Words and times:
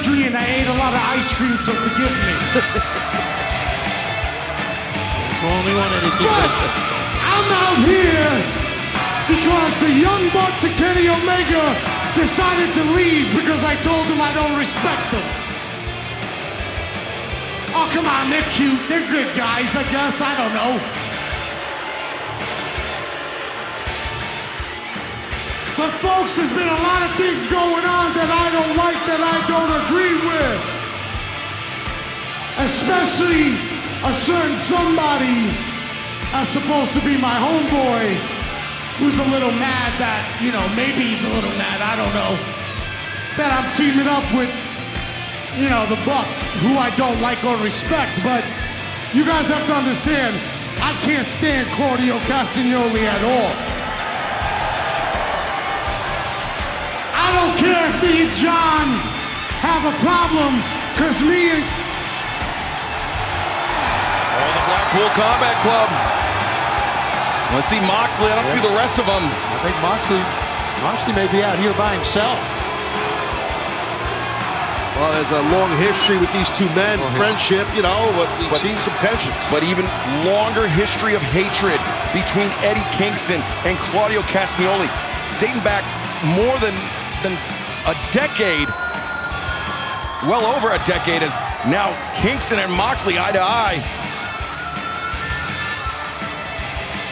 surgery 0.00 0.26
and 0.26 0.36
I 0.36 0.44
ate 0.46 0.66
a 0.66 0.76
lot 0.80 0.94
of 0.94 1.00
ice 1.12 1.32
cream, 1.34 1.56
so 1.60 1.72
forgive 1.72 2.12
me. 2.24 2.34
Only 5.40 5.72
keep 6.00 6.16
But 6.20 6.50
I'm 7.20 7.48
out 7.52 7.78
here 7.84 8.32
because 9.28 9.72
the 9.80 9.92
Young 10.00 10.28
Bucks 10.32 10.64
and 10.64 10.74
Kenny 10.76 11.08
Omega 11.08 11.76
decided 12.14 12.72
to 12.74 12.84
leave 12.96 13.28
because 13.36 13.64
I 13.64 13.76
told 13.76 14.06
them 14.08 14.20
I 14.20 14.32
don't 14.32 14.56
respect 14.58 15.10
them. 15.12 15.26
Oh, 17.72 17.88
come 17.92 18.06
on, 18.06 18.30
they're 18.30 18.48
cute. 18.50 18.80
They're 18.88 19.06
good 19.08 19.36
guys, 19.36 19.74
I 19.76 19.84
guess. 19.90 20.20
I 20.20 20.36
don't 20.36 20.54
know. 20.54 20.99
But 25.80 25.96
folks, 25.96 26.36
there's 26.36 26.52
been 26.52 26.68
a 26.68 26.82
lot 26.84 27.08
of 27.08 27.16
things 27.16 27.40
going 27.48 27.88
on 27.88 28.12
that 28.12 28.28
I 28.28 28.52
don't 28.52 28.76
like, 28.76 29.00
that 29.08 29.16
I 29.16 29.40
don't 29.48 29.72
agree 29.88 30.12
with. 30.28 30.60
Especially 32.60 33.56
a 34.04 34.12
certain 34.12 34.60
somebody 34.60 35.48
that's 36.36 36.52
supposed 36.52 36.92
to 36.92 37.00
be 37.00 37.16
my 37.16 37.32
homeboy 37.32 38.12
who's 39.00 39.16
a 39.24 39.28
little 39.32 39.56
mad 39.56 39.96
that, 39.96 40.20
you 40.44 40.52
know, 40.52 40.60
maybe 40.76 41.00
he's 41.00 41.24
a 41.24 41.32
little 41.32 41.56
mad, 41.56 41.80
I 41.80 41.96
don't 41.96 42.12
know, 42.12 42.36
that 43.40 43.48
I'm 43.48 43.72
teaming 43.72 44.04
up 44.04 44.28
with, 44.36 44.52
you 45.56 45.72
know, 45.72 45.88
the 45.88 45.96
Bucks, 46.04 46.52
who 46.60 46.76
I 46.76 46.92
don't 47.00 47.24
like 47.24 47.40
or 47.40 47.56
respect. 47.64 48.20
But 48.20 48.44
you 49.16 49.24
guys 49.24 49.48
have 49.48 49.64
to 49.64 49.72
understand, 49.72 50.36
I 50.84 50.92
can't 51.08 51.24
stand 51.24 51.72
Claudio 51.72 52.20
Castagnoli 52.28 53.08
at 53.08 53.24
all. 53.24 53.69
If 57.90 57.96
me 58.02 58.14
and 58.26 58.32
John 58.38 58.86
have 59.60 59.82
a 59.82 59.94
problem, 60.00 60.62
because 60.94 61.18
me 61.26 61.50
and 61.58 61.64
Oh, 64.40 64.50
the 64.56 64.64
Blackpool 64.70 65.10
Combat 65.18 65.56
Club. 65.60 65.88
Let's 67.52 67.68
see 67.68 67.82
Moxley. 67.84 68.30
I 68.30 68.38
don't 68.40 68.48
see 68.48 68.62
the 68.62 68.72
rest 68.78 68.96
of 69.02 69.04
them. 69.04 69.20
I 69.26 69.58
think 69.66 69.76
Moxley, 69.84 70.22
Moxley 70.86 71.12
may 71.18 71.26
be 71.34 71.42
out 71.42 71.58
here 71.58 71.74
by 71.74 71.92
himself. 71.92 72.38
Well, 74.96 75.12
there's 75.16 75.32
a 75.32 75.44
long 75.52 75.70
history 75.80 76.16
with 76.16 76.30
these 76.32 76.48
two 76.56 76.68
men, 76.76 77.00
oh, 77.00 77.08
friendship, 77.16 77.66
you 77.74 77.82
know, 77.82 78.12
but 78.16 78.28
we've 78.38 78.50
But- 78.50 78.60
seen 78.60 78.76
some 78.78 78.94
tensions. 79.00 79.34
But 79.50 79.62
even 79.64 79.84
longer 80.24 80.68
history 80.68 81.14
of 81.14 81.22
hatred 81.34 81.80
between 82.12 82.48
Eddie 82.62 82.86
Kingston 82.92 83.42
and 83.64 83.76
Claudio 83.90 84.22
Castagnoli, 84.32 84.88
dating 85.38 85.60
back 85.66 85.84
more 86.22 86.56
than 86.64 86.74
than 87.22 87.36
a 87.86 87.94
decade, 88.12 88.68
well 90.28 90.44
over 90.54 90.72
a 90.72 90.78
decade, 90.84 91.22
as 91.22 91.34
now 91.66 91.94
Kingston 92.14 92.58
and 92.58 92.72
Moxley 92.72 93.18
eye 93.18 93.32
to 93.32 93.40
eye. 93.40 93.80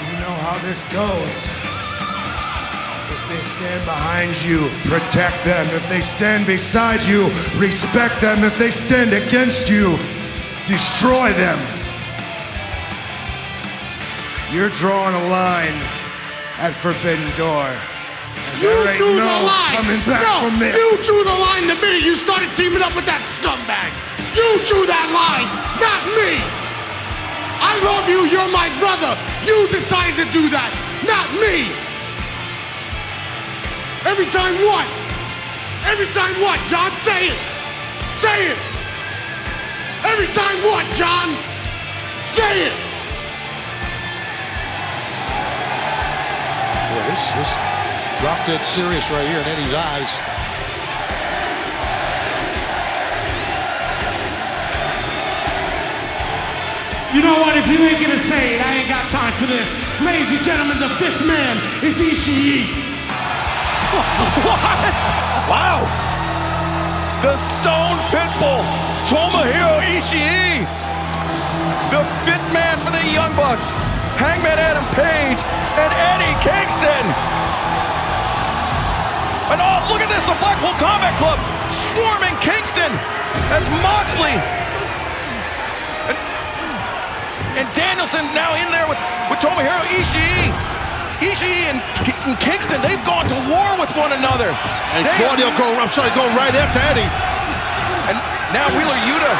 You 0.06 0.12
know 0.20 0.34
how 0.44 0.58
this 0.66 0.84
goes. 0.92 1.36
If 3.10 3.28
they 3.28 3.42
stand 3.42 3.84
behind 3.84 4.42
you, 4.44 4.68
protect 4.84 5.44
them. 5.44 5.66
If 5.74 5.88
they 5.88 6.00
stand 6.00 6.46
beside 6.46 7.02
you, 7.04 7.28
respect 7.56 8.20
them. 8.20 8.44
If 8.44 8.58
they 8.58 8.70
stand 8.70 9.12
against 9.12 9.68
you, 9.70 9.96
destroy 10.66 11.32
them. 11.32 11.58
You're 14.52 14.70
drawing 14.70 15.14
a 15.14 15.28
line 15.28 15.78
at 16.58 16.72
Forbidden 16.72 17.34
Door. 17.36 17.97
And 18.58 18.66
You 18.66 18.74
there 18.74 18.90
ain't 18.90 18.98
drew 18.98 19.14
no 19.14 19.22
the 19.22 19.46
line. 19.46 19.74
coming 19.78 20.02
back 20.02 20.18
no, 20.26 20.50
from 20.50 20.58
there. 20.58 20.74
you 20.74 20.88
drew 21.06 21.22
the 21.22 21.38
line 21.38 21.70
the 21.70 21.78
minute 21.78 22.02
you 22.02 22.18
started 22.18 22.50
teaming 22.58 22.82
up 22.82 22.90
with 22.98 23.06
that 23.06 23.22
scumbag. 23.30 23.94
You 24.34 24.48
drew 24.66 24.82
that 24.82 25.06
line, 25.14 25.46
not 25.78 26.02
me. 26.18 26.42
I 27.62 27.78
love 27.86 28.10
you. 28.10 28.26
You're 28.26 28.50
my 28.50 28.66
brother. 28.82 29.14
You 29.46 29.54
decided 29.70 30.18
to 30.18 30.26
do 30.34 30.50
that, 30.50 30.70
not 31.06 31.26
me. 31.38 31.70
Every 34.06 34.26
time 34.26 34.58
what? 34.66 34.86
Every 35.86 36.10
time 36.10 36.34
what, 36.42 36.58
John? 36.66 36.90
Say 36.98 37.30
it. 37.30 37.38
Say 38.18 38.50
it. 38.50 38.58
Every 40.02 40.26
time 40.34 40.58
what, 40.66 40.82
John? 40.98 41.30
Say 42.26 42.66
it! 42.66 42.74
Boy, 46.90 47.02
this 47.10 47.26
is 47.38 47.67
drop 48.18 48.38
dead 48.46 48.64
serious 48.66 49.08
right 49.10 49.26
here 49.28 49.38
in 49.38 49.46
Eddie's 49.46 49.74
eyes. 49.74 50.10
You 57.14 57.22
know 57.22 57.38
what? 57.40 57.56
If 57.56 57.70
you 57.70 57.78
ain't 57.78 58.02
gonna 58.02 58.18
say 58.18 58.56
it, 58.56 58.60
I 58.60 58.82
ain't 58.82 58.88
got 58.88 59.08
time 59.08 59.32
for 59.38 59.46
this. 59.46 59.70
Ladies 60.02 60.30
and 60.34 60.42
gentlemen, 60.42 60.78
the 60.82 60.90
fifth 60.98 61.24
man 61.24 61.56
is 61.82 62.02
Ishii. 62.02 62.66
what? 64.44 64.98
Wow. 65.46 65.86
The 67.22 67.36
Stone 67.38 67.98
Pitbull, 68.10 68.66
Tomohiro 69.06 69.78
Ishii. 69.94 70.66
The 71.94 72.02
fifth 72.26 72.52
man 72.52 72.76
for 72.82 72.90
the 72.90 73.04
Young 73.14 73.34
Bucks, 73.34 73.72
Hangman 74.18 74.58
Adam 74.58 74.84
Page 74.98 75.38
and 75.78 75.92
Eddie 76.12 76.36
Kingston. 76.42 77.47
And 79.48 79.58
oh, 79.60 79.78
look 79.88 80.00
at 80.04 80.10
this, 80.12 80.20
the 80.28 80.36
Blackpool 80.44 80.74
Combat 80.76 81.16
Club 81.16 81.38
swarming 81.72 82.36
Kingston 82.44 82.92
as 83.52 83.64
Moxley 83.80 84.36
and, 86.08 86.16
and 87.56 87.66
Danielson 87.72 88.24
now 88.36 88.52
in 88.60 88.68
there 88.72 88.84
with, 88.88 89.00
with 89.32 89.40
Tomohiro 89.40 89.84
Ishii. 89.96 90.52
Ishii 91.24 91.66
and, 91.72 91.80
and 92.28 92.36
Kingston, 92.38 92.78
they've 92.84 93.02
gone 93.08 93.26
to 93.26 93.38
war 93.50 93.68
with 93.80 93.90
one 93.96 94.12
another. 94.12 94.52
And 94.94 95.02
They- 95.08 95.16
Claudio 95.18 95.50
going, 95.56 95.76
I'm 95.80 95.90
sorry, 95.90 96.12
going 96.14 96.30
right 96.36 96.54
after 96.54 96.78
Eddie. 96.84 97.08
And 98.12 98.16
now 98.52 98.68
Wheeler 98.76 99.00
Yuta 99.08 99.32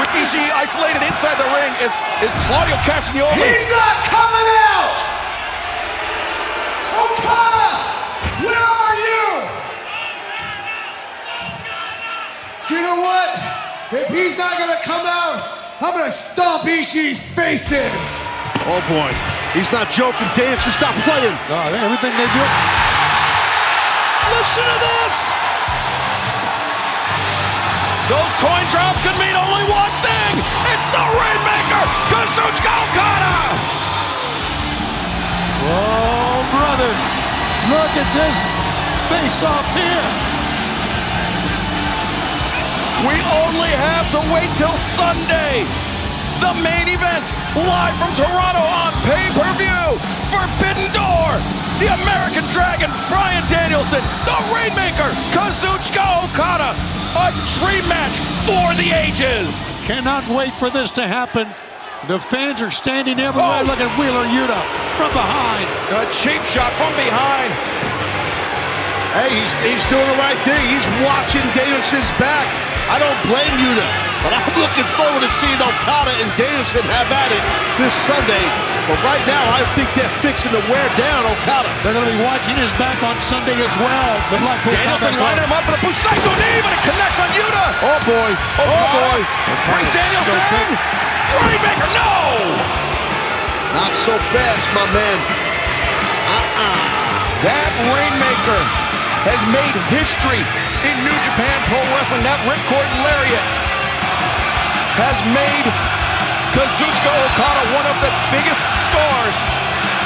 with 0.00 0.08
Ishii 0.12 0.48
isolated 0.56 1.00
inside 1.04 1.36
the 1.40 1.48
ring 1.56 1.72
is, 1.84 1.92
is 2.24 2.32
Claudio 2.48 2.76
Castagnoli. 2.84 3.32
He's 3.40 3.68
not 3.72 3.96
coming 4.12 4.48
out! 4.76 4.96
Okada! 7.00 7.72
Where 8.44 8.60
are 8.60 8.96
you? 9.00 9.24
Do 12.66 12.74
you 12.74 12.82
know 12.82 12.98
what? 12.98 13.30
If 13.94 14.10
he's 14.10 14.36
not 14.36 14.58
gonna 14.58 14.82
come 14.82 15.06
out, 15.06 15.38
I'm 15.78 15.94
gonna 15.94 16.10
stomp 16.10 16.66
Ishii's 16.66 17.22
face 17.22 17.70
in. 17.70 17.92
Oh 18.66 18.82
boy. 18.90 19.14
He's 19.54 19.70
not 19.70 19.86
joking. 19.94 20.26
Dance, 20.34 20.66
stop 20.66 20.90
playing. 21.06 21.30
No, 21.46 21.62
everything 21.78 22.10
they 22.18 22.26
do. 22.26 22.44
Listen 24.34 24.66
to 24.66 24.78
this! 24.82 25.16
Those 28.10 28.32
coin 28.42 28.66
drops 28.74 28.98
could 29.06 29.14
mean 29.22 29.38
only 29.38 29.62
one 29.70 29.94
thing! 30.02 30.32
It's 30.74 30.90
the 30.90 31.06
Rainmaker, 31.06 31.84
Kazuchika 32.10 32.74
Okada! 32.90 33.36
Oh, 35.70 36.42
brother. 36.50 36.92
Look 37.70 37.92
at 37.94 38.10
this 38.10 38.58
face 39.06 39.46
off 39.46 39.70
here. 39.70 40.35
We 43.04 43.12
only 43.44 43.72
have 43.76 44.08
to 44.16 44.20
wait 44.32 44.48
till 44.56 44.72
Sunday. 44.80 45.68
The 46.40 46.52
main 46.64 46.88
event, 46.88 47.24
live 47.52 47.96
from 48.00 48.12
Toronto 48.16 48.64
on 48.64 48.92
pay-per-view. 49.04 50.00
Forbidden 50.32 50.88
Door, 50.96 51.36
the 51.76 51.92
American 51.92 52.44
Dragon, 52.56 52.88
Bryan 53.12 53.44
Danielson, 53.52 54.00
the 54.24 54.38
Rainmaker, 54.48 55.12
Kazuchika 55.36 56.24
Okada. 56.24 56.72
A 57.20 57.32
dream 57.60 57.84
match 57.88 58.16
for 58.48 58.72
the 58.80 58.92
ages. 58.92 59.52
Cannot 59.84 60.28
wait 60.28 60.52
for 60.54 60.70
this 60.70 60.90
to 60.92 61.06
happen. 61.06 61.48
The 62.08 62.20
fans 62.20 62.60
are 62.62 62.70
standing 62.70 63.20
everywhere. 63.20 63.60
Oh. 63.60 63.68
Look 63.68 63.80
at 63.80 63.92
Wheeler 64.00 64.24
Yuta 64.28 64.60
from 64.96 65.12
behind. 65.12 65.68
A 66.00 66.04
cheap 66.12 66.40
shot 66.44 66.72
from 66.80 66.92
behind. 66.96 67.52
Hey, 69.16 69.32
he's, 69.40 69.52
he's 69.64 69.84
doing 69.88 70.04
the 70.04 70.20
right 70.20 70.36
thing. 70.44 70.60
He's 70.68 70.88
watching 71.04 71.44
Danielson's 71.56 72.12
back. 72.20 72.65
I 72.86 73.02
don't 73.02 73.18
blame 73.26 73.56
you, 73.58 73.74
but 74.22 74.30
I'm 74.30 74.46
looking 74.54 74.86
forward 74.94 75.26
to 75.26 75.30
seeing 75.30 75.58
Okada 75.58 76.14
and 76.22 76.30
Danielson 76.38 76.86
have 76.86 77.10
at 77.10 77.34
it 77.34 77.42
this 77.82 77.90
Sunday. 78.06 78.46
But 78.86 79.02
right 79.02 79.24
now, 79.26 79.42
I 79.50 79.66
think 79.74 79.90
they're 79.98 80.16
fixing 80.22 80.54
to 80.54 80.62
wear 80.70 80.86
down 80.94 81.26
Okada. 81.26 81.66
They're 81.82 81.90
going 81.90 82.06
to 82.06 82.14
be 82.14 82.22
watching 82.22 82.54
his 82.54 82.70
back 82.78 83.02
on 83.02 83.18
Sunday 83.18 83.58
as 83.58 83.74
well. 83.82 84.12
The 84.30 84.38
Blackpool 84.38 84.70
Danielson 84.70 85.18
lining 85.18 85.42
him 85.42 85.50
up 85.50 85.66
for 85.66 85.74
the 85.74 85.82
Busaiku 85.82 86.30
knee, 86.38 86.62
but 86.62 86.70
it 86.78 86.82
connects 86.86 87.18
on 87.18 87.26
Yuta. 87.34 87.66
Oh 87.82 87.98
boy. 88.06 88.30
Oh 88.62 88.86
boy. 88.94 89.18
Brings 89.66 89.90
Danielson 89.90 90.38
in. 90.38 90.70
Rainmaker, 91.42 91.90
no! 91.90 92.14
Not 93.74 93.92
so 93.98 94.14
fast, 94.30 94.70
my 94.78 94.86
man. 94.94 95.18
Uh-uh. 96.30 96.78
That 97.42 97.70
Rainmaker 97.90 98.62
has 99.26 99.40
made 99.50 99.74
history 99.90 100.46
in 100.86 100.96
New 101.02 101.18
Japan 101.22 101.56
Pro 101.66 101.82
Wrestling. 101.94 102.22
That 102.22 102.38
ripcord 102.46 102.86
lariat 103.02 103.46
has 105.02 105.16
made 105.34 105.66
Kazuchika 106.54 107.10
Okada 107.10 107.62
one 107.74 107.86
of 107.90 107.96
the 108.00 108.12
biggest 108.30 108.62
stars 108.86 109.36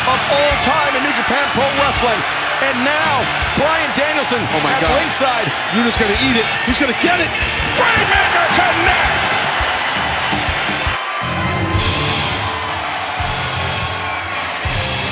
of 0.09 0.19
all 0.32 0.55
time 0.65 0.97
in 0.97 1.05
New 1.05 1.12
Japan 1.15 1.44
Pro 1.53 1.69
Wrestling. 1.85 2.19
And 2.61 2.77
now, 2.85 3.12
Bryan 3.56 3.88
Danielson 3.97 4.41
Oh 4.41 4.61
my 4.61 4.73
at 4.73 4.85
God. 4.85 4.93
ringside. 5.00 5.49
Yuta's 5.77 5.97
gonna 5.97 6.17
eat 6.29 6.37
it. 6.37 6.44
He's 6.69 6.81
gonna 6.81 6.97
get 7.00 7.21
it. 7.21 7.31
Rainmaker 7.81 8.47
connects! 8.56 9.29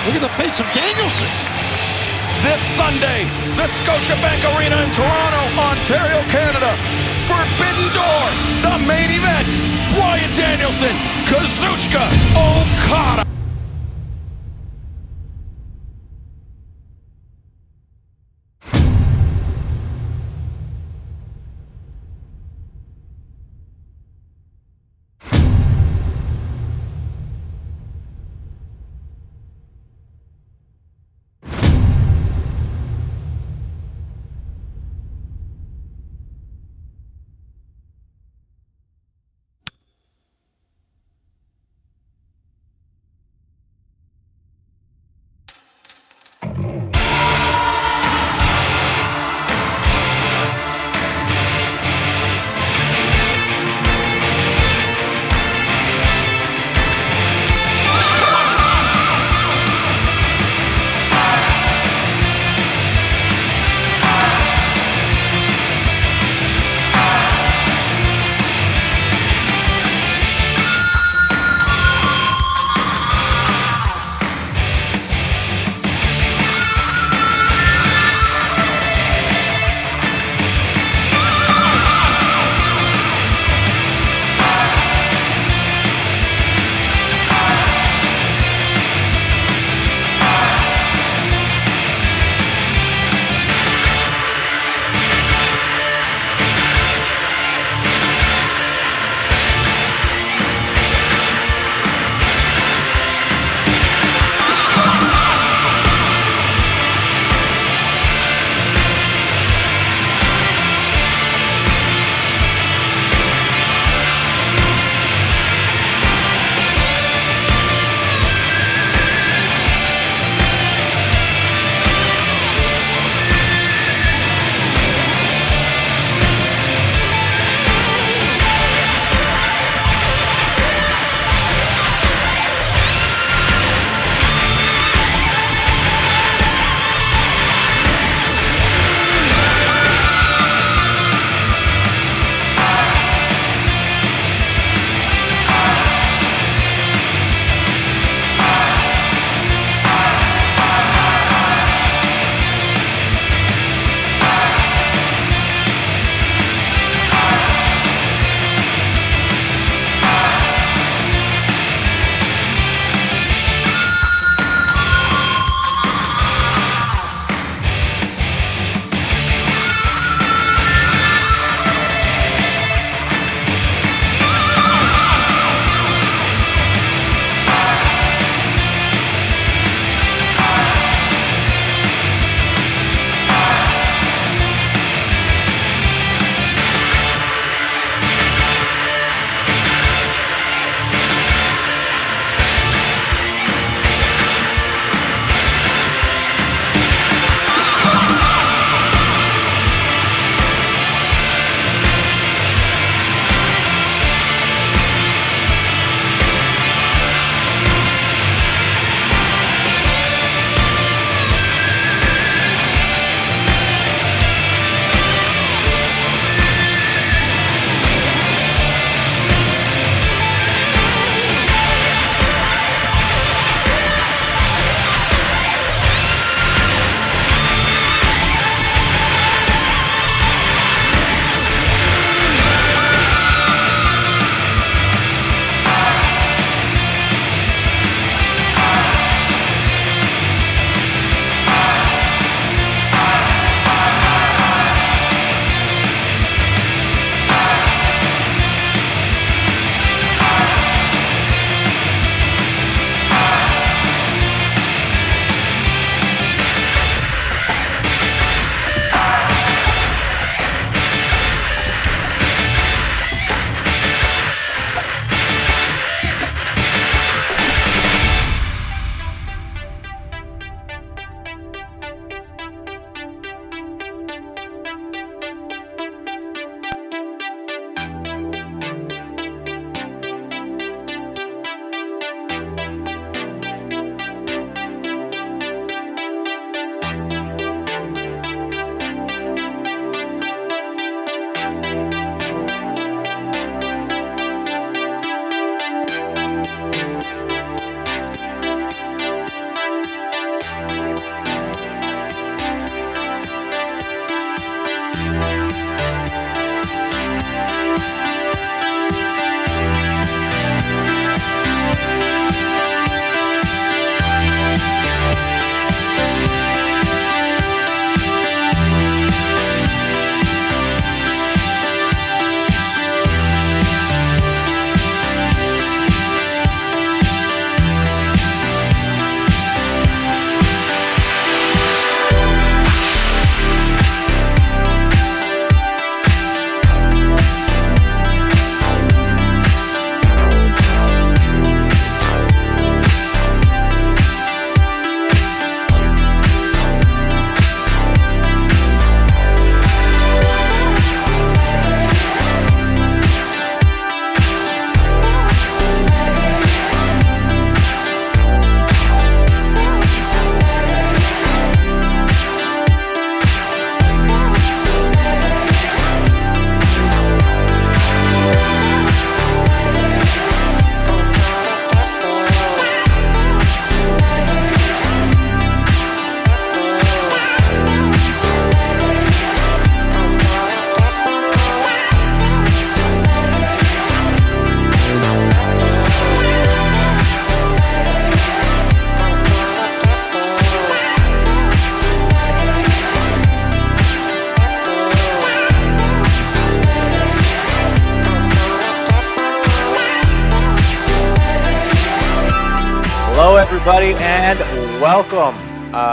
Look 0.07 0.17
at 0.17 0.23
the 0.23 0.35
face 0.41 0.61
of 0.61 0.67
Danielson. 0.73 1.29
This 2.43 2.63
Sunday, 2.63 3.25
the 3.57 3.67
Scotiabank 3.67 4.41
Arena 4.57 4.77
in 4.83 4.91
Toronto, 4.93 5.43
Ontario, 5.59 6.23
Canada. 6.31 6.71
Forbidden 7.27 7.89
Door, 7.93 8.27
the 8.63 8.87
main 8.87 9.11
event. 9.11 9.49
Bryan 9.95 10.31
Danielson, 10.37 10.95
Kazuchika 11.27 12.07
Okada. 12.37 13.28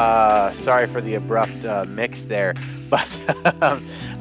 Uh, 0.06 0.54
sorry 0.54 0.86
for 0.86 1.02
the 1.02 1.16
abrupt 1.16 1.66
uh, 1.66 1.84
mix 1.86 2.28
there, 2.28 2.54
but 2.92 3.20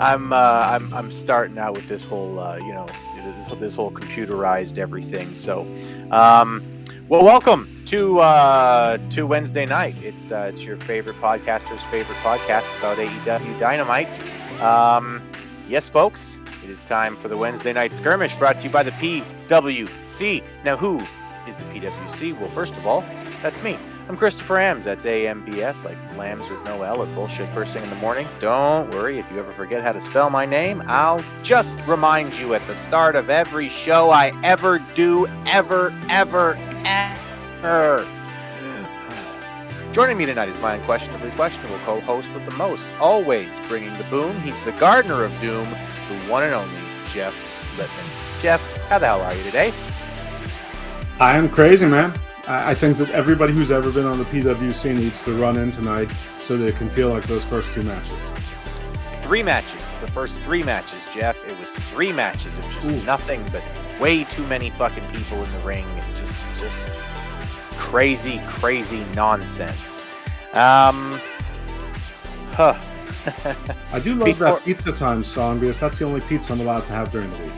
I'm, 0.00 0.32
uh, 0.32 0.68
I'm 0.70 0.94
I'm 0.94 1.10
starting 1.10 1.58
out 1.58 1.74
with 1.74 1.86
this 1.88 2.02
whole 2.02 2.38
uh, 2.38 2.56
you 2.56 2.72
know 2.72 2.86
this, 3.16 3.48
this 3.60 3.74
whole 3.74 3.90
computerized 3.90 4.78
everything. 4.78 5.34
So, 5.34 5.70
um, 6.10 6.64
well, 7.10 7.22
welcome 7.22 7.68
to 7.84 8.18
uh, 8.20 8.96
to 9.10 9.26
Wednesday 9.26 9.66
night. 9.66 9.94
It's 10.02 10.32
uh, 10.32 10.48
it's 10.50 10.64
your 10.64 10.78
favorite 10.78 11.20
podcaster's 11.20 11.82
favorite 11.84 12.16
podcast 12.20 12.74
about 12.78 12.96
AEW 12.96 13.60
Dynamite. 13.60 14.08
Um, 14.62 15.20
yes, 15.68 15.86
folks, 15.90 16.40
it 16.64 16.70
is 16.70 16.80
time 16.80 17.14
for 17.14 17.28
the 17.28 17.36
Wednesday 17.36 17.74
night 17.74 17.92
skirmish 17.92 18.34
brought 18.36 18.56
to 18.56 18.64
you 18.64 18.70
by 18.70 18.84
the 18.84 18.92
PWC. 18.92 20.42
Now, 20.64 20.78
who 20.78 20.98
is 21.46 21.58
the 21.58 21.64
PWC? 21.64 22.40
Well, 22.40 22.48
first 22.48 22.74
of 22.78 22.86
all, 22.86 23.02
that's 23.42 23.62
me. 23.62 23.76
I'm 24.06 24.18
Christopher 24.18 24.56
Ambs. 24.56 24.84
That's 24.84 25.06
AMBS, 25.06 25.84
like 25.84 25.96
lambs 26.18 26.50
with 26.50 26.62
no 26.66 26.82
L 26.82 27.02
at 27.02 27.14
bullshit 27.14 27.48
first 27.48 27.72
thing 27.72 27.82
in 27.82 27.88
the 27.88 27.96
morning. 27.96 28.26
Don't 28.38 28.92
worry 28.92 29.18
if 29.18 29.30
you 29.32 29.38
ever 29.38 29.52
forget 29.54 29.82
how 29.82 29.92
to 29.92 30.00
spell 30.00 30.28
my 30.28 30.44
name. 30.44 30.82
I'll 30.86 31.24
just 31.42 31.84
remind 31.86 32.38
you 32.38 32.52
at 32.52 32.60
the 32.66 32.74
start 32.74 33.16
of 33.16 33.30
every 33.30 33.68
show 33.70 34.10
I 34.10 34.38
ever 34.44 34.78
do, 34.94 35.26
ever, 35.46 35.90
ever, 36.10 36.58
ever. 36.84 38.06
Joining 39.92 40.18
me 40.18 40.26
tonight 40.26 40.50
is 40.50 40.60
my 40.60 40.74
unquestionably 40.74 41.30
questionable 41.30 41.78
co 41.78 42.00
host 42.00 42.34
with 42.34 42.44
the 42.44 42.54
most, 42.56 42.90
always 43.00 43.58
bringing 43.68 43.96
the 43.96 44.04
boom. 44.04 44.38
He's 44.42 44.62
the 44.64 44.72
gardener 44.72 45.24
of 45.24 45.32
doom, 45.40 45.66
the 45.70 46.16
one 46.28 46.42
and 46.42 46.52
only 46.52 46.76
Jeff 47.06 47.34
Lippman. 47.78 48.04
Jeff, 48.42 48.76
how 48.88 48.98
the 48.98 49.06
hell 49.06 49.22
are 49.22 49.34
you 49.34 49.44
today? 49.44 49.72
I 51.18 51.38
am 51.38 51.48
crazy, 51.48 51.86
man. 51.86 52.12
I 52.46 52.74
think 52.74 52.98
that 52.98 53.10
everybody 53.10 53.52
who's 53.52 53.70
ever 53.70 53.90
been 53.90 54.04
on 54.06 54.18
the 54.18 54.24
PWC 54.24 54.94
needs 54.96 55.24
to 55.24 55.32
run 55.32 55.56
in 55.56 55.70
tonight 55.70 56.10
so 56.40 56.56
they 56.56 56.72
can 56.72 56.90
feel 56.90 57.08
like 57.08 57.24
those 57.24 57.44
first 57.44 57.72
two 57.72 57.82
matches. 57.82 58.28
Three 59.22 59.42
matches. 59.42 59.96
The 60.00 60.06
first 60.08 60.40
three 60.40 60.62
matches, 60.62 61.08
Jeff. 61.14 61.42
It 61.44 61.58
was 61.58 61.70
three 61.90 62.12
matches 62.12 62.58
of 62.58 62.64
just 62.64 63.06
nothing 63.06 63.42
but 63.50 63.62
way 63.98 64.24
too 64.24 64.46
many 64.48 64.68
fucking 64.70 65.04
people 65.12 65.42
in 65.42 65.50
the 65.52 65.58
ring. 65.60 65.86
Just, 66.16 66.42
just 66.54 66.88
crazy, 67.78 68.40
crazy 68.46 69.02
nonsense. 69.14 69.98
Um, 70.52 71.18
huh. 72.52 72.74
I 73.94 74.00
do 74.00 74.14
love 74.16 74.26
Before- 74.26 74.46
that 74.48 74.64
Pizza 74.66 74.92
Time 74.92 75.22
song 75.22 75.58
because 75.58 75.80
that's 75.80 75.98
the 75.98 76.04
only 76.04 76.20
pizza 76.20 76.52
I'm 76.52 76.60
allowed 76.60 76.84
to 76.86 76.92
have 76.92 77.10
during 77.10 77.30
the 77.30 77.42
week. 77.44 77.52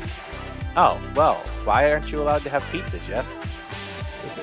Oh 0.77 1.01
well, 1.17 1.35
why 1.65 1.91
aren't 1.91 2.13
you 2.13 2.23
allowed 2.23 2.43
to 2.43 2.51
have 2.51 2.65
pizza, 2.71 2.99
Jeff? 3.01 3.27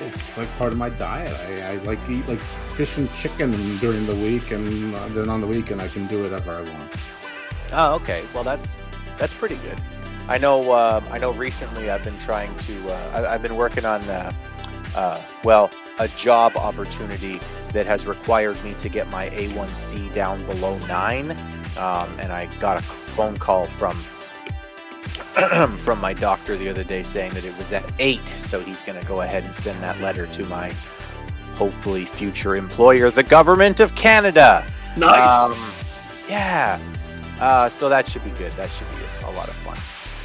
It's, 0.06 0.36
like 0.36 0.50
part 0.58 0.72
of 0.72 0.78
my 0.78 0.90
diet. 0.90 1.32
I, 1.48 1.72
I 1.72 1.74
like 1.84 1.98
eat 2.08 2.26
like 2.28 2.40
fish 2.40 2.98
and 2.98 3.12
chicken 3.12 3.50
during 3.78 4.06
the 4.06 4.14
week, 4.14 4.50
and 4.50 4.94
uh, 4.94 5.08
then 5.08 5.28
on 5.28 5.40
the 5.40 5.46
weekend 5.46 5.80
I 5.80 5.88
can 5.88 6.06
do 6.06 6.22
whatever 6.22 6.52
I 6.52 6.62
want. 6.62 6.96
Oh, 7.72 7.94
okay. 7.96 8.24
Well, 8.34 8.44
that's 8.44 8.78
that's 9.18 9.34
pretty 9.34 9.56
good. 9.56 9.80
I 10.28 10.38
know. 10.38 10.74
Um, 10.74 11.04
I 11.10 11.18
know. 11.18 11.32
Recently, 11.32 11.90
I've 11.90 12.04
been 12.04 12.18
trying 12.18 12.54
to. 12.58 12.90
Uh, 12.90 13.10
I, 13.14 13.34
I've 13.34 13.42
been 13.42 13.56
working 13.56 13.84
on. 13.84 14.00
Uh, 14.02 14.32
uh, 14.94 15.20
well, 15.42 15.70
a 15.98 16.08
job 16.08 16.56
opportunity 16.56 17.40
that 17.72 17.86
has 17.86 18.06
required 18.06 18.62
me 18.62 18.74
to 18.74 18.88
get 18.88 19.08
my 19.10 19.28
A1C 19.30 20.12
down 20.12 20.44
below 20.46 20.78
nine, 20.86 21.32
um, 21.76 22.08
and 22.20 22.32
I 22.32 22.46
got 22.60 22.78
a 22.78 22.82
phone 22.82 23.36
call 23.36 23.64
from 23.64 23.96
from 25.78 26.00
my 26.00 26.12
doctor 26.12 26.56
the 26.56 26.68
other 26.68 26.84
day 26.84 27.02
saying 27.02 27.32
that 27.34 27.44
it 27.44 27.56
was 27.58 27.72
at 27.72 27.84
eight. 27.98 28.26
So 28.28 28.60
he's 28.60 28.82
going 28.82 29.00
to 29.00 29.06
go 29.06 29.20
ahead 29.22 29.44
and 29.44 29.54
send 29.54 29.82
that 29.82 30.00
letter 30.00 30.26
to 30.26 30.44
my 30.46 30.72
hopefully 31.52 32.04
future 32.04 32.56
employer, 32.56 33.10
the 33.10 33.22
government 33.22 33.80
of 33.80 33.94
Canada. 33.94 34.66
Nice. 34.96 35.30
Um, 35.30 35.56
yeah. 36.28 36.80
Uh, 37.40 37.68
so 37.68 37.88
that 37.88 38.08
should 38.08 38.24
be 38.24 38.30
good. 38.30 38.52
That 38.52 38.70
should 38.70 38.88
be 38.90 39.04
a 39.24 39.30
lot 39.30 39.48
of 39.48 39.54
fun. 39.56 39.78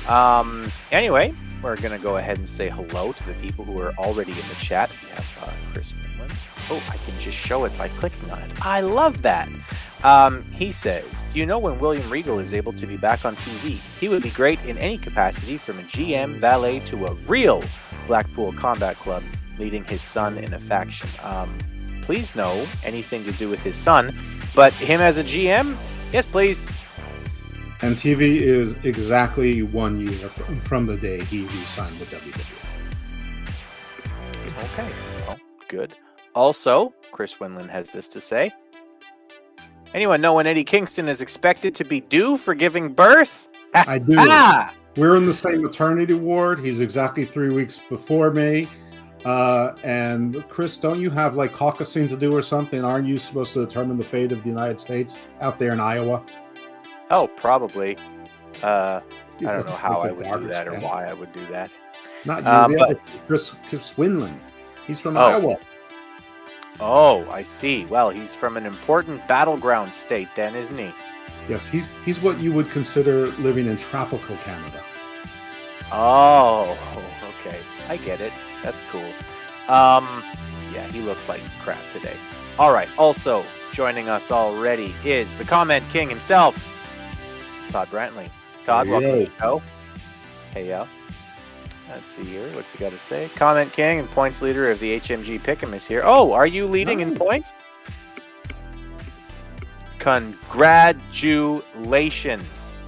Um, 0.07 0.71
anyway, 0.91 1.33
we're 1.61 1.75
going 1.77 1.95
to 1.95 2.03
go 2.03 2.17
ahead 2.17 2.37
and 2.37 2.47
say 2.47 2.69
hello 2.69 3.11
to 3.11 3.27
the 3.27 3.33
people 3.35 3.65
who 3.65 3.79
are 3.79 3.93
already 3.97 4.31
in 4.31 4.37
the 4.37 4.57
chat. 4.59 4.91
We 5.03 5.09
have 5.09 5.43
uh, 5.43 5.51
Chris 5.73 5.93
Winland. 5.93 6.71
Oh, 6.71 6.83
I 6.89 6.97
can 6.97 7.19
just 7.19 7.37
show 7.37 7.65
it 7.65 7.77
by 7.77 7.89
clicking 7.89 8.29
on 8.31 8.39
it. 8.39 8.65
I 8.65 8.81
love 8.81 9.21
that. 9.23 9.49
Um, 10.03 10.49
he 10.53 10.71
says, 10.71 11.25
Do 11.25 11.39
you 11.39 11.45
know 11.45 11.59
when 11.59 11.77
William 11.79 12.09
Regal 12.09 12.39
is 12.39 12.53
able 12.53 12.73
to 12.73 12.87
be 12.87 12.95
back 12.95 13.25
on 13.25 13.35
TV? 13.35 13.79
He 13.99 14.07
would 14.07 14.23
be 14.23 14.29
great 14.29 14.63
in 14.65 14.77
any 14.77 14.97
capacity 14.97 15.57
from 15.57 15.79
a 15.79 15.83
GM, 15.83 16.35
valet 16.35 16.79
to 16.81 17.07
a 17.07 17.13
real 17.27 17.63
Blackpool 18.07 18.53
Combat 18.53 18.95
Club, 18.95 19.23
leading 19.57 19.83
his 19.83 20.01
son 20.01 20.37
in 20.37 20.53
a 20.53 20.59
faction. 20.59 21.09
Um, 21.23 21.55
please 22.01 22.35
no 22.35 22.65
anything 22.83 23.23
to 23.25 23.31
do 23.33 23.49
with 23.49 23.61
his 23.61 23.75
son, 23.75 24.15
but 24.55 24.73
him 24.73 25.01
as 25.01 25.17
a 25.17 25.23
GM? 25.23 25.75
Yes, 26.11 26.25
please. 26.25 26.67
And 27.81 27.95
TV 27.95 28.41
is 28.41 28.75
exactly 28.83 29.63
one 29.63 29.99
year 29.99 30.27
from, 30.27 30.59
from 30.59 30.85
the 30.85 30.97
day 30.97 31.23
he 31.23 31.45
signed 31.47 31.97
with 31.99 32.11
WWE. 32.11 32.55
Okay, 34.73 34.89
well, 35.27 35.39
good. 35.67 35.93
Also, 36.35 36.93
Chris 37.11 37.35
Winland 37.35 37.69
has 37.69 37.89
this 37.89 38.07
to 38.09 38.19
say. 38.19 38.51
Anyone 39.93 40.21
know 40.21 40.35
when 40.35 40.45
Eddie 40.47 40.63
Kingston 40.63 41.07
is 41.07 41.21
expected 41.21 41.73
to 41.75 41.83
be 41.83 42.01
due 42.01 42.37
for 42.37 42.53
giving 42.53 42.89
birth? 42.93 43.49
I 43.73 43.97
do. 43.99 44.15
Ah! 44.17 44.73
We're 44.97 45.15
in 45.15 45.25
the 45.25 45.33
same 45.33 45.61
maternity 45.63 46.13
ward. 46.13 46.59
He's 46.59 46.79
exactly 46.79 47.25
three 47.25 47.49
weeks 47.53 47.79
before 47.79 48.31
me. 48.31 48.67
Uh, 49.25 49.73
and 49.83 50.47
Chris, 50.49 50.77
don't 50.77 50.99
you 50.99 51.09
have 51.09 51.35
like 51.35 51.51
caucusing 51.51 52.07
to 52.09 52.15
do 52.17 52.35
or 52.35 52.41
something? 52.41 52.83
Aren't 52.83 53.07
you 53.07 53.17
supposed 53.17 53.53
to 53.53 53.65
determine 53.65 53.97
the 53.97 54.03
fate 54.03 54.31
of 54.31 54.41
the 54.43 54.49
United 54.49 54.79
States 54.79 55.19
out 55.41 55.57
there 55.59 55.71
in 55.71 55.79
Iowa? 55.79 56.23
Oh, 57.09 57.27
probably. 57.27 57.97
Uh, 58.63 59.01
I 59.39 59.43
don't 59.43 59.65
know 59.65 59.71
how 59.81 59.99
like 59.99 60.11
I 60.25 60.35
would 60.35 60.41
do 60.43 60.47
that 60.47 60.67
or 60.67 60.71
can. 60.73 60.81
why 60.81 61.05
I 61.07 61.13
would 61.13 61.31
do 61.33 61.45
that. 61.47 61.71
Not 62.25 62.43
you, 62.43 62.49
Uh, 62.49 62.67
but- 62.87 62.99
Chris, 63.27 63.53
Chris 63.67 63.93
Winland. 63.93 64.37
He's 64.87 64.99
from 64.99 65.17
Oh. 65.17 65.19
Iowa. 65.21 65.57
Oh, 66.79 67.27
I 67.29 67.41
see. 67.41 67.85
Well, 67.85 68.09
he's 68.09 68.35
from 68.35 68.55
an 68.55 68.65
important 68.65 69.27
battleground 69.27 69.93
state, 69.93 70.29
then, 70.35 70.55
isn't 70.55 70.77
he? 70.77 70.91
Yes, 71.47 71.65
he's 71.67 71.91
he's 72.05 72.21
what 72.21 72.39
you 72.39 72.53
would 72.53 72.69
consider 72.69 73.27
living 73.37 73.65
in 73.67 73.77
tropical 73.77 74.35
Canada. 74.37 74.83
Oh, 75.91 76.77
okay. 77.41 77.57
I 77.89 77.97
get 77.97 78.21
it. 78.21 78.31
That's 78.61 78.83
cool. 78.91 79.01
Um, 79.67 80.23
yeah, 80.73 80.85
he 80.91 81.01
looked 81.01 81.27
like 81.27 81.41
crap 81.61 81.81
today. 81.91 82.15
All 82.57 82.71
right. 82.71 82.87
Also 82.97 83.43
joining 83.73 84.09
us 84.09 84.31
already 84.31 84.93
is 85.03 85.35
the 85.35 85.43
comment 85.43 85.83
king 85.91 86.09
himself, 86.09 86.55
Todd 87.71 87.87
Brantley. 87.89 88.29
Todd, 88.65 88.87
welcome 88.87 89.11
to 89.11 89.17
Yo. 89.19 89.25
the 89.25 89.31
show. 89.39 89.61
Hey, 90.53 90.69
yo. 90.69 90.87
Let's 91.89 92.07
see 92.07 92.23
here. 92.23 92.47
What's 92.55 92.71
he 92.71 92.77
got 92.77 92.91
to 92.91 92.99
say? 92.99 93.29
Comment 93.35 93.73
king 93.73 93.99
and 93.99 94.09
points 94.11 94.41
leader 94.41 94.69
of 94.69 94.79
the 94.79 94.99
HMG 94.99 95.41
Pick'em 95.41 95.73
is 95.73 95.87
here. 95.87 96.01
Oh, 96.05 96.33
are 96.33 96.47
you 96.47 96.67
leading 96.67 96.99
in 96.99 97.15
points? 97.15 97.63
Congratulations. 99.97 102.83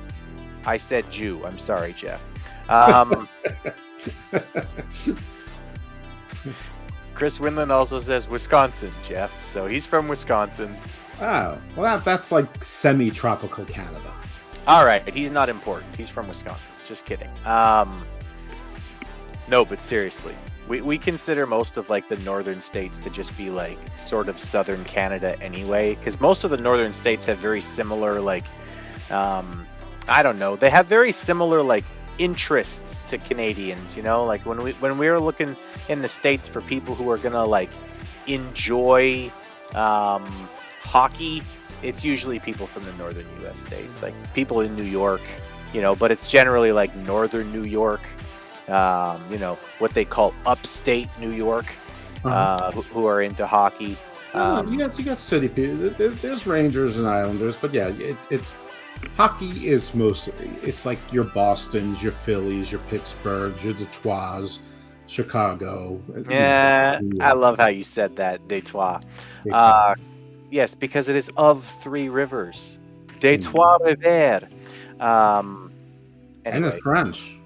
I 0.66 0.78
said 0.78 1.10
Jew. 1.10 1.44
I'm 1.46 1.58
sorry, 1.58 1.94
Jeff. 1.94 2.24
Um, 2.70 3.28
Chris 7.14 7.40
Winland 7.40 7.72
also 7.72 8.00
says 8.00 8.30
Wisconsin, 8.30 8.92
Jeff. 9.04 9.42
So 9.42 9.66
he's 9.66 9.86
from 9.86 10.08
Wisconsin. 10.08 10.74
Oh, 11.22 11.60
well, 11.76 11.98
that, 11.98 12.06
that's 12.06 12.32
like 12.32 12.64
semi-tropical 12.64 13.66
Canada. 13.66 14.14
All 14.68 14.86
right, 14.86 15.08
he's 15.14 15.32
not 15.32 15.50
important. 15.50 15.96
He's 15.96 16.10
from 16.10 16.28
Wisconsin. 16.28 16.76
Just 16.88 17.06
kidding. 17.06 17.30
Um, 17.46 18.06
no, 19.52 19.66
but 19.66 19.82
seriously, 19.82 20.34
we, 20.68 20.82
we 20.82 20.98
consider 20.98 21.46
most 21.46 21.78
of 21.78 21.90
like 21.90 22.08
the 22.08 22.18
northern 22.18 22.62
states 22.62 23.00
to 23.04 23.10
just 23.10 23.38
be 23.38 23.50
like 23.50 23.78
sort 23.98 24.30
of 24.30 24.40
southern 24.40 24.84
Canada 24.86 25.40
anyway, 25.42 25.96
because 25.96 26.20
most 26.20 26.44
of 26.44 26.50
the 26.50 26.58
northern 26.58 26.94
states 26.94 27.26
have 27.28 27.38
very 27.38 27.62
similar 27.62 28.20
like, 28.20 28.46
um, 29.12 29.68
I 30.08 30.24
don't 30.24 30.40
know, 30.40 30.56
they 30.56 30.70
have 30.70 30.88
very 30.88 31.12
similar 31.12 31.62
like 31.62 31.84
interests 32.18 33.04
to 33.04 33.18
Canadians. 33.18 33.96
You 33.96 34.04
know, 34.04 34.24
like 34.24 34.46
when 34.46 34.64
we 34.64 34.72
when 34.74 34.98
we 34.98 35.10
were 35.10 35.20
looking 35.20 35.56
in 35.90 36.02
the 36.02 36.08
states 36.08 36.48
for 36.48 36.62
people 36.62 36.96
who 36.96 37.12
are 37.12 37.18
gonna 37.18 37.46
like 37.46 37.70
enjoy 38.28 39.32
um, 39.76 40.24
hockey 40.82 41.44
it's 41.84 42.06
usually 42.06 42.40
people 42.40 42.68
from 42.68 42.86
the 42.86 42.94
northern 42.94 43.26
U.S. 43.42 43.60
states, 43.60 44.02
like 44.02 44.14
people 44.34 44.62
in 44.62 44.76
New 44.76 44.84
York, 44.84 45.22
you 45.74 45.82
know. 45.82 45.96
But 45.96 46.12
it's 46.12 46.30
generally 46.30 46.72
like 46.72 46.96
northern 46.98 47.52
New 47.52 47.64
York, 47.64 48.02
um, 48.70 49.22
you 49.32 49.38
know, 49.38 49.56
what 49.80 49.94
they 49.94 50.06
call 50.06 50.34
upstate 50.46 51.08
New 51.20 51.32
York, 51.32 51.66
uh 52.24 52.30
Uh-huh. 52.30 52.72
who, 52.72 52.82
who 52.94 53.06
are 53.08 53.22
into 53.22 53.46
hockey. 53.48 53.98
Yeah, 54.34 54.60
Um, 54.60 54.72
you 54.72 54.78
got 54.80 54.98
you 55.00 55.04
got 55.06 55.20
city 55.20 55.48
people. 55.50 55.76
There- 55.78 55.90
there- 55.90 56.10
There's 56.10 56.46
Rangers 56.48 56.98
and 56.98 57.06
Islanders, 57.08 57.56
but 57.60 57.74
yeah, 57.74 57.90
it, 57.90 58.16
it's 58.30 58.56
hockey 59.18 59.68
is 59.68 59.94
mostly 59.96 60.34
It's 60.64 60.86
like 60.86 61.00
your 61.12 61.26
Boston's, 61.26 62.02
your 62.04 62.14
Phillies, 62.14 62.72
your 62.72 62.82
Pittsburghs, 62.90 63.64
your 63.64 63.74
Detroits, 63.74 64.60
Chicago. 65.08 66.00
Yeah, 66.30 67.02
I 67.20 67.34
love 67.34 67.58
how 67.60 67.68
you 67.68 67.84
said 67.84 68.16
that, 68.18 68.48
Detroit. 68.48 69.04
Uh, 69.52 69.96
yes, 70.50 70.76
because 70.76 71.10
it 71.10 71.16
is 71.18 71.30
of 71.36 71.66
three 71.84 72.08
rivers. 72.08 72.80
Detroit 73.20 73.82
River. 73.84 74.48
Um, 75.02 75.72
and 76.46 76.66
it's 76.66 76.76
French. 76.78 77.38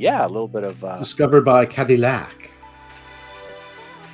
Yeah, 0.00 0.26
a 0.26 0.28
little 0.28 0.48
bit 0.48 0.64
of. 0.64 0.82
Uh, 0.84 0.98
Discovered 0.98 1.44
by 1.44 1.66
Cadillac. 1.66 2.50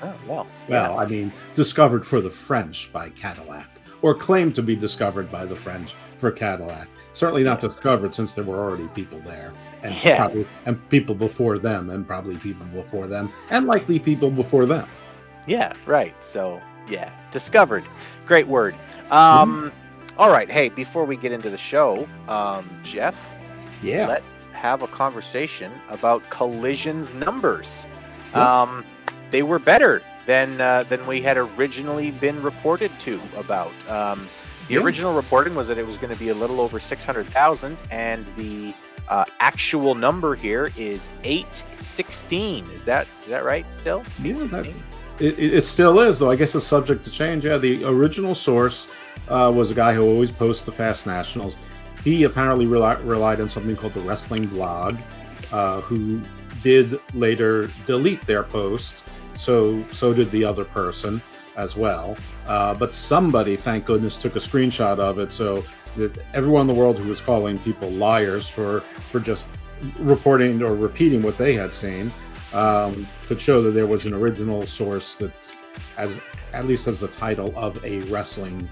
oh, 0.03 0.15
well, 0.27 0.47
Well, 0.69 0.99
I 0.99 1.07
mean, 1.07 1.33
discovered 1.55 2.07
for 2.07 2.21
the 2.21 2.31
French 2.31 2.93
by 2.93 3.11
Cadillac, 3.11 3.69
or 4.03 4.15
claimed 4.15 4.55
to 4.57 4.63
be 4.63 4.77
discovered 4.77 5.31
by 5.31 5.45
the 5.45 5.57
French 5.57 5.95
for 6.19 6.31
Cadillac. 6.31 6.89
Certainly 7.13 7.45
not 7.45 7.61
discovered 7.61 8.15
since 8.15 8.35
there 8.35 8.45
were 8.45 8.59
already 8.59 8.89
people 8.89 9.21
there, 9.21 9.53
and 9.83 9.95
Yeah. 10.05 10.17
probably 10.19 10.47
and 10.67 10.89
people 10.91 11.15
before 11.15 11.57
them, 11.57 11.89
and 11.91 12.07
probably 12.07 12.37
people 12.37 12.67
before 12.67 13.07
them, 13.07 13.31
and 13.51 13.67
likely 13.67 13.99
people 13.99 14.31
before 14.31 14.67
them. 14.67 14.87
Yeah, 15.47 15.73
right. 15.87 16.15
So, 16.23 16.61
yeah, 16.89 17.11
discovered. 17.31 17.85
Great 18.27 18.49
word. 18.49 18.75
Um, 19.11 19.73
all 20.19 20.31
right. 20.31 20.51
Hey, 20.51 20.69
before 20.71 21.05
we 21.05 21.17
get 21.17 21.31
into 21.33 21.49
the 21.51 21.57
show, 21.59 22.07
um, 22.29 22.69
Jeff, 22.83 23.17
Yeah. 23.87 24.07
let's 24.09 24.47
have 24.53 24.83
a 24.83 24.87
conversation 24.89 25.71
about 25.89 26.29
Collision's 26.31 27.15
numbers. 27.15 27.87
Yeah. 28.35 28.63
Um, 28.63 28.85
they 29.31 29.43
were 29.43 29.59
better 29.59 30.03
than 30.27 30.61
uh, 30.61 30.83
than 30.85 31.07
we 31.07 31.21
had 31.23 31.37
originally 31.37 32.11
been 32.11 32.43
reported 32.43 32.91
to 33.01 33.21
about. 33.37 33.73
Um, 33.89 34.29
the 34.69 34.75
Yeah. 34.75 34.81
original 34.81 35.15
reporting 35.15 35.55
was 35.55 35.69
that 35.69 35.79
it 35.79 35.87
was 35.87 35.97
going 35.97 36.13
to 36.13 36.19
be 36.19 36.31
a 36.31 36.35
little 36.35 36.61
over 36.61 36.81
six 36.81 37.05
hundred 37.05 37.27
thousand, 37.27 37.77
and 37.91 38.27
the 38.37 38.75
uh, 39.09 39.25
actual 39.39 39.95
number 39.95 40.35
here 40.35 40.71
is 40.77 41.09
eight 41.23 41.65
sixteen. 41.77 42.65
Is 42.75 42.85
that 42.87 43.07
is 43.23 43.29
that 43.29 43.45
right? 43.45 43.71
Still 43.73 44.03
Yeah, 44.23 44.35
that- 44.35 44.67
It, 45.19 45.39
it, 45.39 45.55
it 45.55 45.65
still 45.65 45.99
is, 46.01 46.19
though. 46.19 46.31
I 46.31 46.37
guess 46.37 46.55
it's 46.55 46.67
subject 46.67 47.05
to 47.05 47.11
change. 47.11 47.45
Yeah, 47.45 47.57
the 47.57 47.85
original 47.85 48.35
source 48.35 48.89
uh, 49.29 49.51
was 49.55 49.71
a 49.71 49.75
guy 49.75 49.95
who 49.95 50.03
always 50.03 50.31
posts 50.31 50.65
the 50.65 50.73
Fast 50.73 51.07
Nationals. 51.07 51.57
He 52.07 52.23
apparently 52.23 52.67
reli- 52.67 53.05
relied 53.05 53.41
on 53.41 53.49
something 53.49 53.75
called 53.75 53.93
the 53.93 54.01
Wrestling 54.01 54.47
Blog, 54.47 54.97
uh, 55.51 55.81
who 55.81 56.21
did 56.63 57.01
later 57.15 57.69
delete 57.85 58.21
their 58.27 58.45
post. 58.45 59.03
So 59.35 59.83
so 59.91 60.15
did 60.15 60.31
the 60.31 60.45
other 60.45 60.65
person 60.65 61.21
as 61.57 61.77
well. 61.77 62.17
Uh, 62.47 62.75
but 62.75 62.95
somebody, 62.95 63.57
thank 63.57 63.87
goodness, 63.87 64.17
took 64.17 64.37
a 64.37 64.39
screenshot 64.39 65.01
of 65.01 65.19
it. 65.19 65.33
So 65.33 65.65
that 65.97 66.17
everyone 66.33 66.61
in 66.61 66.67
the 66.69 66.81
world 66.81 66.97
who 66.97 67.09
was 67.09 67.21
calling 67.21 67.59
people 67.59 67.91
liars 67.91 68.49
for 68.49 68.83
for 69.11 69.19
just 69.19 69.49
reporting 69.99 70.63
or 70.63 70.77
repeating 70.77 71.23
what 71.23 71.37
they 71.37 71.55
had 71.55 71.75
seen 71.75 72.13
um, 72.55 73.05
could 73.27 73.41
show 73.41 73.61
that 73.63 73.73
there 73.73 73.89
was 73.89 74.07
an 74.07 74.15
original 74.15 74.65
source 74.65 75.17
that's 75.17 75.61
as 75.99 76.21
at 76.53 76.67
least 76.67 76.87
as 76.87 77.01
the 77.01 77.09
title 77.09 77.53
of 77.57 77.85
a 77.85 77.99
wrestling 78.03 78.69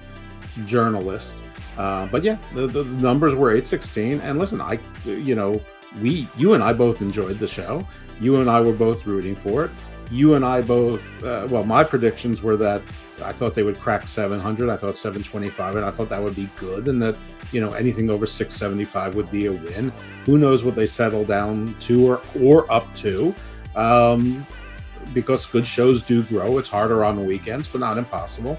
journalist. 0.66 1.42
Uh, 1.76 2.06
but 2.06 2.22
yeah, 2.22 2.38
the, 2.54 2.66
the 2.66 2.84
numbers 2.84 3.34
were 3.34 3.50
816. 3.50 4.20
And 4.20 4.38
listen, 4.38 4.60
I, 4.60 4.78
you 5.04 5.34
know, 5.34 5.60
we, 6.00 6.28
you 6.37 6.54
and 6.54 6.62
I 6.62 6.72
both 6.72 7.02
enjoyed 7.02 7.38
the 7.38 7.48
show. 7.48 7.87
You 8.20 8.40
and 8.40 8.48
I 8.48 8.60
were 8.60 8.72
both 8.72 9.06
rooting 9.06 9.34
for 9.34 9.64
it. 9.64 9.70
You 10.10 10.34
and 10.34 10.44
I 10.44 10.62
both, 10.62 11.02
uh, 11.24 11.48
well, 11.50 11.64
my 11.64 11.82
predictions 11.82 12.42
were 12.42 12.56
that 12.56 12.82
I 13.22 13.32
thought 13.32 13.54
they 13.54 13.62
would 13.62 13.78
crack 13.78 14.06
700. 14.06 14.68
I 14.68 14.76
thought 14.76 14.96
725, 14.96 15.76
and 15.76 15.84
I 15.84 15.90
thought 15.90 16.08
that 16.08 16.22
would 16.22 16.37
be 16.37 16.48
good, 16.56 16.88
and 16.88 17.00
that 17.02 17.16
you 17.52 17.60
know 17.60 17.72
anything 17.72 18.10
over 18.10 18.26
675 18.26 19.14
would 19.14 19.30
be 19.30 19.46
a 19.46 19.52
win. 19.52 19.92
Who 20.24 20.38
knows 20.38 20.64
what 20.64 20.74
they 20.74 20.87
settle 20.87 21.24
down 21.24 21.74
to 21.80 22.06
or 22.06 22.22
or 22.40 22.70
up 22.72 22.94
to? 22.96 23.34
Um, 23.76 24.44
because 25.12 25.46
good 25.46 25.66
shows 25.66 26.02
do 26.02 26.22
grow. 26.24 26.58
It's 26.58 26.68
harder 26.68 27.04
on 27.04 27.16
the 27.16 27.22
weekends, 27.22 27.68
but 27.68 27.80
not 27.80 27.98
impossible. 27.98 28.58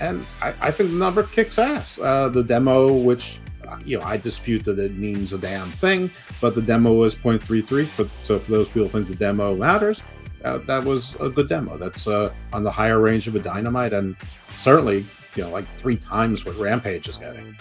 And 0.00 0.24
I, 0.40 0.54
I 0.60 0.70
think 0.70 0.90
the 0.90 0.96
number 0.96 1.22
kicks 1.22 1.58
ass. 1.58 1.98
Uh, 1.98 2.28
the 2.28 2.42
demo, 2.42 2.92
which 2.92 3.38
uh, 3.68 3.78
you 3.84 3.98
know, 3.98 4.04
I 4.04 4.16
dispute 4.16 4.64
that 4.64 4.78
it 4.78 4.96
means 4.96 5.32
a 5.32 5.38
damn 5.38 5.68
thing, 5.68 6.10
but 6.40 6.54
the 6.54 6.62
demo 6.62 6.92
was 6.92 7.14
0.33. 7.14 7.86
For, 7.86 8.08
so 8.24 8.38
for 8.38 8.50
those 8.50 8.68
people 8.68 8.84
who 8.84 8.88
think 8.88 9.08
the 9.08 9.14
demo 9.14 9.54
matters, 9.54 10.02
uh, 10.44 10.58
that 10.58 10.84
was 10.84 11.14
a 11.20 11.28
good 11.28 11.48
demo. 11.48 11.76
That's 11.76 12.06
uh, 12.06 12.32
on 12.52 12.62
the 12.62 12.70
higher 12.70 12.98
range 12.98 13.28
of 13.28 13.36
a 13.36 13.40
dynamite, 13.40 13.92
and 13.92 14.16
certainly 14.52 15.04
you 15.36 15.42
know 15.42 15.50
like 15.50 15.66
three 15.66 15.96
times 15.96 16.44
what 16.44 16.56
Rampage 16.56 17.08
is 17.08 17.18
getting. 17.18 17.56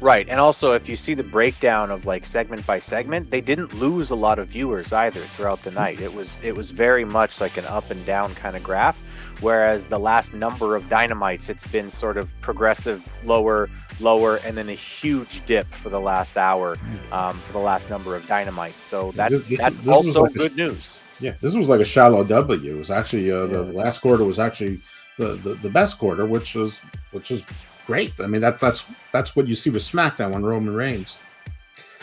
Right. 0.00 0.28
And 0.28 0.38
also, 0.38 0.74
if 0.74 0.88
you 0.88 0.94
see 0.94 1.14
the 1.14 1.24
breakdown 1.24 1.90
of 1.90 2.06
like 2.06 2.24
segment 2.24 2.64
by 2.64 2.78
segment, 2.78 3.30
they 3.30 3.40
didn't 3.40 3.74
lose 3.74 4.10
a 4.10 4.14
lot 4.14 4.38
of 4.38 4.46
viewers 4.46 4.92
either 4.92 5.20
throughout 5.20 5.62
the 5.62 5.72
night. 5.72 6.00
It 6.00 6.14
was 6.14 6.40
it 6.44 6.56
was 6.56 6.70
very 6.70 7.04
much 7.04 7.40
like 7.40 7.56
an 7.56 7.64
up 7.64 7.90
and 7.90 8.04
down 8.06 8.34
kind 8.36 8.56
of 8.56 8.62
graph. 8.62 9.02
Whereas 9.40 9.86
the 9.86 9.98
last 9.98 10.34
number 10.34 10.74
of 10.76 10.88
dynamites, 10.88 11.48
it's 11.48 11.66
been 11.66 11.90
sort 11.90 12.16
of 12.16 12.32
progressive, 12.40 13.06
lower, 13.24 13.70
lower, 14.00 14.36
and 14.44 14.56
then 14.56 14.68
a 14.68 14.72
huge 14.74 15.44
dip 15.46 15.66
for 15.68 15.90
the 15.90 16.00
last 16.00 16.36
hour 16.36 16.76
um, 17.12 17.36
for 17.38 17.52
the 17.52 17.58
last 17.60 17.88
number 17.90 18.16
of 18.16 18.26
dynamites. 18.26 18.80
So 18.80 19.12
that's 19.12 19.32
This- 19.32 19.44
this- 19.44 19.58
that's 19.58 19.78
this 19.80 19.94
also 19.94 20.22
like 20.24 20.34
good 20.34 20.52
sh- 20.52 20.56
news. 20.56 21.00
Yeah, 21.20 21.34
this 21.40 21.54
was 21.54 21.68
like 21.68 21.80
a 21.80 21.84
shallow 21.84 22.22
W. 22.24 22.74
It 22.74 22.78
was 22.78 22.90
actually 22.90 23.30
uh, 23.30 23.46
the 23.46 23.64
last 23.64 23.98
quarter 24.00 24.24
was 24.24 24.38
actually 24.38 24.80
the, 25.18 25.34
the 25.34 25.54
the 25.54 25.68
best 25.70 25.98
quarter, 25.98 26.24
which 26.26 26.54
was 26.54 26.78
which 27.10 27.30
is 27.32 27.44
great. 27.86 28.12
I 28.20 28.28
mean 28.28 28.40
that 28.40 28.60
that's 28.60 28.84
that's 29.12 29.34
what 29.34 29.48
you 29.48 29.56
see 29.56 29.70
with 29.70 29.82
SmackDown 29.82 30.32
when 30.32 30.44
Roman 30.44 30.74
Reigns 30.74 31.18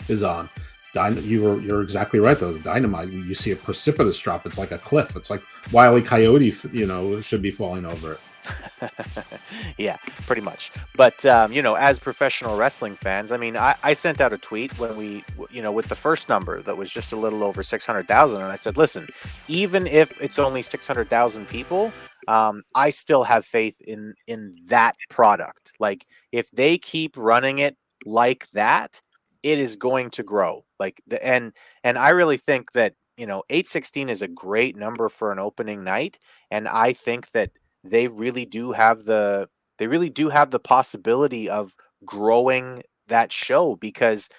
is 0.10 0.22
on. 0.22 0.50
You 0.96 1.44
were 1.44 1.60
you're 1.60 1.82
exactly 1.82 2.20
right 2.20 2.40
though. 2.40 2.58
Dynamite, 2.58 3.10
you 3.10 3.34
see 3.34 3.52
a 3.52 3.56
precipitous 3.56 4.20
drop. 4.20 4.46
It's 4.46 4.58
like 4.58 4.72
a 4.72 4.78
cliff. 4.78 5.16
It's 5.16 5.30
like 5.30 5.42
Wiley 5.72 6.02
Coyote, 6.02 6.54
you 6.72 6.86
know, 6.86 7.22
should 7.22 7.42
be 7.42 7.52
falling 7.52 7.86
over 7.86 8.14
it. 8.14 8.20
yeah, 9.78 9.98
pretty 10.26 10.42
much. 10.42 10.72
But 10.96 11.26
um, 11.26 11.52
you 11.52 11.62
know, 11.62 11.76
as 11.76 12.00
professional 12.00 12.58
wrestling 12.58 12.96
fans, 12.96 13.32
I 13.32 13.38
mean, 13.38 13.58
I, 13.58 13.76
I 13.84 13.94
sent 13.94 14.22
out 14.22 14.34
a 14.34 14.38
tweet 14.38 14.78
when 14.80 14.96
we, 14.96 15.24
you 15.50 15.62
know, 15.62 15.72
with 15.72 15.88
the 15.88 15.96
first 15.96 16.30
number 16.30 16.62
that 16.62 16.78
was 16.78 16.92
just 16.92 17.12
a 17.12 17.16
little 17.16 17.44
over 17.44 17.64
six 17.64 17.86
hundred 17.86 18.08
thousand, 18.08 18.42
and 18.42 18.52
I 18.52 18.56
said, 18.56 18.78
listen, 18.78 19.08
even 19.48 19.88
if 19.88 20.22
it's 20.22 20.40
only 20.40 20.62
six 20.62 20.88
hundred 20.88 21.10
thousand 21.10 21.48
people, 21.48 21.92
um, 22.28 22.64
I 22.74 22.90
still 22.90 23.24
have 23.24 23.46
faith 23.46 23.82
in 23.82 24.14
in 24.28 24.56
that 24.68 24.96
product. 25.10 25.74
Like, 25.80 26.06
if 26.32 26.50
they 26.52 26.78
keep 26.78 27.18
running 27.18 27.60
it 27.60 27.78
like 28.06 28.50
that, 28.52 29.02
it 29.46 29.60
is 29.60 29.76
going 29.76 30.10
to 30.10 30.24
grow. 30.24 30.66
Like, 30.80 31.02
the 31.06 31.24
and 31.26 31.54
and 31.84 32.00
I 32.00 32.10
really 32.10 32.38
think 32.38 32.72
that 32.72 32.96
you 33.16 33.28
know, 33.28 33.44
eight 33.50 33.68
sixteen 33.68 34.10
is 34.10 34.24
a 34.24 34.28
great 34.28 34.76
number 34.76 35.08
for 35.08 35.32
an 35.32 35.40
opening 35.40 35.84
night, 35.84 36.18
and 36.50 36.68
I 36.68 36.94
think 36.94 37.32
that 37.32 37.52
they 37.84 38.08
really 38.08 38.46
do 38.46 38.72
have 38.72 39.06
the 39.06 39.48
they 39.78 39.86
really 39.86 40.10
do 40.10 40.30
have 40.30 40.50
the 40.50 40.60
possibility 40.60 41.48
of 41.48 41.76
growing 42.06 42.82
that 43.08 43.32
show 43.32 43.76
because 43.76 44.30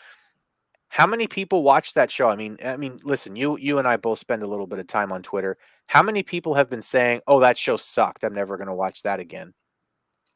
how 0.89 1.07
many 1.07 1.29
people 1.29 1.63
watch 1.63 1.95
that 1.95 2.11
show? 2.11 2.29
I 2.29 2.37
mean, 2.37 2.57
I 2.65 2.77
mean, 2.77 2.99
listen, 3.05 3.37
you 3.37 3.57
you 3.59 3.79
and 3.79 3.87
I 3.87 3.97
both 3.97 4.19
spend 4.19 4.43
a 4.43 4.49
little 4.49 4.67
bit 4.67 4.81
of 4.81 4.89
time 4.89 5.13
on 5.13 5.23
Twitter. 5.23 5.57
How 5.87 6.03
many 6.03 6.25
people 6.25 6.55
have 6.55 6.69
been 6.69 6.83
saying, 6.83 7.21
"Oh, 7.29 7.39
that 7.41 7.57
show 7.57 7.77
sucked. 7.77 8.25
I'm 8.25 8.35
never 8.35 8.57
going 8.57 8.69
to 8.69 8.75
watch 8.75 9.05
that 9.05 9.21
again." 9.21 9.55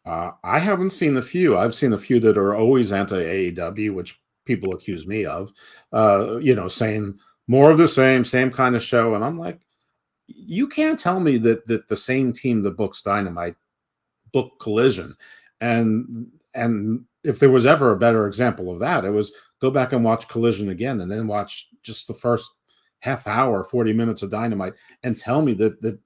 Uh, 0.07 0.31
I 0.45 0.61
haven't 0.61 0.91
seen 0.91 1.17
a 1.17 1.23
few. 1.23 1.59
I've 1.59 1.75
seen 1.75 1.93
a 1.93 1.99
few 1.99 2.21
that 2.21 2.39
are 2.39 2.55
always 2.55 2.93
anti 2.93 3.23
AEW, 3.23 3.95
which 3.95 4.21
people 4.45 4.73
accuse 4.73 5.07
me 5.07 5.25
of. 5.25 5.53
Uh, 5.93 6.39
you 6.39 6.55
know, 6.55 6.69
saying 6.69 7.19
more 7.47 7.71
of 7.71 7.79
the 7.79 7.89
same, 7.89 8.25
same 8.25 8.51
kind 8.51 8.77
of 8.77 8.83
show, 8.83 9.15
and 9.15 9.25
I'm 9.25 9.39
like, 9.39 9.61
you 10.27 10.69
can't 10.69 10.99
tell 10.99 11.21
me 11.21 11.37
that 11.39 11.67
that 11.67 11.89
the 11.89 11.97
same 11.97 12.33
team 12.33 12.63
that 12.63 12.77
books 12.77 13.03
Dynamite 13.03 13.57
book 14.33 14.53
Collision, 14.61 15.17
and 15.61 16.29
and 16.55 17.05
if 17.25 17.39
there 17.39 17.51
was 17.51 17.67
ever 17.67 17.93
a 17.93 17.99
better 17.99 18.27
example 18.27 18.71
of 18.71 18.79
that, 18.81 19.05
it 19.05 19.11
was 19.11 19.33
go 19.61 19.71
back 19.71 19.93
and 19.93 20.05
watch 20.05 20.29
Collision 20.29 20.69
again, 20.69 21.01
and 21.01 21.11
then 21.11 21.27
watch 21.27 21.69
just 21.83 22.07
the 22.07 22.15
first 22.15 22.55
half 23.01 23.27
hour, 23.27 23.65
forty 23.65 23.93
minutes 23.93 24.23
of 24.23 24.31
Dynamite, 24.31 24.75
and 25.03 25.19
tell 25.19 25.43
me 25.43 25.55
that 25.55 25.83
that 25.83 25.99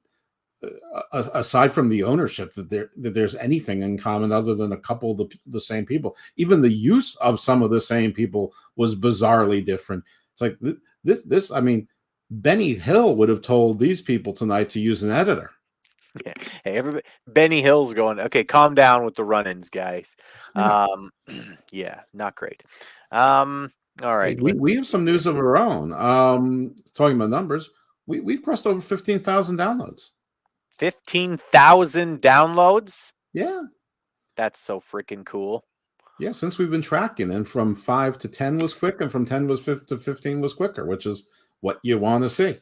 aside 1.13 1.73
from 1.73 1.89
the 1.89 2.03
ownership 2.03 2.53
that 2.55 2.71
there 2.71 2.91
that 2.97 3.15
there's 3.15 3.35
anything 3.37 3.83
in 3.83 3.99
common 3.99 4.33
other 4.33 4.55
than 4.55 4.73
a 4.73 4.77
couple 4.77 5.13
of 5.13 5.17
the, 5.19 5.29
the 5.47 5.61
same 5.61 5.85
people 5.85 6.17
even 6.37 6.61
the 6.61 6.71
use 6.71 7.17
of 7.17 7.41
some 7.41 7.63
of 7.63 7.71
the 7.71 7.81
same 7.81 8.13
people 8.13 8.53
was 8.77 8.95
bizarrely 8.95 9.65
different 9.65 10.05
it's 10.33 10.41
like 10.41 10.59
th- 10.61 10.77
this 11.03 11.23
this 11.25 11.51
i 11.51 11.61
mean 11.61 11.89
benny 12.31 12.75
hill 12.75 13.17
would 13.17 13.29
have 13.29 13.43
told 13.43 13.79
these 13.79 14.01
people 14.01 14.33
tonight 14.33 14.69
to 14.69 14.81
use 14.81 15.03
an 15.03 15.11
editor 15.11 15.51
Yeah. 16.25 16.33
Hey, 16.63 16.77
everybody, 16.77 17.05
Benny 17.27 17.61
Hill's 17.61 17.93
going, 17.93 18.21
okay, 18.21 18.45
calm 18.45 18.77
down 18.77 19.05
with 19.05 19.17
the 19.17 19.25
run 19.25 19.49
ins, 19.49 19.69
guys. 19.69 20.15
Yeah. 20.55 20.85
Um, 20.85 21.11
yeah, 21.73 22.03
not 22.13 22.37
great. 22.37 22.63
Um, 23.11 23.73
all 24.03 24.17
right. 24.17 24.41
we, 24.41 24.53
we 24.55 24.75
have 24.75 24.87
some 24.87 25.05
news 25.05 25.27
of 25.27 25.37
our 25.37 25.57
own 25.57 25.93
um 25.93 26.75
talking 26.95 27.17
about 27.17 27.31
numbers 27.31 27.71
we, 28.07 28.21
we've 28.21 28.43
crossed 28.43 28.67
over 28.67 28.81
15000 28.81 29.57
downloads 29.57 30.11
15,000 30.79 32.21
downloads. 32.21 33.13
yeah 33.33 33.63
That's 34.37 34.61
so 34.61 34.81
freaking 34.81 35.25
cool. 35.25 35.65
yeah 36.19 36.33
since 36.33 36.59
we've 36.59 36.71
been 36.71 36.83
tracking 36.83 37.31
and 37.31 37.47
from 37.49 37.75
5 37.75 38.19
to 38.19 38.29
10 38.29 38.59
was 38.59 38.75
quick 38.75 39.01
and 39.01 39.11
from 39.11 39.25
10 39.25 39.47
was 39.47 39.65
5 39.65 39.87
to 39.87 39.97
15 39.97 40.41
was 40.41 40.55
quicker 40.55 40.85
which 40.87 41.07
is 41.07 41.27
what 41.61 41.79
you 41.83 41.99
want 41.99 42.23
to 42.25 42.29
see 42.29 42.59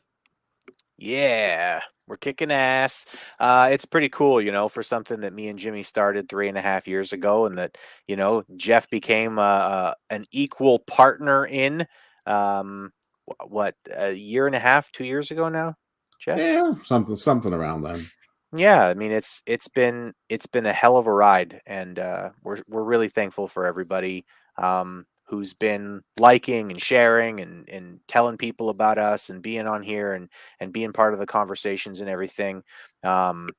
Yeah, 0.98 1.80
we're 2.06 2.16
kicking 2.16 2.52
ass. 2.52 3.06
Uh, 3.40 3.68
it's 3.72 3.84
pretty 3.84 4.08
cool, 4.08 4.40
you 4.40 4.52
know, 4.52 4.68
for 4.68 4.82
something 4.82 5.20
that 5.22 5.32
me 5.32 5.48
and 5.48 5.58
Jimmy 5.58 5.82
started 5.82 6.28
three 6.28 6.48
and 6.48 6.56
a 6.56 6.60
half 6.60 6.86
years 6.86 7.12
ago, 7.12 7.46
and 7.46 7.58
that 7.58 7.76
you 8.06 8.14
know 8.16 8.44
Jeff 8.56 8.88
became 8.90 9.38
uh, 9.38 9.42
uh, 9.42 9.94
an 10.10 10.24
equal 10.30 10.78
partner 10.80 11.44
in. 11.46 11.86
Um, 12.26 12.92
what 13.48 13.74
a 13.92 14.12
year 14.12 14.46
and 14.46 14.54
a 14.54 14.60
half, 14.60 14.92
two 14.92 15.04
years 15.04 15.30
ago 15.30 15.48
now, 15.48 15.74
Jeff. 16.22 16.38
Yeah, 16.38 16.74
something 16.84 17.16
something 17.16 17.52
around 17.52 17.82
then. 17.82 18.00
Yeah, 18.54 18.86
I 18.86 18.94
mean 18.94 19.10
it's 19.10 19.42
it's 19.46 19.68
been 19.68 20.12
it's 20.28 20.46
been 20.46 20.66
a 20.66 20.72
hell 20.72 20.96
of 20.96 21.06
a 21.06 21.12
ride, 21.12 21.60
and 21.66 21.98
uh, 21.98 22.30
we're 22.44 22.58
we're 22.68 22.84
really 22.84 23.08
thankful 23.08 23.48
for 23.48 23.66
everybody 23.66 24.24
um, 24.56 25.06
who's 25.26 25.52
been 25.54 26.02
liking 26.18 26.70
and 26.70 26.80
sharing 26.80 27.40
and 27.40 27.68
and 27.68 28.00
telling 28.06 28.36
people 28.36 28.68
about 28.68 28.98
us 28.98 29.30
and 29.30 29.42
being 29.42 29.66
on 29.66 29.82
here 29.82 30.12
and 30.12 30.28
and 30.60 30.72
being 30.72 30.92
part 30.92 31.12
of 31.12 31.18
the 31.18 31.26
conversations 31.26 32.00
and 32.00 32.08
everything. 32.08 32.62
Um, 33.02 33.50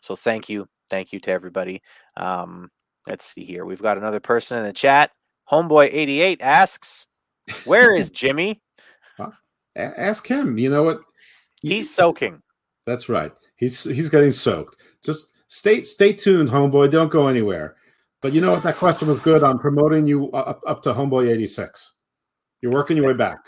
so 0.00 0.16
thank 0.16 0.48
you, 0.48 0.68
thank 0.88 1.12
you 1.12 1.20
to 1.20 1.32
everybody. 1.32 1.82
Um, 2.16 2.70
let's 3.08 3.26
see 3.26 3.44
here, 3.44 3.66
we've 3.66 3.82
got 3.82 3.98
another 3.98 4.20
person 4.20 4.56
in 4.56 4.64
the 4.64 4.72
chat. 4.72 5.10
Homeboy 5.50 5.90
eighty 5.92 6.22
eight 6.22 6.40
asks, 6.40 7.08
"Where 7.66 7.94
is 7.94 8.08
Jimmy?" 8.12 8.62
A- 9.76 10.00
ask 10.00 10.26
him. 10.26 10.56
You 10.58 10.70
know 10.70 10.82
what? 10.82 11.00
He's 11.62 11.92
soaking. 11.92 12.42
That's 12.86 13.08
right. 13.08 13.32
He's 13.56 13.84
he's 13.84 14.08
getting 14.08 14.32
soaked. 14.32 14.76
Just 15.04 15.32
stay 15.48 15.82
stay 15.82 16.12
tuned, 16.12 16.48
homeboy. 16.48 16.90
Don't 16.90 17.10
go 17.10 17.26
anywhere. 17.26 17.76
But 18.22 18.32
you 18.32 18.40
know 18.40 18.52
what? 18.52 18.62
That 18.62 18.76
question 18.76 19.08
was 19.08 19.18
good 19.20 19.42
on 19.42 19.58
promoting 19.58 20.06
you 20.06 20.30
up, 20.32 20.60
up 20.66 20.82
to 20.82 20.94
homeboy 20.94 21.28
eighty 21.28 21.46
six. 21.46 21.94
You're 22.60 22.72
working 22.72 22.96
your 22.96 23.06
way 23.06 23.12
back. 23.12 23.38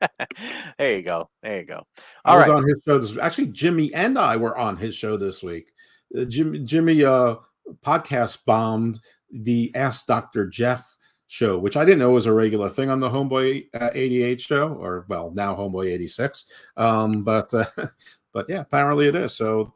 there 0.78 0.96
you 0.96 1.02
go. 1.02 1.28
There 1.42 1.58
you 1.58 1.64
go. 1.64 1.82
I 2.24 2.36
was 2.36 2.48
right. 2.48 2.56
on 2.56 2.68
his 2.68 2.76
show 2.86 2.98
this. 2.98 3.18
Actually, 3.18 3.48
Jimmy 3.48 3.92
and 3.94 4.18
I 4.18 4.36
were 4.36 4.56
on 4.56 4.76
his 4.76 4.94
show 4.94 5.16
this 5.16 5.42
week. 5.42 5.72
Uh, 6.16 6.24
Jimmy 6.24 6.60
Jimmy 6.60 7.04
uh, 7.04 7.36
podcast 7.82 8.44
bombed 8.44 9.00
the 9.32 9.72
Ask 9.74 10.06
Doctor 10.06 10.46
Jeff 10.46 10.97
show, 11.28 11.58
which 11.58 11.76
I 11.76 11.84
didn't 11.84 12.00
know 12.00 12.10
was 12.10 12.26
a 12.26 12.32
regular 12.32 12.68
thing 12.68 12.90
on 12.90 13.00
the 13.00 13.08
Homeboy 13.08 13.68
uh, 13.74 13.90
88 13.94 14.40
show, 14.40 14.68
or 14.74 15.06
well, 15.08 15.30
now 15.34 15.54
Homeboy 15.54 15.86
86. 15.92 16.50
Um, 16.76 17.22
but 17.22 17.52
uh, 17.54 17.64
but 18.32 18.46
yeah, 18.48 18.60
apparently 18.60 19.06
it 19.06 19.14
is. 19.14 19.34
So, 19.34 19.72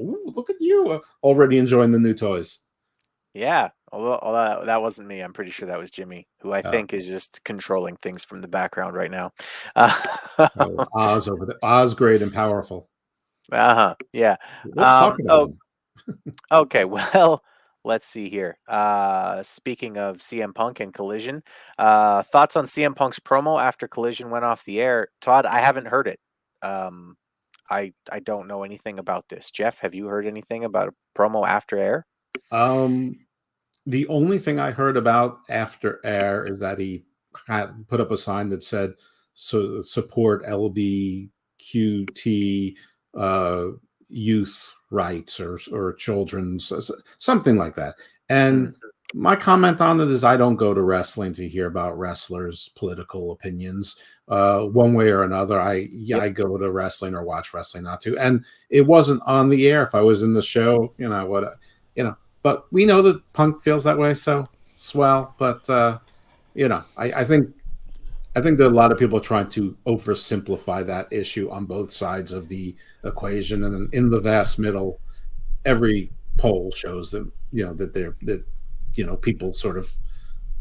Ooh, 0.00 0.22
look 0.26 0.48
at 0.48 0.56
you 0.60 0.90
uh, 0.90 1.00
already 1.22 1.58
enjoying 1.58 1.90
the 1.90 1.98
new 1.98 2.14
toys. 2.14 2.60
Yeah, 3.34 3.70
although, 3.92 4.18
although 4.22 4.64
that 4.64 4.80
wasn't 4.80 5.08
me. 5.08 5.20
I'm 5.20 5.32
pretty 5.32 5.50
sure 5.50 5.68
that 5.68 5.78
was 5.78 5.90
Jimmy, 5.90 6.26
who 6.40 6.52
I 6.52 6.62
Oh. 6.64 6.70
think 6.70 6.92
is 6.92 7.06
just 7.06 7.42
controlling 7.44 7.96
things 7.96 8.24
from 8.24 8.40
the 8.40 8.48
background 8.48 8.94
right 8.96 9.10
now. 9.10 9.32
Uh 9.76 9.92
Oh, 10.58 10.86
Oz 10.94 11.28
over 11.28 11.46
there. 11.46 11.58
Oz, 11.62 11.94
great 11.94 12.22
and 12.22 12.32
powerful. 12.32 12.88
Uh 13.50 13.74
huh. 13.74 13.94
Yeah. 14.12 14.36
Um, 14.76 15.16
oh, 15.28 15.54
okay. 16.52 16.84
Well, 16.84 17.42
let's 17.84 18.06
see 18.06 18.28
here. 18.28 18.58
Uh, 18.68 19.42
speaking 19.42 19.96
of 19.98 20.18
CM 20.18 20.54
Punk 20.54 20.80
and 20.80 20.92
Collision, 20.92 21.42
uh, 21.78 22.22
thoughts 22.22 22.56
on 22.56 22.64
CM 22.64 22.94
Punk's 22.94 23.18
promo 23.18 23.60
after 23.60 23.88
Collision 23.88 24.30
went 24.30 24.44
off 24.44 24.64
the 24.64 24.80
air? 24.80 25.08
Todd, 25.20 25.46
I 25.46 25.58
haven't 25.58 25.86
heard 25.86 26.08
it. 26.08 26.20
Um, 26.62 27.16
I 27.70 27.92
I 28.10 28.20
don't 28.20 28.48
know 28.48 28.62
anything 28.64 28.98
about 28.98 29.28
this. 29.28 29.50
Jeff, 29.50 29.80
have 29.80 29.94
you 29.94 30.06
heard 30.06 30.26
anything 30.26 30.64
about 30.64 30.88
a 30.88 30.94
promo 31.18 31.46
after 31.46 31.76
air? 31.78 32.06
Um, 32.50 33.16
the 33.86 34.06
only 34.08 34.38
thing 34.38 34.58
I 34.58 34.70
heard 34.70 34.96
about 34.96 35.40
after 35.48 36.00
air 36.04 36.46
is 36.46 36.60
that 36.60 36.78
he 36.78 37.04
had 37.46 37.86
put 37.88 38.00
up 38.00 38.10
a 38.10 38.16
sign 38.16 38.48
that 38.50 38.62
said 38.62 38.94
so 39.34 39.80
support 39.80 40.44
LBQT 40.46 41.30
uh, 43.14 43.64
youth 44.08 44.74
rights 44.90 45.40
or 45.40 45.58
or 45.72 45.92
children's 45.94 46.72
something 47.18 47.56
like 47.56 47.74
that. 47.74 47.96
And 48.28 48.74
my 49.14 49.34
comment 49.36 49.80
on 49.80 50.00
it 50.00 50.08
is 50.08 50.22
I 50.22 50.36
don't 50.36 50.56
go 50.56 50.74
to 50.74 50.82
wrestling 50.82 51.32
to 51.34 51.48
hear 51.48 51.66
about 51.66 51.98
wrestlers' 51.98 52.68
political 52.76 53.32
opinions 53.32 53.98
uh, 54.28 54.60
one 54.64 54.92
way 54.92 55.10
or 55.10 55.22
another. 55.22 55.60
I 55.60 55.88
yeah, 55.90 56.18
I 56.18 56.28
go 56.28 56.58
to 56.58 56.70
wrestling 56.70 57.14
or 57.14 57.24
watch 57.24 57.54
wrestling 57.54 57.84
not 57.84 58.00
to. 58.02 58.18
And 58.18 58.44
it 58.68 58.86
wasn't 58.86 59.22
on 59.24 59.48
the 59.48 59.68
air. 59.68 59.82
If 59.82 59.94
I 59.94 60.02
was 60.02 60.22
in 60.22 60.34
the 60.34 60.42
show, 60.42 60.92
you 60.98 61.08
know 61.08 61.26
what, 61.26 61.58
you 61.94 62.04
know. 62.04 62.16
But 62.42 62.70
we 62.72 62.84
know 62.84 63.02
that 63.02 63.20
Punk 63.32 63.62
feels 63.62 63.84
that 63.84 63.98
way, 63.98 64.14
so 64.14 64.44
swell. 64.76 65.34
But 65.38 65.68
uh, 65.70 65.98
you 66.54 66.68
know, 66.68 66.84
I, 66.96 67.12
I 67.12 67.24
think 67.24 67.48
I 68.38 68.40
think 68.40 68.58
that 68.58 68.68
a 68.68 68.70
lot 68.70 68.92
of 68.92 68.98
people 68.98 69.18
are 69.18 69.22
trying 69.22 69.48
to 69.48 69.76
oversimplify 69.84 70.86
that 70.86 71.12
issue 71.12 71.50
on 71.50 71.64
both 71.64 71.90
sides 71.90 72.30
of 72.30 72.48
the 72.48 72.76
equation, 73.02 73.64
and 73.64 73.74
then 73.74 73.88
in 73.92 74.10
the 74.10 74.20
vast 74.20 74.60
middle, 74.60 75.00
every 75.64 76.12
poll 76.36 76.70
shows 76.70 77.10
that 77.10 77.28
you 77.50 77.66
know 77.66 77.74
that 77.74 77.92
they're 77.92 78.14
that 78.22 78.44
you 78.94 79.04
know 79.04 79.16
people 79.16 79.52
sort 79.52 79.76
of 79.76 79.92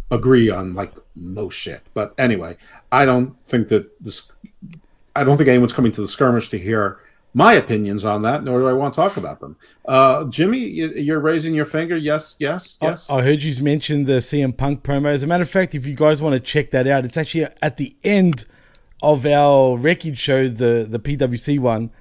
agree 0.10 0.50
on 0.50 0.74
like 0.74 0.92
most 1.16 1.54
shit. 1.54 1.84
But 1.94 2.16
anyway, 2.18 2.58
I 2.92 3.06
don't 3.06 3.38
think 3.46 3.68
that 3.68 4.04
this. 4.04 4.32
I 5.16 5.24
don't 5.24 5.38
think 5.38 5.50
anyone's 5.50 5.74
coming 5.74 5.92
to 5.92 6.02
the 6.02 6.08
skirmish 6.08 6.50
to 6.50 6.58
hear 6.58 7.00
my 7.34 7.54
opinions 7.54 8.04
on 8.06 8.22
that, 8.24 8.44
nor 8.44 8.60
do 8.60 8.68
I 8.68 8.74
want 8.74 8.94
to 8.96 9.02
talk 9.02 9.16
about 9.18 9.40
them. 9.40 9.56
Uh, 9.86 10.26
Jimmy, 10.26 10.58
you- 10.60 10.94
you're 10.96 11.20
raising 11.20 11.54
your 11.54 11.66
finger. 11.66 11.96
Yes, 11.96 12.36
yes, 12.40 12.76
yes. 12.82 13.08
I, 13.10 13.18
I 13.18 13.22
heard 13.22 13.44
you 13.44 13.64
mention 13.64 14.06
the 14.06 14.20
CM 14.22 14.56
Punk 14.58 14.82
promo. 14.84 15.08
As 15.10 15.22
a 15.24 15.28
matter 15.28 15.44
of 15.44 15.50
fact, 15.50 15.76
if 15.76 15.86
you 15.86 15.94
guys 15.96 16.22
want 16.22 16.34
to 16.34 16.40
check 16.40 16.72
that 16.72 16.88
out, 16.88 17.06
it's 17.06 17.18
actually 17.18 17.46
at 17.62 17.78
the 17.78 17.96
end 18.04 18.46
of 19.04 19.26
our 19.28 19.78
record 19.78 20.18
show, 20.18 20.48
the 20.48 20.88
the 20.90 20.98
PWC 21.00 21.60
one, 21.60 21.92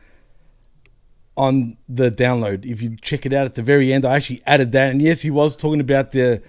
on 1.37 1.77
the 1.87 2.11
download. 2.11 2.65
If 2.65 2.81
you 2.81 2.97
check 3.03 3.27
it 3.27 3.35
out 3.35 3.45
at 3.45 3.55
the 3.57 3.63
very 3.63 3.93
end, 3.93 4.07
I 4.07 4.17
actually 4.17 4.41
added 4.47 4.73
that. 4.73 4.91
And 4.91 5.03
yes, 5.03 5.21
he 5.21 5.31
was 5.31 5.55
talking 5.57 5.81
about 5.81 6.13
the 6.13 6.41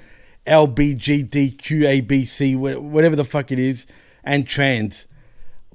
LBGDQABC, 0.45 2.55
whatever 2.79 3.17
the 3.17 3.25
fuck 3.25 3.51
it 3.51 3.59
is, 3.59 3.85
and 4.23 4.47
trans. 4.47 5.07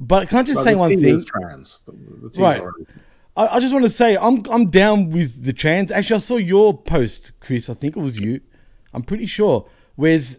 But 0.05 0.29
can 0.29 0.39
I 0.39 0.43
just 0.43 0.57
Well, 0.57 0.65
say 0.65 0.73
the 0.73 0.79
one 0.79 1.01
thing? 1.01 1.25
Trans. 1.25 1.83
The, 1.87 1.93
the 2.29 2.41
Right. 2.41 2.61
already- 2.61 2.87
I, 3.37 3.47
I 3.57 3.61
just 3.61 3.73
want 3.73 3.85
to 3.85 3.91
say 3.91 4.17
I'm 4.17 4.43
I'm 4.51 4.69
down 4.69 5.11
with 5.11 5.45
the 5.45 5.53
trans. 5.53 5.91
Actually, 5.91 6.17
I 6.17 6.19
saw 6.19 6.37
your 6.37 6.77
post, 6.77 7.39
Chris. 7.41 7.71
I 7.71 7.75
think 7.75 7.97
it 7.97 8.01
was 8.01 8.19
you. 8.19 8.41
I'm 8.93 9.03
pretty 9.03 9.27
sure. 9.27 9.67
Where's 9.97 10.39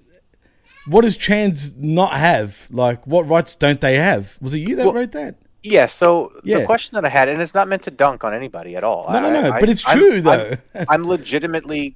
what 0.86 1.02
does 1.02 1.16
trans 1.16 1.76
not 1.78 2.12
have? 2.12 2.68
Like, 2.72 3.08
what 3.08 3.28
rights 3.30 3.56
don't 3.56 3.80
they 3.80 3.96
have? 3.98 4.38
Was 4.42 4.54
it 4.54 4.60
you 4.60 4.76
that 4.76 4.86
Well, 4.86 4.94
wrote 4.96 5.14
that? 5.14 5.36
Yeah, 5.64 5.86
so 5.86 6.30
Yeah. 6.44 6.60
the 6.60 6.66
question 6.66 6.96
that 6.98 7.06
I 7.06 7.10
had, 7.10 7.30
and 7.30 7.42
it's 7.42 7.54
not 7.54 7.70
meant 7.70 7.84
to 7.84 7.92
dunk 7.92 8.26
on 8.26 8.34
anybody 8.34 8.76
at 8.76 8.84
all. 8.84 9.08
No, 9.12 9.22
no, 9.22 9.28
I- 9.30 9.32
no, 9.42 9.52
I- 9.54 9.60
but 9.62 9.70
it's 9.70 9.88
I'm- 9.88 9.98
true, 9.98 10.12
I'm- 10.16 10.24
though. 10.24 10.58
I'm, 10.90 11.08
legitimately, 11.08 11.96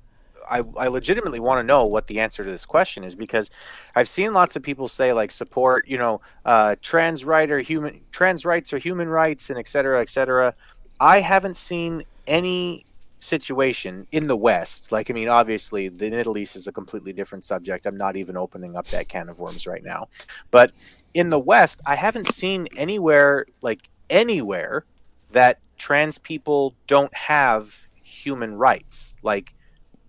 I, 0.50 0.64
I 0.78 0.88
legitimately 0.88 1.40
want 1.40 1.60
to 1.60 1.64
know 1.64 1.86
what 1.86 2.08
the 2.08 2.20
answer 2.20 2.44
to 2.44 2.50
this 2.50 2.66
question 2.66 3.04
is 3.04 3.16
because 3.16 3.50
I've 3.96 4.08
seen 4.08 4.34
lots 4.34 4.56
of 4.56 4.64
people 4.64 4.88
say 4.88 5.14
like 5.14 5.32
support, 5.32 5.88
you 5.88 5.98
know, 5.98 6.22
uh, 6.46 6.76
trans 6.82 7.26
right 7.26 7.50
or 7.50 7.60
human 7.60 8.02
trans 8.12 8.46
rights 8.46 8.74
or 8.74 8.78
human 8.78 9.10
rights 9.10 9.50
and 9.50 9.60
et 9.60 9.68
cetera, 9.68 10.02
et 10.02 10.10
cetera. 10.10 10.54
I 11.00 11.22
haven't 11.22 11.58
seen 11.58 12.04
any 12.26 12.86
situation 13.20 14.08
in 14.12 14.28
the 14.28 14.38
West. 14.38 14.92
Like, 14.92 15.10
I 15.10 15.14
mean, 15.14 15.28
obviously, 15.28 15.90
the 15.90 16.10
Middle 16.10 16.38
East 16.38 16.56
is 16.56 16.68
a 16.68 16.72
completely 16.72 17.14
different 17.14 17.46
subject. 17.46 17.86
I'm 17.86 17.98
not 17.98 18.16
even 18.16 18.38
opening 18.38 18.76
up 18.76 18.88
that 18.88 19.10
can 19.10 19.30
of 19.30 19.40
worms 19.40 19.68
right 19.68 19.84
now. 19.84 20.08
But 20.52 20.72
in 21.14 21.30
the 21.30 21.40
West, 21.40 21.82
I 21.86 21.96
haven't 21.96 22.28
seen 22.28 22.68
anywhere, 22.78 23.46
like 23.62 23.90
anywhere, 24.10 24.86
that 25.32 25.60
trans 25.78 26.18
people 26.18 26.76
don't 26.86 27.14
have 27.14 27.88
human 28.04 28.56
rights. 28.56 29.18
Like, 29.22 29.54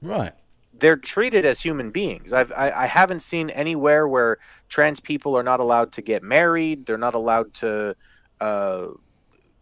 Right. 0.03 0.33
they're 0.79 0.97
treated 0.97 1.45
as 1.45 1.61
human 1.61 1.91
beings. 1.91 2.33
I've, 2.33 2.53
I, 2.53 2.71
I 2.71 2.87
haven't 2.87 3.21
seen 3.21 3.51
anywhere 3.51 4.07
where 4.07 4.39
trans 4.69 5.01
people 5.01 5.37
are 5.37 5.43
not 5.43 5.61
allowed 5.61 5.93
to 5.93 6.03
get 6.03 6.23
married. 6.23 6.87
They're 6.87 6.99
not 6.99 7.15
allowed 7.15 7.55
to 7.55 7.97
uh, 8.41 8.89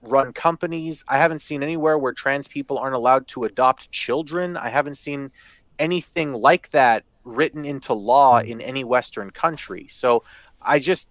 run 0.02 0.32
companies. 0.32 1.04
I 1.08 1.18
haven't 1.18 1.40
seen 1.40 1.62
anywhere 1.62 1.98
where 1.98 2.12
trans 2.12 2.48
people 2.48 2.78
aren't 2.78 2.94
allowed 2.94 3.28
to 3.28 3.44
adopt 3.44 3.90
children. 3.90 4.56
I 4.56 4.68
haven't 4.68 4.96
seen 4.96 5.30
anything 5.78 6.32
like 6.32 6.70
that 6.70 7.04
written 7.24 7.64
into 7.64 7.92
law 7.92 8.38
in 8.38 8.60
any 8.60 8.84
Western 8.84 9.30
country. 9.30 9.86
So 9.88 10.22
I 10.60 10.78
just, 10.78 11.08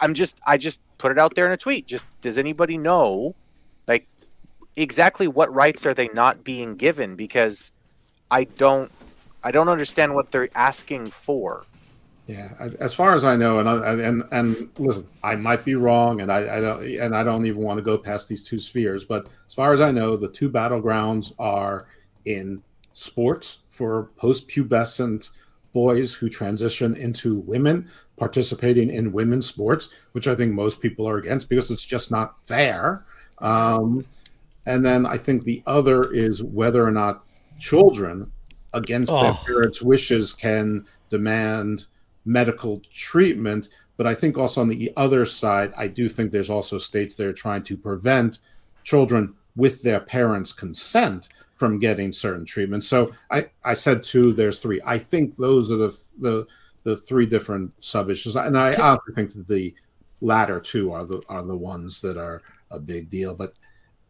I'm 0.00 0.14
just, 0.14 0.40
I 0.46 0.56
just 0.56 0.82
put 0.98 1.12
it 1.12 1.18
out 1.18 1.34
there 1.34 1.46
in 1.46 1.52
a 1.52 1.56
tweet. 1.56 1.86
Just 1.86 2.06
does 2.20 2.38
anybody 2.38 2.78
know, 2.78 3.34
like, 3.86 4.08
exactly 4.76 5.28
what 5.28 5.52
rights 5.52 5.84
are 5.86 5.94
they 5.94 6.08
not 6.08 6.44
being 6.44 6.76
given? 6.76 7.14
Because 7.14 7.72
I 8.30 8.44
don't, 8.44 8.90
I 9.42 9.50
don't 9.50 9.68
understand 9.68 10.14
what 10.14 10.30
they're 10.30 10.48
asking 10.54 11.08
for. 11.08 11.64
Yeah, 12.26 12.52
as 12.78 12.92
far 12.92 13.14
as 13.14 13.24
I 13.24 13.36
know, 13.36 13.58
and 13.58 13.66
I, 13.66 13.92
and 13.94 14.22
and 14.32 14.68
listen, 14.76 15.06
I 15.24 15.34
might 15.36 15.64
be 15.64 15.76
wrong, 15.76 16.20
and 16.20 16.30
I, 16.30 16.58
I 16.58 16.60
don't 16.60 16.84
and 16.84 17.16
I 17.16 17.24
don't 17.24 17.46
even 17.46 17.62
want 17.62 17.78
to 17.78 17.82
go 17.82 17.96
past 17.96 18.28
these 18.28 18.44
two 18.44 18.58
spheres. 18.58 19.02
But 19.02 19.28
as 19.46 19.54
far 19.54 19.72
as 19.72 19.80
I 19.80 19.92
know, 19.92 20.14
the 20.14 20.28
two 20.28 20.50
battlegrounds 20.50 21.32
are 21.38 21.86
in 22.26 22.62
sports 22.92 23.60
for 23.70 24.10
post-pubescent 24.16 25.30
boys 25.72 26.12
who 26.12 26.28
transition 26.28 26.94
into 26.96 27.38
women 27.40 27.88
participating 28.18 28.90
in 28.90 29.12
women's 29.12 29.46
sports, 29.46 29.94
which 30.12 30.28
I 30.28 30.34
think 30.34 30.52
most 30.52 30.82
people 30.82 31.08
are 31.08 31.16
against 31.16 31.48
because 31.48 31.70
it's 31.70 31.86
just 31.86 32.10
not 32.10 32.44
fair. 32.44 33.06
Um, 33.38 34.04
and 34.66 34.84
then 34.84 35.06
I 35.06 35.16
think 35.16 35.44
the 35.44 35.62
other 35.66 36.12
is 36.12 36.42
whether 36.42 36.84
or 36.84 36.90
not 36.90 37.24
children, 37.58 38.30
against 38.72 39.10
their 39.10 39.32
Oh. 39.32 39.40
parents' 39.46 39.82
wishes, 39.82 40.32
can 40.32 40.84
demand 41.10 41.86
medical 42.24 42.82
treatment. 42.92 43.68
But 43.96 44.06
I 44.06 44.14
think 44.14 44.38
also 44.38 44.60
on 44.60 44.68
the 44.68 44.92
other 44.96 45.26
side, 45.26 45.72
I 45.76 45.88
do 45.88 46.08
think 46.08 46.30
there's 46.30 46.50
also 46.50 46.78
states 46.78 47.16
that 47.16 47.26
are 47.26 47.32
trying 47.32 47.64
to 47.64 47.76
prevent 47.76 48.38
children 48.84 49.34
with 49.56 49.82
their 49.82 50.00
parents' 50.00 50.52
consent 50.52 51.28
from 51.56 51.80
getting 51.80 52.12
certain 52.12 52.44
treatments. 52.44 52.86
So 52.86 53.12
I, 53.30 53.46
I 53.64 53.74
said 53.74 54.02
two, 54.04 54.32
there's 54.32 54.60
three. 54.60 54.80
I 54.84 54.98
think 54.98 55.36
those 55.36 55.72
are 55.72 55.76
the 55.76 55.98
the 56.20 56.46
the 56.84 56.96
three 56.96 57.26
different 57.26 57.72
sub 57.80 58.08
issues, 58.08 58.36
and 58.36 58.56
I 58.56 58.72
also 58.74 59.02
think 59.14 59.32
that 59.32 59.48
the 59.48 59.74
latter 60.20 60.60
two 60.60 60.92
are 60.92 61.04
the 61.04 61.20
are 61.28 61.42
the 61.42 61.56
ones 61.56 62.00
that 62.02 62.16
are 62.16 62.42
a 62.70 62.78
big 62.78 63.10
deal. 63.10 63.34
But 63.34 63.54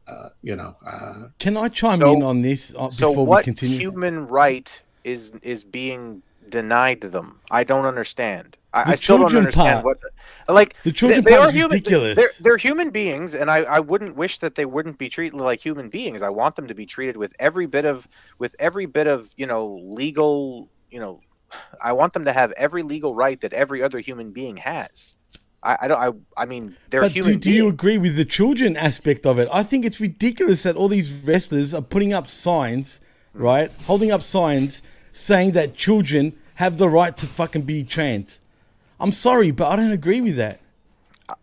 uh, 0.09 0.29
you 0.43 0.57
know, 0.57 0.77
uh, 0.87 1.29
Can 1.39 1.57
I 1.57 1.69
chime 1.69 2.01
So- 2.01 2.13
in 2.15 2.23
on 2.23 2.43
this 2.43 2.75
uh, 2.79 2.91
So 2.91 3.11
before 3.11 3.25
we 3.27 3.31
what 3.31 3.45
continue? 3.45 3.79
human 3.79 4.27
right 4.27 4.83
is 5.05 5.33
is 5.43 5.65
being 5.65 6.23
denied 6.49 7.01
to 7.03 7.09
them? 7.09 7.41
I 7.51 7.65
don't 7.65 7.85
understand. 7.85 8.57
I, 8.73 8.85
The 8.85 8.91
I 8.91 8.95
still 8.97 9.17
don't 9.19 9.27
children 9.31 9.39
understand 9.45 9.75
part. 9.83 9.85
what 9.85 9.99
the, 10.47 10.53
like 10.53 10.75
The 10.83 10.93
children 10.93 11.25
they, 11.25 11.31
they 11.31 11.37
part 11.37 11.47
are 11.47 11.49
is 11.49 11.55
human. 11.55 11.71
ridiculous. 11.73 12.17
They're, 12.17 12.29
they're 12.41 12.57
human 12.59 12.91
beings, 12.91 13.35
and 13.35 13.51
I, 13.51 13.59
I 13.65 13.81
wouldn't 13.81 14.17
wish 14.17 14.39
that 14.39 14.55
they 14.57 14.65
wouldn't 14.67 14.99
be 14.99 15.09
treated 15.09 15.41
like 15.41 15.61
human 15.61 15.89
beings. 15.89 16.21
I 16.23 16.29
want 16.31 16.57
them 16.57 16.67
to 16.69 16.75
be 16.75 16.85
treated 16.87 17.17
with 17.17 17.33
every 17.39 17.67
bit 17.67 17.85
of 17.87 18.07
with 18.39 18.55
every 18.59 18.87
bit 18.87 19.07
of 19.07 19.33
you 19.37 19.47
know 19.47 19.81
legal 19.83 20.69
you 20.91 21.01
know. 21.01 21.21
I 21.83 21.93
want 21.93 22.13
them 22.13 22.25
to 22.27 22.33
have 22.33 22.53
every 22.53 22.83
legal 22.83 23.15
right 23.15 23.41
that 23.41 23.53
every 23.55 23.83
other 23.83 24.01
human 24.01 24.33
being 24.33 24.59
has. 24.59 25.15
I, 25.63 25.77
I 25.83 25.89
don't. 25.89 25.99
I, 26.37 26.43
I 26.43 26.47
mean, 26.47 26.77
they're 26.91 27.01
But 27.01 27.13
human 27.13 27.35
do, 27.35 27.39
do 27.39 27.51
you 27.53 27.69
agree 27.69 27.99
with 27.99 28.17
the 28.17 28.25
children 28.25 28.77
aspect 28.77 29.27
of 29.27 29.39
it? 29.39 29.49
I 29.53 29.63
think 29.63 29.85
it's 29.85 30.01
ridiculous 30.01 30.63
that 30.63 30.77
all 30.77 30.89
these 30.89 31.13
wrestlers 31.13 31.75
are 31.75 31.83
putting 31.83 32.13
up 32.13 32.27
signs, 32.27 33.01
Hmm. 33.35 33.43
right? 33.43 33.73
Holding 33.87 34.11
up 34.11 34.23
signs 34.23 34.83
saying 35.13 35.53
that 35.53 35.75
children 35.75 36.35
have 36.57 36.79
the 36.79 36.89
right 36.89 37.17
to 37.17 37.27
fucking 37.27 37.63
be 37.63 37.83
trans. 37.85 38.41
I'm 39.01 39.13
sorry, 39.13 39.51
but 39.51 39.69
I 39.69 39.77
don't 39.77 39.93
agree 39.93 40.21
with 40.21 40.37
that. 40.37 40.61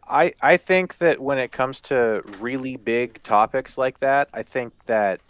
I, 0.10 0.34
I 0.42 0.58
think 0.58 0.98
that 0.98 1.20
when 1.20 1.38
it 1.38 1.52
comes 1.52 1.80
to 1.82 2.24
really 2.40 2.76
big 2.76 3.22
topics 3.24 3.78
like 3.78 4.00
that, 4.00 4.30
I 4.34 4.44
think 4.44 4.74
that 4.88 5.22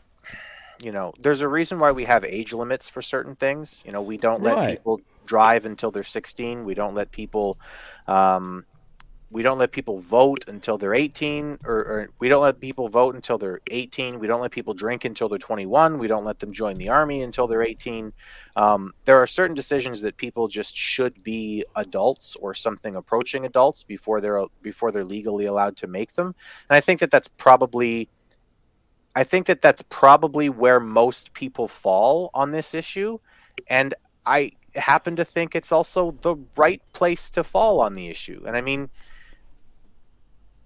you 0.81 0.91
know 0.91 1.13
there's 1.19 1.41
a 1.41 1.47
reason 1.47 1.79
why 1.79 1.91
we 1.91 2.05
have 2.05 2.23
age 2.23 2.53
limits 2.53 2.87
for 2.89 3.01
certain 3.01 3.35
things. 3.35 3.83
You 3.85 3.91
know, 3.91 4.01
we 4.01 4.17
don't 4.17 4.41
let 4.43 4.69
people 4.69 5.01
drive 5.25 5.65
until 5.65 5.91
they're 5.91 6.03
16. 6.03 6.65
We 6.65 6.73
don't 6.73 6.93
let 6.95 7.11
people 7.11 7.57
um, 8.07 8.65
we 9.31 9.41
don't 9.41 9.57
let 9.57 9.71
people 9.71 9.99
vote 9.99 10.45
until 10.47 10.77
they're 10.77 10.93
18 10.93 11.57
or, 11.65 11.75
or 11.75 12.09
we 12.19 12.29
don't 12.29 12.43
let 12.43 12.59
people 12.59 12.87
vote 12.89 13.15
until 13.15 13.37
they're 13.37 13.59
18 13.71 14.19
we 14.19 14.27
don't 14.27 14.41
let 14.41 14.51
people 14.51 14.73
drink 14.73 15.03
until 15.03 15.27
they're 15.27 15.37
21 15.37 15.97
we 15.97 16.07
don't 16.07 16.23
let 16.23 16.39
them 16.39 16.53
join 16.53 16.75
the 16.75 16.89
army 16.89 17.21
until 17.21 17.47
they're 17.47 17.63
18 17.63 18.13
um, 18.55 18.93
there 19.05 19.17
are 19.17 19.27
certain 19.27 19.55
decisions 19.55 20.01
that 20.01 20.15
people 20.17 20.47
just 20.47 20.77
should 20.77 21.23
be 21.23 21.65
adults 21.75 22.35
or 22.37 22.53
something 22.53 22.95
approaching 22.95 23.45
adults 23.45 23.83
before 23.83 24.21
they're 24.21 24.45
before 24.61 24.91
they're 24.91 25.03
legally 25.03 25.45
allowed 25.45 25.75
to 25.77 25.87
make 25.87 26.13
them. 26.13 26.27
And 26.69 26.77
i 26.77 26.79
think 26.79 26.99
that 26.99 27.11
that's 27.11 27.27
probably 27.27 28.09
i 29.15 29.23
think 29.23 29.45
that 29.47 29.61
that's 29.61 29.81
probably 29.83 30.49
where 30.49 30.79
most 30.79 31.33
people 31.33 31.67
fall 31.67 32.29
on 32.33 32.51
this 32.51 32.73
issue. 32.73 33.19
And 33.67 33.93
i 34.25 34.51
happen 34.75 35.15
to 35.15 35.25
think 35.25 35.55
it's 35.55 35.71
also 35.71 36.11
the 36.11 36.35
right 36.57 36.81
place 36.91 37.29
to 37.31 37.43
fall 37.43 37.81
on 37.81 37.95
the 37.95 38.07
issue. 38.07 38.43
And 38.45 38.55
i 38.55 38.61
mean 38.61 38.89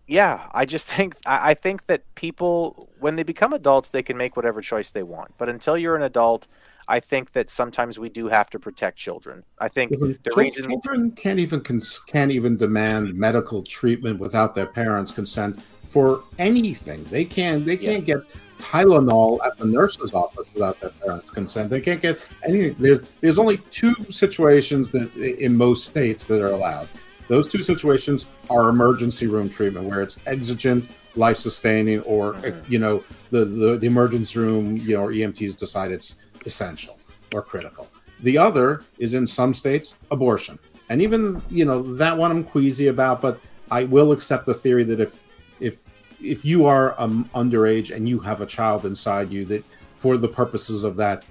yeah 0.09 0.49
i 0.51 0.65
just 0.65 0.89
think 0.93 1.15
I, 1.25 1.51
I 1.51 1.53
think 1.53 1.87
that 1.87 2.03
people 2.15 2.89
when 2.99 3.15
they 3.15 3.23
become 3.23 3.53
adults 3.53 3.89
they 3.89 4.03
can 4.03 4.17
make 4.17 4.35
whatever 4.35 4.61
choice 4.61 4.91
they 4.91 5.03
want 5.03 5.33
but 5.37 5.49
until 5.49 5.77
you're 5.77 5.95
an 5.95 6.03
adult 6.03 6.47
i 6.87 6.99
think 6.99 7.31
that 7.31 7.49
sometimes 7.49 7.99
we 7.99 8.09
do 8.09 8.27
have 8.27 8.49
to 8.49 8.59
protect 8.59 8.97
children 8.97 9.43
i 9.59 9.67
think 9.67 9.91
mm-hmm. 9.91 10.11
the 10.23 10.31
Chil- 10.31 10.43
reason 10.43 10.69
children 10.69 11.11
can't 11.11 11.39
even 11.39 11.61
cons- 11.61 11.99
can't 11.99 12.31
even 12.31 12.57
demand 12.57 13.13
medical 13.13 13.63
treatment 13.63 14.19
without 14.19 14.55
their 14.55 14.67
parents' 14.67 15.11
consent 15.11 15.61
for 15.89 16.23
anything. 16.37 17.03
They 17.05 17.25
can 17.25 17.65
they 17.65 17.75
can't 17.75 18.05
get 18.05 18.19
Tylenol 18.59 19.39
at 19.45 19.57
the 19.57 19.65
nurse's 19.65 20.13
office 20.13 20.45
without 20.53 20.79
their 20.79 20.91
parents' 20.91 21.29
consent. 21.31 21.69
They 21.69 21.81
can't 21.81 22.01
get 22.01 22.25
anything. 22.43 22.75
There's 22.79 23.01
there's 23.21 23.39
only 23.39 23.57
two 23.71 23.95
situations 24.09 24.91
that 24.91 25.13
in 25.15 25.57
most 25.57 25.85
states 25.85 26.25
that 26.25 26.41
are 26.41 26.51
allowed. 26.51 26.87
Those 27.29 27.47
two 27.47 27.61
situations 27.61 28.27
are 28.49 28.69
emergency 28.69 29.27
room 29.27 29.49
treatment, 29.49 29.85
where 29.85 30.01
it's 30.01 30.19
exigent, 30.25 30.89
life 31.15 31.37
sustaining, 31.37 32.01
or 32.01 32.35
you 32.67 32.79
know 32.79 33.03
the, 33.29 33.45
the 33.45 33.77
the 33.77 33.87
emergency 33.87 34.39
room, 34.39 34.77
you 34.77 34.95
know, 34.95 35.03
or 35.03 35.11
EMTs 35.11 35.55
decide 35.55 35.91
it's 35.91 36.15
essential 36.45 36.99
or 37.31 37.43
critical. 37.43 37.87
The 38.21 38.37
other 38.39 38.83
is 38.97 39.13
in 39.13 39.27
some 39.27 39.53
states 39.53 39.93
abortion, 40.09 40.57
and 40.89 41.03
even 41.03 41.41
you 41.51 41.65
know 41.65 41.83
that 41.97 42.17
one 42.17 42.31
I'm 42.31 42.43
queasy 42.43 42.87
about, 42.87 43.21
but 43.21 43.39
I 43.69 43.83
will 43.83 44.11
accept 44.11 44.47
the 44.47 44.55
theory 44.55 44.83
that 44.85 44.99
if 44.99 45.23
if 45.59 45.83
if 46.19 46.43
you 46.43 46.65
are 46.65 46.99
um, 46.99 47.29
underage 47.35 47.95
and 47.95 48.09
you 48.09 48.19
have 48.21 48.41
a 48.41 48.47
child 48.47 48.87
inside 48.87 49.31
you, 49.31 49.45
that 49.45 49.63
for 49.97 50.17
the 50.17 50.27
purposes 50.27 50.83
of 50.83 50.95
that, 50.95 51.25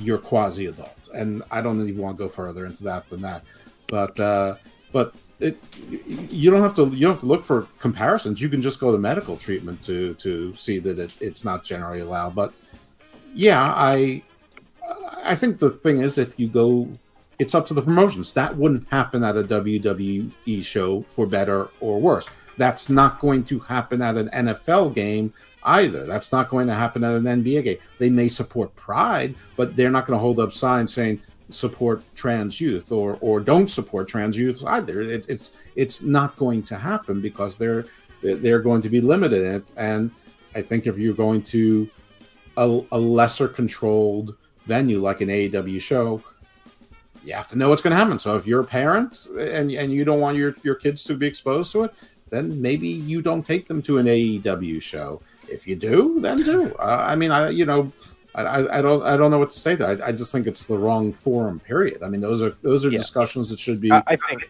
you're 0.00 0.18
quasi 0.18 0.66
adult, 0.66 1.10
and 1.12 1.42
I 1.50 1.60
don't 1.60 1.82
even 1.88 2.00
want 2.00 2.18
to 2.18 2.22
go 2.22 2.28
further 2.28 2.66
into 2.66 2.84
that 2.84 3.10
than 3.10 3.22
that, 3.22 3.42
but 3.88 4.20
uh, 4.20 4.54
but 4.92 5.12
it 5.40 5.58
you 6.30 6.50
don't 6.50 6.60
have 6.60 6.74
to 6.76 6.86
you 6.88 7.06
have 7.08 7.20
to 7.20 7.26
look 7.26 7.44
for 7.44 7.66
comparisons. 7.78 8.40
You 8.40 8.48
can 8.48 8.62
just 8.62 8.80
go 8.80 8.92
to 8.92 8.98
medical 8.98 9.36
treatment 9.36 9.82
to 9.84 10.14
to 10.14 10.54
see 10.54 10.78
that 10.78 10.98
it, 10.98 11.14
it's 11.20 11.44
not 11.44 11.64
generally 11.64 12.00
allowed. 12.00 12.34
But 12.34 12.52
yeah, 13.34 13.62
I 13.62 14.22
I 15.24 15.34
think 15.34 15.58
the 15.58 15.70
thing 15.70 16.00
is 16.00 16.18
if 16.18 16.38
you 16.38 16.48
go 16.48 16.88
it's 17.40 17.54
up 17.54 17.66
to 17.66 17.74
the 17.74 17.82
promotions. 17.82 18.34
That 18.34 18.56
wouldn't 18.58 18.86
happen 18.88 19.24
at 19.24 19.36
a 19.36 19.42
WWE 19.42 20.62
show 20.62 21.00
for 21.02 21.26
better 21.26 21.70
or 21.80 21.98
worse. 21.98 22.28
That's 22.58 22.90
not 22.90 23.18
going 23.18 23.44
to 23.44 23.58
happen 23.60 24.02
at 24.02 24.18
an 24.18 24.28
NFL 24.28 24.94
game 24.94 25.32
either. 25.62 26.04
That's 26.04 26.32
not 26.32 26.50
going 26.50 26.66
to 26.66 26.74
happen 26.74 27.02
at 27.02 27.14
an 27.14 27.24
NBA 27.24 27.64
game. 27.64 27.78
They 27.98 28.10
may 28.10 28.28
support 28.28 28.76
Pride, 28.76 29.34
but 29.56 29.74
they're 29.74 29.90
not 29.90 30.06
going 30.06 30.18
to 30.18 30.20
hold 30.20 30.38
up 30.38 30.52
signs 30.52 30.92
saying 30.92 31.22
support 31.50 32.02
trans 32.14 32.60
youth 32.60 32.92
or 32.92 33.18
or 33.20 33.40
don't 33.40 33.68
support 33.68 34.08
trans 34.08 34.36
youth 34.36 34.64
either. 34.66 35.00
It, 35.00 35.28
it's 35.28 35.52
it's 35.76 36.02
not 36.02 36.36
going 36.36 36.62
to 36.64 36.76
happen 36.76 37.20
because 37.20 37.58
they're 37.58 37.86
they're 38.22 38.60
going 38.60 38.82
to 38.82 38.88
be 38.88 39.00
limited 39.00 39.42
in 39.42 39.54
it. 39.56 39.64
And 39.76 40.10
I 40.54 40.62
think 40.62 40.86
if 40.86 40.98
you're 40.98 41.14
going 41.14 41.42
to 41.42 41.88
a, 42.56 42.80
a 42.92 42.98
lesser 42.98 43.48
controlled 43.48 44.36
venue 44.66 45.00
like 45.00 45.20
an 45.20 45.28
AEW 45.28 45.80
show, 45.80 46.22
you 47.24 47.34
have 47.34 47.48
to 47.48 47.58
know 47.58 47.68
what's 47.68 47.82
going 47.82 47.92
to 47.92 47.96
happen. 47.96 48.18
So 48.18 48.36
if 48.36 48.46
you're 48.46 48.60
a 48.60 48.64
parent 48.64 49.26
and 49.38 49.70
and 49.70 49.92
you 49.92 50.04
don't 50.04 50.20
want 50.20 50.36
your 50.36 50.56
your 50.62 50.74
kids 50.74 51.04
to 51.04 51.14
be 51.14 51.26
exposed 51.26 51.72
to 51.72 51.84
it, 51.84 51.94
then 52.30 52.60
maybe 52.60 52.88
you 52.88 53.22
don't 53.22 53.46
take 53.46 53.68
them 53.68 53.82
to 53.82 53.98
an 53.98 54.06
AEW 54.06 54.80
show. 54.80 55.20
If 55.48 55.66
you 55.66 55.76
do, 55.76 56.20
then 56.20 56.38
do. 56.38 56.74
Uh, 56.74 57.04
I 57.08 57.16
mean, 57.16 57.30
I 57.30 57.50
you 57.50 57.66
know, 57.66 57.92
I, 58.34 58.42
I, 58.42 58.78
I 58.78 58.82
don't 58.82 59.02
I 59.02 59.16
don't 59.16 59.30
know 59.30 59.38
what 59.38 59.50
to 59.50 59.58
say. 59.58 59.74
There, 59.74 59.86
I, 59.88 60.08
I 60.08 60.12
just 60.12 60.30
think 60.32 60.46
it's 60.46 60.66
the 60.66 60.78
wrong 60.78 61.12
forum. 61.12 61.60
Period. 61.60 62.02
I 62.02 62.08
mean, 62.08 62.20
those 62.20 62.40
are 62.42 62.54
those 62.62 62.84
are 62.86 62.90
Yeah. 62.90 62.98
discussions 62.98 63.48
that 63.50 63.58
should 63.58 63.80
be. 63.80 63.90
I, 63.90 64.02
I 64.06 64.16
think 64.16 64.48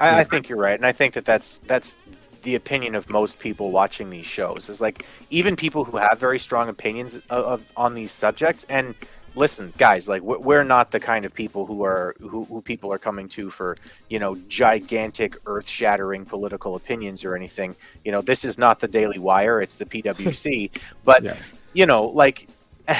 I, 0.00 0.20
I 0.20 0.24
think 0.24 0.48
you're 0.48 0.58
right, 0.58 0.74
and 0.74 0.84
I 0.86 0.92
think 0.92 1.14
that 1.14 1.24
that's 1.24 1.58
that's 1.66 1.96
the 2.42 2.54
opinion 2.54 2.94
of 2.94 3.08
most 3.08 3.38
people 3.38 3.70
watching 3.70 4.10
these 4.10 4.26
shows. 4.26 4.68
Is 4.68 4.80
like 4.80 5.06
even 5.30 5.56
people 5.56 5.84
who 5.84 5.96
have 5.96 6.18
very 6.20 6.38
strong 6.38 6.68
opinions 6.68 7.16
of, 7.16 7.22
of 7.30 7.72
on 7.76 7.94
these 7.94 8.10
subjects. 8.12 8.64
And 8.68 8.94
listen, 9.34 9.72
guys, 9.78 10.08
like 10.08 10.22
we're, 10.22 10.38
we're 10.38 10.64
not 10.64 10.90
the 10.90 11.00
kind 11.00 11.24
of 11.24 11.32
people 11.34 11.64
who 11.66 11.84
are 11.84 12.14
who, 12.20 12.44
who 12.44 12.60
people 12.60 12.92
are 12.92 12.98
coming 12.98 13.28
to 13.30 13.48
for 13.48 13.76
you 14.10 14.18
know 14.18 14.36
gigantic, 14.48 15.36
earth-shattering 15.46 16.26
political 16.26 16.74
opinions 16.74 17.24
or 17.24 17.34
anything. 17.34 17.74
You 18.04 18.12
know, 18.12 18.20
this 18.20 18.44
is 18.44 18.58
not 18.58 18.80
the 18.80 18.88
Daily 18.88 19.18
Wire; 19.18 19.60
it's 19.62 19.76
the 19.76 19.86
PwC. 19.86 20.70
but 21.04 21.24
you 21.72 21.86
know, 21.86 22.04
like. 22.08 22.46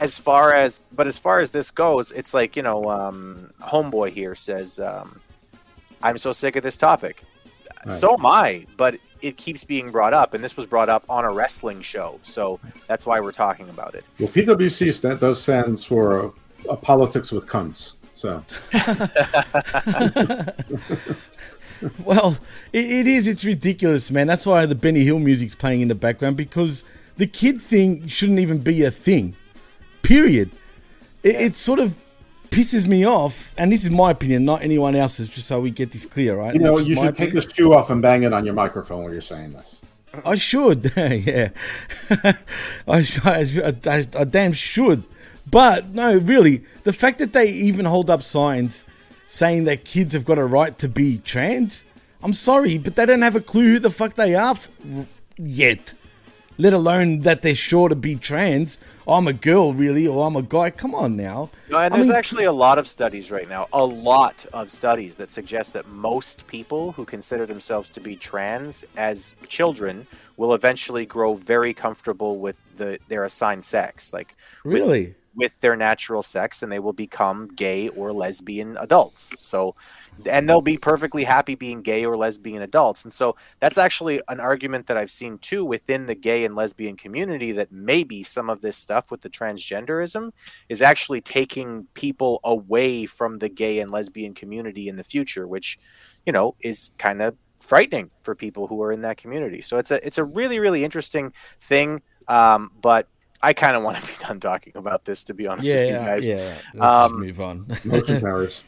as 0.00 0.18
far 0.18 0.52
as 0.52 0.80
but 0.92 1.06
as 1.06 1.18
far 1.18 1.40
as 1.40 1.50
this 1.52 1.70
goes 1.70 2.10
it's 2.12 2.34
like 2.34 2.56
you 2.56 2.62
know 2.62 2.90
um 2.90 3.50
homeboy 3.60 4.10
here 4.10 4.34
says 4.34 4.80
um 4.80 5.20
i'm 6.02 6.18
so 6.18 6.32
sick 6.32 6.56
of 6.56 6.62
this 6.62 6.76
topic 6.76 7.22
so 7.88 8.14
am 8.14 8.26
i 8.26 8.66
but 8.76 8.98
it 9.22 9.36
keeps 9.36 9.62
being 9.62 9.90
brought 9.90 10.12
up 10.12 10.34
and 10.34 10.42
this 10.42 10.56
was 10.56 10.66
brought 10.66 10.88
up 10.88 11.04
on 11.08 11.24
a 11.24 11.32
wrestling 11.32 11.80
show 11.80 12.18
so 12.22 12.58
that's 12.86 13.06
why 13.06 13.20
we're 13.20 13.32
talking 13.32 13.68
about 13.68 13.94
it 13.94 14.08
Well, 14.18 14.28
PwC 14.28 14.92
stand, 14.92 15.20
does 15.20 15.40
stands 15.40 15.84
for 15.84 16.26
uh, 16.26 16.30
uh, 16.68 16.76
politics 16.76 17.30
with 17.30 17.46
cunts. 17.46 17.94
So 18.14 18.44
Well, 22.04 22.38
it, 22.72 22.90
it 22.90 23.06
is. 23.06 23.28
It's 23.28 23.44
ridiculous, 23.44 24.10
man. 24.10 24.26
That's 24.26 24.46
why 24.46 24.64
the 24.66 24.74
Benny 24.74 25.04
Hill 25.04 25.18
music's 25.18 25.54
playing 25.54 25.82
in 25.82 25.88
the 25.88 25.94
background 25.94 26.36
because 26.36 26.84
the 27.16 27.26
kid 27.26 27.60
thing 27.60 28.06
shouldn't 28.08 28.38
even 28.38 28.58
be 28.58 28.82
a 28.84 28.90
thing. 28.90 29.36
Period. 30.02 30.50
It, 31.22 31.36
It's 31.36 31.56
sort 31.58 31.78
of 31.78 31.94
pisses 32.50 32.86
me 32.86 33.04
off, 33.04 33.52
and 33.58 33.72
this 33.72 33.84
is 33.84 33.90
my 33.90 34.12
opinion, 34.12 34.44
not 34.44 34.62
anyone 34.62 34.94
else's, 34.94 35.28
just 35.28 35.46
so 35.46 35.60
we 35.60 35.70
get 35.70 35.90
this 35.90 36.06
clear, 36.06 36.36
right? 36.36 36.54
You 36.54 36.60
know, 36.60 36.78
you 36.78 36.94
should 36.94 37.14
take 37.16 37.30
opinion. 37.30 37.34
the 37.36 37.54
shoe 37.54 37.74
off 37.74 37.90
and 37.90 38.00
bang 38.00 38.22
it 38.22 38.32
on 38.32 38.44
your 38.44 38.54
microphone 38.54 39.02
while 39.02 39.12
you're 39.12 39.20
saying 39.22 39.52
this. 39.52 39.82
I 40.24 40.36
should, 40.36 40.92
yeah. 40.96 41.48
I, 42.10 42.34
I, 42.86 43.74
I, 43.86 44.06
I 44.16 44.24
damn 44.24 44.52
should. 44.52 45.02
But 45.50 45.88
no, 45.88 46.16
really, 46.18 46.64
the 46.84 46.92
fact 46.92 47.18
that 47.18 47.32
they 47.32 47.48
even 47.50 47.84
hold 47.84 48.08
up 48.08 48.22
signs 48.22 48.84
saying 49.26 49.64
that 49.64 49.84
kids 49.84 50.12
have 50.12 50.24
got 50.24 50.38
a 50.38 50.44
right 50.44 50.78
to 50.78 50.88
be 50.88 51.18
trans, 51.18 51.84
I'm 52.22 52.32
sorry, 52.34 52.78
but 52.78 52.94
they 52.96 53.04
don't 53.04 53.22
have 53.22 53.34
a 53.34 53.40
clue 53.40 53.72
who 53.72 53.78
the 53.80 53.90
fuck 53.90 54.14
they 54.14 54.34
are 54.34 54.52
f- 54.52 54.68
yet. 55.36 55.94
Let 56.56 56.72
alone 56.72 57.20
that 57.20 57.42
they're 57.42 57.54
sure 57.54 57.88
to 57.88 57.96
be 57.96 58.14
trans. 58.14 58.78
I'm 59.08 59.26
a 59.26 59.32
girl, 59.32 59.72
really, 59.74 60.06
or 60.06 60.26
I'm 60.26 60.36
a 60.36 60.42
guy. 60.42 60.70
Come 60.70 60.94
on 60.94 61.16
now. 61.16 61.50
No, 61.68 61.78
and 61.78 61.92
I 61.92 61.96
there's 61.96 62.08
mean- 62.08 62.16
actually 62.16 62.44
a 62.44 62.52
lot 62.52 62.78
of 62.78 62.86
studies 62.86 63.30
right 63.30 63.48
now, 63.48 63.66
a 63.72 63.84
lot 63.84 64.46
of 64.52 64.70
studies 64.70 65.16
that 65.16 65.30
suggest 65.30 65.72
that 65.72 65.88
most 65.88 66.46
people 66.46 66.92
who 66.92 67.04
consider 67.04 67.44
themselves 67.44 67.90
to 67.90 68.00
be 68.00 68.14
trans 68.16 68.84
as 68.96 69.34
children 69.48 70.06
will 70.36 70.54
eventually 70.54 71.04
grow 71.06 71.34
very 71.34 71.74
comfortable 71.74 72.38
with 72.38 72.56
the 72.76 72.98
their 73.08 73.24
assigned 73.24 73.64
sex, 73.64 74.12
like 74.12 74.36
Really? 74.64 75.06
with 75.08 75.14
their 75.60 75.76
natural 75.76 76.22
sex, 76.22 76.62
and 76.62 76.70
they 76.70 76.78
will 76.78 76.92
become 76.92 77.48
gay 77.48 77.88
or 77.88 78.12
lesbian 78.12 78.76
adults. 78.78 79.40
So, 79.40 79.74
and 80.26 80.48
they'll 80.48 80.60
be 80.60 80.76
perfectly 80.76 81.24
happy 81.24 81.54
being 81.54 81.82
gay 81.82 82.04
or 82.04 82.16
lesbian 82.16 82.62
adults. 82.62 83.04
And 83.04 83.12
so 83.12 83.36
that's 83.60 83.78
actually 83.78 84.20
an 84.28 84.40
argument 84.40 84.86
that 84.86 84.96
I've 84.96 85.10
seen 85.10 85.38
too 85.38 85.64
within 85.64 86.06
the 86.06 86.14
gay 86.14 86.44
and 86.44 86.54
lesbian 86.54 86.96
community 86.96 87.52
that 87.52 87.72
maybe 87.72 88.22
some 88.22 88.48
of 88.48 88.60
this 88.60 88.76
stuff 88.76 89.10
with 89.10 89.22
the 89.22 89.30
transgenderism 89.30 90.32
is 90.68 90.82
actually 90.82 91.20
taking 91.20 91.86
people 91.94 92.40
away 92.44 93.06
from 93.06 93.38
the 93.38 93.48
gay 93.48 93.80
and 93.80 93.90
lesbian 93.90 94.34
community 94.34 94.88
in 94.88 94.96
the 94.96 95.04
future, 95.04 95.46
which, 95.46 95.78
you 96.26 96.32
know, 96.32 96.54
is 96.60 96.92
kind 96.98 97.22
of 97.22 97.36
frightening 97.64 98.10
for 98.22 98.34
people 98.34 98.66
who 98.66 98.82
are 98.82 98.92
in 98.92 99.00
that 99.02 99.16
community. 99.16 99.60
So 99.60 99.78
it's 99.78 99.90
a 99.90 100.04
it's 100.06 100.18
a 100.18 100.24
really 100.24 100.58
really 100.58 100.84
interesting 100.84 101.32
thing. 101.60 102.02
Um, 102.28 102.70
but 102.80 103.08
I 103.44 103.52
kind 103.52 103.76
of 103.76 103.82
want 103.82 103.98
to 103.98 104.06
be 104.06 104.12
done 104.20 104.40
talking 104.40 104.72
about 104.76 105.04
this, 105.04 105.22
to 105.24 105.34
be 105.34 105.46
honest 105.46 105.66
with 105.66 105.88
you 105.90 105.96
guys. 105.96 106.26
yeah. 106.26 106.36
Let's 106.36 106.62
just 106.72 106.80
Um, 107.12 107.20
move 107.20 107.40
on. 107.40 107.66
Motion 107.84 108.20
carries. 108.20 108.64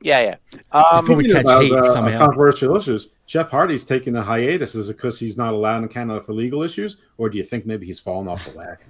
Yeah, 0.00 0.20
yeah. 0.52 0.58
Um, 0.72 1.00
Before 1.04 1.16
we 1.16 1.24
Speaking 1.24 1.36
catch 1.36 1.44
about 1.44 1.62
heat 1.64 1.72
uh, 1.72 1.92
somehow. 1.92 2.18
controversial 2.18 2.76
issues, 2.76 3.10
Jeff 3.26 3.50
Hardy's 3.50 3.84
taking 3.84 4.14
a 4.16 4.22
hiatus. 4.22 4.74
Is 4.74 4.88
it 4.90 4.96
because 4.96 5.18
he's 5.18 5.36
not 5.36 5.54
allowed 5.54 5.82
in 5.82 5.88
Canada 5.88 6.20
for 6.22 6.32
legal 6.34 6.62
issues, 6.62 6.98
or 7.16 7.28
do 7.30 7.38
you 7.38 7.44
think 7.44 7.64
maybe 7.66 7.86
he's 7.86 7.98
fallen 8.00 8.28
off 8.28 8.44
the 8.44 8.56
wagon? 8.56 8.86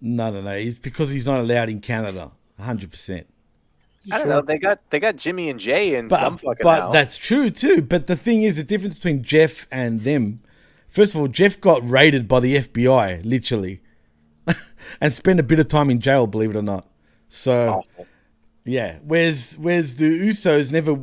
No, 0.00 0.30
no, 0.30 0.40
no. 0.40 0.52
It's 0.52 0.78
because 0.78 1.10
he's 1.10 1.26
not 1.26 1.40
allowed 1.40 1.68
in 1.68 1.80
Canada. 1.80 2.30
100%. 2.60 3.24
I 4.10 4.18
don't 4.18 4.28
know. 4.28 4.40
They 4.40 4.58
got 4.58 4.78
they 4.90 5.00
got 5.00 5.16
Jimmy 5.16 5.50
and 5.50 5.60
Jay 5.60 5.94
in 5.96 6.08
But, 6.08 6.18
some 6.20 6.38
fucking 6.38 6.62
but 6.62 6.80
house. 6.80 6.92
that's 6.94 7.16
true 7.18 7.50
too. 7.50 7.82
But 7.82 8.06
the 8.06 8.16
thing 8.16 8.42
is, 8.42 8.56
the 8.56 8.62
difference 8.64 8.96
between 8.96 9.22
Jeff 9.22 9.66
and 9.70 10.00
them. 10.00 10.40
First 10.88 11.14
of 11.14 11.20
all, 11.20 11.28
Jeff 11.28 11.60
got 11.60 11.86
raided 11.86 12.26
by 12.26 12.40
the 12.40 12.56
FBI, 12.56 13.20
literally, 13.24 13.82
and 15.00 15.12
spend 15.12 15.40
a 15.40 15.42
bit 15.42 15.58
of 15.58 15.68
time 15.68 15.90
in 15.90 16.00
jail. 16.00 16.26
Believe 16.26 16.50
it 16.50 16.56
or 16.56 16.62
not. 16.62 16.86
So, 17.28 17.82
yeah. 18.64 18.98
Whereas, 19.04 19.56
whereas 19.60 19.96
the 19.96 20.06
Usos 20.06 20.72
never 20.72 20.98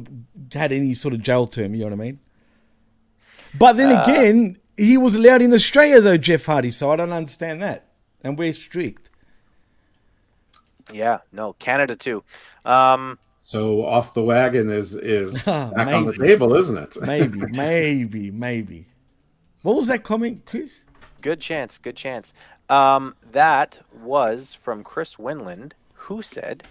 had 0.53 0.71
any 0.71 0.93
sort 0.93 1.13
of 1.13 1.21
jail 1.21 1.47
term. 1.47 1.73
You 1.73 1.81
know 1.81 1.85
what 1.87 1.93
I 1.93 2.03
mean? 2.03 2.19
But 3.57 3.73
then 3.73 3.91
Uh, 3.91 4.03
again, 4.03 4.57
he 4.77 4.97
was 4.97 5.15
allowed 5.15 5.41
in 5.41 5.53
Australia 5.53 6.01
though, 6.01 6.17
Jeff 6.17 6.45
Hardy. 6.45 6.71
So 6.71 6.91
I 6.91 6.95
don't 6.95 7.13
understand 7.13 7.61
that. 7.61 7.87
And 8.23 8.37
we're 8.37 8.53
strict. 8.53 9.11
Yeah, 10.93 11.19
no, 11.31 11.53
Canada 11.53 11.95
too. 11.95 12.23
Um, 12.63 13.17
So 13.37 13.85
off 13.85 14.13
the 14.13 14.23
wagon 14.23 14.69
is 14.71 14.95
is 14.95 15.41
back 15.43 15.87
on 15.87 16.05
the 16.05 16.13
table, 16.13 16.55
isn't 16.55 16.77
it? 16.77 16.97
Maybe, 17.05 17.39
maybe, 17.51 18.31
maybe. 18.31 18.87
What 19.61 19.75
was 19.75 19.87
that 19.87 20.03
comment, 20.03 20.45
Chris? 20.45 20.84
Good 21.25 21.41
chance, 21.41 21.79
good 21.79 21.95
chance. 21.95 22.35
Um, 22.69 23.15
that 23.31 23.79
was 23.91 24.53
from 24.53 24.83
Chris 24.83 25.15
Winland, 25.15 25.71
who 26.05 26.21
said, 26.21 26.63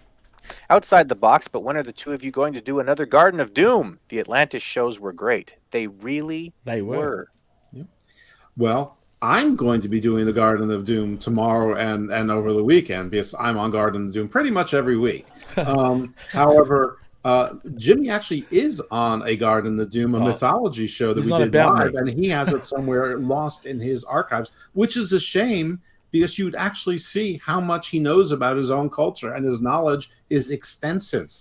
"Outside 0.70 1.08
the 1.08 1.16
box, 1.16 1.48
but 1.48 1.64
when 1.64 1.76
are 1.76 1.82
the 1.82 1.92
two 1.92 2.12
of 2.12 2.24
you 2.24 2.30
going 2.30 2.52
to 2.52 2.60
do 2.60 2.78
another 2.78 3.04
Garden 3.04 3.40
of 3.40 3.52
Doom? 3.52 3.98
The 4.10 4.20
Atlantis 4.20 4.62
shows 4.62 5.00
were 5.00 5.12
great. 5.12 5.56
They 5.72 5.88
really 5.88 6.52
They 6.64 6.82
were. 6.82 7.28
Well, 8.56 8.96
I'm 9.20 9.56
going 9.56 9.80
to 9.80 9.88
be 9.88 9.98
doing 9.98 10.24
the 10.24 10.32
Garden 10.32 10.70
of 10.70 10.84
Doom 10.84 11.18
tomorrow 11.18 11.74
and 11.74 12.12
and 12.12 12.30
over 12.30 12.52
the 12.52 12.62
weekend 12.62 13.10
because 13.10 13.34
I'm 13.34 13.58
on 13.58 13.72
Garden 13.72 14.06
of 14.06 14.12
Doom 14.14 14.28
pretty 14.28 14.50
much 14.50 14.72
every 14.72 14.96
week. 14.96 15.26
Um, 15.56 16.14
however, 16.32 16.98
uh, 17.24 17.54
Jimmy 17.76 18.10
actually 18.10 18.46
is 18.50 18.80
on 18.90 19.22
a 19.26 19.34
Garden 19.36 19.78
of 19.80 19.90
Doom, 19.90 20.14
a 20.14 20.18
Oh. 20.18 20.24
mythology 20.24 20.86
show 20.86 21.14
that 21.14 21.24
we 21.24 21.30
did 21.32 21.54
live, 21.54 21.92
me. 21.94 21.98
and 21.98 22.08
he 22.08 22.28
has 22.28 22.52
it 22.52 22.64
somewhere 22.64 23.18
lost 23.34 23.64
in 23.66 23.80
his 23.80 24.04
archives, 24.04 24.52
which 24.74 24.96
is 24.96 25.12
a 25.12 25.20
shame 25.20 25.80
because 26.10 26.38
you'd 26.38 26.54
actually 26.54 26.98
see 26.98 27.40
how 27.44 27.60
much 27.60 27.88
he 27.88 27.98
knows 27.98 28.30
about 28.30 28.56
his 28.56 28.70
own 28.70 28.88
culture, 28.88 29.32
and 29.34 29.44
his 29.44 29.60
knowledge 29.60 30.10
is 30.30 30.50
extensive. 30.50 31.32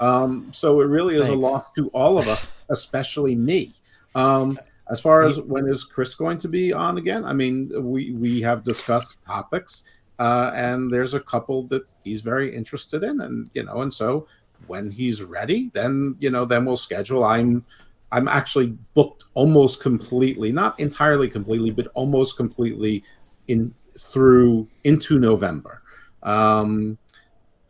Um, 0.00 0.48
so 0.52 0.80
it 0.80 0.86
really 0.86 1.16
is 1.16 1.28
a 1.28 1.34
loss 1.34 1.72
to 1.72 1.88
all 1.88 2.18
of 2.18 2.28
us, 2.28 2.50
especially 2.70 3.34
me. 3.34 3.72
Um, 4.14 4.58
as 4.90 5.00
far 5.00 5.22
as 5.22 5.40
when 5.40 5.68
is 5.68 5.84
Chris 5.84 6.14
going 6.14 6.38
to 6.38 6.48
be 6.48 6.72
on 6.72 6.98
again? 6.98 7.24
I 7.24 7.32
mean, 7.32 7.70
we 7.90 8.12
we 8.12 8.40
have 8.42 8.62
discussed 8.62 9.18
topics, 9.26 9.84
uh, 10.18 10.50
and 10.54 10.90
there's 10.92 11.14
a 11.14 11.20
couple 11.20 11.64
that 11.64 11.82
he's 12.04 12.20
very 12.20 12.54
interested 12.54 13.02
in, 13.04 13.20
and 13.20 13.50
you 13.54 13.64
know, 13.64 13.82
and 13.82 13.92
so 13.92 14.26
when 14.66 14.90
he's 14.90 15.22
ready, 15.22 15.70
then 15.74 16.16
you 16.18 16.30
know, 16.30 16.44
then 16.44 16.64
we'll 16.64 16.76
schedule. 16.76 17.24
I'm 17.24 17.64
I'm 18.10 18.28
actually 18.28 18.76
booked 18.94 19.24
almost 19.34 19.80
completely, 19.80 20.52
not 20.52 20.78
entirely 20.78 21.28
completely, 21.28 21.70
but 21.70 21.88
almost 21.94 22.36
completely 22.36 23.04
in 23.48 23.74
through 23.98 24.68
into 24.84 25.18
November. 25.18 25.82
Um, 26.22 26.98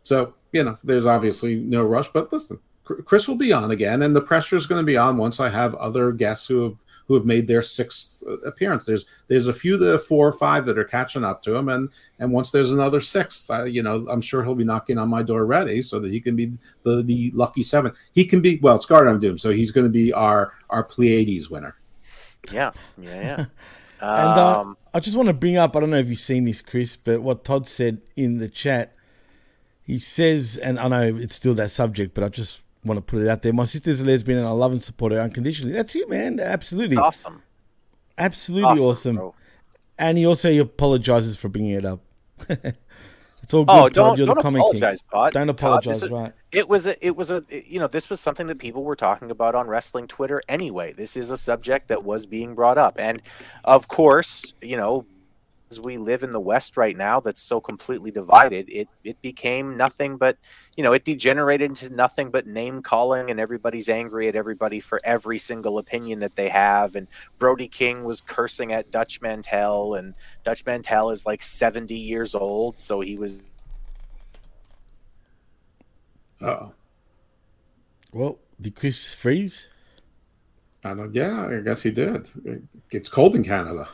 so 0.03 0.33
you 0.51 0.63
know, 0.63 0.77
there's 0.83 1.05
obviously 1.05 1.55
no 1.55 1.83
rush, 1.83 2.09
but 2.09 2.31
listen, 2.31 2.59
Chris 2.83 3.27
will 3.27 3.37
be 3.37 3.53
on 3.53 3.71
again, 3.71 4.01
and 4.01 4.15
the 4.15 4.21
pressure 4.21 4.55
is 4.55 4.67
going 4.67 4.81
to 4.81 4.85
be 4.85 4.97
on 4.97 5.17
once 5.17 5.39
I 5.39 5.49
have 5.49 5.73
other 5.75 6.11
guests 6.11 6.47
who 6.47 6.63
have 6.63 6.83
who 7.07 7.13
have 7.15 7.25
made 7.25 7.47
their 7.47 7.61
sixth 7.61 8.23
uh, 8.27 8.37
appearance. 8.39 8.85
There's 8.85 9.05
there's 9.27 9.47
a 9.47 9.53
few 9.53 9.77
that 9.77 9.93
are 9.93 9.99
four 9.99 10.27
or 10.27 10.31
five 10.31 10.65
that 10.65 10.77
are 10.77 10.83
catching 10.83 11.23
up 11.23 11.43
to 11.43 11.55
him, 11.55 11.69
and 11.69 11.89
and 12.19 12.31
once 12.31 12.51
there's 12.51 12.71
another 12.71 12.99
sixth, 12.99 13.49
I, 13.49 13.65
you 13.65 13.83
know, 13.83 14.07
I'm 14.09 14.21
sure 14.21 14.43
he'll 14.43 14.55
be 14.55 14.63
knocking 14.63 14.97
on 14.97 15.09
my 15.09 15.23
door 15.23 15.45
ready 15.45 15.81
so 15.81 15.99
that 15.99 16.11
he 16.11 16.19
can 16.19 16.35
be 16.35 16.53
the 16.83 17.01
the 17.01 17.31
lucky 17.33 17.63
seven. 17.63 17.93
He 18.13 18.25
can 18.25 18.41
be 18.41 18.59
well, 18.61 18.75
it's 18.75 18.85
Garden 18.85 19.15
of 19.15 19.21
Doom, 19.21 19.37
so 19.37 19.51
he's 19.51 19.71
going 19.71 19.85
to 19.85 19.91
be 19.91 20.13
our 20.13 20.53
our 20.69 20.83
Pleiades 20.83 21.49
winner. 21.49 21.75
Yeah, 22.51 22.71
yeah, 22.97 23.21
yeah. 23.21 23.45
And 24.01 24.37
uh, 24.37 24.59
Um, 24.59 24.77
I 24.93 24.99
just 24.99 25.15
want 25.15 25.27
to 25.27 25.33
bring 25.33 25.55
up, 25.55 25.77
I 25.77 25.79
don't 25.79 25.89
know 25.89 25.97
if 25.97 26.09
you've 26.09 26.19
seen 26.19 26.43
this, 26.43 26.61
Chris, 26.61 26.97
but 26.97 27.21
what 27.21 27.45
Todd 27.45 27.69
said 27.69 28.01
in 28.17 28.39
the 28.39 28.49
chat. 28.49 28.93
He 29.81 29.97
says, 29.97 30.57
and 30.57 30.77
I 30.77 30.87
know 30.89 31.15
it's 31.17 31.35
still 31.35 31.53
that 31.55 31.69
subject, 31.71 32.13
but 32.13 32.23
I 32.23 32.29
just 32.29 32.63
want 32.83 32.97
to 32.97 33.01
put 33.01 33.21
it 33.21 33.29
out 33.29 33.41
there. 33.41 33.53
My 33.53 33.65
sister's 33.65 34.01
a 34.01 34.05
lesbian 34.05 34.39
and 34.39 34.47
I 34.47 34.51
love 34.51 34.71
and 34.71 34.81
support 34.81 35.11
her 35.11 35.19
unconditionally. 35.19 35.73
That's 35.73 35.95
it, 35.95 36.09
man. 36.09 36.39
Absolutely. 36.39 36.95
It's 36.95 37.01
awesome. 37.01 37.43
Absolutely 38.17 38.83
Awesome, 38.85 39.17
awesome. 39.17 39.31
And 39.97 40.17
he 40.17 40.25
also 40.25 40.53
apologizes 40.59 41.37
for 41.37 41.49
bringing 41.49 41.71
it 41.71 41.85
up. 41.85 42.01
it's 42.49 43.53
all 43.53 43.61
oh, 43.61 43.65
good. 43.65 43.67
Oh, 43.67 43.89
Todd. 43.89 43.93
don't 43.93 44.17
You're 44.17 44.27
the 44.27 44.33
don't 44.33 44.41
comment 44.41 44.61
apologize. 44.63 45.01
Pod. 45.01 45.33
Don't 45.33 45.47
Todd, 45.47 45.59
apologize, 45.59 46.03
is- 46.03 46.09
right? 46.09 46.33
It 46.51 46.69
was 46.69 46.87
a, 46.87 47.05
it 47.05 47.15
was 47.15 47.31
a, 47.31 47.43
you 47.49 47.79
know, 47.79 47.87
this 47.87 48.09
was 48.09 48.19
something 48.19 48.47
that 48.47 48.59
people 48.59 48.83
were 48.83 48.95
talking 48.95 49.31
about 49.31 49.55
on 49.55 49.67
wrestling 49.67 50.07
Twitter 50.07 50.41
anyway. 50.47 50.93
This 50.93 51.17
is 51.17 51.31
a 51.31 51.37
subject 51.37 51.87
that 51.87 52.03
was 52.03 52.25
being 52.25 52.53
brought 52.53 52.77
up, 52.77 52.99
and 52.99 53.21
of 53.63 53.87
course, 53.87 54.53
you 54.61 54.77
know, 54.77 55.05
as 55.73 55.83
we 55.83 55.97
live 55.97 56.23
in 56.23 56.31
the 56.31 56.39
West 56.39 56.77
right 56.77 56.95
now, 56.95 57.19
that's 57.19 57.41
so 57.41 57.59
completely 57.59 58.11
divided. 58.11 58.69
It 58.69 58.87
it 59.03 59.21
became 59.21 59.75
nothing 59.75 60.17
but, 60.17 60.37
you 60.77 60.83
know, 60.83 60.93
it 60.93 61.03
degenerated 61.03 61.69
into 61.71 61.89
nothing 61.89 62.29
but 62.29 62.45
name 62.45 62.81
calling, 62.81 63.29
and 63.31 63.39
everybody's 63.39 63.89
angry 63.89 64.27
at 64.27 64.35
everybody 64.35 64.79
for 64.79 65.01
every 65.03 65.37
single 65.37 65.77
opinion 65.79 66.19
that 66.19 66.35
they 66.35 66.49
have. 66.49 66.95
And 66.95 67.07
Brody 67.39 67.67
King 67.67 68.03
was 68.03 68.21
cursing 68.21 68.71
at 68.71 68.91
Dutch 68.91 69.21
Mantell, 69.21 69.95
and 69.95 70.13
Dutch 70.43 70.65
Mantell 70.65 71.09
is 71.09 71.25
like 71.25 71.41
seventy 71.41 71.95
years 71.97 72.35
old, 72.35 72.77
so 72.77 73.01
he 73.01 73.17
was 73.17 73.41
Oh, 76.41 76.73
Well, 78.11 78.37
did 78.59 78.75
Chris 78.75 79.13
freeze? 79.13 79.67
I 80.85 80.93
don't. 80.93 81.13
Yeah, 81.15 81.47
I 81.47 81.59
guess 81.61 81.81
he 81.81 81.91
did. 81.91 82.29
It- 82.45 82.63
It's 82.91 83.09
cold 83.09 83.35
in 83.35 83.43
Canada. 83.43 83.87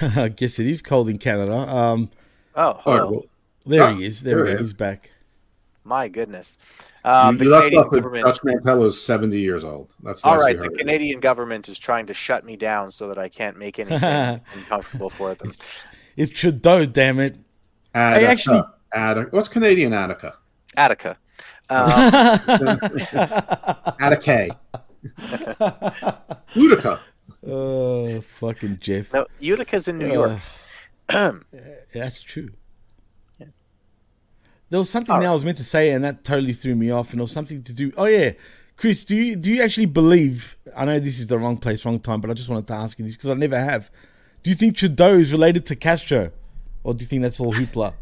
I 0.00 0.28
guess 0.36 0.58
it 0.58 0.66
is 0.66 0.82
cold 0.82 1.08
in 1.08 1.18
Canada. 1.18 1.56
Um, 1.56 2.10
Oh, 2.54 2.62
All 2.62 2.72
right, 2.74 2.82
hello. 2.84 3.10
well, 3.12 3.22
there 3.66 3.82
Ah, 3.84 3.94
he 3.94 4.06
is. 4.06 4.22
There, 4.22 4.36
there 4.38 4.46
he 4.46 4.50
he 4.50 4.54
is. 4.56 4.60
is. 4.62 4.66
He's 4.68 4.74
back. 4.74 5.12
My 5.84 6.08
goodness. 6.08 6.58
Um, 7.04 7.34
you, 7.34 7.38
the 7.38 7.44
you 7.44 7.50
left 7.50 7.62
Canadian 7.64 7.84
off 7.84 7.92
with 7.92 8.02
government. 8.02 8.24
Dutch 8.26 8.40
Mantell 8.42 8.84
is 8.84 9.00
seventy 9.00 9.38
years 9.38 9.62
old. 9.64 9.94
That's 10.02 10.22
the 10.22 10.28
All 10.28 10.34
last 10.34 10.44
right, 10.44 10.58
the. 10.58 10.68
Canadian 10.70 11.20
government 11.20 11.68
is 11.68 11.78
trying 11.78 12.06
to 12.06 12.14
shut 12.14 12.44
me 12.44 12.56
down 12.56 12.90
so 12.90 13.06
that 13.08 13.18
I 13.18 13.28
can't 13.28 13.56
make 13.58 13.78
anything 13.84 14.40
uncomfortable 14.54 15.08
for 15.08 15.34
them. 15.36 15.52
It's 16.16 16.30
Trudeau, 16.30 16.84
damn 16.84 17.20
it. 17.20 17.36
Attica. 17.94 18.28
actually- 18.28 18.62
Attica. 18.92 19.30
What's 19.30 19.48
Canadian 19.48 19.92
Attica? 19.92 20.34
Attica. 20.76 21.16
Um, 21.70 21.90
Attica. 21.90 23.94
a 24.00 24.16
K. 24.16 24.50
Utica. 26.54 27.00
Oh, 27.46 28.20
fucking 28.20 28.78
Jeff. 28.80 29.12
no, 29.12 29.26
Utica's 29.40 29.88
in 29.88 29.98
New 29.98 30.22
Uh, 30.22 30.38
York. 31.12 31.46
That's 31.94 32.20
true. 32.22 32.50
There 34.70 34.78
was 34.78 34.90
something 34.90 35.18
now 35.20 35.30
I 35.30 35.32
was 35.34 35.46
meant 35.46 35.56
to 35.58 35.64
say, 35.64 35.90
and 35.90 36.04
that 36.04 36.24
totally 36.24 36.52
threw 36.52 36.74
me 36.74 36.90
off. 36.90 37.12
And 37.12 37.20
it 37.20 37.22
was 37.22 37.32
something 37.32 37.62
to 37.62 37.72
do. 37.72 37.90
Oh 37.96 38.04
yeah, 38.04 38.32
Chris, 38.76 39.02
do 39.04 39.16
you 39.16 39.34
do 39.34 39.50
you 39.50 39.62
actually 39.62 39.86
believe? 39.86 40.58
I 40.76 40.84
know 40.84 41.00
this 41.00 41.18
is 41.18 41.28
the 41.28 41.38
wrong 41.38 41.56
place, 41.56 41.84
wrong 41.86 41.98
time, 41.98 42.20
but 42.20 42.30
I 42.30 42.34
just 42.34 42.50
wanted 42.50 42.66
to 42.66 42.74
ask 42.74 42.98
you 42.98 43.04
this 43.06 43.16
because 43.16 43.30
I 43.30 43.34
never 43.34 43.58
have. 43.58 43.90
Do 44.42 44.50
you 44.50 44.56
think 44.56 44.76
Trudeau 44.76 45.14
is 45.14 45.32
related 45.32 45.64
to 45.66 45.76
Castro, 45.76 46.32
or 46.84 46.92
do 46.92 47.02
you 47.02 47.06
think 47.08 47.22
that's 47.22 47.40
all 47.40 47.52
hoopla? 47.54 47.94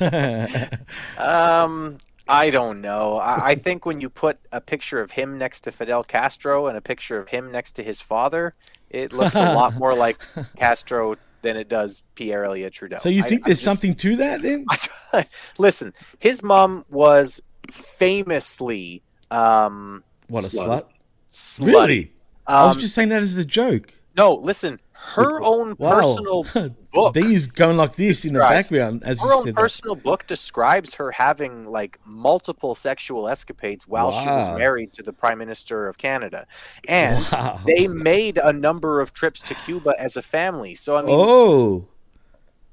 Um, 1.18 1.98
I 2.30 2.50
don't 2.50 2.80
know. 2.80 3.16
I, 3.16 3.48
I 3.50 3.54
think 3.56 3.84
when 3.84 4.00
you 4.00 4.08
put 4.08 4.38
a 4.52 4.60
picture 4.60 5.00
of 5.00 5.10
him 5.10 5.36
next 5.38 5.62
to 5.62 5.72
Fidel 5.72 6.04
Castro 6.04 6.66
and 6.68 6.76
a 6.76 6.80
picture 6.80 7.18
of 7.18 7.28
him 7.28 7.50
next 7.50 7.72
to 7.72 7.82
his 7.82 8.00
father, 8.00 8.54
it 8.88 9.12
looks 9.12 9.34
a 9.34 9.52
lot 9.54 9.74
more 9.74 9.94
like 9.94 10.20
Castro 10.56 11.16
than 11.42 11.56
it 11.56 11.68
does 11.68 12.04
Pierre 12.14 12.44
Elliott 12.44 12.72
Trudeau. 12.74 12.98
so 13.00 13.08
you 13.08 13.22
think 13.22 13.42
I 13.44 13.46
there's 13.48 13.62
just- 13.62 13.64
something 13.64 13.94
to 13.96 14.16
that 14.16 14.42
then? 14.42 14.66
Listen, 15.58 15.92
his 16.18 16.42
mom 16.42 16.84
was 16.90 17.40
famously 17.70 19.02
um, 19.30 20.04
What 20.28 20.44
a 20.44 20.48
slutty. 20.48 20.84
slut! 21.32 21.66
Really? 21.66 22.12
I 22.46 22.66
was 22.66 22.76
Um, 22.76 22.80
just 22.80 22.94
saying 22.94 23.08
that 23.10 23.22
as 23.22 23.36
a 23.36 23.44
joke. 23.44 23.94
No, 24.16 24.34
listen. 24.34 24.78
Her 25.14 25.40
own 25.42 25.74
Wow. 25.78 25.94
personal 25.94 26.70
book. 26.92 27.14
These 27.14 27.46
going 27.46 27.76
like 27.78 27.96
this 27.96 28.24
in 28.24 28.34
the 28.34 28.40
background 28.40 29.02
as 29.04 29.20
her 29.20 29.26
you 29.28 29.32
own 29.34 29.44
said. 29.44 29.54
that. 29.54 29.60
personal 29.60 29.94
book 29.96 30.26
describes 30.26 30.94
her 30.94 31.10
having 31.12 31.64
like 31.64 31.98
multiple 32.04 32.74
sexual 32.74 33.26
escapades 33.28 33.88
while 33.88 34.12
she 34.12 34.26
was 34.26 34.58
married 34.58 34.92
to 34.94 35.02
the 35.02 35.12
Prime 35.12 35.38
Minister 35.38 35.88
of 35.88 35.96
Canada, 35.98 36.46
and 36.86 37.24
Wow. 37.32 37.60
they 37.66 37.88
made 37.88 38.38
a 38.38 38.52
number 38.52 39.00
of 39.00 39.12
trips 39.12 39.40
to 39.42 39.54
Cuba 39.54 39.94
as 39.98 40.16
a 40.16 40.22
family. 40.22 40.74
So 40.74 40.96
I 40.96 41.02
mean, 41.02 41.16
Oh, 41.18 41.88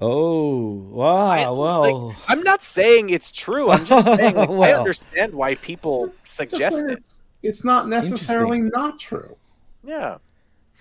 oh, 0.01 0.65
wow, 0.91 1.53
well, 1.55 2.15
I'm 2.27 2.41
not 2.43 2.61
saying 2.61 3.09
it's 3.09 3.31
true. 3.31 3.69
I'm 3.71 3.85
just 3.85 4.05
saying 4.17 4.35
like, 4.35 4.49
I 4.49 4.73
understand 4.73 5.33
why 5.33 5.55
people 5.55 6.11
suggest 6.23 6.87
it. 6.89 6.97
It's, 6.97 7.21
it's 7.41 7.63
not 7.63 7.87
necessarily 7.87 8.59
not 8.61 8.99
true. 8.99 9.37
Yeah. 9.83 10.17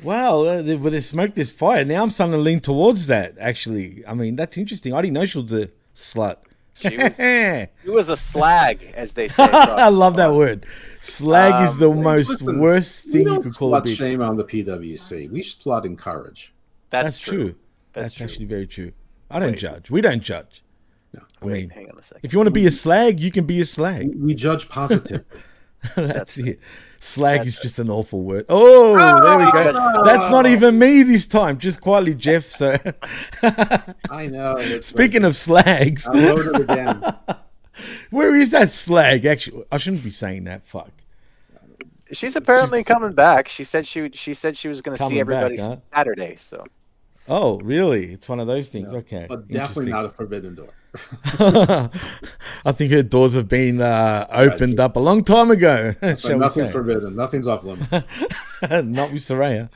Wow, 0.03 0.45
uh, 0.45 0.63
with 0.63 0.93
the 0.93 1.01
smoke, 1.01 1.35
there's 1.35 1.53
fire. 1.53 1.85
Now 1.85 2.03
I'm 2.03 2.11
starting 2.11 2.33
to 2.33 2.39
lean 2.39 2.61
towards 2.61 3.07
that. 3.07 3.35
Actually, 3.41 4.05
I 4.07 4.15
mean 4.15 4.37
that's 4.37 4.57
interesting. 4.59 4.93
I 4.93 5.01
didn't 5.01 5.15
know 5.15 5.25
she 5.25 5.39
was 5.39 5.53
a 5.53 5.71
slut. 5.95 6.37
She 6.75 6.95
was, 6.97 7.17
she 7.85 7.89
was 7.91 8.11
a 8.11 8.17
slag, 8.17 8.93
as 8.95 9.15
they 9.15 9.29
say. 9.29 9.45
I 9.51 9.89
love 9.89 10.17
that 10.17 10.35
word. 10.35 10.67
Slag 11.01 11.67
is 11.67 11.79
the 11.79 11.91
Um, 11.91 12.03
most 12.03 12.29
Listen, 12.43 12.61
worst 12.61 13.07
thing 13.07 13.27
you 13.29 13.41
could 13.41 13.55
call 13.55 13.75
a 13.75 13.81
bitch. 13.81 13.97
shame 13.97 14.21
on 14.21 14.37
the 14.37 14.45
PWC. 14.45 15.31
We 15.31 15.41
slut 15.41 15.87
encourage. 15.87 16.53
That's, 16.91 17.19
true. 17.19 17.55
That's 17.95 18.13
That's, 18.13 18.15
true. 18.15 18.25
actually 18.27 18.45
very 18.45 18.67
true. 18.67 18.93
I 19.31 19.39
don't 19.39 19.57
judge. 19.57 19.91
We 19.91 20.03
don't 20.03 20.23
judge. 20.23 20.63
No. 21.15 21.23
I 21.41 21.47
mean, 21.47 21.71
hang 21.71 21.91
on 21.91 21.99
a 21.99 22.03
second. 22.03 22.21
if 22.25 22.33
you 22.35 22.39
want 22.39 22.49
to 22.49 22.53
be 22.53 22.67
a 22.67 22.71
slag, 22.71 23.19
you 23.21 23.31
can 23.31 23.47
be 23.47 23.61
a 23.63 23.65
slag. 23.65 24.13
We 24.15 24.35
judge 24.35 24.69
positively. 24.69 25.25
That's 25.97 26.37
it. 26.39 26.61
Slag 26.99 27.47
is 27.47 27.59
just 27.59 27.79
an 27.79 27.91
awful 27.91 28.23
word. 28.23 28.47
Oh, 28.49 28.97
there 28.97 29.39
we 29.39 29.45
go. 29.53 29.73
Ah! 29.77 30.03
That's 30.03 30.29
not 30.31 30.47
even 30.47 30.79
me 30.79 31.03
this 31.03 31.27
time. 31.27 31.59
Just 31.59 31.81
quietly, 31.81 32.15
Jeff. 32.15 32.47
So, 32.47 32.77
I 34.11 34.27
know. 34.27 34.57
it's 34.59 34.87
speaking 34.89 35.25
of 35.25 35.37
slags, 35.37 36.07
I 36.07 36.15
wrote 36.15 36.47
it 36.47 36.61
again. 36.63 37.03
where 38.11 38.35
is 38.35 38.51
that 38.51 38.71
slag? 38.71 39.27
Actually, 39.27 39.65
I 39.71 39.77
shouldn't 39.79 40.03
be 40.05 40.11
saying 40.11 40.45
that. 40.45 40.67
Fuck. 40.67 40.91
She's 42.13 42.37
apparently 42.37 42.83
coming 42.83 43.13
back. 43.13 43.49
She 43.49 43.65
said 43.65 43.87
she 43.87 44.11
she 44.13 44.33
said 44.33 44.57
she 44.57 44.69
was 44.69 44.81
going 44.81 44.97
to 44.97 45.03
see 45.03 45.19
Coming 45.19 45.27
back, 45.27 45.45
everybody 45.45 45.61
huh? 45.61 45.77
Saturday. 45.95 46.37
So 46.37 46.65
Oh, 47.29 47.59
really? 47.61 48.13
It's 48.13 48.29
one 48.29 48.41
of 48.41 48.47
those 48.47 48.69
things. 48.69 48.89
okay. 48.89 49.27
But 49.29 49.49
definitely 49.49 49.91
not 49.91 50.05
a 50.05 50.11
forbidden 50.11 50.55
door. 50.55 50.69
I 52.65 52.73
think 52.73 52.93
her 52.93 53.03
doors 53.03 53.35
have 53.35 53.49
been 53.49 53.81
uh, 53.81 54.27
opened 54.31 54.81
up 54.81 54.97
a 54.97 55.01
long 55.01 55.23
time 55.25 55.51
ago. 55.51 55.95
But 56.01 56.21
shall 56.21 56.33
we 56.33 56.37
nothing's 56.39 56.69
say. 56.69 56.73
forbidden. 56.73 57.17
Nothing's 57.17 57.49
off 57.49 57.65
limits. 57.65 57.91
Not 58.63 59.13
with 59.13 59.23
Saraya. 59.23 59.69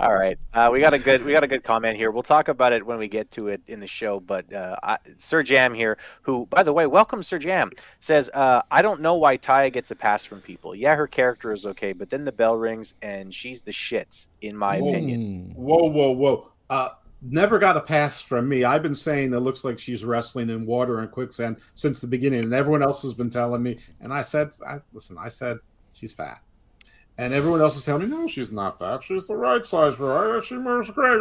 all 0.00 0.14
right, 0.14 0.38
uh, 0.54 0.70
we 0.72 0.80
got 0.80 0.94
a 0.94 0.98
good 0.98 1.24
we 1.24 1.32
got 1.32 1.44
a 1.44 1.48
good 1.48 1.62
comment 1.64 1.96
here. 1.96 2.10
We'll 2.10 2.22
talk 2.22 2.48
about 2.48 2.72
it 2.72 2.86
when 2.86 2.98
we 2.98 3.08
get 3.08 3.30
to 3.32 3.48
it 3.48 3.62
in 3.66 3.80
the 3.80 3.86
show. 3.86 4.20
But 4.20 4.52
uh, 4.52 4.76
I, 4.82 4.98
Sir 5.16 5.42
Jam 5.42 5.74
here, 5.74 5.98
who 6.22 6.46
by 6.46 6.62
the 6.62 6.72
way, 6.72 6.86
welcome 6.86 7.22
Sir 7.22 7.38
Jam, 7.38 7.70
says 7.98 8.30
uh, 8.32 8.62
I 8.70 8.82
don't 8.82 9.00
know 9.00 9.16
why 9.16 9.36
Taya 9.36 9.72
gets 9.72 9.90
a 9.90 9.96
pass 9.96 10.24
from 10.24 10.40
people. 10.40 10.74
Yeah, 10.74 10.96
her 10.96 11.06
character 11.06 11.52
is 11.52 11.66
okay, 11.66 11.92
but 11.92 12.10
then 12.10 12.24
the 12.24 12.32
bell 12.32 12.56
rings 12.56 12.94
and 13.02 13.34
she's 13.34 13.62
the 13.62 13.72
shits, 13.72 14.28
in 14.40 14.56
my 14.56 14.80
Whoa. 14.80 14.90
opinion. 14.90 15.52
Whoa, 15.54 15.88
whoa, 15.90 16.10
whoa. 16.12 16.50
Never 17.22 17.58
got 17.58 17.76
a 17.76 17.80
pass 17.80 18.20
from 18.20 18.48
me. 18.48 18.64
I've 18.64 18.82
been 18.82 18.94
saying 18.94 19.30
that 19.30 19.40
looks 19.40 19.64
like 19.64 19.78
she's 19.78 20.04
wrestling 20.04 20.50
in 20.50 20.66
water 20.66 21.00
and 21.00 21.10
quicksand 21.10 21.56
since 21.74 22.00
the 22.00 22.06
beginning, 22.06 22.44
and 22.44 22.52
everyone 22.54 22.82
else 22.82 23.02
has 23.02 23.14
been 23.14 23.30
telling 23.30 23.62
me. 23.62 23.78
And 24.00 24.12
I 24.12 24.20
said, 24.20 24.50
I, 24.66 24.78
listen, 24.92 25.16
I 25.18 25.28
said 25.28 25.58
she's 25.92 26.12
fat. 26.12 26.40
And 27.18 27.32
everyone 27.32 27.62
else 27.62 27.76
is 27.76 27.84
telling 27.84 28.10
me, 28.10 28.14
no, 28.14 28.28
she's 28.28 28.52
not 28.52 28.78
fat. 28.78 29.02
She's 29.02 29.26
the 29.26 29.34
right 29.36 29.64
size 29.64 29.94
for 29.94 30.08
her. 30.08 30.42
She 30.42 30.56
moves 30.56 30.90
great. 30.90 31.18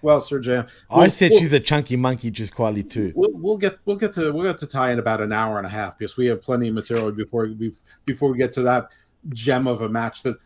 Well, 0.00 0.22
Sir 0.22 0.40
Jam, 0.40 0.66
I 0.90 1.00
we'll- 1.00 1.10
said 1.10 1.32
we'll- 1.32 1.40
she's 1.40 1.52
a 1.52 1.60
chunky 1.60 1.94
monkey 1.96 2.30
just 2.30 2.54
quietly 2.54 2.82
too. 2.82 3.12
We'll, 3.14 3.30
we'll 3.34 3.58
get 3.58 3.78
we'll 3.84 3.96
get 3.96 4.14
to 4.14 4.32
we'll 4.32 4.44
get 4.44 4.56
to 4.58 4.66
tie 4.66 4.90
in 4.90 4.98
about 4.98 5.20
an 5.20 5.30
hour 5.30 5.58
and 5.58 5.66
a 5.66 5.70
half 5.70 5.98
because 5.98 6.16
we 6.16 6.24
have 6.26 6.40
plenty 6.40 6.68
of 6.68 6.74
material 6.74 7.12
before 7.12 7.50
we 7.58 7.74
before 8.06 8.32
we 8.32 8.38
get 8.38 8.54
to 8.54 8.62
that 8.62 8.88
gem 9.28 9.66
of 9.66 9.82
a 9.82 9.88
match. 9.90 10.22
That 10.22 10.38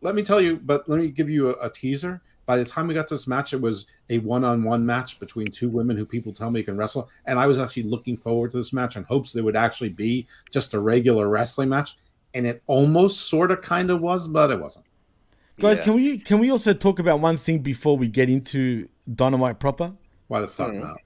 let 0.00 0.14
me 0.14 0.22
tell 0.22 0.40
you, 0.40 0.56
but 0.58 0.88
let 0.88 1.00
me 1.00 1.08
give 1.08 1.28
you 1.28 1.48
a, 1.50 1.66
a 1.66 1.70
teaser. 1.70 2.22
By 2.48 2.56
the 2.56 2.64
time 2.64 2.88
we 2.88 2.94
got 2.94 3.06
to 3.08 3.14
this 3.14 3.26
match, 3.26 3.52
it 3.52 3.60
was 3.60 3.86
a 4.08 4.20
one-on-one 4.20 4.86
match 4.86 5.20
between 5.20 5.48
two 5.48 5.68
women 5.68 5.98
who 5.98 6.06
people 6.06 6.32
tell 6.32 6.50
me 6.50 6.62
can 6.62 6.78
wrestle, 6.78 7.10
and 7.26 7.38
I 7.38 7.46
was 7.46 7.58
actually 7.58 7.82
looking 7.82 8.16
forward 8.16 8.52
to 8.52 8.56
this 8.56 8.72
match 8.72 8.96
in 8.96 9.02
hopes 9.02 9.36
it 9.36 9.44
would 9.44 9.54
actually 9.54 9.90
be 9.90 10.26
just 10.50 10.72
a 10.72 10.80
regular 10.80 11.28
wrestling 11.28 11.68
match, 11.68 11.98
and 12.32 12.46
it 12.46 12.62
almost 12.66 13.28
sort 13.28 13.50
of 13.50 13.60
kind 13.60 13.90
of 13.90 14.00
was, 14.00 14.26
but 14.28 14.50
it 14.50 14.58
wasn't. 14.58 14.86
Guys, 15.60 15.76
Yeah. 15.76 15.84
can 15.84 15.94
we 15.94 16.16
can 16.18 16.38
we 16.38 16.50
also 16.50 16.72
talk 16.72 16.98
about 16.98 17.20
one 17.20 17.36
thing 17.36 17.58
before 17.58 17.98
we 17.98 18.08
get 18.08 18.30
into 18.30 18.88
Dynamite 19.14 19.58
proper? 19.60 19.92
Why 20.28 20.40
the 20.40 20.48
fuck 20.48 20.72
Mhm. 20.72 20.80
not? 20.80 20.96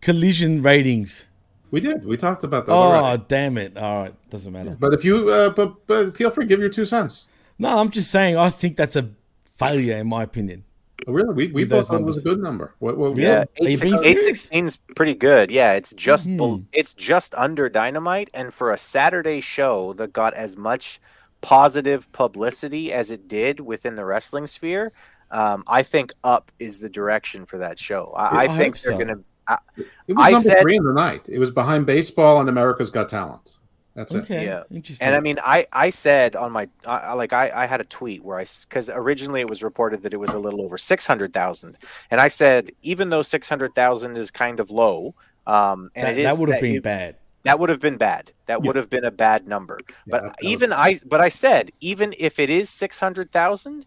Collision 0.00 0.62
ratings. 0.62 1.26
We 1.70 1.78
did. 1.80 2.04
We 2.04 2.16
talked 2.16 2.42
about 2.42 2.66
that 2.66 2.72
Oh, 2.72 2.76
already. 2.76 3.22
damn 3.28 3.56
it. 3.56 3.76
All 3.76 4.02
right, 4.02 4.14
doesn't 4.30 4.52
matter. 4.52 4.76
But 4.80 4.94
if 4.94 5.04
you, 5.04 5.28
uh, 5.30 5.50
but 5.50 5.86
but 5.86 6.16
feel 6.16 6.32
free, 6.32 6.44
give 6.46 6.58
your 6.58 6.70
two 6.70 6.84
cents. 6.84 7.28
No, 7.56 7.68
I'm 7.78 7.90
just 7.90 8.10
saying 8.10 8.36
I 8.36 8.50
think 8.50 8.76
that's 8.76 8.96
a 8.96 9.10
failure 9.44 9.96
in 9.98 10.08
my 10.08 10.24
opinion. 10.24 10.64
Oh, 11.06 11.12
Really, 11.12 11.34
we, 11.34 11.46
we 11.48 11.62
both 11.64 11.70
those 11.70 11.88
thought 11.88 12.00
it 12.00 12.04
was 12.06 12.18
a 12.18 12.22
good 12.22 12.40
number. 12.40 12.74
What, 12.78 12.96
what, 12.96 13.16
Yeah, 13.18 13.40
Are 13.40 13.46
you 13.60 13.68
eight 13.68 13.80
being 13.80 13.92
six- 13.92 14.02
eight 14.04 14.18
serious? 14.18 14.24
sixteen 14.24 14.66
is 14.66 14.76
pretty 14.96 15.14
good. 15.14 15.50
Yeah, 15.50 15.72
it's 15.72 15.92
just 15.94 16.34
bel- 16.36 16.58
Mhm. 16.58 16.64
it's 16.72 16.94
just 16.94 17.34
under 17.34 17.68
Dynamite, 17.68 18.30
and 18.34 18.52
for 18.54 18.70
a 18.70 18.78
Saturday 18.78 19.40
show 19.40 19.92
that 19.94 20.12
got 20.12 20.34
as 20.34 20.56
much 20.56 21.00
positive 21.40 22.10
publicity 22.12 22.92
as 22.92 23.10
it 23.10 23.26
did 23.28 23.60
within 23.60 23.96
the 23.96 24.04
wrestling 24.04 24.46
sphere, 24.46 24.92
um, 25.32 25.64
I 25.66 25.82
think 25.82 26.12
up 26.22 26.52
is 26.58 26.78
the 26.78 26.88
direction 26.90 27.46
for 27.46 27.58
that 27.58 27.78
show. 27.78 28.12
I, 28.16 28.24
I 28.24 28.42
I 28.44 28.56
think 28.58 28.80
they're 28.80 28.92
so. 28.92 28.98
gonna. 28.98 29.18
I, 29.48 29.58
It 30.06 30.14
was 30.16 30.26
I 30.26 30.30
number 30.30 30.48
said- 30.50 30.60
three 30.62 30.76
in 30.76 30.84
the 30.84 30.92
night. 30.92 31.28
It 31.28 31.38
was 31.40 31.50
behind 31.50 31.84
baseball 31.86 32.38
and 32.40 32.48
America's 32.48 32.90
Got 32.90 33.08
Talent. 33.08 33.58
That's 33.94 34.14
it. 34.14 34.22
Okay, 34.22 34.44
Yeah. 34.46 34.62
interesting. 34.70 35.06
and 35.06 35.14
I 35.14 35.20
mean, 35.20 35.36
I 35.44 35.66
I 35.72 35.90
said 35.90 36.34
on 36.36 36.50
my 36.52 36.68
I, 36.86 36.98
I- 36.98 37.12
like 37.12 37.32
I 37.32 37.50
I 37.54 37.66
had 37.66 37.80
a 37.80 37.84
tweet 37.84 38.24
where 38.24 38.38
I 38.38 38.44
because 38.68 38.88
originally 38.88 39.40
it 39.40 39.48
was 39.48 39.62
reported 39.62 40.02
that 40.02 40.14
it 40.14 40.18
was 40.18 40.30
a 40.32 40.38
little 40.38 40.62
over 40.62 40.78
six 40.78 41.06
hundred 41.06 41.32
thousand, 41.34 41.76
and 42.10 42.20
I 42.20 42.28
said 42.28 42.72
even 42.82 43.10
though 43.10 43.22
six 43.22 43.48
hundred 43.48 43.74
thousand 43.74 44.16
is 44.16 44.30
kind 44.30 44.60
of 44.60 44.70
low, 44.70 45.14
um, 45.46 45.90
and 45.94 46.06
that, 46.06 46.12
it 46.12 46.18
is 46.20 46.26
that 46.32 46.40
would 46.40 46.48
have 46.50 46.60
been 46.60 46.72
you- 46.74 46.80
bad. 46.82 47.16
That 47.44 47.58
would 47.58 47.70
have 47.70 47.80
been 47.80 47.96
bad. 47.96 48.30
That 48.46 48.60
Yeah. 48.60 48.66
would 48.68 48.76
have 48.76 48.88
been 48.88 49.04
a 49.04 49.10
bad 49.10 49.48
number. 49.48 49.78
Yeah, 49.86 49.94
but 50.06 50.22
that- 50.22 50.36
that 50.40 50.44
even 50.48 50.72
I, 50.72 50.96
but 51.04 51.20
I 51.20 51.28
said, 51.28 51.72
even 51.80 52.14
if 52.16 52.38
it 52.38 52.48
is 52.50 52.70
six 52.70 53.00
hundred 53.00 53.32
thousand, 53.32 53.84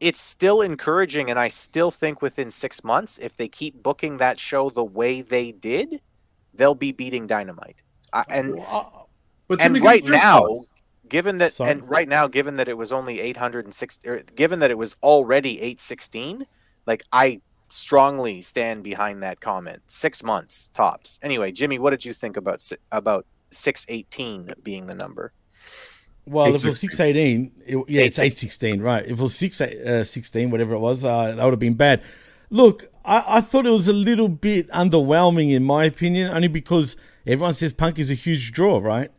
it's 0.00 0.20
still 0.20 0.62
encouraging, 0.62 1.28
and 1.30 1.38
I 1.38 1.48
still 1.48 1.90
think 1.90 2.22
within 2.22 2.50
six 2.50 2.82
months, 2.82 3.18
if 3.18 3.36
they 3.36 3.46
keep 3.46 3.82
booking 3.82 4.16
that 4.16 4.38
show 4.40 4.70
the 4.70 4.84
way 4.84 5.20
they 5.22 5.52
did, 5.52 6.00
they'll 6.54 6.74
be 6.74 6.90
beating 6.92 7.26
Dynamite. 7.26 7.82
I, 8.12 8.24
and 8.30 8.58
But 9.48 9.60
and 9.62 9.82
right 9.82 10.04
now, 10.04 10.40
thought. 10.40 10.66
given 11.08 11.38
that, 11.38 11.54
Sorry. 11.54 11.70
and 11.72 11.88
right 11.88 12.08
now, 12.08 12.28
given 12.28 12.56
that 12.56 12.68
it 12.68 12.76
was 12.76 12.92
only 12.92 13.20
eight 13.20 13.36
hundred 13.38 13.64
and 13.64 13.74
sixty, 13.74 14.08
given 14.36 14.58
that 14.60 14.70
it 14.70 14.78
was 14.78 14.94
already 15.02 15.60
eight 15.60 15.80
sixteen, 15.80 16.46
like 16.86 17.02
I 17.12 17.40
strongly 17.68 18.40
stand 18.42 18.82
behind 18.84 19.22
that 19.22 19.40
comment. 19.40 19.82
Six 19.86 20.22
months 20.22 20.68
tops. 20.74 21.18
Anyway, 21.22 21.50
Jimmy, 21.52 21.78
what 21.78 21.90
did 21.90 22.04
you 22.04 22.12
think 22.14 22.36
about 22.36 22.60
si- 22.60 22.76
about 22.92 23.26
six 23.50 23.84
eighteen 23.88 24.52
being 24.62 24.86
the 24.86 24.94
number? 24.94 25.32
Well, 26.26 26.44
if 26.44 26.62
it 26.62 26.66
was 26.66 26.84
816. 26.84 26.90
six 26.90 27.00
eighteen, 27.00 27.52
yeah, 27.88 28.02
it's 28.02 28.18
816. 28.18 28.82
right? 28.82 29.02
If 29.04 29.12
it 29.12 29.18
was 29.18 29.34
six 29.34 29.60
uh, 29.62 30.04
sixteen, 30.04 30.50
whatever 30.50 30.74
it 30.74 30.78
was, 30.80 31.04
uh, 31.04 31.34
that 31.34 31.42
would 31.42 31.52
have 31.54 31.58
been 31.58 31.72
bad. 31.74 32.02
Look, 32.50 32.86
I, 33.04 33.24
I 33.26 33.40
thought 33.40 33.66
it 33.66 33.70
was 33.70 33.88
a 33.88 33.92
little 33.94 34.28
bit 34.28 34.68
underwhelming 34.70 35.52
in 35.54 35.64
my 35.64 35.84
opinion, 35.84 36.30
only 36.30 36.48
because 36.48 36.96
everyone 37.26 37.54
says 37.54 37.72
Punk 37.72 37.98
is 37.98 38.10
a 38.10 38.14
huge 38.14 38.52
draw, 38.52 38.78
right? 38.78 39.10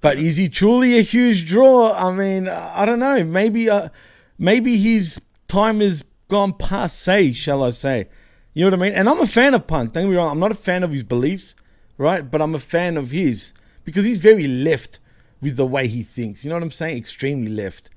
But 0.00 0.18
is 0.18 0.36
he 0.36 0.48
truly 0.48 0.98
a 0.98 1.02
huge 1.02 1.46
draw? 1.48 1.92
I 1.92 2.12
mean, 2.12 2.48
I 2.48 2.84
don't 2.84 2.98
know. 2.98 3.24
Maybe, 3.24 3.68
uh, 3.68 3.88
maybe 4.38 4.76
his 4.76 5.20
time 5.48 5.80
has 5.80 6.04
gone 6.28 6.52
passe, 6.52 7.32
shall 7.32 7.62
I 7.64 7.70
say? 7.70 8.08
You 8.52 8.64
know 8.64 8.70
what 8.76 8.80
I 8.80 8.82
mean? 8.88 8.92
And 8.94 9.08
I'm 9.08 9.20
a 9.20 9.26
fan 9.26 9.54
of 9.54 9.66
Punk. 9.66 9.92
Don't 9.92 10.04
get 10.04 10.10
me 10.10 10.16
wrong. 10.16 10.30
I'm 10.30 10.38
not 10.38 10.50
a 10.52 10.54
fan 10.56 10.82
of 10.82 10.92
his 10.92 11.04
beliefs, 11.04 11.54
right? 11.98 12.28
But 12.30 12.40
I'm 12.40 12.54
a 12.54 12.58
fan 12.58 12.96
of 12.96 13.10
his 13.10 13.52
because 13.84 14.04
he's 14.04 14.18
very 14.18 14.46
left 14.46 14.98
with 15.40 15.56
the 15.56 15.66
way 15.66 15.86
he 15.88 16.02
thinks. 16.02 16.44
You 16.44 16.50
know 16.50 16.56
what 16.56 16.62
I'm 16.62 16.70
saying? 16.70 16.96
Extremely 16.96 17.50
left. 17.50 17.90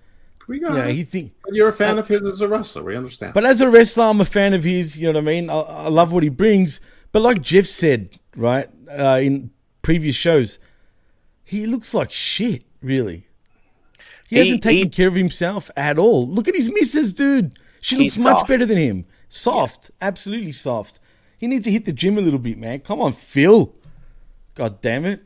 We 0.47 0.59
got 0.59 0.73
Yeah, 0.75 0.85
it. 0.87 0.95
he 0.95 1.03
think. 1.03 1.33
But 1.43 1.53
you're 1.53 1.69
a 1.69 1.73
fan 1.73 1.99
of 1.99 2.07
his 2.07 2.23
as 2.23 2.41
a 2.41 2.47
wrestler. 2.47 2.83
We 2.83 2.95
understand. 2.95 3.33
But 3.33 3.45
as 3.45 3.61
a 3.61 3.69
wrestler, 3.69 4.05
I'm 4.05 4.19
a 4.19 4.25
fan 4.25 4.53
of 4.53 4.63
his. 4.63 4.97
You 4.99 5.07
know 5.11 5.19
what 5.19 5.23
I 5.23 5.31
mean? 5.31 5.49
I, 5.49 5.59
I 5.59 5.87
love 5.89 6.11
what 6.11 6.23
he 6.23 6.29
brings. 6.29 6.81
But 7.11 7.21
like 7.21 7.41
Jeff 7.41 7.65
said, 7.65 8.19
right 8.35 8.69
uh, 8.91 9.19
in 9.21 9.51
previous 9.81 10.15
shows, 10.15 10.59
he 11.49 11.65
looks 11.65 11.93
like 11.93 12.11
shit. 12.11 12.63
Really, 12.81 13.27
he, 14.27 14.35
He- 14.35 14.37
hasn't 14.39 14.63
taken 14.63 14.83
he- 14.85 14.89
care 14.89 15.07
of 15.07 15.15
himself 15.15 15.69
at 15.75 15.97
all. 15.99 16.27
Look 16.27 16.47
at 16.47 16.55
his 16.55 16.69
missus, 16.71 17.13
dude. 17.13 17.57
She 17.81 17.97
looks 17.97 18.17
much 18.19 18.37
soft. 18.39 18.47
better 18.47 18.65
than 18.65 18.77
him. 18.77 19.05
Soft, 19.27 19.91
absolutely 20.01 20.51
soft. 20.51 20.99
He 21.37 21.47
needs 21.47 21.63
to 21.65 21.71
hit 21.71 21.85
the 21.85 21.93
gym 21.93 22.17
a 22.17 22.21
little 22.21 22.39
bit, 22.39 22.57
man. 22.57 22.79
Come 22.79 22.99
on, 23.01 23.13
Phil. 23.13 23.73
God 24.55 24.81
damn 24.81 25.05
it. 25.05 25.23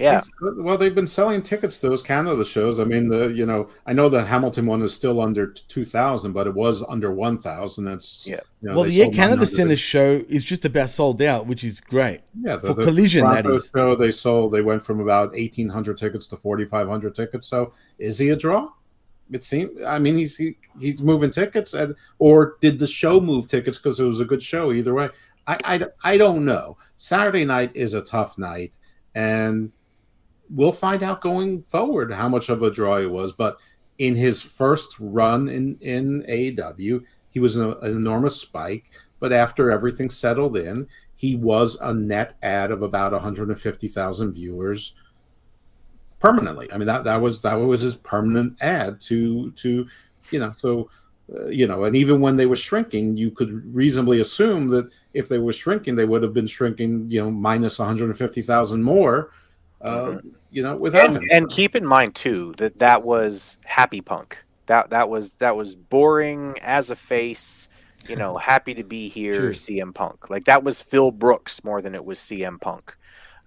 Yeah. 0.00 0.12
He's- 0.12 0.30
well, 0.40 0.78
they've 0.78 0.94
been 0.94 1.06
selling 1.06 1.42
tickets 1.42 1.78
to 1.80 1.88
those 1.90 2.02
Canada 2.02 2.44
shows. 2.44 2.80
I 2.80 2.84
mean, 2.84 3.08
the 3.08 3.26
you 3.28 3.44
know, 3.44 3.68
I 3.86 3.92
know 3.92 4.08
the 4.08 4.24
Hamilton 4.24 4.66
one 4.66 4.82
is 4.82 4.94
still 4.94 5.20
under 5.20 5.46
two 5.48 5.84
thousand, 5.84 6.32
but 6.32 6.46
it 6.46 6.54
was 6.54 6.82
under 6.88 7.12
one 7.12 7.36
thousand. 7.38 7.84
That's 7.84 8.26
yeah. 8.26 8.40
You 8.62 8.70
know, 8.70 8.76
well, 8.76 8.84
the 8.84 9.00
Air 9.02 9.08
Canada 9.08 9.42
900. 9.42 9.46
Center 9.46 9.76
show 9.76 10.24
is 10.28 10.42
just 10.44 10.64
about 10.64 10.88
sold 10.90 11.20
out, 11.22 11.46
which 11.46 11.64
is 11.64 11.80
great. 11.80 12.20
Yeah, 12.40 12.56
the, 12.56 12.68
for 12.68 12.74
the 12.74 12.84
Collision, 12.84 13.24
that 13.24 13.42
Toronto 13.42 13.54
is. 13.56 13.70
show 13.74 13.94
they 13.94 14.10
sold. 14.10 14.52
They 14.52 14.62
went 14.62 14.82
from 14.82 15.00
about 15.00 15.36
eighteen 15.36 15.68
hundred 15.68 15.98
tickets 15.98 16.26
to 16.28 16.36
forty 16.36 16.64
five 16.64 16.88
hundred 16.88 17.14
tickets. 17.14 17.46
So 17.46 17.74
is 17.98 18.18
he 18.18 18.30
a 18.30 18.36
draw? 18.36 18.70
It 19.30 19.44
seemed. 19.44 19.82
I 19.82 19.98
mean, 19.98 20.16
he's 20.16 20.36
he, 20.36 20.56
he's 20.80 21.02
moving 21.02 21.30
tickets, 21.30 21.74
and 21.74 21.94
or 22.18 22.56
did 22.60 22.78
the 22.78 22.86
show 22.86 23.20
move 23.20 23.48
tickets 23.48 23.78
because 23.78 24.00
it 24.00 24.04
was 24.04 24.20
a 24.20 24.24
good 24.24 24.42
show? 24.42 24.72
Either 24.72 24.94
way, 24.94 25.10
I, 25.46 25.58
I 25.64 25.86
I 26.02 26.16
don't 26.16 26.44
know. 26.44 26.78
Saturday 26.96 27.44
night 27.44 27.70
is 27.74 27.94
a 27.94 28.00
tough 28.00 28.38
night, 28.38 28.76
and 29.14 29.72
we'll 30.52 30.72
find 30.72 31.02
out 31.02 31.20
going 31.20 31.62
forward 31.62 32.12
how 32.12 32.28
much 32.28 32.48
of 32.48 32.62
a 32.62 32.70
draw 32.70 32.98
he 32.98 33.06
was. 33.06 33.32
But 33.32 33.58
in 33.98 34.16
his 34.16 34.42
first 34.42 34.94
run 34.98 35.48
in 35.48 35.78
in 35.80 36.22
AEW, 36.22 37.04
he 37.30 37.40
was 37.40 37.56
an, 37.56 37.72
an 37.82 37.96
enormous 37.96 38.40
spike. 38.40 38.90
But 39.18 39.32
after 39.32 39.70
everything 39.70 40.08
settled 40.08 40.56
in, 40.56 40.88
he 41.14 41.36
was 41.36 41.76
a 41.80 41.92
net 41.92 42.36
add 42.42 42.70
of 42.70 42.80
about 42.80 43.12
150,000 43.12 44.32
viewers 44.32 44.94
permanently. 46.18 46.72
I 46.72 46.78
mean 46.78 46.86
that 46.86 47.04
that 47.04 47.20
was 47.20 47.42
that 47.42 47.54
was 47.54 47.82
his 47.82 47.96
permanent 47.96 48.56
add 48.62 49.00
to 49.02 49.50
to 49.52 49.86
you 50.30 50.38
know 50.38 50.54
so 50.56 50.88
uh, 51.34 51.46
you 51.48 51.66
know 51.66 51.84
and 51.84 51.94
even 51.94 52.20
when 52.20 52.36
they 52.36 52.46
were 52.46 52.56
shrinking, 52.56 53.16
you 53.16 53.30
could 53.30 53.74
reasonably 53.74 54.20
assume 54.20 54.68
that 54.68 54.90
if 55.12 55.28
they 55.28 55.38
were 55.38 55.52
shrinking, 55.52 55.96
they 55.96 56.06
would 56.06 56.22
have 56.22 56.32
been 56.32 56.46
shrinking 56.46 57.10
you 57.10 57.20
know 57.20 57.30
minus 57.30 57.78
150,000 57.78 58.82
more. 58.82 59.30
Uh, 59.82 60.18
You 60.50 60.62
know, 60.64 60.76
without 60.76 61.06
and, 61.06 61.16
him. 61.16 61.22
and 61.30 61.48
keep 61.48 61.76
in 61.76 61.86
mind 61.86 62.14
too 62.14 62.54
that 62.58 62.78
that 62.80 63.04
was 63.04 63.58
happy 63.64 64.00
punk 64.00 64.38
that 64.70 64.90
that 64.90 65.08
was 65.08 65.34
that 65.34 65.56
was 65.56 65.74
boring 65.74 66.54
as 66.62 66.90
a 66.90 66.96
face 66.96 67.68
you 68.08 68.14
know 68.14 68.36
happy 68.52 68.72
to 68.72 68.84
be 68.84 69.08
here 69.08 69.50
cm 69.50 69.92
punk 69.92 70.30
like 70.30 70.44
that 70.44 70.62
was 70.62 70.80
phil 70.80 71.10
brooks 71.10 71.64
more 71.64 71.82
than 71.82 71.92
it 71.92 72.04
was 72.04 72.20
cm 72.20 72.60
punk 72.60 72.96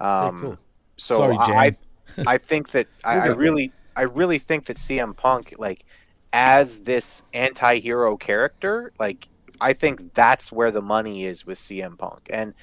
um 0.01 0.41
cool. 0.41 0.57
so 0.97 1.17
Sorry, 1.17 1.37
i 1.37 1.69
Jam. 1.69 2.27
i 2.27 2.37
think 2.37 2.71
that 2.71 2.87
I, 3.05 3.19
I 3.19 3.25
really 3.27 3.71
i 3.95 4.01
really 4.01 4.37
think 4.37 4.65
that 4.65 4.75
cm 4.75 5.15
punk 5.15 5.53
like 5.57 5.85
as 6.33 6.81
this 6.81 7.23
anti-hero 7.33 8.17
character 8.17 8.91
like 8.99 9.29
i 9.61 9.71
think 9.71 10.13
that's 10.13 10.51
where 10.51 10.71
the 10.71 10.81
money 10.81 11.25
is 11.25 11.45
with 11.45 11.57
cm 11.57 11.97
punk 11.97 12.27
and 12.29 12.53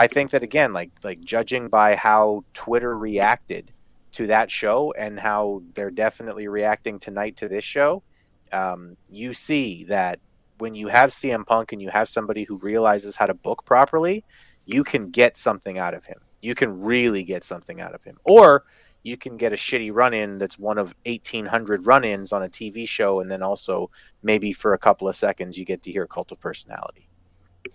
I 0.00 0.06
think 0.06 0.30
that 0.30 0.44
again, 0.44 0.72
like 0.72 0.92
like 1.02 1.20
judging 1.22 1.66
by 1.66 1.96
how 1.96 2.44
Twitter 2.52 2.96
reacted 2.96 3.72
to 4.18 4.26
that 4.26 4.50
show 4.50 4.92
and 4.98 5.20
how 5.20 5.62
they're 5.74 5.92
definitely 5.92 6.48
reacting 6.48 6.98
tonight 6.98 7.36
to 7.36 7.46
this 7.46 7.62
show, 7.62 8.02
um, 8.52 8.96
you 9.08 9.32
see 9.32 9.84
that 9.84 10.18
when 10.58 10.74
you 10.74 10.88
have 10.88 11.10
CM 11.10 11.46
Punk 11.46 11.70
and 11.70 11.80
you 11.80 11.88
have 11.90 12.08
somebody 12.08 12.42
who 12.42 12.56
realizes 12.56 13.14
how 13.14 13.26
to 13.26 13.34
book 13.34 13.64
properly, 13.64 14.24
you 14.66 14.82
can 14.82 15.10
get 15.10 15.36
something 15.36 15.78
out 15.78 15.94
of 15.94 16.06
him. 16.06 16.18
You 16.42 16.56
can 16.56 16.82
really 16.82 17.22
get 17.22 17.44
something 17.44 17.80
out 17.80 17.94
of 17.94 18.02
him, 18.02 18.18
or 18.24 18.64
you 19.04 19.16
can 19.16 19.36
get 19.36 19.52
a 19.52 19.56
shitty 19.56 19.94
run 19.94 20.12
in 20.14 20.38
that's 20.38 20.58
one 20.58 20.78
of 20.78 20.96
1800 21.06 21.86
run 21.86 22.02
ins 22.02 22.32
on 22.32 22.42
a 22.42 22.48
TV 22.48 22.88
show, 22.88 23.20
and 23.20 23.30
then 23.30 23.40
also 23.40 23.88
maybe 24.24 24.50
for 24.52 24.74
a 24.74 24.78
couple 24.78 25.08
of 25.08 25.14
seconds 25.14 25.56
you 25.56 25.64
get 25.64 25.84
to 25.84 25.92
hear 25.92 26.08
Cult 26.08 26.32
of 26.32 26.40
Personality. 26.40 27.08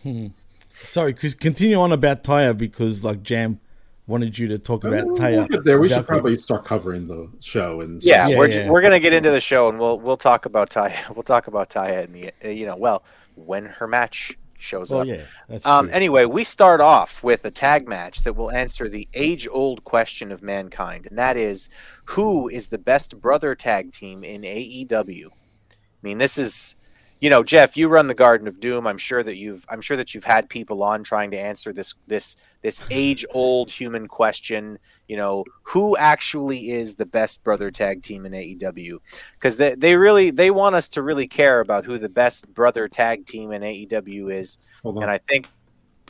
Hmm. 0.01 0.27
Sorry, 0.67 1.13
Chris. 1.13 1.35
Continue 1.35 1.79
on 1.79 1.93
about 1.93 2.25
Taya 2.25 2.57
because 2.57 3.05
like 3.05 3.23
Jam 3.23 3.61
wanted 4.07 4.37
you 4.37 4.47
to 4.49 4.57
talk 4.59 4.83
about 4.83 5.05
We'll 5.05 5.15
Taya. 5.17 5.49
get 5.49 5.63
there. 5.63 5.79
We 5.79 5.89
should 5.89 6.05
probably 6.07 6.35
start 6.35 6.65
covering 6.65 7.07
the 7.07 7.31
show 7.39 7.81
and 7.81 8.03
yeah, 8.03 8.27
Yeah, 8.27 8.37
we're, 8.37 8.47
yeah. 8.49 8.69
we're 8.69 8.81
gonna 8.81 8.99
get 8.99 9.13
into 9.13 9.31
the 9.31 9.39
show 9.39 9.69
and 9.69 9.79
we'll 9.79 9.99
we'll 9.99 10.17
talk 10.17 10.45
about 10.45 10.69
Taya. 10.69 10.93
We'll 11.15 11.23
talk 11.23 11.47
about 11.47 11.69
Taya 11.69 12.05
in 12.05 12.11
the 12.11 12.31
uh, 12.43 12.49
you 12.49 12.65
know 12.65 12.77
well 12.77 13.03
when 13.35 13.65
her 13.65 13.87
match 13.87 14.37
shows 14.59 14.91
Well, 14.91 15.01
up. 15.01 15.07
yeah, 15.07 15.21
that's 15.49 15.65
um, 15.65 15.85
true. 15.87 15.95
anyway, 15.95 16.25
we 16.25 16.43
start 16.43 16.79
off 16.81 17.23
with 17.23 17.43
a 17.45 17.51
tag 17.51 17.87
match 17.87 18.23
that 18.23 18.35
will 18.35 18.51
answer 18.51 18.87
the 18.87 19.07
age-old 19.13 19.83
question 19.83 20.31
of 20.31 20.41
mankind, 20.41 21.05
and 21.07 21.17
that 21.17 21.35
is 21.35 21.67
who 22.05 22.47
is 22.47 22.69
the 22.69 22.77
best 22.77 23.19
brother 23.19 23.55
tag 23.55 23.91
team 23.91 24.23
in 24.23 24.43
AEW? 24.43 25.25
I 25.27 25.75
mean, 26.01 26.17
this 26.17 26.37
is 26.37 26.75
you 27.23 27.29
know, 27.29 27.41
Jeff, 27.41 27.77
you 27.77 27.87
run 27.87 28.07
the 28.07 28.13
Garden 28.13 28.49
of 28.49 28.59
Doom. 28.59 28.85
I'm 28.85 28.97
sure 28.97 29.23
that 29.23 29.37
you've 29.37 29.65
I'm 29.69 29.79
sure 29.79 29.95
that 29.95 30.13
you've 30.13 30.25
had 30.25 30.49
people 30.49 30.83
on 30.83 31.05
trying 31.05 31.31
to 31.31 31.39
answer 31.39 31.71
this 31.71 31.95
this 32.05 32.35
this 32.61 32.85
age 32.91 33.25
old 33.33 33.71
human 33.71 34.09
question. 34.09 34.77
You 35.07 35.15
know, 35.15 35.45
who 35.61 35.95
actually 35.95 36.71
is 36.71 36.95
the 36.95 37.05
best 37.05 37.41
brother 37.41 37.71
tag 37.71 38.03
team 38.03 38.25
in 38.25 38.33
AEW? 38.33 38.97
Because 39.35 39.55
they, 39.55 39.73
they 39.73 39.95
really 39.95 40.31
they 40.31 40.51
want 40.51 40.75
us 40.75 40.89
to 40.89 41.01
really 41.01 41.25
care 41.25 41.61
about 41.61 41.85
who 41.85 41.97
the 41.97 42.09
best 42.09 42.53
brother 42.53 42.89
tag 42.89 43.25
team 43.25 43.53
in 43.53 43.61
AEW 43.61 44.33
is. 44.37 44.57
Hold 44.81 44.97
on. 44.97 45.03
And 45.03 45.11
I 45.13 45.19
think 45.19 45.47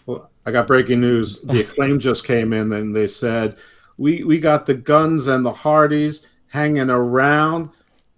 Well, 0.08 0.32
I 0.48 0.52
got 0.52 0.66
breaking 0.66 1.02
news. 1.02 1.42
The 1.44 1.62
acclaim 1.62 2.00
just 2.00 2.26
came 2.26 2.54
in, 2.54 2.74
and 2.74 2.96
they 2.96 3.06
said 3.06 3.58
we 3.98 4.24
we 4.24 4.40
got 4.40 4.66
the 4.66 4.74
Gunns 4.74 5.28
and 5.28 5.46
the 5.46 5.54
Hardys 5.54 6.26
hanging 6.48 6.90
around. 6.90 7.70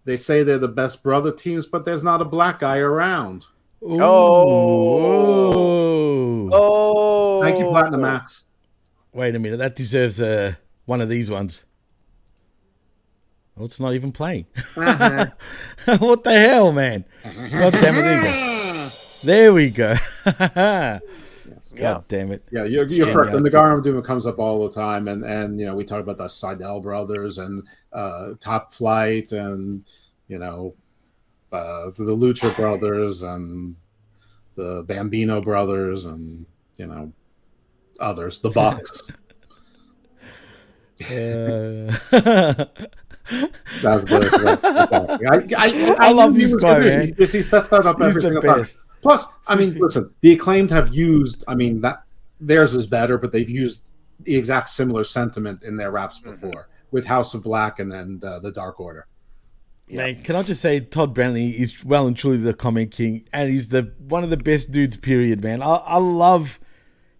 They 0.06 0.18
say 0.18 0.44
they're 0.44 0.60
the 0.60 0.68
best 0.68 1.02
brother 1.04 1.32
teams, 1.32 1.66
but 1.66 1.84
there's 1.84 2.04
not 2.04 2.22
a 2.22 2.26
black 2.26 2.60
guy 2.60 2.78
around. 2.78 3.48
Oh. 3.82 4.00
Oh. 6.54 7.42
Thank 7.42 7.58
you, 7.58 7.66
Platinum 7.66 8.02
Max. 8.02 8.44
Wait 9.14 9.36
a 9.36 9.40
minute. 9.40 9.58
That 9.58 9.76
deserves 9.76 10.22
uh, 10.22 10.54
one 10.86 11.02
of 11.02 11.10
these 11.10 11.32
ones. 11.32 11.66
Oh, 13.58 13.66
it's 13.66 13.80
not 13.80 13.94
even 13.94 14.12
playing. 14.12 14.46
Uh-huh. 14.76 15.28
what 15.98 16.24
the 16.24 16.34
hell, 16.34 16.72
man? 16.72 17.06
God 17.24 17.74
damn 17.74 17.98
it. 17.98 18.92
There 19.24 19.54
we 19.54 19.70
go. 19.72 19.96
There 20.34 20.40
we 20.44 20.52
go. 20.52 21.00
God 21.76 22.08
damn 22.08 22.32
it. 22.32 22.44
Yeah, 22.52 22.66
you're, 22.66 22.88
you're 22.88 23.12
correct. 23.12 23.36
And 23.36 23.46
the 23.46 23.50
Garden 23.50 23.78
of 23.78 23.84
Doom 23.84 24.02
comes 24.02 24.26
up 24.26 24.40
all 24.40 24.68
the 24.68 24.74
time, 24.74 25.08
and 25.08 25.24
and 25.24 25.60
you 25.60 25.66
know 25.66 25.76
we 25.76 25.84
talk 25.84 26.00
about 26.02 26.18
the 26.18 26.26
Sydal 26.26 26.82
brothers 26.82 27.38
and 27.38 27.68
uh, 27.94 28.34
Top 28.40 28.72
Flight, 28.74 29.32
and 29.32 29.84
you 30.28 30.40
know 30.40 30.76
uh, 31.52 31.92
the 31.96 32.16
Lucha 32.16 32.56
brothers 32.56 33.22
and 33.22 33.76
the 34.56 34.84
Bambino 34.88 35.42
brothers, 35.42 36.06
and 36.06 36.46
you 36.78 36.88
know 36.88 37.12
others, 38.00 38.42
the 38.42 38.50
Bucks. 38.50 39.12
Uh, 41.12 42.66
That's 43.82 44.12
what 44.12 44.24
exactly. 44.24 45.56
I, 45.56 45.66
I, 45.66 45.96
I 46.00 46.12
love 46.12 46.34
knew 46.34 46.40
he 46.40 46.46
this 46.46 46.56
guy, 46.56 46.80
man. 46.80 47.10
Because 47.10 47.32
he 47.32 47.42
sets 47.42 47.70
that 47.70 47.86
up 47.86 47.98
He's 47.98 48.08
every 48.08 48.22
the 48.22 48.28
single 48.28 48.42
time. 48.42 48.66
Best. 49.06 49.28
Plus, 49.28 49.34
I 49.48 49.56
mean, 49.60 49.74
listen, 49.80 50.14
the 50.22 50.34
acclaimed 50.34 50.72
have 50.72 50.94
used. 50.94 51.44
I 51.48 51.56
mean 51.56 51.82
that 51.82 52.04
theirs 52.40 52.76
is 52.76 52.88
better, 52.88 53.18
but 53.18 53.32
they've 53.32 53.50
used 53.50 53.88
the 54.22 54.36
exact 54.36 54.70
similar 54.70 55.04
sentiment 55.04 55.64
in 55.64 55.78
their 55.78 55.92
raps 55.92 56.20
Mm-hmm. 56.20 56.32
before 56.32 56.68
with 56.92 57.06
House 57.06 57.34
of 57.34 57.44
Black 57.44 57.80
and 57.80 57.92
then 57.92 58.22
uh, 58.24 58.40
the 58.40 58.52
Dark 58.52 58.80
Order. 58.80 59.08
Man, 59.90 60.24
can 60.24 60.36
I 60.36 60.42
just 60.42 60.62
say 60.62 60.80
Todd 60.80 61.14
Brantley 61.14 61.54
is 61.54 61.86
well 61.86 62.08
and 62.08 62.18
truly 62.18 62.38
the 62.38 62.54
comment 62.56 62.90
king, 62.92 63.28
and 63.32 63.52
he's 63.52 63.70
the 63.70 63.94
one 64.00 64.24
of 64.24 64.30
the 64.32 64.38
best 64.38 64.72
dudes. 64.72 64.98
Period, 64.98 65.44
man. 65.44 65.62
I, 65.62 65.76
I 65.76 65.98
love 65.98 66.60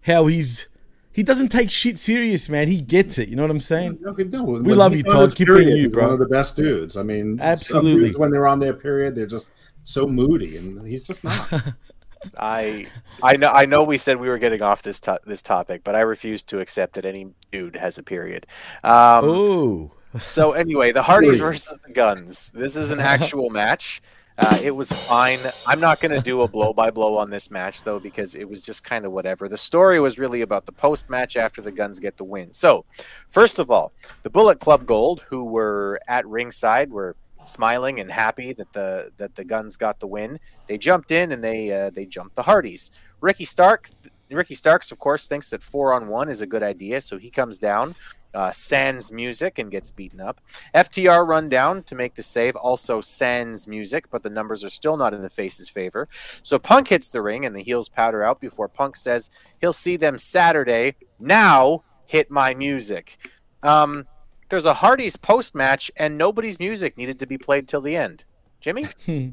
how 0.02 0.26
he's 0.26 0.66
he 1.12 1.22
doesn't 1.22 1.48
take 1.48 1.70
shit 1.70 1.96
serious, 1.96 2.48
man. 2.48 2.66
He 2.68 2.80
gets 2.80 3.18
it. 3.18 3.28
You 3.28 3.36
know 3.36 3.42
what 3.42 3.50
I'm 3.52 3.60
saying? 3.60 4.00
Okay, 4.04 4.24
no, 4.24 4.42
We 4.42 4.60
when 4.60 4.78
love 4.78 4.92
he's 4.92 5.04
you, 5.04 5.10
Todd. 5.12 5.34
Keep 5.36 5.46
period, 5.46 5.64
being 5.66 5.76
you, 5.78 5.90
bro. 5.90 6.04
One 6.04 6.12
of 6.14 6.18
the 6.18 6.26
best 6.26 6.56
dudes. 6.56 6.96
I 6.96 7.02
mean, 7.04 7.38
Absolutely. 7.40 8.10
when 8.18 8.30
they're 8.30 8.46
on 8.48 8.58
their 8.58 8.74
period, 8.74 9.14
they're 9.14 9.26
just 9.26 9.52
so 9.86 10.04
moody, 10.06 10.56
and 10.56 10.86
he's 10.86 11.06
just 11.06 11.22
not. 11.22 11.48
I 12.36 12.86
I 13.22 13.36
know 13.36 13.50
I 13.50 13.66
know 13.66 13.84
we 13.84 13.98
said 13.98 14.16
we 14.16 14.28
were 14.28 14.38
getting 14.38 14.60
off 14.60 14.82
this 14.82 14.98
to- 15.00 15.20
this 15.24 15.42
topic, 15.42 15.82
but 15.84 15.94
I 15.94 16.00
refuse 16.00 16.42
to 16.44 16.58
accept 16.58 16.94
that 16.94 17.04
any 17.04 17.28
dude 17.52 17.76
has 17.76 17.98
a 17.98 18.02
period. 18.02 18.46
Um, 18.82 19.24
Ooh. 19.24 19.90
so 20.18 20.52
anyway, 20.52 20.90
the 20.90 21.02
Hardys 21.02 21.38
versus 21.48 21.78
the 21.86 21.92
Gunns. 21.92 22.50
This 22.50 22.74
is 22.76 22.90
an 22.90 22.98
actual 22.98 23.48
match. 23.50 24.02
Uh, 24.38 24.58
it 24.62 24.72
was 24.72 24.90
fine. 24.92 25.38
I'm 25.66 25.80
not 25.80 26.00
going 26.00 26.12
to 26.12 26.20
do 26.20 26.42
a 26.42 26.48
blow 26.48 26.74
by 26.74 26.90
blow 26.90 27.16
on 27.16 27.30
this 27.30 27.50
match 27.50 27.84
though 27.84 28.00
because 28.00 28.34
it 28.34 28.48
was 28.48 28.60
just 28.60 28.82
kind 28.82 29.06
of 29.06 29.12
whatever. 29.12 29.48
The 29.48 29.56
story 29.56 30.00
was 30.00 30.18
really 30.18 30.42
about 30.42 30.66
the 30.66 30.72
post 30.72 31.08
match 31.08 31.36
after 31.36 31.62
the 31.62 31.72
Gunns 31.72 32.00
get 32.00 32.16
the 32.16 32.24
win. 32.24 32.52
So, 32.52 32.84
first 33.28 33.60
of 33.60 33.70
all, 33.70 33.92
the 34.24 34.30
Bullet 34.30 34.58
Club 34.58 34.84
Gold, 34.84 35.20
who 35.30 35.44
were 35.44 36.00
at 36.08 36.26
ringside, 36.26 36.90
were 36.90 37.14
smiling 37.46 38.00
and 38.00 38.10
happy 38.10 38.52
that 38.52 38.72
the 38.72 39.10
that 39.16 39.34
the 39.34 39.44
Gunns 39.44 39.76
got 39.76 40.00
the 40.00 40.06
win. 40.06 40.38
They 40.68 40.78
jumped 40.78 41.10
in 41.10 41.32
and 41.32 41.42
they 41.42 41.72
uh, 41.72 41.90
they 41.90 42.06
jumped 42.06 42.36
the 42.36 42.42
Hardys. 42.42 42.90
Ricky 43.20 43.44
Stark, 43.44 43.88
Ricky 44.30 44.54
Starks, 44.54 44.92
of 44.92 44.98
course, 44.98 45.26
thinks 45.26 45.50
that 45.50 45.62
four 45.62 45.92
on 45.92 46.08
one 46.08 46.28
is 46.28 46.42
a 46.42 46.46
good 46.46 46.62
idea, 46.62 47.00
so 47.00 47.18
he 47.18 47.30
comes 47.30 47.58
down. 47.58 47.94
Uh, 48.34 48.50
sans 48.50 49.10
music 49.10 49.58
and 49.58 49.70
gets 49.70 49.90
beaten 49.90 50.20
up. 50.20 50.42
FTR 50.74 51.26
run 51.26 51.48
down 51.48 51.82
to 51.84 51.94
make 51.94 52.16
the 52.16 52.22
save, 52.22 52.54
also 52.54 53.00
sans 53.00 53.66
music, 53.66 54.10
but 54.10 54.22
the 54.22 54.28
numbers 54.28 54.62
are 54.62 54.68
still 54.68 54.98
not 54.98 55.14
in 55.14 55.22
the 55.22 55.30
face's 55.30 55.70
favor. 55.70 56.06
So 56.42 56.58
Punk 56.58 56.88
hits 56.88 57.08
the 57.08 57.22
ring 57.22 57.46
and 57.46 57.56
the 57.56 57.62
heels 57.62 57.88
powder 57.88 58.22
out 58.22 58.38
before 58.38 58.68
Punk 58.68 58.96
says 58.96 59.30
he'll 59.58 59.72
see 59.72 59.96
them 59.96 60.18
Saturday. 60.18 60.96
Now 61.18 61.82
hit 62.04 62.30
my 62.30 62.52
music. 62.52 63.16
Um, 63.62 64.06
there's 64.48 64.64
a 64.64 64.74
Hardy's 64.74 65.16
post 65.16 65.54
match 65.54 65.90
and 65.96 66.16
nobody's 66.16 66.58
music 66.58 66.96
needed 66.96 67.18
to 67.20 67.26
be 67.26 67.38
played 67.38 67.68
till 67.68 67.80
the 67.80 67.96
end. 67.96 68.24
Jimmy? 68.60 68.86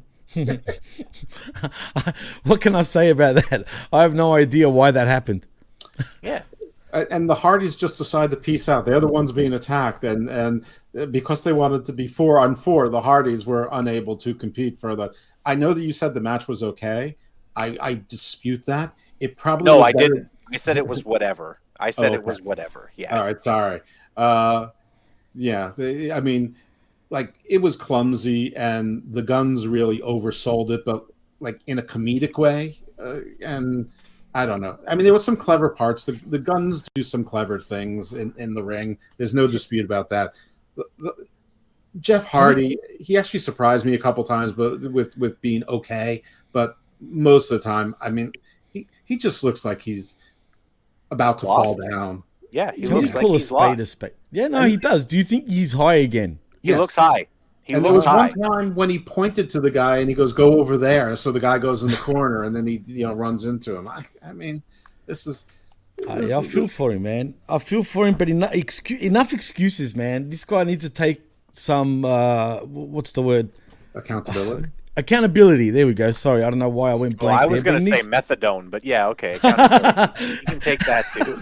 what 2.44 2.62
can 2.62 2.76
I 2.76 2.82
say 2.82 3.10
about 3.10 3.36
that? 3.36 3.66
I 3.92 4.02
have 4.02 4.14
no 4.14 4.34
idea 4.34 4.70
why 4.70 4.92
that 4.92 5.08
happened. 5.08 5.46
Yeah. 6.22 6.44
And 6.92 7.28
the 7.30 7.36
Hardys 7.36 7.76
just 7.76 7.98
decide 7.98 8.30
to 8.32 8.38
peace 8.38 8.70
out. 8.70 8.86
They're 8.86 9.00
the 9.00 9.08
ones 9.08 9.32
being 9.32 9.54
attacked, 9.54 10.04
and 10.04 10.30
and 10.30 10.64
because 11.12 11.44
they 11.44 11.52
wanted 11.54 11.86
to 11.86 11.94
be 11.94 12.06
four 12.06 12.38
on 12.38 12.56
four, 12.56 12.88
the 12.88 13.02
Hardys 13.02 13.48
were 13.48 13.68
unable 13.72 14.16
to 14.18 14.36
compete 14.36 14.78
further. 14.78 15.10
I 15.44 15.56
know 15.56 15.74
that 15.74 15.82
you 15.82 15.92
said 15.92 16.14
the 16.14 16.22
match 16.22 16.48
was 16.48 16.62
okay. 16.62 17.18
I, 17.56 17.78
I 17.82 18.02
dispute 18.08 18.68
that. 18.68 18.94
It 19.20 19.38
probably 19.38 19.66
No, 19.66 19.82
I 19.82 19.92
better- 19.92 20.08
didn't. 20.14 20.30
I 20.54 20.58
said 20.58 20.78
it 20.78 20.86
was 20.86 21.04
whatever. 21.04 21.60
I 21.80 21.90
said 21.90 22.12
Oh, 22.12 22.16
it 22.16 22.24
was 22.24 22.42
whatever. 22.42 22.92
Yeah. 22.96 23.18
All 23.18 23.24
right, 23.26 23.42
sorry. 23.44 23.82
Uh, 24.16 24.68
yeah, 25.36 25.72
they, 25.78 26.12
I 26.12 26.20
mean, 26.20 26.56
like 27.10 27.36
it 27.46 27.60
was 27.62 27.76
clumsy, 27.76 28.56
and 28.56 29.04
the 29.12 29.22
Gunns 29.22 29.68
really 29.68 30.00
oversold 30.00 30.70
it, 30.72 30.84
but 30.86 31.06
like 31.40 31.62
in 31.68 31.80
a 31.80 31.84
comedic 31.84 32.38
way. 32.38 32.76
Uh, 33.00 33.20
and 33.42 33.90
I 34.34 34.46
don't 34.46 34.62
know. 34.62 34.80
I 34.88 34.96
mean, 34.96 35.04
there 35.04 35.14
was 35.14 35.26
some 35.26 35.36
clever 35.36 35.70
parts. 35.70 36.06
The, 36.06 36.14
the 36.28 36.40
Gunns 36.40 36.84
do 36.96 37.04
some 37.04 37.24
clever 37.24 37.60
things 37.60 38.14
in, 38.14 38.34
in 38.38 38.54
the 38.54 38.64
ring. 38.64 38.98
There's 39.18 39.34
no 39.34 39.48
dispute 39.48 39.86
about 39.86 40.10
that. 40.10 40.36
The- 40.76 40.86
the- 41.00 41.28
Jeff 42.00 42.26
Hardy, 42.26 42.80
he 43.00 43.18
actually 43.18 43.40
surprised 43.42 43.86
me 43.86 43.94
a 43.94 44.00
couple 44.00 44.24
times, 44.24 44.52
but 44.52 44.82
with 44.92 45.16
with 45.16 45.40
being 45.42 45.64
okay. 45.66 46.24
But 46.52 46.76
most 47.00 47.52
of 47.52 47.60
the 47.60 47.64
time, 47.64 47.96
I 48.02 48.10
mean, 48.10 48.32
he 48.70 48.88
he 49.06 49.16
just 49.16 49.44
looks 49.44 49.64
like 49.64 49.82
he's 49.82 50.16
about 51.12 51.38
to 51.40 51.46
Lost. 51.46 51.80
fall 51.80 51.90
down. 51.92 52.24
Yeah, 52.54 52.72
he 52.74 52.84
Can 52.84 52.94
looks 52.96 53.10
you 53.14 53.16
like 53.22 53.26
a 53.26 53.30
he's 53.32 53.48
spade 53.48 53.58
a 53.58 53.82
lost. 53.82 53.88
spade? 53.92 54.12
Yeah, 54.32 54.48
no, 54.48 54.64
he 54.64 54.78
does. 54.78 55.06
Do 55.06 55.18
you 55.18 55.24
think 55.24 55.48
he's 55.50 55.74
high 55.74 55.96
again? 55.96 56.40
He 56.62 56.70
Yes. 56.70 56.80
looks 56.80 56.96
high. 56.96 57.28
He 57.64 57.74
and 57.74 57.84
there 57.86 57.92
was 57.94 58.04
high. 58.06 58.30
one 58.36 58.52
time 58.52 58.76
when 58.76 58.90
he 58.90 59.00
pointed 59.00 59.50
to 59.52 59.60
the 59.62 59.72
guy 59.72 59.98
and 59.98 60.10
he 60.10 60.16
goes, 60.16 60.34
"Go 60.34 60.60
over 60.60 60.76
there." 60.78 61.16
So 61.16 61.32
the 61.32 61.40
guy 61.40 61.58
goes 61.60 61.82
in 61.82 61.90
the 61.90 61.96
corner, 61.98 62.44
and 62.44 62.54
then 62.56 62.68
he, 62.68 62.82
you 62.86 63.08
know, 63.08 63.14
runs 63.14 63.46
into 63.46 63.76
him. 63.76 63.88
I, 63.88 64.04
I 64.26 64.34
mean, 64.34 64.62
this 65.06 65.26
is. 65.26 65.46
This- 65.98 66.30
yeah, 66.30 66.40
I 66.40 66.44
feel 66.44 66.64
this- 66.64 66.74
for 66.74 66.92
him, 66.92 67.04
man. 67.04 67.36
I 67.48 67.60
feel 67.60 67.84
for 67.84 68.06
him, 68.06 68.16
but 68.16 68.28
enough, 68.30 68.52
excu- 68.52 69.00
enough 69.00 69.32
excuses, 69.32 69.96
man. 69.96 70.30
This 70.30 70.44
guy 70.44 70.64
needs 70.66 70.84
to 70.84 70.90
take 70.90 71.22
some. 71.54 72.04
Uh, 72.04 72.58
what's 72.66 73.12
the 73.14 73.22
word? 73.22 73.50
accountability. 73.96 74.70
Accountability. 74.98 75.70
There 75.72 75.88
we 75.88 75.94
go. 75.96 76.12
Sorry, 76.12 76.44
I 76.44 76.50
don't 76.50 76.60
know 76.60 76.70
why 76.70 76.92
I 76.92 76.96
went 76.96 77.20
Well, 77.22 77.30
blank. 77.32 77.42
I 77.42 77.46
was 77.48 77.64
going 77.64 77.78
to 77.80 77.84
say 77.84 78.02
needs- 78.02 78.08
methadone, 78.08 78.70
but 78.70 78.84
yeah, 78.84 79.08
okay. 79.10 79.34
you 79.44 80.38
can 80.48 80.60
take 80.60 80.80
that 80.86 81.06
too. 81.14 81.42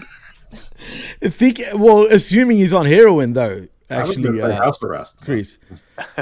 Think. 1.22 1.60
Well, 1.74 2.06
assuming 2.10 2.58
he's 2.58 2.72
on 2.74 2.86
heroin, 2.86 3.32
though. 3.32 3.68
Actually, 3.90 4.38
gonna 4.38 4.54
uh, 4.54 4.56
house 4.56 4.82
arrest. 4.82 5.20
Chris. 5.24 5.58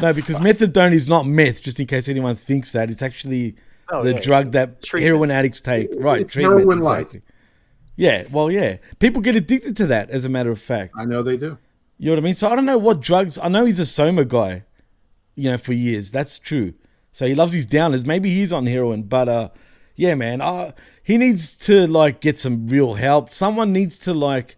No, 0.02 0.12
because 0.12 0.36
methadone 0.38 0.92
is 0.92 1.08
not 1.08 1.26
meth. 1.26 1.62
Just 1.62 1.80
in 1.80 1.86
case 1.86 2.08
anyone 2.08 2.34
thinks 2.36 2.72
that, 2.72 2.90
it's 2.90 3.02
actually 3.02 3.54
Oh, 3.88 4.02
the 4.02 4.12
yeah, 4.14 4.20
drug 4.20 4.52
that 4.52 4.82
treatment. 4.82 5.06
heroin 5.06 5.30
addicts 5.30 5.60
take. 5.60 5.88
Right, 5.96 6.22
It's 6.22 6.32
treatment, 6.32 6.58
heroin 6.60 6.80
light. 6.80 7.22
Yeah, 7.96 8.24
well, 8.30 8.50
yeah. 8.50 8.76
People 8.98 9.22
get 9.22 9.36
addicted 9.36 9.76
to 9.78 9.86
that, 9.86 10.10
as 10.10 10.24
a 10.24 10.28
matter 10.28 10.50
of 10.50 10.60
fact. 10.60 10.92
I 10.98 11.04
know 11.06 11.22
they 11.22 11.36
do. 11.36 11.56
You 11.98 12.06
know 12.06 12.12
what 12.12 12.18
I 12.18 12.22
mean? 12.24 12.34
So 12.34 12.48
I 12.48 12.56
don't 12.56 12.66
know 12.66 12.76
what 12.78 13.00
drugs. 13.00 13.38
I 13.38 13.48
know 13.48 13.64
he's 13.64 13.80
a 13.80 13.86
Soma 13.86 14.24
guy, 14.24 14.64
you 15.34 15.50
know, 15.50 15.56
for 15.56 15.72
years. 15.72 16.10
That's 16.10 16.38
true. 16.38 16.74
So 17.12 17.26
he 17.26 17.34
loves 17.34 17.52
his 17.52 17.66
downers. 17.66 18.06
Maybe 18.06 18.30
he's 18.34 18.52
on 18.52 18.66
heroin, 18.66 19.04
but 19.04 19.28
uh, 19.28 19.48
yeah, 20.00 20.14
man. 20.14 20.40
Uh, 20.40 20.72
he 21.02 21.16
needs 21.18 21.56
to 21.66 21.86
like 21.86 22.20
get 22.20 22.38
some 22.38 22.66
real 22.66 22.94
help. 22.94 23.30
Someone 23.32 23.72
needs 23.72 23.98
to 24.00 24.14
like, 24.14 24.56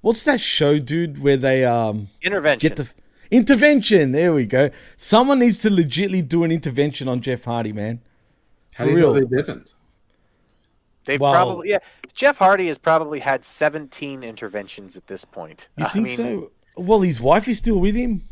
what's 0.00 0.22
that 0.24 0.40
show, 0.40 0.78
dude, 0.78 1.20
where 1.22 1.36
they 1.36 1.64
um 1.64 2.08
Intervention. 2.22 2.68
get 2.68 2.76
the 2.76 2.88
intervention? 3.30 4.12
There 4.12 4.32
we 4.32 4.46
go. 4.46 4.70
Someone 4.96 5.38
needs 5.40 5.58
to 5.62 5.70
legitly 5.70 6.26
do 6.26 6.44
an 6.44 6.52
intervention 6.52 7.08
on 7.08 7.20
Jeff 7.20 7.44
Hardy, 7.44 7.72
man. 7.72 8.00
How 8.76 8.84
For 8.84 8.90
do 8.90 8.96
you 8.96 9.02
know 9.02 9.12
real. 9.14 9.26
they 9.28 9.36
didn't? 9.42 9.74
They've 11.04 11.20
Well- 11.20 11.32
probably 11.32 11.70
yeah. 11.70 11.78
Jeff 12.14 12.38
Hardy 12.38 12.66
has 12.68 12.78
probably 12.78 13.20
had 13.20 13.44
17 13.44 14.22
interventions 14.22 14.96
at 14.96 15.06
this 15.06 15.24
point. 15.24 15.68
You 15.76 15.84
I 15.84 15.88
think 15.88 16.06
mean, 16.06 16.16
so? 16.16 16.50
Well, 16.78 17.00
his 17.02 17.20
wife 17.20 17.46
is 17.48 17.58
still 17.58 17.78
with 17.78 17.94
him. 17.94 18.22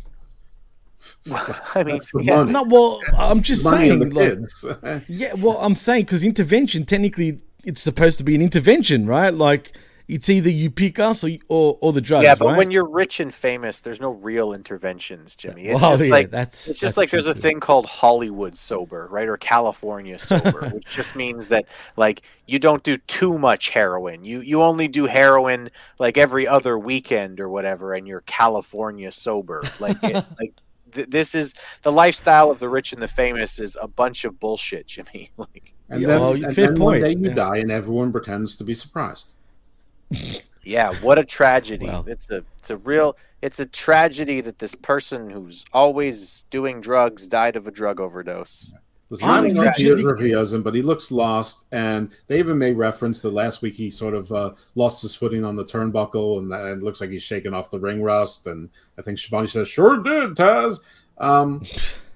I 1.74 1.84
mean, 1.84 1.96
That's 1.96 2.12
yeah. 2.20 2.36
money. 2.36 2.52
No, 2.52 2.62
well, 2.64 3.00
I'm 3.16 3.40
just 3.40 3.64
Money 3.64 3.88
saying. 3.88 3.98
the 4.00 4.14
like- 4.14 4.28
kids. 4.30 5.08
Yeah, 5.08 5.32
well, 5.38 5.58
I'm 5.58 5.74
saying 5.74 6.02
because 6.02 6.22
intervention 6.22 6.84
technically 6.84 7.40
it's 7.64 7.80
supposed 7.80 8.18
to 8.18 8.24
be 8.24 8.34
an 8.34 8.42
intervention, 8.42 9.06
right? 9.06 9.32
Like 9.32 9.76
it's 10.06 10.28
either 10.28 10.50
you 10.50 10.70
pick 10.70 10.98
us 10.98 11.24
or 11.24 11.30
or, 11.48 11.78
or 11.80 11.90
the 11.94 12.02
drugs. 12.02 12.24
Yeah, 12.24 12.34
but 12.34 12.48
right? 12.48 12.58
when 12.58 12.70
you're 12.70 12.86
rich 12.86 13.20
and 13.20 13.32
famous, 13.32 13.80
there's 13.80 14.02
no 14.02 14.10
real 14.10 14.52
interventions, 14.52 15.34
Jimmy. 15.34 15.62
It's 15.68 15.80
Well, 15.80 15.92
just 15.92 16.04
yeah, 16.04 16.10
like 16.10 16.30
that's- 16.30 16.54
it's 16.54 16.66
that's 16.66 16.80
just 16.80 16.96
like 16.98 17.08
there's 17.10 17.24
true 17.24 17.32
a 17.32 17.34
thing 17.34 17.58
called 17.58 17.86
Hollywood 17.86 18.54
sober, 18.54 19.08
right, 19.10 19.26
or 19.26 19.38
California 19.38 20.18
sober, 20.18 20.68
which 20.74 20.84
just 20.84 21.16
means 21.16 21.48
that 21.48 21.64
like 21.96 22.20
you 22.46 22.58
don't 22.58 22.82
do 22.82 22.98
too 22.98 23.38
much 23.38 23.70
heroin. 23.70 24.24
You 24.24 24.42
you 24.42 24.60
only 24.60 24.88
do 24.88 25.06
heroin 25.06 25.70
like 25.98 26.18
every 26.18 26.46
other 26.46 26.78
weekend 26.78 27.40
or 27.40 27.48
whatever, 27.48 27.94
and 27.94 28.06
you're 28.06 28.20
California 28.26 29.10
sober. 29.10 29.64
Like 29.80 29.96
it, 30.04 30.12
like 30.38 30.52
th- 30.94 31.08
this 31.10 31.34
is 31.34 31.54
the 31.82 31.92
lifestyle 31.92 32.50
of 32.50 32.58
the 32.60 32.68
rich 32.68 32.92
and 32.92 33.02
the 33.02 33.08
famous 33.08 33.58
is 33.58 33.76
a 33.80 33.88
bunch 33.88 34.24
of 34.24 34.38
bullshit, 34.40 34.86
Jimmy. 34.86 35.30
Like 35.36 35.74
And 35.90 36.00
Yeah, 36.00 36.08
then, 36.08 36.20
well, 36.20 36.32
and 36.32 36.54
fair 36.54 36.68
then 36.68 36.80
one 36.80 37.00
day 37.00 37.10
you 37.12 37.28
Yeah. 37.28 37.34
die, 37.34 37.56
and 37.58 37.70
everyone 37.70 38.10
pretends 38.12 38.56
to 38.56 38.64
be 38.64 38.74
surprised. 38.74 39.34
Yeah, 40.66 40.94
what 41.02 41.18
a 41.18 41.24
tragedy. 41.26 41.84
Well. 41.84 42.04
It's 42.08 42.30
a 42.30 42.42
it's 42.58 42.70
a 42.70 42.78
real 42.78 43.18
it's 43.42 43.60
a 43.60 43.66
tragedy 43.66 44.40
that 44.40 44.60
this 44.60 44.74
person 44.74 45.28
who's 45.28 45.66
always 45.74 46.46
doing 46.48 46.80
drugs 46.80 47.26
died 47.26 47.54
of 47.56 47.66
a 47.66 47.70
drug 47.70 48.00
overdose. 48.00 48.62
Listen, 48.64 48.78
I'm 49.22 49.44
I 49.44 49.48
don't 49.48 49.56
know 49.56 49.62
if 49.64 49.76
he 49.76 49.88
is 49.88 50.04
or 50.04 50.16
he 50.16 50.32
doesn't, 50.32 50.62
but 50.62 50.74
he 50.74 50.82
looks 50.82 51.10
lost. 51.10 51.64
And 51.72 52.10
they 52.26 52.38
even 52.38 52.58
made 52.58 52.76
reference 52.76 53.20
that 53.22 53.30
last 53.30 53.62
week 53.62 53.74
he 53.74 53.90
sort 53.90 54.14
of 54.14 54.32
uh, 54.32 54.52
lost 54.74 55.02
his 55.02 55.14
footing 55.14 55.44
on 55.44 55.56
the 55.56 55.64
turnbuckle, 55.64 56.38
and, 56.38 56.52
and 56.52 56.80
it 56.80 56.84
looks 56.84 57.00
like 57.00 57.10
he's 57.10 57.22
shaking 57.22 57.54
off 57.54 57.70
the 57.70 57.78
ring 57.78 58.02
rust. 58.02 58.46
And 58.46 58.70
I 58.98 59.02
think 59.02 59.18
Schiavone 59.18 59.46
says, 59.46 59.68
"Sure 59.68 60.02
did, 60.02 60.34
Taz." 60.34 60.80
Um, 61.18 61.64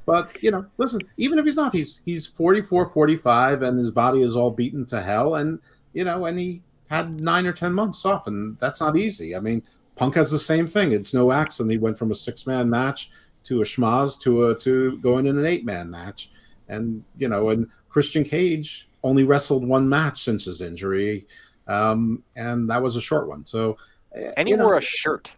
but 0.07 0.43
you 0.43 0.51
know, 0.51 0.67
listen, 0.79 1.01
even 1.17 1.39
if 1.39 1.45
he's 1.45 1.57
not, 1.57 1.75
he's 1.75 2.03
he's 2.05 2.27
44, 2.27 2.87
45, 2.87 3.63
and 3.63 3.79
his 3.79 3.91
body 3.91 4.23
is 4.23 4.35
all 4.35 4.51
beaten 4.51 4.87
to 4.87 5.03
hell. 5.03 5.35
And 5.35 5.61
you 5.93 6.05
know, 6.05 6.27
and 6.27 6.39
he 6.39 6.63
had 6.89 7.21
nine 7.21 7.47
or 7.47 7.53
ten 7.53 7.73
months 7.73 8.05
off, 8.05 8.27
and 8.27 8.59
that's 8.59 8.81
not 8.81 8.97
easy. 8.97 9.37
I 9.37 9.41
mean, 9.41 9.63
Punk 9.97 10.15
has 10.15 10.31
the 10.31 10.39
same 10.39 10.67
thing. 10.67 10.93
It's 10.93 11.13
no 11.13 11.33
accident 11.33 11.73
he 11.73 11.79
went 11.79 11.99
from 11.99 12.11
a 12.11 12.15
six 12.15 12.47
man 12.47 12.71
match 12.71 13.11
to 13.45 13.61
a 13.63 13.65
schmaz 13.65 14.21
to 14.21 14.47
a 14.47 14.55
to 14.55 14.99
going 14.99 15.27
in 15.27 15.39
an 15.39 15.47
eight 15.47 15.65
man 15.65 15.91
match 15.91 16.31
and 16.69 17.05
you 17.17 17.29
know, 17.29 17.51
and 17.51 17.67
Christian 17.89 18.25
Cage 18.25 18.89
only 19.03 19.25
wrestled 19.25 19.67
one 19.67 19.89
match 19.89 20.23
since 20.25 20.45
his 20.45 20.61
injury, 20.61 21.27
um, 21.67 22.23
and 22.37 22.69
that 22.71 22.83
was 22.83 22.97
a 22.97 23.01
short 23.01 23.29
one. 23.29 23.47
So, 23.47 23.77
uh, 24.17 24.31
And 24.37 24.49
he 24.49 24.53
you 24.53 24.57
know, 24.59 24.65
wore 24.65 24.77
a 24.77 24.81
shirt. 24.83 25.35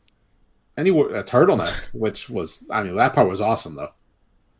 and 0.76 0.86
he 0.86 0.90
wore 0.90 1.14
a 1.14 1.22
turtleneck, 1.24 1.74
which 1.92 2.30
was, 2.30 2.66
I 2.70 2.82
mean, 2.82 2.94
that 2.96 3.14
part 3.14 3.28
was 3.28 3.40
awesome 3.40 3.76
though. 3.76 3.90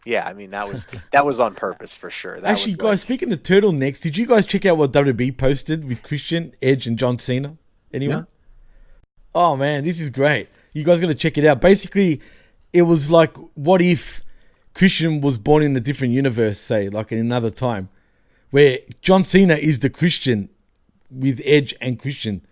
Yeah, 0.06 0.26
I 0.26 0.32
mean 0.32 0.50
that 0.52 0.66
was 0.66 0.86
that 1.12 1.26
was 1.26 1.40
on 1.40 1.54
purpose 1.54 1.94
for 1.94 2.08
sure. 2.10 2.40
That 2.40 2.52
Actually, 2.52 2.70
was 2.70 2.76
guys, 2.78 2.84
like- 2.88 2.98
speaking 3.00 3.32
of 3.32 3.42
turtlenecks, 3.42 4.00
did 4.00 4.16
you 4.16 4.26
guys 4.26 4.46
check 4.46 4.64
out 4.64 4.78
what 4.78 4.92
WB 4.92 5.36
posted 5.36 5.86
with 5.86 6.02
Christian, 6.02 6.54
Edge, 6.62 6.86
and 6.86 6.98
John 6.98 7.18
Cena? 7.18 7.56
Anyone? 7.92 8.26
Oh 9.34 9.56
man, 9.56 9.84
this 9.84 10.00
is 10.00 10.10
great. 10.10 10.48
You 10.72 10.84
guys 10.84 11.00
got 11.00 11.08
to 11.08 11.14
check 11.14 11.36
it 11.36 11.44
out. 11.44 11.60
Basically, 11.60 12.20
it 12.72 12.82
was 12.82 13.10
like, 13.10 13.36
what 13.54 13.82
if 13.82 14.22
Christian 14.74 15.20
was 15.20 15.38
born 15.38 15.62
in 15.62 15.76
a 15.76 15.80
different 15.80 16.12
universe, 16.14 16.58
say, 16.58 16.88
like 16.88 17.12
in 17.12 17.18
another 17.18 17.50
time? 17.50 17.88
where 18.50 18.78
John 19.00 19.24
Cena 19.24 19.54
is 19.54 19.80
the 19.80 19.90
Christian 19.90 20.48
with 21.10 21.40
Edge 21.44 21.74
and 21.80 21.98
Christian, 21.98 22.42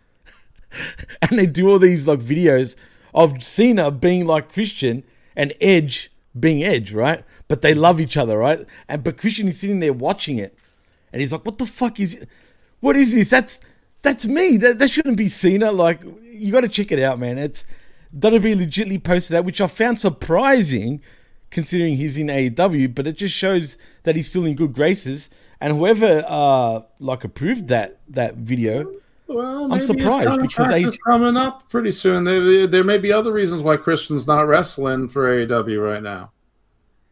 and 1.23 1.39
they 1.39 1.47
do 1.47 1.69
all 1.69 1.79
these 1.79 2.09
like 2.09 2.21
videos 2.21 2.77
of 3.15 3.43
Cena 3.43 3.91
being 3.91 4.27
like 4.27 4.53
Christian 4.53 5.03
and 5.37 5.55
Edge 5.61 6.11
being 6.39 6.63
Edge, 6.63 6.93
right? 6.93 7.25
But 7.49 7.63
they 7.63 7.75
love 7.75 8.01
each 8.01 8.17
other, 8.17 8.39
right? 8.39 8.65
And 8.89 9.03
but 9.03 9.17
Christian 9.17 9.49
is 9.49 9.61
sitting 9.61 9.81
there 9.81 9.93
watching 9.93 10.39
it, 10.39 10.57
and 11.13 11.21
he's 11.21 11.33
like, 11.33 11.45
"What 11.45 11.59
the 11.59 11.67
fuck 11.67 11.99
is? 12.01 12.19
What 12.81 12.97
is 12.97 13.15
this? 13.15 13.31
That's 13.31 13.61
that's 14.03 14.27
me. 14.27 14.57
That 14.57 14.79
that 14.79 14.91
shouldn't 14.91 15.17
be 15.17 15.29
Cena. 15.29 15.73
Like, 15.73 16.03
you 16.23 16.53
got 16.53 16.61
to 16.61 16.69
check 16.69 16.93
it 16.93 17.01
out, 17.01 17.19
man. 17.19 17.39
It's 17.39 17.65
WWE 18.17 18.57
legitly 18.57 19.03
posted 19.03 19.35
that, 19.35 19.45
which 19.45 19.61
I 19.61 19.67
found 19.67 19.99
surprising, 19.99 21.03
considering 21.51 21.97
he's 21.97 22.17
in 22.19 22.27
AEW. 22.29 22.95
But 22.95 23.07
it 23.07 23.17
just 23.17 23.35
shows 23.35 23.79
that 24.03 24.17
he's 24.17 24.29
still 24.31 24.45
in 24.45 24.55
good 24.55 24.73
graces. 24.73 25.31
And 25.61 25.77
whoever 25.77 26.25
uh 26.27 26.83
like 27.01 27.25
approved 27.25 27.69
that 27.69 27.99
that 28.09 28.35
video, 28.37 28.91
Well, 29.27 29.73
I'm 29.73 29.81
surprised 29.81 30.41
because 30.41 30.55
contract 30.71 30.85
I 30.85 30.89
is 30.89 30.99
coming 30.99 31.37
up 31.37 31.69
pretty 31.69 31.91
soon. 31.91 32.25
There, 32.25 32.67
there 32.67 32.85
may 32.85 32.99
be 32.99 33.13
other 33.13 33.33
reasons 33.33 33.63
why 33.63 33.77
Christian's 33.77 34.27
not 34.27 34.47
wrestling 34.47 35.09
for 35.09 35.29
AEW 35.29 35.85
right 35.85 36.03
now. 36.03 36.33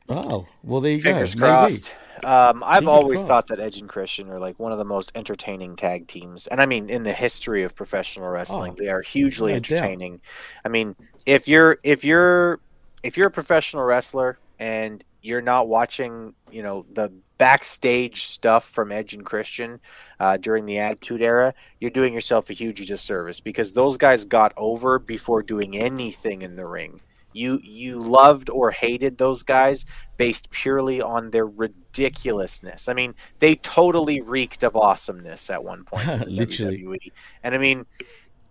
oh 0.09 0.47
well, 0.63 0.81
there 0.81 0.93
you 0.93 1.01
Fingers 1.01 1.35
go. 1.35 1.41
Maybe. 1.41 1.51
crossed. 1.51 1.95
Um, 2.25 2.63
I've 2.65 2.79
Fingers 2.85 2.89
always 2.89 3.19
crossed. 3.19 3.29
thought 3.29 3.47
that 3.49 3.61
Edge 3.61 3.79
and 3.81 3.89
Christian 3.89 4.31
are 4.31 4.39
like 4.39 4.59
one 4.59 4.73
of 4.73 4.79
the 4.79 4.85
most 4.85 5.13
entertaining 5.15 5.77
tag 5.77 6.07
teams, 6.07 6.47
and 6.47 6.61
I 6.61 6.67
mean, 6.67 6.89
in 6.89 7.03
the 7.03 7.13
history 7.13 7.63
of 7.65 7.75
professional 7.75 8.29
wrestling, 8.31 8.73
Oh, 8.73 8.77
they 8.79 8.89
are 8.89 9.03
hugely 9.03 9.53
no 9.53 9.59
doubt. 9.59 9.73
entertaining. 9.73 10.21
I 10.65 10.69
mean, 10.69 10.97
if 11.27 11.47
you're 11.49 11.79
if 11.85 12.05
you're 12.05 12.61
if 13.07 13.17
you're 13.17 13.29
a 13.29 13.31
professional 13.31 13.85
wrestler 13.85 14.39
and 14.59 15.05
you're 15.23 15.41
not 15.41 15.69
watching, 15.69 16.35
you 16.51 16.63
know, 16.63 16.85
the 16.93 17.13
backstage 17.39 18.25
stuff 18.25 18.69
from 18.69 18.91
Edge 18.91 19.15
and 19.15 19.25
Christian 19.25 19.81
uh, 20.19 20.37
during 20.39 20.67
the 20.67 20.79
Attitude 20.79 21.23
Era, 21.23 21.55
you're 21.81 21.91
doing 21.91 22.13
yourself 22.13 22.51
a 22.51 22.53
huge 22.53 22.87
disservice 22.87 23.41
because 23.41 23.73
those 23.73 23.97
guys 23.97 24.25
got 24.25 24.53
over 24.57 24.99
before 24.99 25.43
doing 25.43 25.77
anything 25.77 26.43
in 26.43 26.57
the 26.57 26.67
ring. 26.67 27.01
You 27.33 27.61
you 27.63 28.03
loved 28.03 28.49
or 28.49 28.71
hated 28.71 29.19
those 29.19 29.43
guys 29.43 29.85
based 30.17 30.51
purely 30.51 31.03
on 31.03 31.31
their 31.31 31.45
ridiculousness. 31.45 32.89
I 32.89 32.95
mean, 32.95 33.15
they 33.41 33.57
totally 33.57 34.23
reeked 34.23 34.63
of 34.63 34.75
awesomeness 34.75 35.51
at 35.51 35.63
one 35.63 35.85
point. 35.85 36.07
Literally. 36.29 36.79
WWE. 36.79 37.13
And 37.43 37.55
I 37.55 37.59
mean, 37.59 37.85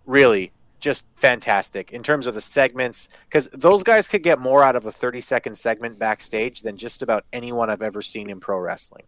really, 0.06 0.52
just 0.80 1.06
fantastic 1.16 1.92
in 1.92 2.02
terms 2.02 2.26
of 2.26 2.34
the 2.34 2.40
segments 2.40 3.08
because 3.28 3.48
those 3.52 3.82
guys 3.82 4.08
could 4.08 4.22
get 4.22 4.38
more 4.38 4.62
out 4.62 4.76
of 4.76 4.84
a 4.86 4.92
30 4.92 5.20
second 5.20 5.54
segment 5.56 5.98
backstage 5.98 6.62
than 6.62 6.76
just 6.76 7.02
about 7.02 7.24
anyone 7.32 7.70
I've 7.70 7.82
ever 7.82 8.02
seen 8.02 8.28
in 8.30 8.40
pro 8.40 8.58
wrestling. 8.58 9.04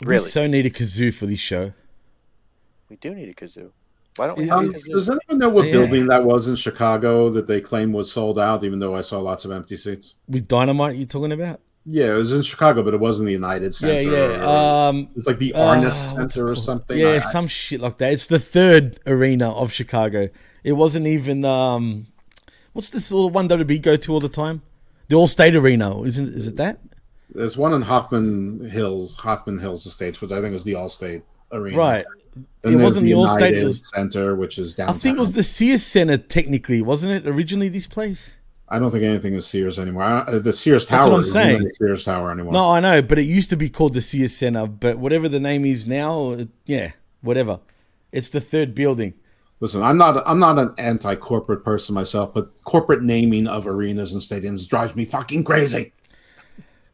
We 0.00 0.06
Really, 0.08 0.28
so 0.28 0.46
need 0.46 0.66
a 0.66 0.70
kazoo 0.70 1.12
for 1.12 1.26
this 1.26 1.40
show. 1.40 1.72
we 2.88 2.96
do 2.96 3.14
need 3.14 3.28
a 3.28 3.34
kazoo. 3.34 3.70
Why 4.16 4.26
don't 4.26 4.38
we 4.38 4.48
have 4.48 4.58
Um, 4.58 4.70
a 4.70 4.72
kazoo? 4.72 4.92
does 4.92 5.08
anyone 5.08 5.38
know 5.38 5.48
what 5.48 5.66
Yeah. 5.66 5.72
building 5.72 6.06
that 6.08 6.24
was 6.24 6.48
in 6.48 6.56
Chicago 6.56 7.30
that 7.30 7.46
they 7.46 7.60
claim 7.60 7.92
was 7.92 8.10
sold 8.10 8.38
out, 8.38 8.64
even 8.64 8.78
though 8.80 8.94
I 8.96 9.00
saw 9.02 9.20
lots 9.20 9.44
of 9.44 9.50
empty 9.52 9.76
seats? 9.76 10.16
With 10.28 10.48
Dynamite, 10.48 10.96
you're 10.96 11.06
talking 11.06 11.32
about? 11.32 11.60
Yeah, 11.86 12.12
it 12.14 12.16
was 12.18 12.32
in 12.32 12.42
Chicago, 12.42 12.82
but 12.82 12.92
it 12.92 13.00
wasn't 13.00 13.26
the 13.26 13.32
United 13.32 13.74
Center. 13.74 14.00
Yeah, 14.02 14.10
yeah. 14.10 14.44
or- 14.44 14.88
Um, 14.88 15.08
it's 15.16 15.26
like 15.26 15.38
the 15.38 15.54
uh, 15.54 15.58
Arnis 15.74 16.12
Center 16.12 16.48
or 16.48 16.56
something. 16.56 16.98
Yeah, 16.98 17.12
I- 17.12 17.18
some 17.20 17.46
shit 17.46 17.80
like 17.80 17.96
that. 17.98 18.12
It's 18.12 18.26
the 18.26 18.38
third 18.38 19.00
arena 19.06 19.50
of 19.50 19.72
Chicago. 19.72 20.28
It 20.64 20.72
wasn't 20.72 21.06
even 21.06 21.44
um, 21.44 22.06
what's 22.72 22.90
this 22.90 23.10
little 23.12 23.30
one 23.30 23.48
WWE 23.48 23.80
go 23.82 23.96
to 23.96 24.12
all 24.12 24.20
the 24.20 24.28
time? 24.28 24.62
The 25.08 25.16
Allstate 25.16 25.54
Arena, 25.60 26.02
isn't? 26.02 26.34
Is 26.34 26.48
it 26.48 26.56
that? 26.56 26.78
There's 27.32 27.56
one 27.56 27.72
in 27.74 27.82
Hoffman 27.82 28.68
Hills, 28.70 29.16
Hoffman 29.16 29.58
Hills 29.58 29.86
Estates, 29.86 30.20
which 30.20 30.32
I 30.32 30.40
think 30.40 30.54
is 30.54 30.64
the 30.64 30.72
Allstate 30.72 31.22
Arena. 31.52 31.76
Right. 31.76 32.04
Then 32.62 32.74
it 32.74 32.82
wasn't 32.82 33.06
the 33.06 33.14
All 33.14 33.26
State. 33.26 33.62
Was. 33.62 33.88
Center, 33.88 34.34
which 34.36 34.58
is 34.58 34.74
downtown. 34.74 34.94
I 34.94 34.98
think 34.98 35.16
it 35.16 35.20
was 35.20 35.34
the 35.34 35.42
Sears 35.42 35.84
Center. 35.84 36.16
Technically, 36.16 36.80
wasn't 36.82 37.12
it 37.12 37.28
originally 37.28 37.68
this 37.68 37.86
place? 37.86 38.36
I 38.68 38.78
don't 38.78 38.92
think 38.92 39.02
anything 39.02 39.34
is 39.34 39.46
Sears 39.48 39.80
anymore. 39.80 40.04
I, 40.04 40.38
the 40.38 40.52
Sears 40.52 40.86
Tower. 40.86 40.98
That's 41.00 41.08
what 41.10 41.16
I'm 41.16 41.24
saying. 41.24 41.64
the 41.64 41.74
Sears 41.74 42.04
Tower 42.04 42.30
anymore. 42.30 42.52
No, 42.52 42.70
I 42.70 42.78
know, 42.78 43.02
but 43.02 43.18
it 43.18 43.22
used 43.24 43.50
to 43.50 43.56
be 43.56 43.68
called 43.68 43.94
the 43.94 44.00
Sears 44.00 44.36
Center. 44.36 44.66
But 44.68 44.98
whatever 44.98 45.28
the 45.28 45.40
name 45.40 45.64
is 45.64 45.88
now, 45.88 46.32
it- 46.32 46.48
yeah, 46.66 46.92
whatever. 47.20 47.58
It's 48.12 48.30
the 48.30 48.40
third 48.40 48.74
building. 48.76 49.14
Listen, 49.60 49.82
I'm 49.82 49.98
not 49.98 50.22
I'm 50.26 50.38
not 50.38 50.58
an 50.58 50.74
anti-corporate 50.78 51.64
person 51.64 51.94
myself, 51.94 52.32
but 52.32 52.50
corporate 52.64 53.02
naming 53.02 53.46
of 53.46 53.66
arenas 53.66 54.12
and 54.12 54.22
stadiums 54.22 54.66
drives 54.68 54.96
me 54.96 55.04
fucking 55.04 55.44
crazy. 55.44 55.92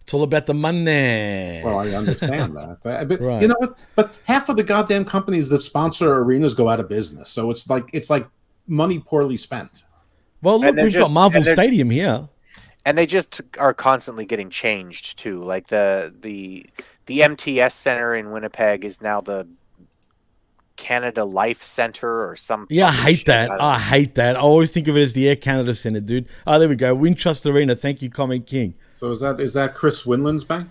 It's 0.01 0.13
all 0.15 0.23
about 0.23 0.47
the 0.47 0.55
money. 0.55 1.63
Well, 1.65 1.79
I 1.81 1.89
understand 1.91 2.57
that, 2.83 3.07
but 3.09 3.21
Right. 3.21 3.43
you 3.43 3.49
know 3.49 3.55
what? 3.59 3.85
But 3.95 4.13
half 4.25 4.49
of 4.49 4.57
the 4.57 4.63
goddamn 4.65 5.05
companies 5.05 5.49
that 5.51 5.63
sponsor 5.63 6.13
arenas 6.19 6.55
go 6.55 6.69
out 6.69 6.81
of 6.81 6.89
business, 6.89 7.29
so 7.31 7.51
it's 7.51 7.69
like 7.71 7.89
it's 7.93 8.11
like 8.11 8.29
money 8.67 8.99
poorly 8.99 9.37
spent. 9.37 9.85
Well, 10.43 10.61
look, 10.61 10.75
they're 10.77 10.85
we've 10.85 10.93
just- 10.93 11.11
got 11.11 11.15
Marvel 11.15 11.43
Stadium 11.43 11.91
here. 11.91 12.29
and 12.85 12.97
they 12.99 13.07
just 13.07 13.41
are 13.59 13.75
constantly 13.75 14.25
getting 14.27 14.51
changed 14.51 15.19
too. 15.19 15.41
Like 15.41 15.69
the 15.69 16.13
the 16.21 16.67
the 17.07 17.23
MTS 17.23 17.75
Center 17.75 18.15
in 18.17 18.33
Winnipeg 18.33 18.85
is 18.85 19.01
now 19.01 19.21
the 19.21 19.47
Canada 20.77 21.25
Life 21.25 21.63
Center 21.63 22.29
or 22.29 22.37
some. 22.37 22.67
Yeah, 22.71 22.89
I 22.89 22.93
hate 22.93 23.17
shit. 23.19 23.27
that. 23.27 23.51
I 23.51 23.75
I 23.75 23.79
hate 23.79 24.15
that. 24.17 24.37
I 24.37 24.41
always 24.41 24.71
think 24.71 24.89
of 24.89 24.97
it 24.97 25.01
as 25.03 25.13
the 25.15 25.29
Air 25.29 25.37
Canada 25.37 25.75
Center, 25.75 26.01
dude. 26.01 26.29
Oh, 26.47 26.59
there 26.59 26.69
we 26.69 26.77
go. 26.77 26.97
Wintrust 26.97 27.51
Arena. 27.53 27.75
Thank 27.75 28.03
you, 28.03 28.11
Comic 28.11 28.47
King. 28.47 28.75
So 28.93 29.11
is 29.11 29.21
that 29.21 29.41
is 29.41 29.55
that 29.55 29.75
Chris 29.75 30.05
Winland's 30.07 30.45
bank? 30.45 30.69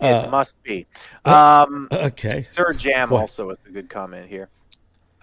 It 0.00 0.04
Uh, 0.04 0.30
must 0.30 0.62
be. 0.62 0.86
Um, 1.24 1.88
okay. 1.90 2.42
Sir 2.42 2.72
Jam 2.72 3.08
Go 3.08 3.16
also 3.16 3.46
with 3.48 3.58
a 3.66 3.70
good 3.70 3.88
comment 3.88 4.28
here. 4.28 4.48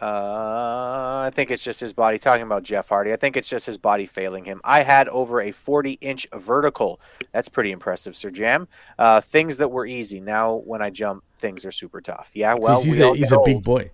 Uh, 0.01 1.23
I 1.25 1.31
think 1.33 1.49
it's 1.51 1.63
just 1.63 1.79
his 1.79 1.93
body. 1.93 2.19
Talking 2.19 2.43
about 2.43 2.63
Jeff 2.63 2.89
Hardy, 2.89 3.13
I 3.13 3.15
think 3.15 3.37
it's 3.37 3.47
just 3.49 3.65
his 3.65 3.77
body 3.77 4.05
failing 4.05 4.43
him. 4.43 4.59
I 4.65 4.83
had 4.83 5.07
over 5.07 5.39
a 5.41 5.51
40 5.51 5.93
inch 6.01 6.27
vertical. 6.35 6.99
That's 7.31 7.47
pretty 7.47 7.71
impressive, 7.71 8.15
Sir 8.15 8.29
Jam. 8.29 8.67
Uh, 8.99 9.21
things 9.21 9.57
that 9.57 9.69
were 9.71 9.85
easy. 9.85 10.19
Now, 10.19 10.55
when 10.65 10.81
I 10.83 10.89
jump, 10.89 11.23
things 11.45 11.63
are 11.65 11.71
super 11.71 12.01
tough. 12.01 12.31
Yeah, 12.33 12.55
well, 12.55 12.81
he's 12.81 12.99
we 12.99 13.05
a 13.05 13.13
he's 13.13 13.31
a 13.31 13.37
big 13.45 13.63
boy. 13.63 13.91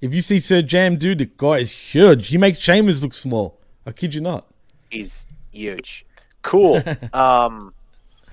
If 0.00 0.14
you 0.14 0.22
see 0.22 0.40
Sir 0.40 0.62
Jam, 0.62 0.96
dude, 0.96 1.18
the 1.18 1.30
guy 1.36 1.58
is 1.58 1.70
huge. 1.70 2.28
He 2.28 2.38
makes 2.38 2.58
Chambers 2.58 3.02
look 3.02 3.12
small. 3.14 3.60
I 3.84 3.92
kid 3.92 4.14
you 4.14 4.20
not. 4.20 4.46
He's 4.90 5.28
huge. 5.52 6.06
Cool. 6.42 6.82
um, 7.12 7.72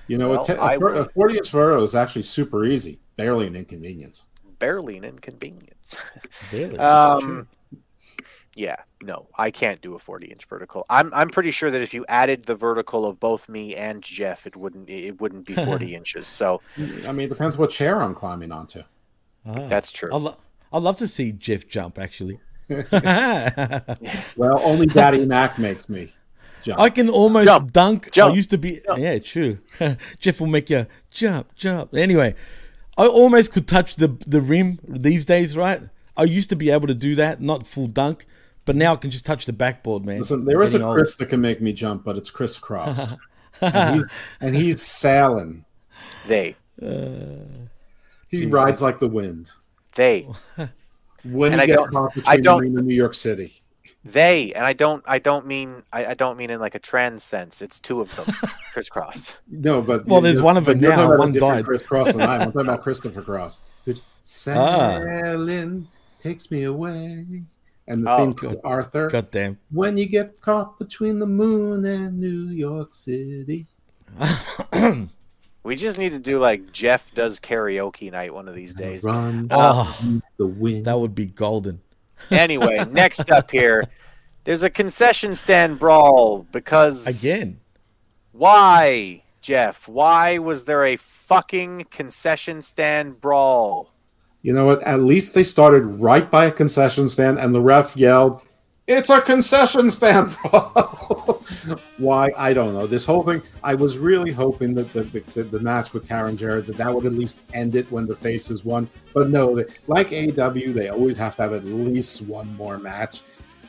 You 0.06 0.18
know, 0.18 0.30
Well, 0.30 0.42
a, 0.42 0.46
te- 0.46 0.78
for- 0.78 0.94
a 0.94 1.04
40 1.10 1.38
inch 1.38 1.50
photo 1.50 1.82
is 1.82 1.94
actually 1.94 2.22
super 2.22 2.64
easy, 2.64 3.00
barely 3.16 3.46
an 3.46 3.56
inconvenience. 3.56 4.26
barely 4.58 4.96
an 4.96 5.04
inconvenience. 5.04 5.96
Barely. 6.52 6.78
um, 6.92 7.48
yeah, 8.54 8.76
no, 9.04 9.28
I 9.36 9.50
can't 9.50 9.80
do 9.80 9.94
a 9.94 9.98
40 9.98 10.26
inch 10.26 10.44
vertical. 10.46 10.86
I'm 10.88 11.12
I'm 11.14 11.28
pretty 11.28 11.50
sure 11.50 11.70
that 11.70 11.82
if 11.82 11.92
you 11.94 12.04
added 12.08 12.44
the 12.46 12.54
vertical 12.54 13.04
of 13.06 13.20
both 13.20 13.48
me 13.48 13.74
and 13.76 14.02
Jeff, 14.02 14.46
it 14.46 14.56
wouldn't 14.56 14.88
it 14.88 15.20
wouldn't 15.20 15.46
be 15.46 15.54
40 15.70 15.94
inches. 15.94 16.26
So 16.26 16.60
I 17.06 17.12
mean, 17.12 17.26
it 17.26 17.28
depends 17.28 17.56
what 17.58 17.70
chair 17.70 18.00
I'm 18.02 18.14
climbing 18.14 18.50
onto. 18.52 18.82
Ah. 19.46 19.66
that's 19.68 19.92
true. 19.92 20.10
I'd, 20.14 20.22
lo- 20.22 20.36
I'd 20.72 20.82
love 20.82 20.96
to 20.98 21.06
see 21.08 21.32
Jeff 21.32 21.68
jump. 21.68 21.98
Actually, 21.98 22.40
Well, 24.36 24.58
only 24.62 24.86
Daddy 24.86 25.24
Mac 25.26 25.58
makes 25.58 25.88
me 25.88 26.10
jump. 26.62 26.80
I 26.80 26.90
can 26.90 27.08
almost 27.10 27.46
Jump. 27.46 27.72
dunk. 27.72 28.10
Jump. 28.10 28.32
I 28.32 28.36
used 28.36 28.50
to 28.50 28.58
be. 28.58 28.80
Yeah, 28.96 29.18
true. 29.18 29.58
Jeff 30.18 30.40
will 30.40 30.46
make 30.46 30.70
you 30.70 30.86
jump, 31.10 31.54
jump. 31.54 31.94
Anyway, 31.94 32.34
I 32.96 33.06
almost 33.06 33.52
could 33.52 33.68
touch 33.68 33.96
the 33.96 34.08
the 34.26 34.40
rim 34.40 34.78
these 34.86 35.24
days, 35.24 35.56
right? 35.56 35.82
I 36.16 36.24
used 36.24 36.48
to 36.50 36.56
be 36.56 36.70
able 36.70 36.86
to 36.86 36.94
do 36.94 37.14
that, 37.16 37.40
not 37.40 37.66
full 37.66 37.88
dunk, 37.88 38.24
but 38.64 38.76
now 38.76 38.92
I 38.92 38.96
can 38.96 39.10
just 39.10 39.26
touch 39.26 39.44
the 39.46 39.52
backboard, 39.52 40.04
man. 40.04 40.18
Listen, 40.18 40.44
there 40.44 40.60
a 40.62 40.82
old. 40.82 40.96
Chris 40.96 41.16
that 41.16 41.26
can 41.26 41.40
make 41.40 41.60
me 41.60 41.72
jump, 41.72 42.04
but 42.04 42.16
it's 42.16 42.30
Chris 42.30 42.58
Cross. 42.58 43.16
and, 43.60 43.94
he's, 44.00 44.10
and 44.40 44.54
he's 44.56 44.82
sailing. 44.82 45.64
They 46.26 46.56
Uh, 46.82 47.44
He 48.28 48.46
rides 48.46 48.82
like 48.82 48.98
the 48.98 49.08
wind. 49.08 49.50
they 49.94 50.28
When 51.24 51.52
And 51.52 51.60
you 51.60 51.62
I 51.62 51.66
get 51.66 51.76
don't- 51.76 51.90
caught 51.92 52.12
I 52.28 52.36
between 52.36 52.42
don't- 52.42 52.58
Marine 52.60 52.86
New 52.86 52.94
York 52.94 53.14
City. 53.14 53.52
they 54.04 54.52
and 54.52 54.66
I 54.66 54.72
don't 54.74 55.02
I 55.06 55.18
don't 55.18 55.46
mean 55.46 55.82
I, 55.92 56.06
I 56.06 56.14
don't 56.14 56.36
mean 56.36 56.50
in 56.50 56.60
like 56.60 56.74
a 56.74 56.78
trans 56.78 57.22
sense. 57.22 57.62
It's 57.62 57.78
two 57.80 58.00
of 58.00 58.14
them, 58.16 58.26
crisscross. 58.72 59.36
No, 59.48 59.80
but 59.80 60.04
Well, 60.06 60.20
there's 60.20 60.42
one 60.42 60.56
of 60.58 60.64
them 60.66 60.80
you're 60.80 60.90
now, 60.90 61.04
talking 61.04 61.18
one 61.18 61.32
different 61.32 61.54
died. 61.56 61.64
Chris 61.64 61.82
Cross 61.86 62.12
than 62.12 62.22
I 62.22 62.34
am. 62.36 62.40
I'm 62.42 62.52
talking 62.52 62.60
about 62.68 62.82
Christopher 62.82 63.22
Cross. 63.22 63.60
Who- 63.86 63.94
Ah. 64.48 64.98
Sailing 65.02 65.86
takes 66.22 66.50
me 66.50 66.64
away. 66.64 67.24
And 67.86 68.04
the 68.06 68.10
Oh, 68.10 68.16
theme 68.16 68.32
called 68.32 68.60
Arthur. 68.64 69.08
God 69.10 69.30
damn. 69.30 69.58
When 69.70 69.98
you 69.98 70.06
get 70.06 70.40
caught 70.40 70.78
between 70.78 71.18
the 71.18 71.26
moon 71.26 71.84
and 71.84 72.18
New 72.20 72.48
York 72.48 72.94
City. 72.94 73.66
We 75.62 75.76
just 75.76 75.98
need 75.98 76.12
to 76.12 76.18
do 76.18 76.38
like 76.38 76.72
Jeff 76.72 77.10
does 77.14 77.40
karaoke 77.40 78.12
night 78.12 78.34
one 78.34 78.48
of 78.48 78.54
these 78.54 78.74
days. 78.74 79.02
Run 79.02 79.48
Oh. 79.50 79.98
the 80.36 80.46
wind. 80.46 80.84
That 80.84 81.00
would 81.00 81.14
be 81.14 81.24
golden. 81.26 81.80
Anyway, 82.30 82.84
next 82.90 83.30
up 83.30 83.50
here, 83.50 83.84
there's 84.44 84.62
a 84.62 84.68
concession 84.70 85.34
stand 85.34 85.78
brawl 85.78 86.46
because 86.52 87.06
Again. 87.22 87.60
Why? 88.32 89.22
Jeff, 89.40 89.88
why 89.88 90.36
was 90.36 90.64
there 90.64 90.84
a 90.84 90.96
fucking 90.96 91.86
concession 91.90 92.60
stand 92.60 93.20
brawl? 93.22 93.90
You 94.44 94.52
know 94.52 94.66
what? 94.66 94.82
At 94.82 95.00
least 95.00 95.32
they 95.32 95.42
started 95.42 95.86
right 95.86 96.30
by 96.30 96.44
a 96.44 96.52
concession 96.52 97.08
stand, 97.08 97.38
and 97.38 97.54
the 97.54 97.62
ref 97.62 97.96
yelled, 97.96 98.42
"It's 98.86 99.08
a 99.08 99.22
concession 99.22 99.90
stand!" 99.90 100.34
Why? 101.96 102.30
I 102.36 102.52
don't 102.52 102.74
know. 102.74 102.86
This 102.86 103.06
whole 103.06 103.22
thing. 103.22 103.40
I 103.62 103.74
was 103.74 103.96
really 103.96 104.32
hoping 104.32 104.74
that 104.74 104.92
the, 104.92 105.04
the, 105.32 105.44
the 105.44 105.60
match 105.60 105.94
with 105.94 106.06
Karen 106.06 106.36
Jarrett 106.36 106.66
that 106.66 106.76
that 106.76 106.94
would 106.94 107.06
at 107.06 107.14
least 107.14 107.40
end 107.54 107.74
it 107.74 107.90
when 107.90 108.04
the 108.04 108.16
faces 108.16 108.66
won. 108.66 108.86
But 109.14 109.30
no, 109.30 109.56
they, 109.56 109.64
like 109.86 110.10
AEW, 110.10 110.74
they 110.74 110.90
always 110.90 111.16
have 111.16 111.36
to 111.36 111.42
have 111.42 111.54
at 111.54 111.64
least 111.64 112.20
one 112.20 112.54
more 112.54 112.76
match, 112.76 113.22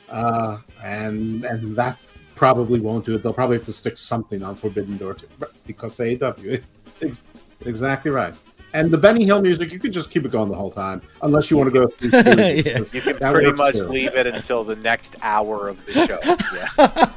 uh, 0.10 0.58
and 0.84 1.46
and 1.46 1.74
that 1.78 1.98
probably 2.36 2.82
won't 2.82 3.06
do 3.06 3.16
it. 3.16 3.24
They'll 3.24 3.32
probably 3.32 3.56
have 3.56 3.66
to 3.68 3.74
stick 3.74 3.96
something 3.96 4.44
on 4.44 4.58
Forbidden 4.58 4.98
Door 4.98 5.14
to, 5.14 5.28
because 5.66 5.98
AEW. 6.00 6.62
exactly 7.62 8.12
right. 8.12 8.34
And 8.76 8.92
the 8.92 8.98
Benny 8.98 9.24
Hill 9.24 9.42
music, 9.42 9.72
you 9.72 9.80
can 9.80 9.94
just 9.94 10.12
keep 10.12 10.26
it 10.26 10.34
going 10.34 10.50
the 10.50 10.56
whole 10.56 10.70
time, 10.70 11.02
unless 11.22 11.50
you 11.50 11.56
want 11.56 11.74
to 11.74 11.80
go 11.80 11.88
through. 11.88 12.10
yeah. 12.12 12.80
You 12.92 13.02
can 13.02 13.18
pretty 13.18 13.54
much 13.54 13.76
too. 13.76 13.88
leave 13.88 14.14
it 14.14 14.28
until 14.28 14.66
the 14.66 14.76
next 14.76 15.16
hour 15.22 15.70
of 15.70 15.84
the 15.86 15.94
show. 16.06 16.20
Yeah. 16.78 17.10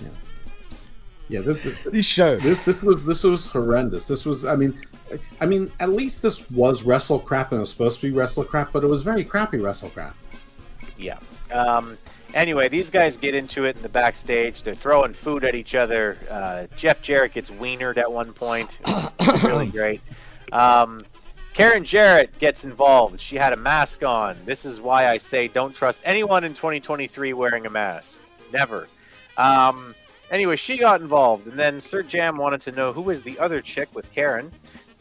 yeah. 0.00 0.08
Yeah, 1.28 1.40
this, 1.40 1.62
this, 1.62 1.78
this, 1.84 2.06
show. 2.06 2.36
This 2.36 2.62
this 2.62 2.80
was 2.82 3.04
this 3.04 3.24
was 3.24 3.48
horrendous. 3.48 4.06
This 4.06 4.24
was, 4.24 4.44
I 4.46 4.56
mean, 4.56 4.80
I 5.40 5.46
mean, 5.46 5.70
at 5.80 5.90
least 5.90 6.22
this 6.22 6.48
was 6.50 6.84
wrestle 6.84 7.18
crap 7.18 7.50
and 7.52 7.58
it 7.58 7.60
was 7.62 7.70
supposed 7.70 8.00
to 8.00 8.06
be 8.10 8.16
wrestle 8.16 8.44
crap, 8.44 8.72
but 8.72 8.84
it 8.84 8.86
was 8.86 9.02
very 9.02 9.24
crappy 9.24 9.58
wrestle 9.58 9.90
crap. 9.90 10.16
Yeah. 10.96 11.18
Um, 11.52 11.98
Anyway, 12.36 12.68
these 12.68 12.90
guys 12.90 13.16
get 13.16 13.34
into 13.34 13.64
it 13.64 13.76
in 13.76 13.82
the 13.82 13.88
backstage. 13.88 14.62
They're 14.62 14.74
throwing 14.74 15.14
food 15.14 15.42
at 15.42 15.54
each 15.54 15.74
other. 15.74 16.18
Uh, 16.30 16.66
Jeff 16.76 17.00
Jarrett 17.00 17.32
gets 17.32 17.50
wienered 17.50 17.96
at 17.96 18.12
one 18.12 18.34
point. 18.34 18.78
It's 18.86 19.42
really 19.44 19.68
great. 19.68 20.02
Um, 20.52 21.06
Karen 21.54 21.82
Jarrett 21.82 22.38
gets 22.38 22.66
involved. 22.66 23.22
She 23.22 23.36
had 23.36 23.54
a 23.54 23.56
mask 23.56 24.04
on. 24.04 24.36
This 24.44 24.66
is 24.66 24.82
why 24.82 25.08
I 25.08 25.16
say 25.16 25.48
don't 25.48 25.74
trust 25.74 26.02
anyone 26.04 26.44
in 26.44 26.52
2023 26.52 27.32
wearing 27.32 27.64
a 27.64 27.70
mask. 27.70 28.20
Never. 28.52 28.86
Um, 29.38 29.94
anyway, 30.30 30.56
she 30.56 30.76
got 30.76 31.00
involved, 31.00 31.48
and 31.48 31.58
then 31.58 31.80
Sir 31.80 32.02
Jam 32.02 32.36
wanted 32.36 32.60
to 32.60 32.72
know 32.72 32.92
who 32.92 33.00
was 33.00 33.22
the 33.22 33.38
other 33.38 33.62
chick 33.62 33.88
with 33.94 34.12
Karen. 34.12 34.52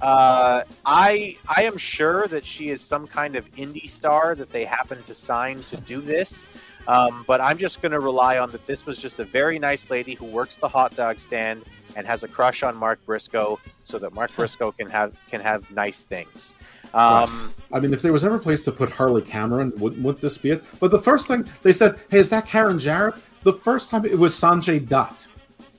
Uh, 0.02 0.64
I 0.86 1.38
I 1.48 1.64
am 1.64 1.78
sure 1.78 2.28
that 2.28 2.46
she 2.46 2.70
is 2.70 2.82
some 2.82 3.08
kind 3.08 3.36
of 3.36 3.50
indie 3.56 3.88
star 3.88 4.36
that 4.36 4.52
they 4.52 4.66
happen 4.66 5.02
to 5.04 5.14
sign 5.14 5.64
to 5.64 5.78
do 5.78 6.00
this. 6.02 6.48
Um, 6.88 7.24
but 7.28 7.42
I'm 7.42 7.58
just 7.58 7.82
going 7.82 7.92
to 7.92 8.00
rely 8.00 8.38
on 8.38 8.52
that 8.52 8.66
this 8.68 8.86
was 8.86 9.02
just 9.02 9.20
a 9.20 9.24
very 9.24 9.60
nice 9.60 9.90
lady 9.90 10.14
who 10.14 10.26
works 10.26 10.58
the 10.58 10.68
hot 10.68 10.96
dog 10.96 11.20
stand 11.20 11.64
and 11.96 12.06
has 12.06 12.24
a 12.24 12.28
crush 12.28 12.62
on 12.62 12.76
Mark 12.76 13.04
Briscoe, 13.06 13.60
so 13.84 13.98
that 14.00 14.14
Mark 14.14 14.32
Briscoe 14.36 14.72
can 14.72 14.90
have 14.90 15.14
can 15.30 15.42
have 15.42 15.70
nice 15.72 16.06
things. 16.06 16.54
Um, 16.94 17.54
I 17.74 17.80
mean, 17.80 17.94
if 17.94 18.02
there 18.02 18.14
was 18.14 18.24
ever 18.24 18.36
a 18.36 18.40
place 18.40 18.62
to 18.64 18.72
put 18.72 18.90
Harley 18.90 19.22
Cameron, 19.22 19.74
wouldn't, 19.78 20.02
would 20.02 20.22
this 20.22 20.38
be 20.38 20.52
it? 20.52 20.64
But 20.80 20.92
the 20.92 21.00
first 21.00 21.28
thing 21.28 21.48
they 21.64 21.74
said, 21.74 22.00
"Hey, 22.10 22.20
is 22.20 22.30
that 22.30 22.46
Karen 22.46 22.80
Jarrett?" 22.80 23.16
The 23.42 23.54
first 23.54 23.90
time 23.90 24.06
it 24.06 24.18
was 24.18 24.34
Sanjay 24.34 24.88
Dutt. 24.88 25.28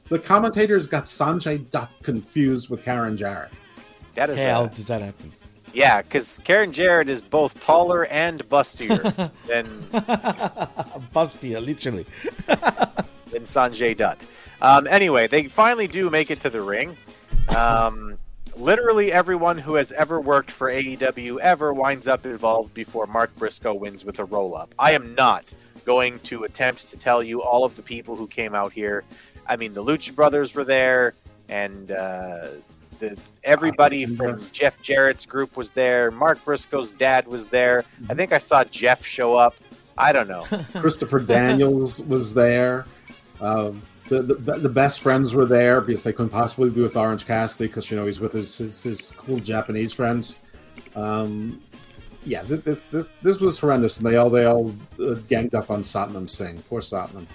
The 0.09 0.19
commentators 0.19 0.87
got 0.87 1.05
Sanjay 1.05 1.69
Dutt 1.71 1.91
confused 2.03 2.71
with 2.71 2.85
Karen 2.85 3.17
Jarrett. 3.17 3.51
That 4.15 4.31
is 4.31 4.43
how 4.43 4.65
a, 4.65 4.69
does 4.69 4.87
that 4.87 5.03
happen? 5.03 5.33
Yeah, 5.77 6.01
because 6.01 6.39
Karen 6.39 6.73
Jarrett 6.73 7.11
is 7.11 7.21
both 7.21 7.61
taller 7.61 8.07
and 8.07 8.43
bustier 8.49 9.31
than 9.47 9.67
bustier, 11.13 11.63
literally 11.63 12.07
than 12.47 13.43
Sanjay 13.43 13.95
Dutt. 13.95 14.25
Um, 14.63 14.87
anyway, 14.87 15.27
they 15.27 15.49
finally 15.49 15.87
do 15.87 16.09
make 16.09 16.31
it 16.31 16.41
to 16.41 16.49
the 16.49 16.63
ring. 16.63 16.97
Um, 17.55 18.17
literally 18.57 19.13
everyone 19.13 19.59
who 19.59 19.75
has 19.75 19.93
ever 19.93 20.19
worked 20.19 20.51
for 20.51 20.71
AEW 20.71 21.41
ever 21.41 21.75
winds 21.75 22.09
up 22.09 22.25
involved 22.25 22.73
before 22.73 23.07
Mark 23.07 23.37
Briscoe 23.37 23.75
wins 23.75 24.03
with 24.03 24.19
a 24.19 24.25
roll 24.25 24.57
up. 24.57 24.75
I 24.79 24.93
am 24.93 25.15
not 25.15 25.53
going 25.85 26.21
to 26.21 26.45
attempt 26.45 26.89
to 26.89 26.97
tell 26.97 27.23
you 27.23 27.43
all 27.43 27.67
of 27.67 27.77
the 27.77 27.83
people 27.83 28.17
who 28.17 28.27
came 28.29 28.55
out 28.55 28.73
here. 28.73 29.05
I 29.47 29.57
mean, 29.57 29.75
the 29.75 29.85
Lucha 29.85 30.15
Brothers 30.15 30.55
were 30.55 30.65
there, 30.65 31.13
and 31.51 31.93
uh, 31.93 32.47
the 32.99 33.19
everybody 33.45 34.07
from 34.07 34.37
Jeff 34.53 34.81
Jarrett's 34.83 35.27
group 35.27 35.57
was 35.57 35.73
there. 35.73 36.11
Mark 36.11 36.45
Briscoe's 36.45 36.93
dad 36.93 37.27
was 37.27 37.49
there. 37.49 37.85
I 38.09 38.15
think 38.15 38.33
I 38.33 38.39
saw 38.39 38.65
Jeff 38.65 39.05
show 39.05 39.35
up. 39.35 39.55
I 39.99 40.13
don't 40.13 40.29
know. 40.29 40.45
Christopher 40.75 41.21
Daniels 41.21 42.01
was 42.03 42.35
there. 42.35 42.87
Um, 43.41 43.83
the, 44.09 44.23
the, 44.23 44.35
the 44.35 44.69
best 44.69 45.01
friends 45.01 45.35
were 45.35 45.47
there 45.47 45.81
because 45.81 46.03
they 46.03 46.13
couldn't 46.13 46.31
possibly 46.31 46.71
be 46.71 46.81
with 46.81 46.97
Orange 46.97 47.27
Cassidy 47.27 47.67
because 47.67 47.91
you 47.91 47.97
know 47.97 48.07
he's 48.07 48.21
with 48.21 48.33
his 48.33 48.59
his, 48.59 48.83
his 48.83 49.13
cool 49.13 49.41
Japanese 49.41 49.93
friends. 49.93 50.37
Um, 50.95 51.63
yeah, 52.25 52.43
this 52.43 52.83
this 52.91 53.07
this 53.23 53.41
was 53.41 53.59
horrendous, 53.59 53.99
and 53.99 54.07
they 54.07 54.17
all 54.17 54.31
they 54.31 54.45
all 54.45 54.75
uh, 55.01 55.15
ganged 55.29 55.55
up 55.55 55.71
on 55.71 55.83
Satnam 55.83 56.29
Singh. 56.29 56.61
Poor 56.63 56.81
Satnam 56.81 57.27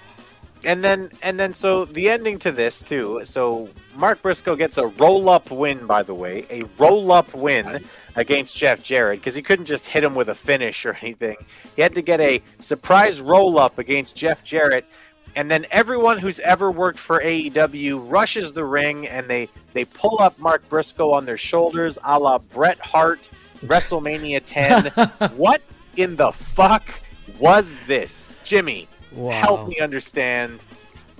and 0.64 0.82
then 0.82 1.10
and 1.22 1.38
then 1.38 1.54
so 1.54 1.84
the 1.84 2.08
ending 2.10 2.38
to 2.40 2.52
this 2.52 2.82
too. 2.82 3.20
So 3.24 3.68
Mark 3.96 4.22
Briscoe 4.22 4.56
gets 4.56 4.78
a 4.78 4.86
roll 4.86 5.28
up 5.28 5.50
win, 5.50 5.86
by 5.86 6.02
the 6.02 6.14
way, 6.14 6.46
a 6.50 6.64
roll 6.78 7.12
up 7.12 7.34
win 7.34 7.84
against 8.16 8.56
Jeff 8.56 8.82
Jarrett 8.82 9.20
because 9.20 9.34
he 9.34 9.42
couldn't 9.42 9.66
just 9.66 9.86
hit 9.86 10.04
him 10.04 10.14
with 10.14 10.28
a 10.28 10.34
finish 10.34 10.86
or 10.86 10.94
anything. 11.02 11.36
He 11.76 11.82
had 11.82 11.94
to 11.94 12.02
get 12.02 12.20
a 12.20 12.42
surprise 12.58 13.20
roll 13.20 13.58
up 13.58 13.78
against 13.78 14.16
Jeff 14.16 14.44
Jarrett. 14.44 14.86
And 15.34 15.50
then 15.50 15.64
everyone 15.70 16.18
who's 16.18 16.40
ever 16.40 16.70
worked 16.70 16.98
for 16.98 17.18
AEW 17.20 18.10
rushes 18.10 18.52
the 18.52 18.66
ring 18.66 19.08
and 19.08 19.28
they, 19.28 19.48
they 19.72 19.86
pull 19.86 20.20
up 20.20 20.38
Mark 20.38 20.68
Briscoe 20.68 21.10
on 21.10 21.24
their 21.24 21.38
shoulders 21.38 21.98
a 22.04 22.18
la 22.18 22.36
Bret 22.36 22.78
Hart, 22.80 23.30
WrestleMania 23.64 24.42
10. 24.44 24.86
what 25.36 25.62
in 25.96 26.16
the 26.16 26.32
fuck 26.32 27.00
was 27.38 27.80
this? 27.86 28.36
Jimmy, 28.44 28.88
Wow. 29.14 29.32
Help 29.32 29.68
me 29.68 29.78
understand 29.80 30.64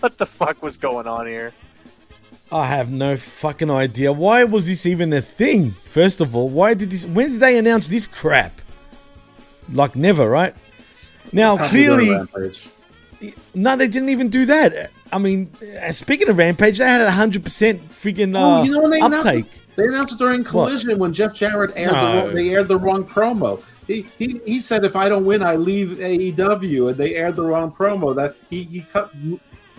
what 0.00 0.18
the 0.18 0.26
fuck 0.26 0.62
was 0.62 0.78
going 0.78 1.06
on 1.06 1.26
here. 1.26 1.52
I 2.50 2.66
have 2.66 2.90
no 2.90 3.16
fucking 3.16 3.70
idea. 3.70 4.12
Why 4.12 4.44
was 4.44 4.66
this 4.66 4.84
even 4.84 5.12
a 5.12 5.22
thing? 5.22 5.70
First 5.84 6.20
of 6.20 6.36
all, 6.36 6.50
why 6.50 6.74
did 6.74 6.90
this? 6.90 7.06
When 7.06 7.32
did 7.32 7.40
they 7.40 7.56
announce 7.56 7.88
this 7.88 8.06
crap? 8.06 8.60
Like 9.72 9.96
never, 9.96 10.28
right? 10.28 10.54
Now 11.32 11.56
clearly, 11.68 12.14
no, 13.54 13.76
they 13.76 13.88
didn't 13.88 14.10
even 14.10 14.28
do 14.28 14.44
that. 14.46 14.90
I 15.10 15.18
mean, 15.18 15.50
uh, 15.82 15.92
speaking 15.92 16.28
of 16.28 16.36
Rampage, 16.36 16.78
they 16.78 16.84
had 16.84 17.00
a 17.00 17.10
hundred 17.10 17.42
percent 17.42 17.88
freaking 17.88 18.34
uh, 18.34 18.60
oh, 18.60 18.64
you 18.64 18.72
know, 18.72 18.88
they 18.90 19.00
uptake. 19.00 19.46
Announced, 19.46 19.76
they 19.76 19.84
announced 19.84 20.14
it 20.14 20.18
during 20.18 20.44
Collision 20.44 20.90
what? 20.90 20.98
when 20.98 21.12
Jeff 21.14 21.34
Jarrett 21.34 21.72
aired 21.74 21.92
no. 21.92 22.28
the, 22.28 22.34
they 22.34 22.50
aired 22.50 22.68
the 22.68 22.78
wrong 22.78 23.04
promo. 23.04 23.62
He, 23.86 24.06
he, 24.18 24.60
said 24.60 24.84
if 24.84 24.94
I 24.94 25.08
don't 25.08 25.24
win, 25.24 25.42
I 25.42 25.56
leave 25.56 25.98
AEW, 25.98 26.90
and 26.90 26.96
they 26.96 27.16
aired 27.16 27.36
the 27.36 27.42
wrong 27.42 27.72
promo. 27.72 28.14
That 28.14 28.36
he, 28.48 28.62
he 28.64 28.82
cut 28.82 29.12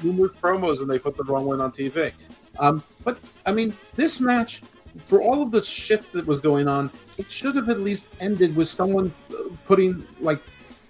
numerous 0.03 0.31
promos 0.41 0.81
and 0.81 0.89
they 0.89 0.99
put 0.99 1.15
the 1.15 1.23
wrong 1.23 1.45
one 1.45 1.61
on 1.61 1.71
TV. 1.71 2.11
Um, 2.59 2.83
but 3.03 3.17
I 3.45 3.51
mean, 3.51 3.73
this 3.95 4.19
match, 4.19 4.61
for 4.97 5.21
all 5.21 5.41
of 5.41 5.51
the 5.51 5.63
shit 5.63 6.11
that 6.11 6.25
was 6.25 6.39
going 6.39 6.67
on, 6.67 6.91
it 7.17 7.31
should 7.31 7.55
have 7.55 7.69
at 7.69 7.79
least 7.79 8.09
ended 8.19 8.55
with 8.55 8.67
someone 8.67 9.13
putting 9.65 10.05
like 10.19 10.41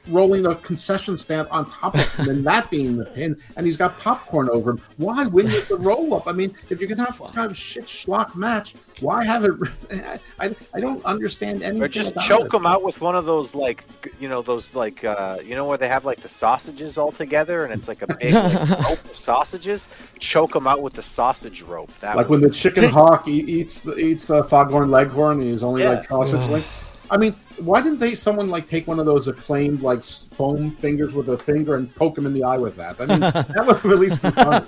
rolling 0.08 0.45
a 0.45 0.56
concession 0.56 1.18
stand 1.18 1.47
on 1.49 1.70
top 1.70 1.95
of 1.95 2.14
him 2.16 2.30
and 2.30 2.45
that 2.45 2.70
being 2.70 2.97
the 2.97 3.06
pin, 3.06 3.38
and 3.56 3.66
he's 3.66 3.78
got 3.78 3.97
popcorn 3.99 4.49
over 4.49 4.72
him. 4.72 4.82
Why 4.97 5.26
win 5.28 5.45
with 5.45 5.68
the 5.68 5.78
roll 5.78 6.16
up? 6.16 6.28
I 6.28 6.32
mean, 6.32 6.56
if 6.70 6.80
you're 6.80 6.89
gonna 6.89 7.06
have 7.06 7.18
this 7.20 7.32
kind 7.32 7.49
of 7.49 7.58
shit 7.58 7.86
schlock 7.86 8.36
match, 8.36 8.76
why 8.99 9.24
have 9.24 9.45
it? 9.45 9.54
I, 10.39 10.56
I 10.74 10.80
don't 10.80 11.04
understand 11.06 11.64
anything. 11.64 11.84
Or 11.84 11.88
just 11.88 12.18
choke 12.20 12.54
it. 12.54 12.58
him 12.58 12.66
out 12.66 12.84
with 12.84 13.01
one 13.01 13.16
of 13.16 13.26
those 13.26 13.56
like 13.56 13.86
you 14.20 14.30
know 14.30 14.41
those 14.41 14.76
like 14.76 15.04
uh, 15.04 15.38
you 15.43 15.56
know 15.56 15.66
where 15.66 15.78
they 15.78 15.88
have 15.88 16.06
like 16.06 16.20
the 16.20 16.30
sausages 16.30 16.97
all 16.97 17.12
together 17.12 17.66
and 17.66 17.74
it's 17.74 17.88
like 17.88 18.01
a 18.01 18.08
big 18.16 18.34
like, 18.34 18.70
rope 18.89 19.06
of 19.06 19.14
sausages. 19.14 19.89
Choke 20.20 20.56
him 20.56 20.68
out 20.68 20.82
with 20.82 20.93
the 20.93 21.01
sausage 21.01 21.62
rope. 21.62 21.91
That 21.99 22.16
like 22.18 22.30
when 22.30 22.41
the 22.41 22.49
chicken 22.49 22.89
hawk 22.89 23.28
eats 23.28 23.88
eats 23.88 24.30
a 24.30 24.43
foghorn 24.43 24.91
leghorn, 24.91 25.41
and 25.41 25.49
he's 25.49 25.64
only 25.64 25.84
yeah. 25.84 25.89
like 25.95 26.04
sausage 26.04 26.47
link. 26.49 26.66
I 27.14 27.18
mean, 27.18 27.36
why 27.59 27.80
didn't 27.80 27.99
they 27.99 28.16
someone 28.16 28.49
like 28.49 28.66
take 28.66 28.88
one 28.88 28.99
of 28.99 29.05
those 29.05 29.28
acclaimed 29.28 29.82
like 29.82 30.03
foam 30.03 30.72
fingers 30.72 31.14
with 31.14 31.30
a 31.30 31.38
finger 31.38 31.76
and 31.76 31.93
poke 31.93 32.18
him 32.18 32.26
in 32.26 32.34
the 32.34 32.43
eye 32.43 32.57
with 32.57 32.76
that? 32.78 32.99
I 32.99 33.05
mean, 33.05 33.20
that 33.20 33.84
would 33.84 33.93
at 33.93 33.99
least 33.99 34.20
be 34.20 34.32
fun. 34.32 34.66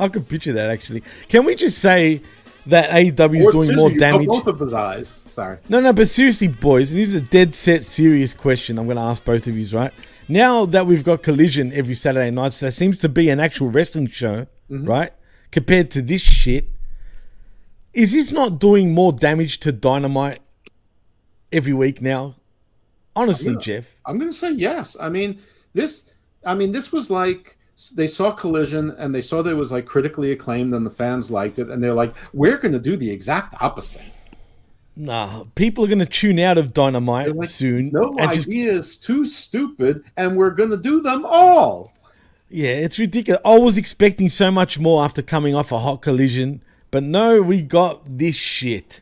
I 0.00 0.08
could 0.08 0.28
picture 0.28 0.52
that 0.52 0.68
actually. 0.68 1.04
Can 1.28 1.44
we 1.44 1.54
just 1.54 1.78
say 1.78 2.22
that 2.66 2.90
AEW 2.90 3.38
is 3.38 3.46
doing 3.52 3.76
more 3.76 3.88
damage? 3.88 4.26
Both 4.26 4.48
of 4.48 4.58
his 4.58 4.72
eyes. 4.72 5.22
Sorry. 5.26 5.58
No, 5.68 5.78
no, 5.78 5.92
but 5.92 6.08
seriously, 6.08 6.48
boys, 6.48 6.90
and 6.90 6.98
this 6.98 7.10
is 7.10 7.14
a 7.14 7.20
dead 7.20 7.54
set 7.54 7.84
serious 7.84 8.34
question. 8.34 8.76
I'm 8.76 8.86
going 8.86 8.96
to 8.96 9.04
ask 9.04 9.24
both 9.24 9.46
of 9.46 9.56
you, 9.56 9.78
right? 9.78 9.92
Now 10.28 10.66
that 10.66 10.88
we've 10.88 11.04
got 11.04 11.22
Collision 11.22 11.72
every 11.72 11.94
Saturday 11.94 12.32
night, 12.32 12.52
so 12.52 12.66
there 12.66 12.72
seems 12.72 12.98
to 12.98 13.08
be 13.08 13.30
an 13.30 13.38
actual 13.38 13.68
wrestling 13.68 14.08
show, 14.08 14.48
mm-hmm. 14.68 14.86
right? 14.86 15.12
Compared 15.52 15.92
to 15.92 16.02
this 16.02 16.20
shit, 16.20 16.66
is 17.92 18.12
this 18.12 18.32
not 18.32 18.58
doing 18.58 18.92
more 18.92 19.12
damage 19.12 19.60
to 19.60 19.70
Dynamite 19.70 20.40
every 21.52 21.72
week 21.72 22.00
now? 22.02 22.34
Honestly, 23.16 23.48
I'm 23.48 23.54
gonna, 23.54 23.64
Jeff, 23.64 23.96
I'm 24.06 24.18
going 24.18 24.30
to 24.30 24.36
say 24.36 24.52
yes. 24.52 24.96
I 25.00 25.08
mean, 25.08 25.40
this. 25.74 26.10
I 26.44 26.54
mean, 26.54 26.72
this 26.72 26.92
was 26.92 27.10
like 27.10 27.58
they 27.94 28.06
saw 28.06 28.30
Collision 28.32 28.90
and 28.98 29.14
they 29.14 29.20
saw 29.20 29.42
that 29.42 29.50
it 29.50 29.54
was 29.54 29.72
like 29.72 29.86
critically 29.86 30.32
acclaimed 30.32 30.72
and 30.74 30.84
the 30.86 30.90
fans 30.90 31.30
liked 31.30 31.58
it, 31.58 31.68
and 31.70 31.82
they're 31.82 31.92
like, 31.94 32.14
we're 32.32 32.56
going 32.58 32.72
to 32.72 32.78
do 32.80 32.96
the 32.96 33.10
exact 33.10 33.54
opposite. 33.60 34.16
Nah, 34.96 35.44
people 35.54 35.84
are 35.84 35.88
going 35.88 35.98
to 36.00 36.06
tune 36.06 36.38
out 36.38 36.58
of 36.58 36.74
Dynamite 36.74 37.34
Like, 37.34 37.48
soon. 37.48 37.90
no 37.92 38.14
and 38.18 38.32
just- 38.32 38.48
idea 38.48 38.72
is 38.72 38.96
too 38.98 39.24
stupid, 39.24 40.04
and 40.16 40.36
we're 40.36 40.50
going 40.50 40.70
to 40.70 40.76
do 40.76 41.00
them 41.00 41.24
all. 41.26 41.92
yeah, 42.50 42.70
it's 42.72 42.98
ridiculous. 42.98 43.40
I 43.44 43.58
was 43.58 43.78
expecting 43.78 44.28
so 44.28 44.50
much 44.50 44.78
more 44.78 45.02
after 45.04 45.22
coming 45.22 45.54
off 45.54 45.72
a 45.72 45.78
hot 45.78 46.02
collision, 46.02 46.62
but 46.90 47.02
no, 47.02 47.40
we 47.40 47.62
got 47.62 48.18
this 48.18 48.36
shit. 48.36 49.00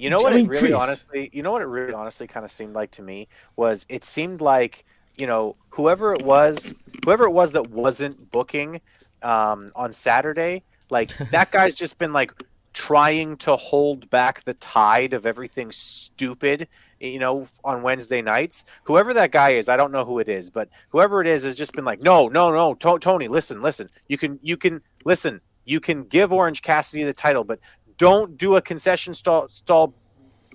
You 0.00 0.10
know 0.10 0.20
I 0.20 0.22
what 0.22 0.32
mean, 0.34 0.46
it 0.46 0.48
really 0.48 0.68
Chris- 0.68 0.80
honestly, 0.80 1.30
you 1.32 1.42
know 1.42 1.52
what 1.52 1.62
it 1.62 1.66
really 1.66 1.92
honestly 1.92 2.26
kind 2.26 2.44
of 2.44 2.50
seemed 2.50 2.74
like 2.74 2.90
to 2.92 3.02
me 3.02 3.28
was 3.56 3.86
it 3.88 4.04
seemed 4.04 4.40
like 4.40 4.84
you 5.16 5.26
know 5.26 5.56
whoever 5.70 6.14
it 6.14 6.22
was, 6.22 6.74
whoever 7.04 7.24
it 7.24 7.32
was 7.32 7.52
that 7.52 7.70
wasn't 7.70 8.30
booking 8.30 8.80
um, 9.22 9.70
on 9.76 9.92
Saturday, 9.92 10.62
like 10.90 11.16
that 11.30 11.50
guy's 11.50 11.74
just 11.74 11.98
been 11.98 12.12
like 12.12 12.32
trying 12.72 13.36
to 13.36 13.56
hold 13.56 14.08
back 14.10 14.44
the 14.44 14.54
tide 14.54 15.12
of 15.12 15.26
everything 15.26 15.72
stupid 15.72 16.68
you 17.00 17.18
know 17.18 17.44
on 17.64 17.82
wednesday 17.82 18.22
nights. 18.22 18.64
Whoever 18.84 19.12
that 19.14 19.32
guy 19.32 19.50
is 19.50 19.68
i 19.68 19.76
don't 19.76 19.90
know 19.90 20.04
who 20.04 20.20
it 20.20 20.28
is 20.28 20.50
but 20.50 20.68
whoever 20.90 21.20
it 21.20 21.26
is 21.26 21.44
has 21.44 21.56
just 21.56 21.72
been 21.72 21.84
like 21.84 22.00
no 22.00 22.28
no 22.28 22.52
no 22.52 22.74
To- 22.74 22.98
tony 23.00 23.26
listen 23.26 23.60
listen. 23.60 23.90
You 24.06 24.16
can 24.18 24.38
you 24.42 24.56
can 24.56 24.82
listen. 25.04 25.40
You 25.64 25.80
can 25.80 26.04
give 26.04 26.32
orange 26.32 26.62
cassidy 26.62 27.02
the 27.04 27.12
title 27.12 27.42
but 27.44 27.58
don't 28.00 28.38
do 28.38 28.56
a 28.56 28.62
concession 28.62 29.12
stall, 29.12 29.46
stall 29.48 29.94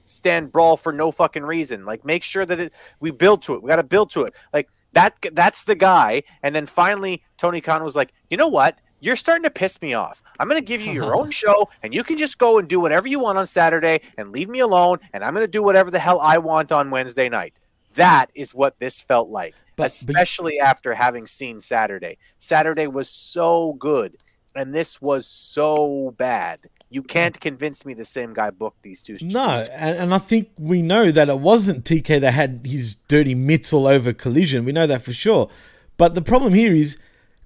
stand 0.04 0.52
brawl 0.52 0.78
for 0.78 0.91
no 0.91 1.12
fucking 1.12 1.43
reason 1.43 1.86
like 1.86 2.04
make 2.04 2.24
sure 2.24 2.46
that 2.46 2.60
it 2.60 2.74
we 3.00 3.12
build 3.12 3.41
to 3.41 3.54
it 3.54 3.64
we 3.64 3.70
got 3.70 3.78
to 3.78 3.84
build 3.84 4.10
to 4.12 4.24
it 4.24 4.36
like 4.54 4.70
that 4.93 5.16
that's 5.34 5.64
the 5.64 5.76
guy 5.76 6.22
and 6.43 6.54
then 6.54 6.66
finally 6.66 7.24
tony 7.38 7.60
khan 7.60 7.84
was 7.84 7.96
like 7.96 8.14
you 8.30 8.38
know 8.38 8.48
what 8.48 8.80
you're 9.02 9.16
starting 9.16 9.43
to 9.43 9.52
piss 9.52 9.82
me 9.84 9.93
off. 9.93 10.24
I'm 10.39 10.48
going 10.48 10.60
to 10.60 10.66
give 10.66 10.82
you 10.82 10.91
your 10.91 11.16
own 11.20 11.30
show, 11.30 11.70
and 11.84 11.93
you 11.93 12.04
can 12.04 12.18
just 12.18 12.39
go 12.39 12.58
and 12.58 12.68
do 12.68 12.80
whatever 12.80 13.08
you 13.08 13.20
want 13.20 13.38
on 13.38 13.46
Saturday 13.46 14.02
and 14.18 14.32
leave 14.32 14.50
me 14.50 14.60
alone, 14.60 14.98
and 15.14 15.24
I'm 15.24 15.36
going 15.36 15.43
to 15.43 15.52
do 15.52 15.62
whatever 15.62 15.91
the 15.91 16.00
hell 16.00 16.20
I 16.20 16.39
want 16.39 16.72
on 16.72 16.89
Wednesday 16.89 17.30
night. 17.30 17.60
That 17.93 18.32
is 18.34 18.56
what 18.56 18.80
this 18.80 19.00
felt 19.00 19.30
like, 19.30 19.54
especially 19.78 20.60
after 20.60 20.96
having 20.96 21.28
seen 21.28 21.60
Saturday. 21.60 22.18
Saturday 22.39 22.88
was 22.88 23.08
so 23.08 23.74
good, 23.74 24.18
and 24.56 24.74
this 24.74 25.00
was 25.00 25.28
so 25.28 26.16
bad. 26.18 26.68
You 26.89 27.01
can't 27.01 27.39
convince 27.39 27.86
me 27.86 27.93
the 27.93 28.05
same 28.05 28.33
guy 28.33 28.51
booked 28.51 28.83
these 28.83 29.01
two. 29.01 29.17
No, 29.21 29.61
and, 29.73 29.97
and 29.97 30.13
I 30.13 30.17
think 30.19 30.49
we 30.57 30.81
know 30.81 31.11
that 31.11 31.29
it 31.29 31.39
wasn't 31.39 31.83
TK 31.83 32.21
that 32.21 32.31
had 32.31 32.61
his 32.63 32.95
dirty 33.07 33.33
mitts 33.33 33.73
all 33.73 33.88
over 33.88 34.13
Collision. 34.13 34.65
We 34.65 34.71
know 34.71 34.88
that 34.88 35.01
for 35.01 35.11
sure. 35.11 35.49
But 35.97 36.13
the 36.13 36.21
problem 36.21 36.53
here 36.53 36.73
is, 36.73 36.97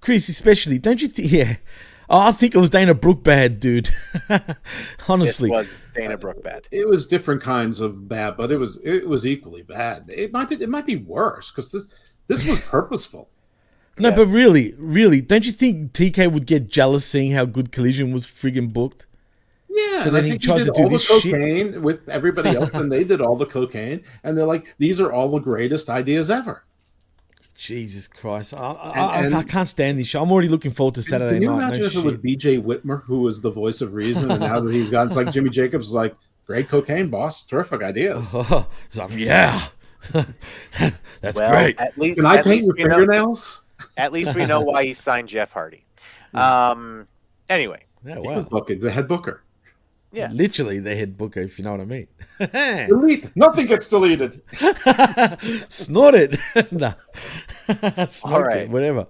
Chris, 0.01 0.27
especially, 0.29 0.77
don't 0.79 1.01
you 1.01 1.07
think? 1.07 1.31
Yeah, 1.31 1.55
oh, 2.09 2.19
I 2.19 2.31
think 2.31 2.55
it 2.55 2.57
was 2.57 2.69
Dana 2.69 2.93
Brooke 2.93 3.23
bad, 3.23 3.59
dude. 3.59 3.91
Honestly, 5.07 5.49
it 5.49 5.53
was 5.53 5.87
Dana 5.93 6.17
Brooke 6.17 6.43
bad. 6.43 6.67
It 6.71 6.87
was 6.87 7.07
different 7.07 7.41
kinds 7.41 7.79
of 7.79 8.07
bad, 8.09 8.35
but 8.35 8.51
it 8.51 8.57
was 8.57 8.79
it 8.83 9.07
was 9.07 9.25
equally 9.25 9.63
bad. 9.63 10.05
It 10.09 10.33
might 10.33 10.49
be 10.49 10.55
it 10.55 10.69
might 10.69 10.85
be 10.85 10.97
worse 10.97 11.51
because 11.51 11.71
this 11.71 11.87
this 12.27 12.45
was 12.45 12.59
purposeful. 12.75 13.29
no, 13.99 14.11
but 14.11 14.25
really, 14.25 14.73
really, 14.77 15.21
don't 15.21 15.45
you 15.45 15.51
think 15.51 15.93
TK 15.93 16.31
would 16.31 16.45
get 16.45 16.67
jealous 16.67 17.05
seeing 17.05 17.31
how 17.31 17.45
good 17.45 17.71
Collision 17.71 18.11
was 18.11 18.25
friggin' 18.25 18.73
booked? 18.73 19.05
Yeah, 19.71 20.01
So 20.01 20.07
and 20.07 20.15
then 20.15 20.23
he 20.23 20.29
think 20.31 20.41
tries 20.41 20.65
did 20.65 20.73
to 20.73 20.77
do 20.77 20.83
all 20.83 20.89
the 20.89 20.95
this 20.95 21.05
shit. 21.05 21.21
cocaine 21.33 21.81
with 21.83 22.09
everybody 22.09 22.49
else, 22.55 22.73
and 22.73 22.91
they 22.91 23.03
did 23.03 23.21
all 23.21 23.35
the 23.35 23.45
cocaine, 23.45 24.03
and 24.23 24.37
they're 24.37 24.45
like, 24.45 24.75
"These 24.79 24.99
are 24.99 25.11
all 25.11 25.29
the 25.29 25.39
greatest 25.39 25.89
ideas 25.89 26.31
ever." 26.31 26.63
Jesus 27.55 28.07
Christ, 28.07 28.53
I, 28.53 28.57
I, 28.57 29.21
And- 29.25 29.35
I, 29.35 29.39
I 29.39 29.43
can't 29.43 29.67
stand 29.67 29.99
this 29.99 30.07
show. 30.07 30.23
I'm 30.23 30.31
already 30.31 30.47
looking 30.47 30.71
forward 30.71 30.95
to 30.95 31.03
Saturday 31.03 31.35
Can 31.35 31.41
you 31.43 31.49
night. 31.49 31.57
imagine 31.57 31.81
no 31.81 31.85
if 31.87 31.95
it 31.97 32.03
was. 32.05 32.17
B.J. 32.17 32.61
Whitmer 32.61 33.03
who 33.03 33.19
was 33.19 33.41
the 33.41 33.51
voice 33.51 33.81
of 33.81 33.93
reason, 33.93 34.31
and 34.31 34.39
now 34.39 34.59
that 34.61 34.73
he's 34.73 34.89
gone, 34.89 35.07
it's 35.07 35.15
like 35.17 35.31
Jimmy 35.31 35.49
Jacobs 35.49 35.87
is 35.87 35.93
like, 35.93 36.15
"Great 36.47 36.67
cocaine, 36.69 37.09
boss, 37.09 37.43
terrific 37.43 37.83
ideas." 37.83 38.31
So, 38.89 39.07
yeah, 39.11 39.65
that's 41.21 41.37
Well, 41.37 41.51
great. 41.51 41.79
At 41.79 41.97
least, 41.97 42.17
Can 42.17 42.25
I 42.25 42.37
at 42.37 42.43
paint 42.45 42.55
least 42.55 42.67
your 42.67 42.75
we 42.75 42.83
know- 42.85 42.89
fingernails? 42.97 43.65
at 43.97 44.11
least 44.13 44.33
we 44.35 44.45
know 44.45 44.61
why 44.61 44.85
he 44.85 44.93
signed 44.93 45.27
Jeff 45.27 45.51
Hardy. 45.51 45.83
Um. 46.33 47.07
Anyway, 47.49 47.83
Yeah, 48.05 48.15
He 48.21 48.27
wow. 48.27 48.35
was 48.37 48.45
booking, 48.45 48.79
the 48.79 48.91
head 48.91 49.07
booker. 49.07 49.41
Yeah. 50.11 50.29
Literally 50.31 50.79
they 50.79 50.95
head 50.95 51.17
booker, 51.17 51.41
if 51.41 51.59
you 51.59 51.65
know 51.65 51.71
what 51.71 51.81
I 51.81 51.85
mean. 51.85 52.07
Delete. 52.87 53.35
Nothing 53.35 53.67
gets 53.67 53.87
deleted. 53.87 54.41
Snort 55.69 56.15
it. 56.15 56.37
no. 56.71 56.93
Smoke 58.07 58.33
All 58.33 58.41
right. 58.43 58.61
it, 58.61 58.69
whatever. 58.69 59.07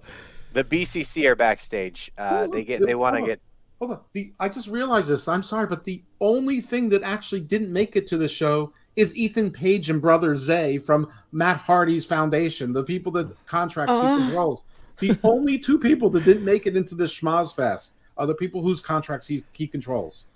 the 0.52 0.64
BCC 0.64 1.26
are 1.26 1.36
backstage. 1.36 2.10
Uh, 2.18 2.46
they 2.46 2.64
get 2.64 2.84
they 2.84 2.94
want 2.94 3.16
to 3.16 3.22
get 3.22 3.40
Hold 3.78 3.92
on. 3.92 4.00
The, 4.12 4.34
I 4.38 4.50
just 4.50 4.68
realized 4.68 5.08
this. 5.08 5.26
I'm 5.26 5.42
sorry, 5.42 5.66
but 5.66 5.84
the 5.84 6.02
only 6.20 6.60
thing 6.60 6.90
that 6.90 7.02
actually 7.02 7.40
didn't 7.40 7.72
make 7.72 7.96
it 7.96 8.06
to 8.08 8.18
the 8.18 8.28
show 8.28 8.74
is 8.94 9.16
Ethan 9.16 9.52
Page 9.52 9.88
and 9.88 10.02
brother 10.02 10.36
Zay 10.36 10.76
from 10.76 11.08
Matt 11.32 11.58
Hardy's 11.58 12.04
foundation, 12.04 12.74
the 12.74 12.84
people 12.84 13.10
that 13.12 13.34
contracts 13.46 13.92
Uh. 13.92 14.16
he 14.18 14.24
controls. 14.24 14.64
The 14.98 15.18
only 15.22 15.58
two 15.58 15.78
people 15.78 16.10
that 16.10 16.26
didn't 16.26 16.44
make 16.44 16.66
it 16.66 16.76
into 16.76 16.94
this 16.94 17.18
schmoz 17.18 17.56
fest 17.56 17.96
are 18.18 18.26
the 18.26 18.34
people 18.34 18.60
whose 18.60 18.82
contracts 18.82 19.26
he, 19.28 19.44
he 19.52 19.66
controls. 19.66 20.26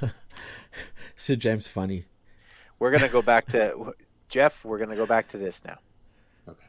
Sir 1.16 1.36
James 1.36 1.68
funny. 1.68 2.04
We're 2.78 2.90
gonna 2.90 3.08
go 3.08 3.22
back 3.22 3.46
to 3.48 3.94
Jeff. 4.28 4.64
We're 4.64 4.78
gonna 4.78 4.96
go 4.96 5.06
back 5.06 5.28
to 5.28 5.38
this 5.38 5.64
now. 5.64 5.78
Okay. 6.48 6.66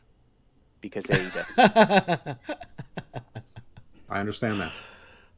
Because 0.82 1.06
AEW. 1.06 2.38
I 4.10 4.20
understand 4.20 4.62
that. 4.62 4.72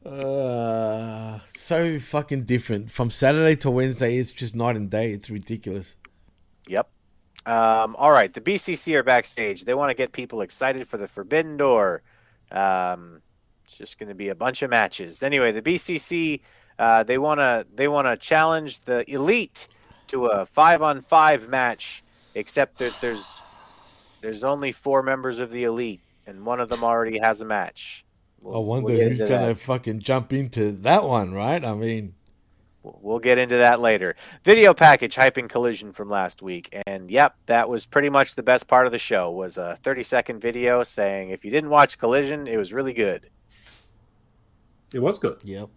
Uh, 0.08 1.38
so 1.46 1.98
fucking 1.98 2.44
different. 2.44 2.90
From 2.90 3.10
Saturday 3.10 3.56
to 3.56 3.70
Wednesday, 3.70 4.16
it's 4.16 4.32
just 4.32 4.56
night 4.56 4.76
and 4.76 4.88
day. 4.88 5.12
It's 5.12 5.28
ridiculous. 5.28 5.96
Yep. 6.68 6.88
Um, 7.46 7.96
all 7.96 8.12
right. 8.12 8.32
The 8.32 8.40
BCC 8.40 8.94
are 8.94 9.02
backstage. 9.02 9.64
They 9.64 9.74
want 9.74 9.90
to 9.90 9.94
get 9.94 10.12
people 10.12 10.40
excited 10.40 10.86
for 10.86 10.96
the 10.96 11.08
Forbidden 11.08 11.56
Door. 11.56 12.02
Um, 12.50 13.22
it's 13.64 13.76
just 13.76 13.98
going 13.98 14.08
to 14.08 14.14
be 14.14 14.28
a 14.28 14.34
bunch 14.34 14.62
of 14.62 14.70
matches. 14.70 15.22
Anyway, 15.22 15.52
the 15.52 15.62
BCC 15.62 16.40
uh, 16.80 17.04
they 17.04 17.18
want 17.18 17.38
to 17.40 17.66
they 17.74 17.86
want 17.86 18.06
to 18.08 18.16
challenge 18.16 18.80
the 18.80 19.08
Elite 19.12 19.68
to 20.08 20.26
a 20.26 20.44
five 20.46 20.82
on 20.82 21.00
five 21.02 21.48
match. 21.48 22.02
Except 22.34 22.78
that 22.78 22.96
there's 23.00 23.40
there's 24.20 24.42
only 24.44 24.72
four 24.72 25.02
members 25.02 25.38
of 25.38 25.50
the 25.52 25.64
Elite, 25.64 26.00
and 26.26 26.44
one 26.46 26.60
of 26.60 26.68
them 26.68 26.82
already 26.82 27.18
has 27.18 27.40
a 27.40 27.44
match. 27.44 28.04
We'll- 28.40 28.56
I 28.56 28.58
wonder 28.58 28.92
we'll 28.92 29.08
who's 29.10 29.18
gonna 29.18 29.46
that. 29.48 29.58
fucking 29.58 30.00
jump 30.00 30.32
into 30.32 30.72
that 30.82 31.04
one, 31.04 31.32
right? 31.34 31.64
I 31.64 31.74
mean, 31.74 32.14
We'll 32.82 33.18
get 33.18 33.36
into 33.36 33.58
that 33.58 33.78
later. 33.80 34.16
Video 34.42 34.72
package 34.72 35.14
hyping 35.14 35.50
collision 35.50 35.92
from 35.92 36.08
last 36.08 36.40
week, 36.40 36.74
and 36.86 37.10
yep, 37.10 37.34
that 37.44 37.68
was 37.68 37.84
pretty 37.84 38.08
much 38.08 38.36
the 38.36 38.42
best 38.42 38.68
part 38.68 38.86
of 38.86 38.92
the 38.92 38.98
show. 38.98 39.30
Was 39.30 39.58
a 39.58 39.76
30 39.82 40.02
second 40.02 40.40
video 40.40 40.82
saying 40.82 41.28
if 41.28 41.44
you 41.44 41.50
didn't 41.50 41.68
watch 41.68 41.98
collision, 41.98 42.46
it 42.46 42.56
was 42.56 42.72
really 42.72 42.94
good. 42.94 43.28
It 44.94 45.00
was 45.00 45.18
good. 45.18 45.38
Yep. 45.44 45.68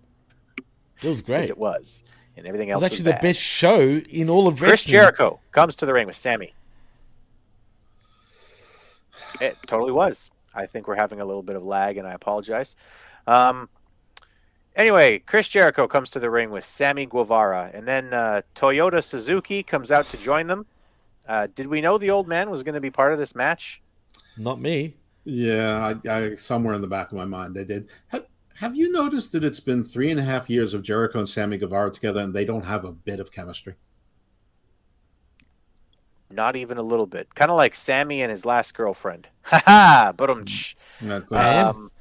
It 1.03 1.09
was 1.09 1.21
great. 1.21 1.49
It 1.49 1.57
was, 1.57 2.03
and 2.37 2.45
everything 2.47 2.69
else 2.69 2.81
was 2.81 2.89
was 2.89 2.99
actually 2.99 3.11
the 3.11 3.11
bad. 3.11 3.21
best 3.21 3.39
show 3.39 3.81
in 4.09 4.29
all 4.29 4.47
of 4.47 4.57
Chris 4.57 4.69
wrestling. 4.69 4.91
Jericho 4.91 5.39
comes 5.51 5.75
to 5.77 5.85
the 5.85 5.93
ring 5.93 6.07
with 6.07 6.15
Sammy. 6.15 6.53
It 9.41 9.57
totally 9.65 9.91
was. 9.91 10.31
I 10.55 10.65
think 10.65 10.87
we're 10.87 10.95
having 10.95 11.19
a 11.19 11.25
little 11.25 11.43
bit 11.43 11.55
of 11.55 11.63
lag, 11.63 11.97
and 11.97 12.07
I 12.07 12.13
apologize. 12.13 12.75
Um, 13.25 13.69
anyway, 14.75 15.19
Chris 15.19 15.47
Jericho 15.47 15.87
comes 15.87 16.09
to 16.11 16.19
the 16.19 16.29
ring 16.29 16.51
with 16.51 16.63
Sammy 16.63 17.05
Guevara, 17.05 17.71
and 17.73 17.87
then 17.87 18.13
uh, 18.13 18.41
Toyota 18.55 19.03
Suzuki 19.03 19.63
comes 19.63 19.91
out 19.91 20.05
to 20.07 20.17
join 20.17 20.47
them. 20.47 20.65
Uh, 21.27 21.47
did 21.53 21.67
we 21.67 21.81
know 21.81 21.97
the 21.97 22.11
old 22.11 22.27
man 22.27 22.49
was 22.49 22.63
going 22.63 22.75
to 22.75 22.81
be 22.81 22.91
part 22.91 23.13
of 23.13 23.19
this 23.19 23.33
match? 23.33 23.81
Not 24.37 24.59
me. 24.59 24.95
Yeah, 25.25 25.95
I, 26.05 26.09
I 26.09 26.35
somewhere 26.35 26.75
in 26.75 26.81
the 26.81 26.87
back 26.87 27.11
of 27.11 27.17
my 27.17 27.25
mind 27.25 27.55
they 27.55 27.63
did. 27.63 27.89
Have, 28.07 28.25
have 28.63 28.77
you 28.77 28.89
noticed 28.89 29.33
that 29.33 29.43
it's 29.43 29.59
been 29.59 29.83
three 29.83 30.09
and 30.09 30.17
a 30.17 30.23
half 30.23 30.49
years 30.49 30.73
of 30.73 30.83
Jericho 30.83 31.19
and 31.19 31.27
Sammy 31.27 31.57
Guevara 31.57 31.91
together, 31.91 32.21
and 32.21 32.33
they 32.33 32.45
don't 32.45 32.63
have 32.63 32.85
a 32.85 32.93
bit 32.93 33.19
of 33.19 33.29
chemistry? 33.29 33.75
Not 36.31 36.55
even 36.55 36.77
a 36.77 36.81
little 36.81 37.05
bit. 37.05 37.35
Kind 37.35 37.51
of 37.51 37.57
like 37.57 37.75
Sammy 37.75 38.21
and 38.21 38.31
his 38.31 38.45
last 38.45 38.73
girlfriend. 38.73 39.27
Ha 39.43 39.61
ha! 39.65 40.13
But 40.15 40.29
um, 40.29 40.45
That's, 41.01 41.31
um, 41.33 41.91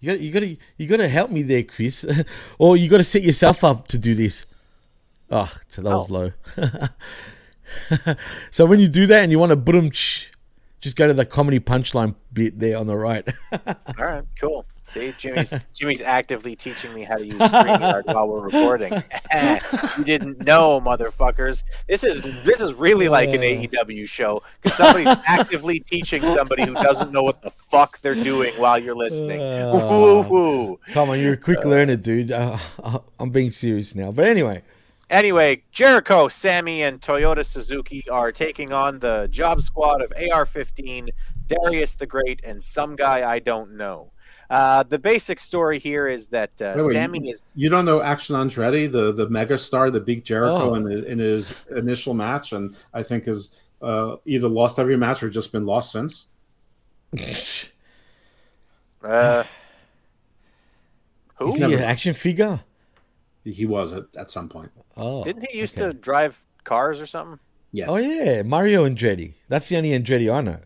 You 0.00 0.10
gotta, 0.12 0.22
you 0.24 0.32
got 0.32 0.40
to 0.40 0.56
you 0.76 0.86
got 0.88 0.96
to 0.96 1.08
help 1.08 1.30
me 1.30 1.42
there, 1.42 1.62
Chris, 1.62 2.04
or 2.58 2.76
you 2.76 2.88
got 2.88 2.96
to 2.96 3.04
set 3.04 3.22
yourself 3.22 3.62
up 3.62 3.86
to 3.88 3.98
do 3.98 4.16
this. 4.16 4.44
Oh, 5.30 5.52
so 5.68 5.82
that 5.82 5.90
was 5.94 6.10
Oh. 6.10 6.32
low. 6.58 6.88
so 8.50 8.66
when 8.66 8.80
you 8.80 8.88
do 8.88 9.06
that 9.06 9.22
and 9.22 9.30
you 9.30 9.38
want 9.38 9.50
to 9.50 9.56
boom, 9.56 9.90
Just 9.92 10.96
go 10.96 11.06
to 11.06 11.14
the 11.14 11.24
comedy 11.24 11.60
punchline 11.60 12.16
bit 12.32 12.58
there 12.58 12.76
on 12.76 12.88
the 12.88 12.96
right. 12.96 13.28
All 13.52 14.04
right, 14.04 14.24
cool. 14.40 14.66
See, 14.90 15.14
Jimmy's 15.16 15.54
Jimmy's 15.72 16.02
actively 16.02 16.56
teaching 16.56 16.92
me 16.92 17.04
how 17.04 17.14
to 17.14 17.24
use 17.24 17.38
StreamYard 17.38 18.12
while 18.12 18.26
we're 18.26 18.40
recording. 18.40 18.92
you 19.98 20.04
didn't 20.04 20.40
know, 20.40 20.80
motherfuckers. 20.80 21.62
This 21.88 22.02
is 22.02 22.20
this 22.42 22.60
is 22.60 22.74
really 22.74 23.08
like 23.08 23.28
an 23.28 23.42
AEW 23.42 24.08
show 24.08 24.42
because 24.60 24.76
somebody's 24.76 25.16
actively 25.26 25.78
teaching 25.78 26.24
somebody 26.26 26.64
who 26.64 26.74
doesn't 26.74 27.12
know 27.12 27.22
what 27.22 27.40
the 27.40 27.52
fuck 27.52 28.00
they're 28.00 28.16
doing 28.16 28.52
while 28.54 28.80
you're 28.80 28.96
listening. 28.96 29.38
Woo. 29.38 30.80
Come 30.92 31.10
on, 31.10 31.20
you're 31.20 31.34
a 31.34 31.36
quick 31.36 31.64
learner, 31.64 31.94
dude. 31.94 32.32
Uh, 32.32 32.58
I'm 33.20 33.30
being 33.30 33.52
serious 33.52 33.94
now. 33.94 34.10
But 34.10 34.26
anyway. 34.26 34.62
Anyway, 35.08 35.62
Jericho, 35.72 36.28
Sammy, 36.28 36.82
and 36.82 37.00
Toyota 37.00 37.44
Suzuki 37.44 38.08
are 38.08 38.30
taking 38.30 38.72
on 38.72 39.00
the 39.00 39.28
job 39.28 39.60
squad 39.60 40.02
of 40.02 40.12
AR-15, 40.16 41.08
Darius 41.48 41.96
the 41.96 42.06
Great, 42.06 42.42
and 42.44 42.62
some 42.62 42.94
guy 42.94 43.28
I 43.28 43.40
don't 43.40 43.76
know. 43.76 44.12
Uh, 44.50 44.82
the 44.82 44.98
basic 44.98 45.38
story 45.38 45.78
here 45.78 46.08
is 46.08 46.28
that 46.28 46.50
uh, 46.60 46.74
Wait, 46.76 46.86
wait, 46.86 46.92
Sammy 46.92 47.20
you, 47.24 47.30
is 47.30 47.52
You 47.54 47.68
don't 47.68 47.84
know 47.84 48.02
Action 48.02 48.34
Andretti, 48.34 48.90
the 48.90 49.12
the 49.12 49.28
mega 49.30 49.56
star 49.56 49.92
that 49.92 50.04
beat 50.04 50.24
Jericho 50.24 50.70
Oh. 50.70 50.74
in, 50.74 50.90
in 51.04 51.18
his 51.20 51.64
initial 51.70 52.14
match, 52.14 52.52
and 52.52 52.76
I 52.92 53.04
think 53.04 53.26
has 53.26 53.54
uh, 53.80 54.16
either 54.24 54.48
lost 54.48 54.80
every 54.80 54.96
match 54.96 55.22
or 55.22 55.30
just 55.30 55.52
been 55.52 55.64
lost 55.64 55.92
since. 55.92 56.26
uh, 59.04 59.44
who 61.36 61.54
Is 61.54 61.58
he 61.58 61.64
an 61.64 61.74
action 61.74 62.14
figure? 62.14 62.60
He 63.44 63.66
was 63.66 63.92
at, 63.92 64.04
at 64.16 64.30
some 64.32 64.48
point. 64.48 64.70
Oh. 64.96 65.24
didn't 65.24 65.46
he 65.48 65.58
used 65.58 65.80
okay. 65.80 65.92
to 65.92 65.96
drive 65.96 66.44
cars 66.64 67.00
or 67.00 67.06
something? 67.06 67.38
Yes. 67.72 67.88
Oh 67.88 67.96
yeah, 67.98 68.42
Mario 68.42 68.84
Andretti. 68.88 69.34
That's 69.48 69.68
the 69.68 69.76
only 69.76 69.90
Andretti 69.90 70.32
I 70.32 70.40
know. 70.40 70.58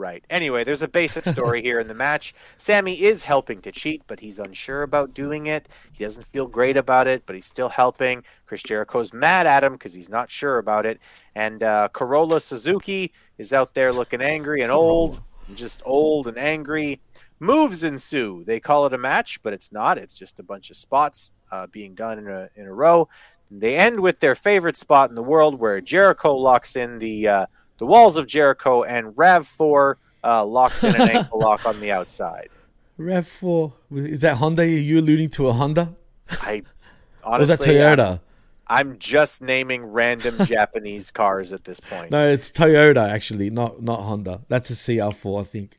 Right. 0.00 0.24
Anyway, 0.30 0.64
there's 0.64 0.80
a 0.80 0.88
basic 0.88 1.26
story 1.26 1.60
here 1.60 1.78
in 1.78 1.86
the 1.86 1.92
match. 1.92 2.32
Sammy 2.56 3.02
is 3.02 3.24
helping 3.24 3.60
to 3.60 3.70
cheat, 3.70 4.02
but 4.06 4.20
he's 4.20 4.38
unsure 4.38 4.82
about 4.82 5.12
doing 5.12 5.44
it. 5.44 5.68
He 5.92 6.02
doesn't 6.02 6.26
feel 6.26 6.46
great 6.46 6.78
about 6.78 7.06
it, 7.06 7.24
but 7.26 7.34
he's 7.34 7.44
still 7.44 7.68
helping. 7.68 8.24
Chris 8.46 8.62
Jericho's 8.62 9.12
mad 9.12 9.46
at 9.46 9.62
him 9.62 9.74
because 9.74 9.92
he's 9.92 10.08
not 10.08 10.30
sure 10.30 10.56
about 10.56 10.86
it. 10.86 11.02
And 11.34 11.62
uh, 11.62 11.90
Corolla 11.92 12.40
Suzuki 12.40 13.12
is 13.36 13.52
out 13.52 13.74
there 13.74 13.92
looking 13.92 14.22
angry 14.22 14.62
and 14.62 14.72
old, 14.72 15.20
just 15.54 15.82
old 15.84 16.26
and 16.26 16.38
angry. 16.38 17.02
Moves 17.38 17.84
ensue. 17.84 18.42
They 18.44 18.58
call 18.58 18.86
it 18.86 18.94
a 18.94 18.98
match, 18.98 19.42
but 19.42 19.52
it's 19.52 19.70
not. 19.70 19.98
It's 19.98 20.18
just 20.18 20.38
a 20.38 20.42
bunch 20.42 20.70
of 20.70 20.76
spots 20.76 21.30
uh, 21.52 21.66
being 21.66 21.94
done 21.94 22.18
in 22.20 22.26
a, 22.26 22.48
in 22.56 22.64
a 22.64 22.72
row. 22.72 23.06
They 23.50 23.76
end 23.76 24.00
with 24.00 24.20
their 24.20 24.34
favorite 24.34 24.76
spot 24.76 25.10
in 25.10 25.14
the 25.14 25.22
world 25.22 25.60
where 25.60 25.78
Jericho 25.82 26.34
locks 26.36 26.74
in 26.74 27.00
the 27.00 27.28
uh, 27.28 27.46
the 27.80 27.86
walls 27.86 28.16
of 28.16 28.28
Jericho 28.28 28.84
and 28.84 29.16
Rav 29.18 29.46
Four 29.46 29.98
uh, 30.22 30.44
locks 30.44 30.84
in 30.84 30.94
an 30.94 31.10
ankle 31.16 31.40
lock 31.40 31.66
on 31.66 31.80
the 31.80 31.90
outside. 31.90 32.50
Rav 32.98 33.26
Four 33.26 33.72
Is 33.90 34.20
that 34.20 34.36
Honda? 34.36 34.62
Are 34.62 34.66
you 34.66 35.00
alluding 35.00 35.30
to 35.30 35.48
a 35.48 35.52
Honda? 35.52 35.92
I 36.30 36.62
Or 37.24 37.38
was 37.38 37.50
honestly, 37.50 37.74
that 37.78 37.98
I'm- 37.98 38.16
Toyota? 38.16 38.20
I'm, 38.66 38.98
just 39.00 39.42
naming 39.42 39.82
random 39.84 40.36
Japanese 40.44 41.10
cars 41.10 41.52
at 41.52 41.64
this 41.64 41.80
point. 41.80 42.12
No, 42.12 42.28
it's 42.28 42.52
Toyota 42.52 43.08
actually, 43.10 43.50
not 43.50 43.82
not 43.82 44.00
Honda. 44.00 44.42
That's 44.48 44.70
a 44.70 44.74
CR4, 44.74 45.40
I 45.40 45.42
think. 45.42 45.76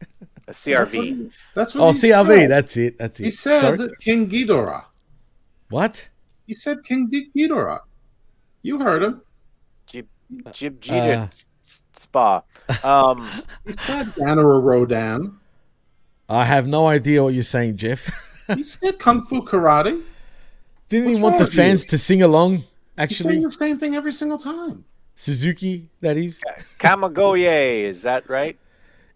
A 0.48 0.52
CRV. 0.52 1.34
That's 1.56 1.74
what 1.74 1.84
Oh, 1.86 1.90
CRV. 1.92 2.28
said. 2.42 2.52
That's 2.52 2.76
it. 2.78 2.98
That's 2.98 3.20
it. 3.22 3.24
He 3.24 3.32
said 3.32 3.78
Sorry? 3.78 3.90
King 4.02 4.28
Ghidorah. 4.30 4.86
What? 5.70 6.10
He 6.48 6.54
said 6.54 6.84
King 6.84 7.10
G- 7.10 7.30
Ghidorah. 7.34 7.80
You 8.62 8.80
heard 8.80 9.04
him. 9.04 9.22
Jib 9.88 10.08
Jib 10.82 10.92
Uh. 10.92 11.28
Jib 11.72 11.84
S- 11.84 11.84
S- 11.96 12.02
Spa. 12.04 12.44
Um, 12.84 13.30
He 13.66 13.72
said 13.72 14.08
Danara 14.08 14.62
Rodan. 14.62 15.38
I 16.30 16.46
have 16.46 16.68
no 16.68 16.88
idea 16.88 17.24
what 17.24 17.34
you're 17.34 17.44
saying, 17.44 17.78
Jeff. 17.78 18.10
He 18.56 18.64
said 18.64 19.00
Kung 19.00 19.22
Fu 19.24 19.42
Karate. 19.44 20.02
Didn't 20.90 21.06
What's 21.06 21.18
he 21.18 21.24
want 21.24 21.38
the 21.38 21.46
with 21.46 21.54
you? 21.54 21.58
fans 21.64 21.86
to 21.86 21.98
sing 21.98 22.22
along? 22.22 22.58
He's 22.58 22.66
Actually, 22.98 23.34
saying 23.36 23.44
the 23.44 23.52
same 23.52 23.78
thing 23.78 23.96
every 23.96 24.12
single 24.12 24.38
time. 24.38 24.84
Suzuki, 25.16 25.90
that 26.02 26.18
is. 26.18 26.42
Kamagoye, 26.78 27.84
is 27.84 28.02
that 28.02 28.30
right? 28.30 28.58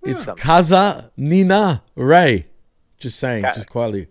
It's 0.03 0.23
Something. 0.23 0.41
Kaza 0.45 1.09
Nina 1.17 1.83
Ray. 1.95 2.45
Just 2.97 3.19
saying, 3.19 3.43
Ka- 3.43 3.53
just 3.55 3.69
quietly. 3.69 4.07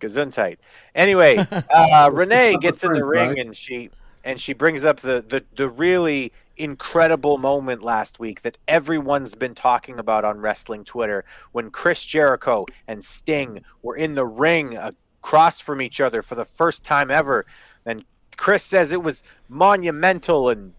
Gesundheit. 0.00 0.56
Anyway, 0.96 1.36
uh, 1.72 2.10
Renee 2.12 2.56
gets 2.60 2.82
in 2.82 2.94
the 2.94 3.04
ring 3.04 3.28
right? 3.30 3.38
and 3.38 3.54
she 3.54 3.90
and 4.24 4.40
she 4.40 4.52
brings 4.52 4.84
up 4.84 4.98
the, 5.00 5.24
the 5.28 5.44
the 5.56 5.68
really 5.68 6.32
incredible 6.58 7.38
moment 7.38 7.82
last 7.82 8.18
week 8.18 8.42
that 8.42 8.58
everyone's 8.66 9.34
been 9.34 9.54
talking 9.54 9.98
about 9.98 10.24
on 10.24 10.40
wrestling 10.40 10.84
Twitter 10.84 11.24
when 11.52 11.70
Chris 11.70 12.04
Jericho 12.04 12.66
and 12.86 13.04
Sting 13.04 13.62
were 13.82 13.96
in 13.96 14.14
the 14.14 14.26
ring 14.26 14.76
across 14.76 15.60
from 15.60 15.80
each 15.80 16.00
other 16.00 16.22
for 16.22 16.34
the 16.34 16.44
first 16.44 16.84
time 16.84 17.10
ever. 17.10 17.46
And 17.84 18.04
Chris 18.36 18.64
says 18.64 18.92
it 18.92 19.02
was 19.02 19.22
monumental 19.48 20.48
and 20.48 20.74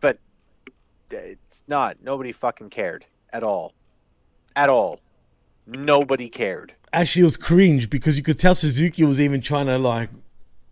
but 0.00 0.18
it's 1.10 1.62
not. 1.66 1.98
Nobody 2.02 2.32
fucking 2.32 2.70
cared 2.70 3.06
at 3.32 3.42
all. 3.42 3.74
At 4.56 4.68
all. 4.68 5.00
Nobody 5.66 6.28
cared. 6.28 6.74
Actually, 6.92 7.22
it 7.22 7.24
was 7.24 7.36
cringe 7.36 7.88
because 7.88 8.16
you 8.16 8.22
could 8.22 8.38
tell 8.38 8.54
Suzuki 8.54 9.04
was 9.04 9.20
even 9.20 9.40
trying 9.40 9.66
to 9.66 9.78
like 9.78 10.10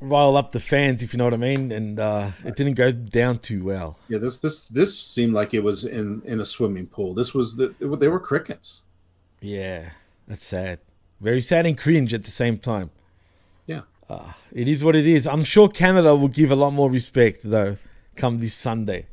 rile 0.01 0.37
up 0.37 0.53
the 0.53 0.61
fans, 0.61 1.03
if 1.03 1.13
you 1.13 1.19
know 1.19 1.25
what 1.25 1.35
I 1.35 1.39
mean, 1.39 1.73
and 1.73 1.99
uh, 1.99 2.31
it 2.45 2.57
didn't 2.57 2.75
go 2.75 2.93
down 2.93 3.39
too 3.39 3.65
well. 3.65 3.99
Yeah, 4.09 4.19
this 4.19 4.39
this 4.39 4.65
this 4.67 4.99
seemed 4.99 5.33
like 5.33 5.55
it 5.55 5.63
was 5.63 5.85
in 5.85 6.23
in 6.25 6.41
a 6.41 6.47
swimming 6.47 6.87
pool. 6.87 7.15
This 7.15 7.35
was 7.35 7.57
the 7.57 7.75
they 7.81 8.09
were 8.09 8.21
crickets. 8.21 8.83
Yeah, 9.41 9.91
that's 10.27 10.45
sad. 10.45 10.81
Very 11.21 11.41
sad 11.41 11.67
and 11.67 11.77
cringe 11.77 12.15
at 12.15 12.25
the 12.25 12.31
same 12.31 12.59
time. 12.59 12.91
Yeah. 13.67 13.83
Uh, 14.09 14.33
it 14.53 14.69
is 14.69 14.85
what 14.85 14.97
it 14.97 15.07
is. 15.07 15.27
I'm 15.27 15.45
sure 15.45 15.69
Canada 15.69 16.15
will 16.15 16.29
give 16.29 16.51
a 16.51 16.57
lot 16.57 16.73
more 16.73 16.91
respect 16.91 17.41
though, 17.43 17.77
come 18.17 18.41
this 18.41 18.55
Sunday. 18.55 19.07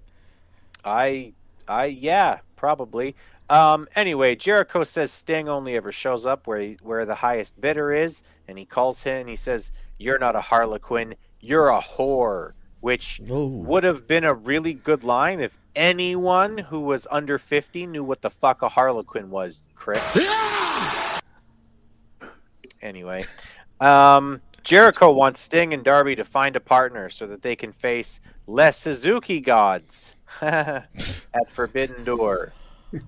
I, 0.84 1.34
I, 1.68 1.86
yeah, 1.86 2.40
probably. 2.56 3.16
Um, 3.50 3.88
anyway, 3.96 4.36
Jericho 4.36 4.84
says 4.84 5.12
Sting 5.12 5.50
only 5.50 5.76
ever 5.76 5.92
shows 5.92 6.26
up 6.26 6.48
where 6.48 6.60
he, 6.60 6.78
where 6.82 7.06
the 7.06 7.16
highest 7.16 7.60
bidder 7.60 7.92
is, 7.92 8.24
and 8.48 8.58
he 8.58 8.66
calls 8.66 9.04
him 9.04 9.22
and 9.22 9.30
he 9.30 9.36
says, 9.36 9.72
"You're 9.98 10.20
not 10.20 10.36
a 10.36 10.42
Harlequin, 10.42 11.16
you're 11.40 11.70
a 11.70 11.80
whore," 11.80 12.54
which 12.80 13.20
would 13.28 13.84
have 13.84 14.08
been 14.08 14.24
a 14.24 14.34
really 14.34 14.74
good 14.74 15.04
line 15.04 15.40
if 15.40 15.58
anyone 15.76 16.58
who 16.58 16.82
was 16.82 17.08
under 17.12 17.38
fifty 17.38 17.86
knew 17.86 18.04
what 18.04 18.22
the 18.22 18.30
fuck 18.30 18.62
a 18.62 18.70
Harlequin 18.70 19.30
was. 19.30 19.64
Chris. 19.76 20.18
Anyway, 22.82 23.24
um, 23.80 24.42
Jericho 24.64 25.12
wants 25.12 25.40
Sting 25.40 25.74
and 25.74 25.84
Darby 25.84 26.16
to 26.16 26.24
find 26.24 26.56
a 26.56 26.60
partner 26.60 27.10
so 27.10 27.28
that 27.28 27.42
they 27.42 27.56
can 27.56 27.72
face 27.72 28.20
less 28.48 28.80
Suzuki 28.80 29.40
gods 29.40 30.16
at 30.42 30.88
Forbidden 31.50 32.04
Door. 32.04 32.54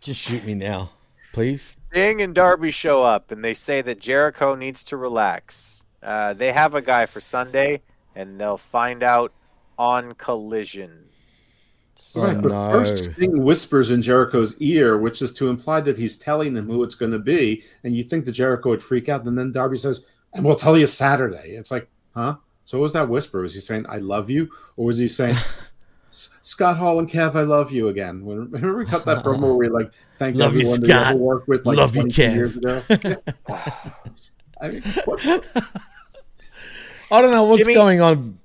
Just 0.00 0.26
shoot 0.26 0.44
me 0.44 0.54
now, 0.54 0.90
please. 1.32 1.78
Sting 1.90 2.22
and 2.22 2.34
Darby 2.34 2.70
show 2.70 3.02
up 3.02 3.30
and 3.30 3.44
they 3.44 3.54
say 3.54 3.82
that 3.82 4.00
Jericho 4.00 4.54
needs 4.54 4.82
to 4.84 4.96
relax. 4.96 5.84
Uh, 6.02 6.32
they 6.32 6.52
have 6.52 6.74
a 6.74 6.82
guy 6.82 7.06
for 7.06 7.20
Sunday 7.20 7.82
and 8.14 8.40
they'll 8.40 8.56
find 8.56 9.02
out 9.02 9.32
on 9.78 10.14
Collision. 10.14 11.04
Right, 12.14 12.40
but 12.40 12.70
first 12.70 13.12
Sting 13.12 13.42
whispers 13.44 13.90
in 13.90 14.02
Jericho's 14.02 14.56
ear, 14.58 14.96
which 14.96 15.20
is 15.20 15.32
to 15.34 15.48
imply 15.48 15.80
that 15.82 15.98
he's 15.98 16.16
telling 16.16 16.54
them 16.54 16.66
who 16.66 16.82
it's 16.82 16.94
going 16.94 17.12
to 17.12 17.18
be, 17.18 17.64
and 17.82 17.94
you 17.94 18.02
think 18.02 18.24
that 18.24 18.32
Jericho 18.32 18.70
would 18.70 18.82
freak 18.82 19.08
out, 19.08 19.24
and 19.24 19.36
then 19.36 19.52
Darby 19.52 19.76
says, 19.76 20.04
"And 20.32 20.44
we'll 20.44 20.54
tell 20.54 20.78
you 20.78 20.86
Saturday." 20.86 21.56
It's 21.56 21.70
like, 21.70 21.88
huh? 22.14 22.36
So 22.64 22.78
what 22.78 22.84
was 22.84 22.92
that 22.92 23.08
whisper? 23.08 23.42
Was 23.42 23.54
he 23.54 23.60
saying 23.60 23.84
"I 23.88 23.98
love 23.98 24.30
you," 24.30 24.48
or 24.76 24.86
was 24.86 24.98
he 24.98 25.08
saying 25.08 25.34
"S- 25.34 25.67
"Scott 26.10 26.76
Hall 26.78 26.98
and 26.98 27.08
Kev, 27.08 27.34
I 27.34 27.42
love 27.42 27.70
you" 27.72 27.88
again? 27.88 28.24
When, 28.24 28.50
remember 28.50 28.78
we 28.78 28.86
cut 28.86 29.04
that 29.06 29.24
promo 29.24 29.42
where 29.42 29.54
we 29.54 29.68
like 29.68 29.90
thank 30.16 30.36
Love 30.36 30.54
you, 30.54 30.60
everyone 30.60 30.80
that 30.80 30.86
you 30.88 30.94
Scott. 30.94 31.06
ever 31.12 31.18
worked 31.18 31.48
with, 31.48 31.66
like 31.66 31.76
Love 31.76 31.94
you, 31.96 32.02
22 32.02 32.22
Kev. 32.22 32.34
years 32.34 32.56
ago. 32.56 32.82
I 34.60 34.68
mean, 34.70 34.82
what, 35.04 35.20
I 37.10 37.22
don't 37.22 37.30
know 37.30 37.44
what's 37.44 37.58
Jimmy- 37.58 37.74
going 37.74 38.00
on. 38.00 38.38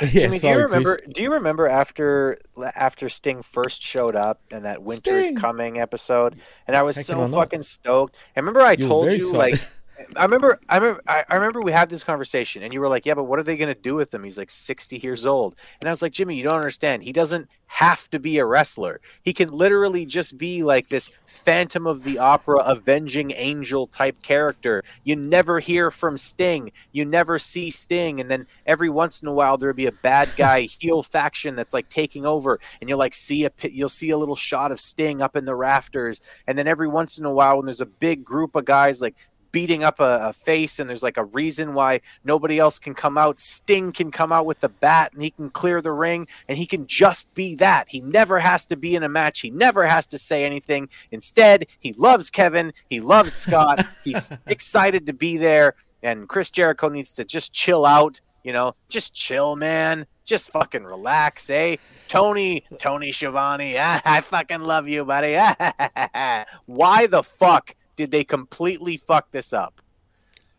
Yeah, 0.00 0.06
Jimmy, 0.08 0.38
do 0.38 0.46
you 0.48 0.56
remember? 0.58 0.96
Chris. 0.98 1.12
Do 1.14 1.22
you 1.22 1.32
remember 1.32 1.66
after 1.66 2.38
after 2.76 3.08
Sting 3.08 3.42
first 3.42 3.82
showed 3.82 4.14
up 4.14 4.40
in 4.50 4.62
that 4.62 4.82
Winter 4.82 5.20
Sting. 5.22 5.34
is 5.36 5.40
Coming 5.40 5.78
episode, 5.80 6.36
and 6.68 6.76
I 6.76 6.82
was 6.82 6.94
Heck, 6.96 7.06
so 7.06 7.26
fucking 7.26 7.62
stoked. 7.62 8.16
I 8.36 8.40
remember 8.40 8.60
I 8.60 8.72
You 8.72 8.86
told 8.86 9.10
you 9.10 9.18
excited. 9.22 9.38
like 9.38 9.68
I 10.16 10.24
remember, 10.24 10.60
I 10.68 10.76
remember, 10.78 11.02
I 11.06 11.34
remember 11.34 11.62
we 11.62 11.72
had 11.72 11.88
this 11.88 12.04
conversation, 12.04 12.62
and 12.62 12.72
you 12.72 12.80
were 12.80 12.88
like, 12.88 13.06
"Yeah, 13.06 13.14
but 13.14 13.24
what 13.24 13.38
are 13.38 13.42
they 13.42 13.56
going 13.56 13.74
to 13.74 13.80
do 13.80 13.94
with 13.94 14.12
him? 14.12 14.24
He's 14.24 14.38
like 14.38 14.50
sixty 14.50 14.98
years 14.98 15.26
old." 15.26 15.54
And 15.80 15.88
I 15.88 15.92
was 15.92 16.02
like, 16.02 16.12
"Jimmy, 16.12 16.36
you 16.36 16.42
don't 16.42 16.56
understand. 16.56 17.02
He 17.02 17.12
doesn't 17.12 17.48
have 17.72 18.10
to 18.10 18.18
be 18.18 18.36
a 18.36 18.44
wrestler. 18.44 19.00
He 19.22 19.32
can 19.32 19.48
literally 19.48 20.04
just 20.04 20.36
be 20.36 20.62
like 20.62 20.90
this 20.90 21.10
Phantom 21.26 21.86
of 21.86 22.04
the 22.04 22.18
Opera, 22.18 22.58
avenging 22.58 23.32
angel 23.32 23.86
type 23.86 24.22
character. 24.22 24.84
You 25.04 25.16
never 25.16 25.58
hear 25.58 25.90
from 25.90 26.18
Sting. 26.18 26.70
You 26.92 27.06
never 27.06 27.38
see 27.38 27.70
Sting, 27.70 28.20
and 28.20 28.30
then 28.30 28.46
every 28.66 28.90
once 28.90 29.22
in 29.22 29.28
a 29.28 29.32
while 29.32 29.56
there'll 29.56 29.74
be 29.74 29.86
a 29.86 29.92
bad 29.92 30.28
guy 30.36 30.62
heel 30.62 31.02
faction 31.02 31.56
that's 31.56 31.72
like 31.72 31.88
taking 31.88 32.26
over, 32.26 32.60
and 32.80 32.90
you'll 32.90 32.98
like 32.98 33.14
see 33.14 33.46
a 33.46 33.50
you'll 33.62 33.88
see 33.88 34.10
a 34.10 34.18
little 34.18 34.36
shot 34.36 34.70
of 34.70 34.78
Sting 34.78 35.22
up 35.22 35.34
in 35.34 35.46
the 35.46 35.54
rafters, 35.54 36.20
and 36.46 36.58
then 36.58 36.66
every 36.66 36.88
once 36.88 37.18
in 37.18 37.24
a 37.24 37.32
while 37.32 37.56
when 37.56 37.64
there's 37.64 37.80
a 37.80 37.86
big 37.86 38.22
group 38.22 38.54
of 38.54 38.66
guys 38.66 39.00
like 39.00 39.16
beating 39.52 39.84
up 39.84 40.00
a, 40.00 40.28
a 40.28 40.32
face 40.32 40.78
and 40.78 40.88
there's 40.88 41.02
like 41.02 41.16
a 41.16 41.24
reason 41.24 41.74
why 41.74 42.00
nobody 42.24 42.58
else 42.58 42.78
can 42.78 42.94
come 42.94 43.16
out. 43.16 43.38
Sting 43.38 43.92
can 43.92 44.10
come 44.10 44.32
out 44.32 44.46
with 44.46 44.60
the 44.60 44.68
bat 44.68 45.12
and 45.12 45.22
he 45.22 45.30
can 45.30 45.50
clear 45.50 45.80
the 45.80 45.92
ring 45.92 46.26
and 46.48 46.58
he 46.58 46.66
can 46.66 46.86
just 46.86 47.32
be 47.34 47.54
that. 47.56 47.88
He 47.88 48.00
never 48.00 48.40
has 48.40 48.64
to 48.66 48.76
be 48.76 48.96
in 48.96 49.02
a 49.02 49.08
match. 49.08 49.40
He 49.40 49.50
never 49.50 49.84
has 49.86 50.06
to 50.08 50.18
say 50.18 50.44
anything. 50.44 50.88
Instead 51.10 51.66
he 51.78 51.92
loves 51.92 52.30
kevin. 52.30 52.72
He 52.88 53.00
loves 53.00 53.32
scott. 53.32 53.86
He's 54.04 54.32
excited 54.46 55.06
to 55.06 55.12
be 55.12 55.36
there 55.36 55.74
and 56.02 56.28
chris 56.28 56.50
jericho 56.50 56.88
needs 56.88 57.12
to 57.14 57.24
just 57.24 57.52
chill 57.52 57.86
out 57.86 58.20
you 58.42 58.52
know? 58.52 58.74
Just 58.88 59.14
chill 59.14 59.56
man. 59.56 60.06
Just 60.24 60.50
fucking 60.50 60.84
relax 60.84 61.50
eh? 61.50 61.76
Tony 62.08 62.64
tony 62.78 63.12
Schiavone, 63.12 63.76
i 63.78 64.20
fucking 64.20 64.60
love 64.60 64.88
you 64.88 65.04
buddy. 65.04 65.34
Why 66.66 67.06
the 67.06 67.22
fuck 67.22 67.74
did 67.96 68.10
they 68.10 68.24
completely 68.24 68.96
fuck 68.96 69.30
this 69.30 69.52
up? 69.52 69.80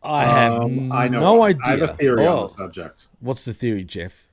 I 0.01 0.26
have 0.26 0.61
Um, 0.64 0.91
I 0.91 1.07
know. 1.07 1.19
no 1.22 1.41
I 1.41 1.49
idea. 1.49 1.61
have 1.65 1.81
a 1.81 1.88
theory 1.93 2.26
on 2.27 2.38
Oh. 2.38 2.47
the 2.47 2.53
subject. 2.55 3.07
What's 3.22 3.45
the 3.45 3.53
theory, 3.53 3.84
Jeff? 3.84 4.27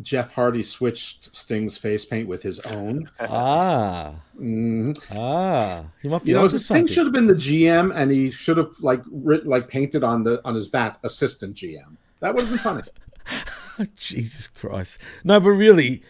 Jeff 0.00 0.32
Hardy 0.32 0.62
switched 0.62 1.36
Sting's 1.36 1.76
face 1.78 2.04
paint 2.04 2.26
with 2.26 2.42
his 2.42 2.58
own. 2.60 3.08
Ah, 3.20 4.14
Mhm. 4.40 4.98
ah, 5.14 5.84
he 6.00 6.08
might 6.08 6.24
be 6.24 6.30
You 6.30 6.38
know, 6.38 6.48
Sting 6.48 6.58
something. 6.58 6.86
should 6.88 7.04
have 7.06 7.12
been 7.12 7.26
the 7.28 7.34
GM, 7.34 7.92
and 7.94 8.10
he 8.10 8.30
should 8.30 8.56
have 8.56 8.72
like 8.80 9.02
writ, 9.12 9.46
like 9.46 9.68
painted 9.68 10.02
on 10.02 10.24
the 10.24 10.40
on 10.44 10.54
his 10.56 10.68
back 10.68 10.98
assistant 11.04 11.54
GM. 11.54 11.98
That 12.20 12.34
would 12.34 12.42
have 12.46 12.50
been 12.50 12.58
funny. 12.58 12.82
Jesus 13.96 14.48
Christ. 14.48 14.98
No, 15.24 15.38
but 15.38 15.50
really, 15.50 16.02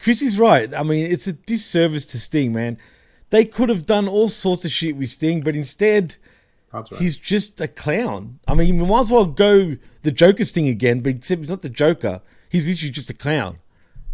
Chrissy's 0.00 0.38
right. 0.38 0.72
I 0.74 0.82
mean, 0.82 1.10
it's 1.10 1.26
a 1.26 1.32
disservice 1.34 2.06
to 2.06 2.18
Sting, 2.18 2.52
man. 2.52 2.78
They 3.30 3.44
could 3.44 3.68
have 3.68 3.86
done 3.86 4.08
all 4.08 4.28
sorts 4.28 4.64
of 4.64 4.70
shit 4.70 4.96
with 4.96 5.10
Sting, 5.10 5.40
but 5.40 5.54
instead, 5.54 6.16
That's 6.72 6.90
right. 6.92 7.00
he's 7.00 7.16
just 7.16 7.60
a 7.60 7.68
clown. 7.68 8.40
I 8.46 8.54
mean, 8.54 8.78
we 8.78 8.86
might 8.86 9.00
as 9.00 9.10
well 9.10 9.26
go 9.26 9.76
the 10.02 10.10
Joker 10.10 10.44
Sting 10.44 10.68
again, 10.68 11.00
but 11.00 11.10
except 11.10 11.40
he's 11.40 11.50
not 11.50 11.62
the 11.62 11.68
Joker. 11.68 12.20
He's 12.48 12.68
literally 12.68 12.90
just 12.90 13.10
a 13.10 13.14
clown. 13.14 13.58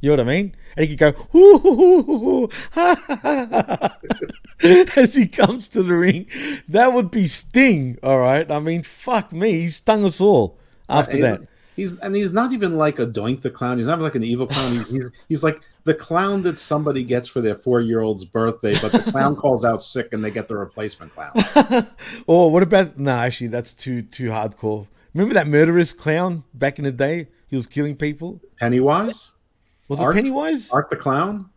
You 0.02 0.10
know 0.10 0.22
what 0.22 0.28
I 0.28 0.36
mean? 0.36 0.54
And 0.76 0.86
he 0.86 0.94
could 0.94 1.14
go, 1.14 1.20
"Hoo, 1.30 2.48
ha, 2.72 2.94
ha, 3.06 3.18
ha, 3.22 3.46
ha," 3.80 3.98
as 4.96 5.14
he 5.14 5.26
comes 5.26 5.68
to 5.68 5.82
the 5.82 5.94
ring. 5.94 6.26
That 6.68 6.92
would 6.92 7.10
be 7.10 7.26
Sting, 7.28 7.98
all 8.02 8.18
right? 8.18 8.48
I 8.50 8.58
mean, 8.60 8.82
fuck 8.82 9.32
me. 9.32 9.52
He 9.52 9.70
stung 9.70 10.04
us 10.04 10.20
all 10.20 10.58
after 10.88 11.18
that. 11.22 11.48
He's 11.76 11.98
and 12.00 12.14
he's 12.14 12.32
not 12.32 12.52
even 12.52 12.76
like 12.76 12.98
a 12.98 13.06
Doink 13.06 13.40
the 13.40 13.50
clown. 13.50 13.78
He's 13.78 13.86
not 13.86 14.00
like 14.00 14.14
an 14.14 14.22
evil 14.24 14.46
clown. 14.46 14.84
He's, 14.84 15.10
he's 15.28 15.42
like 15.42 15.60
the 15.86 15.94
clown 15.94 16.42
that 16.42 16.58
somebody 16.58 17.04
gets 17.04 17.28
for 17.28 17.40
their 17.40 17.54
four 17.54 17.80
year 17.80 18.00
old's 18.00 18.24
birthday, 18.24 18.74
but 18.82 18.90
the 18.90 18.98
clown 18.98 19.36
calls 19.42 19.64
out 19.64 19.84
sick 19.84 20.12
and 20.12 20.22
they 20.22 20.32
get 20.32 20.48
the 20.48 20.56
replacement 20.56 21.14
clown. 21.14 21.30
oh, 22.28 22.48
what 22.48 22.64
about 22.64 22.98
no? 22.98 23.12
Actually, 23.12 23.46
that's 23.46 23.72
too 23.72 24.02
too 24.02 24.30
hardcore. 24.30 24.88
Remember 25.14 25.32
that 25.34 25.46
murderous 25.46 25.92
clown 25.92 26.42
back 26.52 26.78
in 26.78 26.84
the 26.84 26.92
day? 26.92 27.28
He 27.46 27.54
was 27.54 27.68
killing 27.68 27.96
people. 27.96 28.40
Pennywise? 28.58 29.32
Was 29.86 30.00
Art? 30.00 30.12
it 30.12 30.18
Pennywise? 30.18 30.72
Art 30.72 30.90
the 30.90 30.96
clown? 30.96 31.50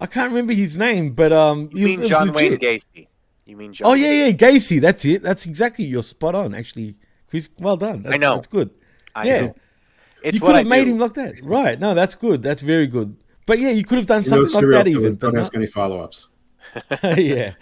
I 0.00 0.06
can't 0.06 0.30
remember 0.30 0.52
his 0.52 0.76
name, 0.76 1.12
but 1.12 1.32
um, 1.32 1.70
You 1.72 1.86
mean 1.86 2.02
John 2.02 2.32
Wayne 2.32 2.56
Gacy? 2.56 3.06
You 3.46 3.56
mean 3.56 3.72
John? 3.72 3.92
Oh 3.92 3.94
yeah, 3.94 4.26
yeah, 4.26 4.32
Gacy. 4.32 4.80
That's 4.80 5.04
it. 5.04 5.22
That's 5.22 5.46
exactly. 5.46 5.84
You're 5.84 6.02
spot 6.02 6.34
on. 6.34 6.54
Actually, 6.54 6.96
Chris. 7.28 7.48
Well 7.56 7.76
done. 7.76 8.02
That's, 8.02 8.16
I 8.16 8.18
know. 8.18 8.34
That's 8.34 8.48
good. 8.48 8.70
I 9.14 9.26
yeah. 9.26 9.40
know. 9.42 9.56
It's 10.24 10.38
you 10.38 10.42
what 10.42 10.48
could 10.48 10.56
I 10.56 10.58
have 10.58 10.66
made 10.66 10.84
do. 10.86 10.92
him 10.92 10.98
like 10.98 11.14
that, 11.14 11.40
right? 11.44 11.78
No, 11.78 11.94
that's 11.94 12.16
good. 12.16 12.42
That's 12.42 12.62
very 12.62 12.88
good. 12.88 13.16
But 13.46 13.58
yeah, 13.58 13.70
you 13.70 13.84
could 13.84 13.98
have 13.98 14.06
done 14.06 14.22
You 14.22 14.30
know, 14.30 14.46
something 14.46 14.70
like 14.70 14.84
that 14.84 14.90
even. 14.90 15.14
But 15.14 15.26
don't 15.28 15.34
not- 15.34 15.40
ask 15.42 15.54
any 15.56 15.66
follow 15.66 16.00
ups. 16.00 16.28
yeah. 17.02 17.52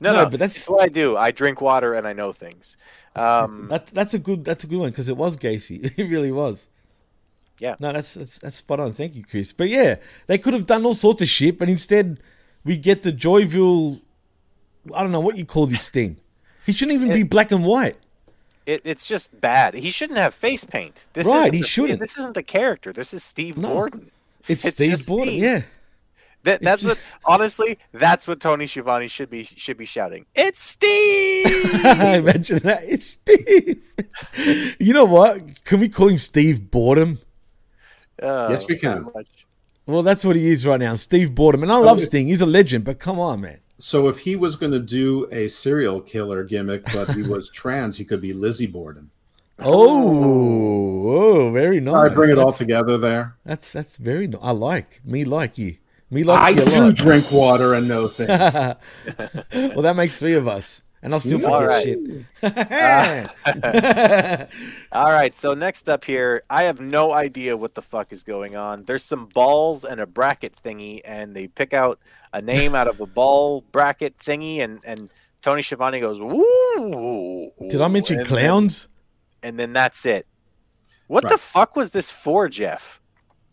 No, 0.00 0.12
No, 0.12 0.24
no, 0.24 0.30
but 0.30 0.40
that's- 0.40 0.68
what 0.68 0.82
I 0.82 0.88
do. 0.88 1.16
I 1.16 1.30
drink 1.30 1.60
water 1.60 1.94
and 1.94 2.06
I 2.06 2.12
know 2.12 2.32
things. 2.32 2.76
Um, 3.16 3.68
That's 3.70 3.92
that's 3.92 4.12
a 4.14 4.18
good 4.18 4.44
that's 4.44 4.64
a 4.64 4.66
good 4.66 4.78
one 4.78 4.90
because 4.90 5.08
it 5.08 5.16
was 5.16 5.36
Gacy. 5.36 5.84
It 5.96 6.04
really 6.10 6.32
was. 6.32 6.66
Yeah. 7.60 7.76
No, 7.78 7.92
that's, 7.92 8.14
that's 8.14 8.38
that's 8.38 8.56
spot 8.56 8.80
on. 8.80 8.92
Thank 8.92 9.14
you, 9.14 9.22
Chris. 9.24 9.52
But 9.52 9.68
yeah, 9.68 9.96
they 10.26 10.36
could 10.38 10.52
have 10.52 10.66
done 10.66 10.84
all 10.84 10.94
sorts 10.94 11.22
of 11.22 11.28
shit, 11.28 11.56
but 11.56 11.68
instead 11.68 12.18
we 12.64 12.76
get 12.76 13.04
the 13.04 13.12
Joyville. 13.12 14.00
I 14.92 15.02
don't 15.02 15.12
know 15.12 15.20
what 15.20 15.38
you 15.38 15.44
call 15.46 15.66
this 15.66 15.88
thing. 15.90 16.16
He 16.66 16.72
shouldn't 16.72 17.00
even 17.00 17.12
be 17.14 17.22
black 17.22 17.52
and 17.52 17.64
white. 17.64 17.96
it, 18.66 18.80
it's 18.84 19.06
just 19.06 19.40
bad. 19.40 19.74
He 19.74 19.90
shouldn't 19.90 20.18
have 20.18 20.34
face 20.34 20.64
paint. 20.64 21.06
This 21.12 21.26
Right, 21.28 21.38
isn't 21.42 21.54
he 21.54 21.60
the- 21.60 21.66
shouldn't. 21.68 22.00
This 22.00 22.18
isn't 22.18 22.34
the 22.34 22.42
character. 22.42 22.92
This 22.92 23.14
is 23.14 23.22
Steve 23.22 23.56
No. 23.56 23.68
Borden. 23.68 24.10
It's, 24.48 24.64
It's 24.64 24.76
Steve 24.76 25.06
Borden. 25.06 25.28
Steve. 25.28 25.42
Yeah. 25.42 25.62
That, 26.44 26.60
that's 26.60 26.84
what 26.84 26.98
honestly. 27.24 27.78
That's 27.92 28.28
what 28.28 28.38
Tony 28.38 28.66
Schiavone 28.66 29.08
should 29.08 29.30
be 29.30 29.44
should 29.44 29.78
be 29.78 29.86
shouting. 29.86 30.26
It's 30.34 30.62
Steve. 30.72 31.46
Imagine 31.84 32.58
that. 32.58 32.82
It's 32.84 33.06
Steve. 33.06 33.82
you 34.78 34.92
know 34.92 35.06
what? 35.06 35.64
Can 35.64 35.80
we 35.80 35.88
call 35.88 36.08
him 36.08 36.18
Steve 36.18 36.70
Boredom? 36.70 37.18
Oh, 38.22 38.50
Yes, 38.50 38.66
we 38.68 38.78
can. 38.78 39.06
Well, 39.86 40.02
that's 40.02 40.24
what 40.24 40.36
he 40.36 40.48
is 40.48 40.66
right 40.66 40.80
now, 40.80 40.94
Steve 40.94 41.34
Boredom. 41.34 41.62
And 41.62 41.72
I 41.72 41.76
love 41.76 42.00
Sting. 42.00 42.26
He's 42.28 42.40
a 42.40 42.46
legend, 42.46 42.84
but 42.84 42.98
come 42.98 43.18
on, 43.18 43.40
man. 43.40 43.60
So 43.78 44.08
if 44.08 44.20
he 44.20 44.36
was 44.36 44.56
going 44.56 44.72
to 44.72 44.78
do 44.78 45.28
a 45.32 45.48
serial 45.48 46.00
killer 46.00 46.44
gimmick, 46.44 46.84
but 46.92 47.10
he 47.10 47.22
was 47.22 47.50
trans, 47.54 47.98
he 47.98 48.04
could 48.04 48.20
be 48.20 48.32
Lizzie 48.32 48.66
Borden. 48.66 49.10
Oh, 49.58 51.08
oh, 51.08 51.50
very 51.52 51.80
nice. 51.80 52.10
I 52.10 52.14
bring 52.14 52.30
it 52.30 52.38
all 52.38 52.52
together 52.52 52.98
there. 52.98 53.36
That's 53.44 53.72
that's 53.72 53.96
very. 53.96 54.26
ni- 54.26 54.38
I 54.42 54.50
like 54.50 55.00
me 55.04 55.24
like 55.24 55.58
you. 55.58 55.76
Me 56.10 56.24
like 56.24 56.40
I 56.40 56.48
you 56.50 56.62
a 56.62 56.64
do 56.64 56.80
lot. 56.86 56.94
drink 56.96 57.24
water 57.32 57.74
and 57.74 57.88
know 57.88 58.08
things. 58.18 58.28
well, 58.54 59.82
that 59.82 59.94
makes 59.96 60.18
three 60.18 60.34
of 60.34 60.46
us, 60.48 60.82
and 61.02 61.12
I'll 61.14 61.20
still 61.20 61.44
All 61.46 61.60
forget 61.60 61.96
right. 62.42 62.42
shit. 62.42 62.42
All 64.92 65.10
right, 65.12 65.34
so 65.34 65.54
next 65.54 65.88
up 65.88 66.04
here, 66.04 66.42
I 66.50 66.64
have 66.64 66.80
no 66.80 67.12
idea 67.12 67.56
what 67.56 67.74
the 67.74 67.82
fuck 67.82 68.12
is 68.12 68.24
going 68.24 68.56
on. 68.56 68.84
There's 68.84 69.04
some 69.04 69.26
balls 69.26 69.84
and 69.84 70.00
a 70.00 70.06
bracket 70.06 70.54
thingy, 70.62 71.00
and 71.04 71.34
they 71.34 71.48
pick 71.48 71.72
out 71.72 71.98
a 72.32 72.42
name 72.42 72.74
out 72.74 72.88
of 72.88 73.00
a 73.00 73.06
ball 73.06 73.62
bracket 73.72 74.18
thingy, 74.18 74.58
and 74.60 74.80
and 74.86 75.10
Tony 75.42 75.62
Schiavone 75.62 76.00
goes, 76.00 76.18
"Ooh!" 76.20 77.50
Did 77.70 77.80
I 77.80 77.88
mention 77.88 78.18
and 78.18 78.28
clowns? 78.28 78.82
Then, 78.82 78.90
and 79.44 79.58
then 79.58 79.72
that's 79.72 80.06
it. 80.06 80.26
What 81.06 81.28
the 81.28 81.38
fuck 81.38 81.76
was 81.76 81.90
this 81.90 82.10
for, 82.10 82.48
Jeff? 82.48 83.00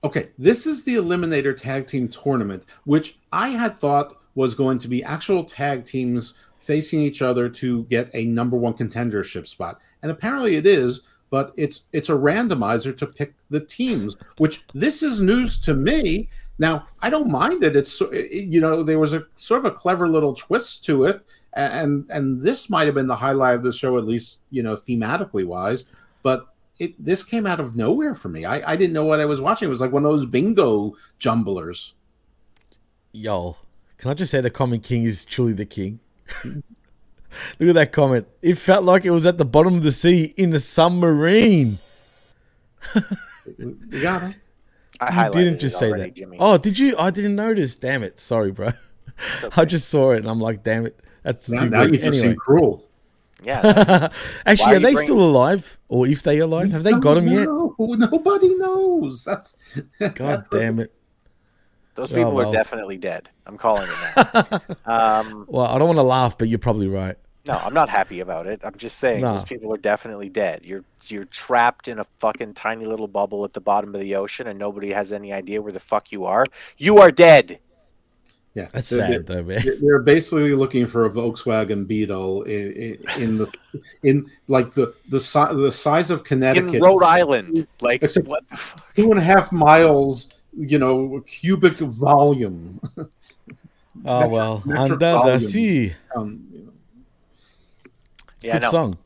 Okay, 0.03 0.29
this 0.39 0.65
is 0.65 0.83
the 0.83 0.95
Eliminator 0.95 1.55
Tag 1.55 1.85
Team 1.85 2.07
Tournament, 2.07 2.65
which 2.85 3.19
I 3.31 3.49
had 3.49 3.77
thought 3.77 4.17
was 4.33 4.55
going 4.55 4.79
to 4.79 4.87
be 4.87 5.03
actual 5.03 5.43
tag 5.43 5.85
teams 5.85 6.33
facing 6.59 7.01
each 7.01 7.21
other 7.21 7.49
to 7.49 7.83
get 7.83 8.09
a 8.13 8.25
number 8.25 8.57
one 8.57 8.73
contendership 8.73 9.47
spot, 9.47 9.81
and 10.01 10.11
apparently 10.11 10.55
it 10.55 10.65
is. 10.65 11.03
But 11.29 11.53
it's 11.55 11.85
it's 11.93 12.09
a 12.09 12.13
randomizer 12.13 12.97
to 12.97 13.07
pick 13.07 13.35
the 13.49 13.61
teams, 13.61 14.17
which 14.37 14.65
this 14.73 15.01
is 15.01 15.21
news 15.21 15.57
to 15.59 15.73
me. 15.73 16.29
Now 16.57 16.87
I 17.01 17.09
don't 17.09 17.31
mind 17.31 17.63
it. 17.63 17.75
It's 17.75 18.01
you 18.01 18.59
know 18.59 18.83
there 18.83 18.99
was 18.99 19.13
a 19.13 19.25
sort 19.33 19.59
of 19.59 19.71
a 19.71 19.75
clever 19.75 20.09
little 20.09 20.33
twist 20.33 20.83
to 20.85 21.05
it, 21.05 21.23
and 21.53 22.05
and 22.09 22.41
this 22.41 22.69
might 22.69 22.85
have 22.85 22.95
been 22.95 23.07
the 23.07 23.15
highlight 23.15 23.55
of 23.55 23.63
the 23.63 23.73
show, 23.73 23.97
at 23.97 24.05
least 24.05 24.43
you 24.49 24.63
know 24.63 24.75
thematically 24.75 25.45
wise. 25.45 25.85
But 26.23 26.47
it 26.79 27.03
this 27.03 27.23
came 27.23 27.45
out 27.45 27.59
of 27.59 27.75
nowhere 27.75 28.15
for 28.15 28.29
me. 28.29 28.45
I, 28.45 28.71
I 28.71 28.75
didn't 28.75 28.93
know 28.93 29.05
what 29.05 29.19
I 29.19 29.25
was 29.25 29.41
watching. 29.41 29.67
It 29.67 29.69
was 29.69 29.81
like 29.81 29.91
one 29.91 30.05
of 30.05 30.11
those 30.11 30.25
bingo 30.25 30.95
jumblers. 31.19 31.93
Yo, 33.11 33.57
can 33.97 34.11
I 34.11 34.13
just 34.13 34.31
say 34.31 34.41
the 34.41 34.49
Common 34.49 34.79
King 34.79 35.03
is 35.03 35.25
truly 35.25 35.53
the 35.53 35.65
king? 35.65 35.99
Look 37.59 37.69
at 37.69 37.75
that 37.75 37.91
comment. 37.91 38.27
It 38.41 38.57
felt 38.57 38.83
like 38.83 39.05
it 39.05 39.11
was 39.11 39.25
at 39.25 39.37
the 39.37 39.45
bottom 39.45 39.75
of 39.75 39.83
the 39.83 39.91
sea 39.91 40.33
in 40.37 40.53
a 40.53 40.59
submarine. 40.59 41.79
You 43.57 44.01
got 44.01 44.23
it. 44.23 44.35
I 44.99 45.27
you 45.27 45.33
didn't 45.33 45.59
just 45.59 45.75
it 45.75 45.79
say 45.79 45.87
already, 45.89 46.03
that. 46.03 46.15
Jimmy. 46.15 46.37
Oh, 46.39 46.57
did 46.57 46.77
you? 46.77 46.95
I 46.97 47.09
didn't 47.09 47.35
notice. 47.35 47.75
Damn 47.75 48.03
it. 48.03 48.19
Sorry, 48.19 48.51
bro. 48.51 48.71
I 49.57 49.65
just 49.65 49.89
saw 49.89 50.11
it 50.11 50.19
and 50.19 50.29
I'm 50.29 50.39
like, 50.39 50.63
damn 50.63 50.85
it. 50.85 50.99
That's 51.23 51.49
Now, 51.49 51.61
too 51.63 51.69
now 51.69 51.81
you 51.83 51.91
just 51.93 52.03
Anyway. 52.03 52.17
seem 52.17 52.35
cruel. 52.35 52.83
Yeah. 53.43 54.09
Actually, 54.45 54.73
are 54.73 54.75
are 54.75 54.79
they 54.79 54.93
bringing- 54.93 55.03
still 55.03 55.21
alive? 55.21 55.79
Or 55.89 56.07
if 56.07 56.23
they 56.23 56.39
are 56.39 56.43
alive? 56.43 56.71
Have 56.71 56.83
they 56.83 56.93
got 56.93 57.17
him 57.17 57.27
yet? 57.27 57.47
Nobody 57.79 58.55
knows. 58.55 59.23
That's 59.23 59.57
God 60.15 60.43
damn 60.51 60.79
it. 60.79 60.93
Those 61.95 62.13
Oh, 62.13 62.15
people 62.15 62.31
well. 62.33 62.49
are 62.49 62.53
definitely 62.53 62.97
dead. 62.97 63.29
I'm 63.45 63.57
calling 63.57 63.89
it 63.89 64.33
now. 64.33 64.61
um, 65.19 65.45
Well, 65.49 65.65
I 65.65 65.77
don't 65.77 65.87
want 65.87 65.97
to 65.97 66.03
laugh, 66.03 66.37
but 66.37 66.47
you're 66.47 66.59
probably 66.59 66.87
right. 66.87 67.17
No, 67.45 67.55
I'm 67.55 67.73
not 67.73 67.89
happy 67.89 68.19
about 68.19 68.45
it. 68.45 68.61
I'm 68.63 68.75
just 68.75 68.99
saying 68.99 69.21
No. 69.21 69.31
those 69.31 69.43
people 69.43 69.73
are 69.73 69.77
definitely 69.77 70.29
dead. 70.29 70.63
You're 70.63 70.83
you're 71.07 71.25
trapped 71.25 71.87
in 71.87 71.97
a 71.97 72.05
fucking 72.19 72.53
tiny 72.53 72.85
little 72.85 73.07
bubble 73.07 73.43
at 73.43 73.53
the 73.53 73.59
bottom 73.61 73.95
of 73.95 73.99
the 74.01 74.15
ocean, 74.15 74.45
and 74.47 74.59
nobody 74.59 74.91
has 74.91 75.11
any 75.11 75.33
idea 75.33 75.59
where 75.61 75.71
the 75.73 75.79
fuck 75.79 76.11
you 76.11 76.25
are. 76.25 76.45
You 76.77 76.99
are 76.99 77.09
dead. 77.09 77.59
Yeah, 78.53 78.67
That's 78.73 78.89
They're- 78.89 78.99
sad, 78.99 79.11
they're- 79.11 79.19
though, 79.37 79.43
man. 79.43 79.61
they're- 79.63 79.77
They're 79.81 80.01
basically 80.01 80.53
looking 80.53 80.85
for 80.85 81.05
a 81.05 81.09
Volkswagen 81.09 81.87
Beetle 81.87 82.43
in, 82.43 82.71
in, 82.73 82.97
in 83.21 83.37
the 83.37 83.47
in 84.03 84.29
like 84.49 84.73
the 84.73 84.93
the 85.07 85.19
si- 85.21 85.53
the 85.55 85.71
size 85.71 86.11
of 86.11 86.25
Connecticut 86.25 86.75
In 86.75 86.81
Rhode 86.81 87.03
Island, 87.03 87.65
like 87.79 88.03
Except 88.03 88.27
what? 88.27 88.47
The 88.49 88.57
fuck? 88.57 88.93
two 88.95 89.09
and 89.09 89.19
a 89.19 89.23
half 89.23 89.53
miles, 89.53 90.33
you 90.57 90.77
know, 90.79 91.23
cubic 91.25 91.73
volume. 91.77 92.79
Oh 94.03 94.19
Metric- 94.21 94.31
well, 94.31 94.63
metric 94.65 95.01
under 95.03 95.31
the 95.33 95.39
sea. 95.39 95.93
Um, 96.15 96.47
you 96.51 96.59
know. 96.63 96.71
Yeah, 98.41 98.53
Good 98.53 98.61
no, 98.63 98.69
song. 98.71 98.97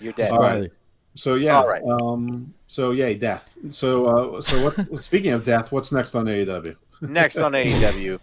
you're 0.00 0.12
dead. 0.14 0.30
All 0.30 0.40
right. 0.40 0.72
So 1.16 1.34
yeah, 1.34 1.58
All 1.60 1.68
right. 1.68 1.82
um, 1.82 2.54
so 2.66 2.92
yay, 2.92 3.14
death. 3.14 3.54
So 3.72 4.06
uh, 4.36 4.40
so 4.40 4.64
what? 4.64 4.98
speaking 5.00 5.32
of 5.32 5.44
death, 5.44 5.70
what's 5.70 5.92
next 5.92 6.14
on 6.14 6.24
AEW? 6.26 6.76
Next 7.08 7.38
on 7.38 7.52
AEW, 7.52 8.18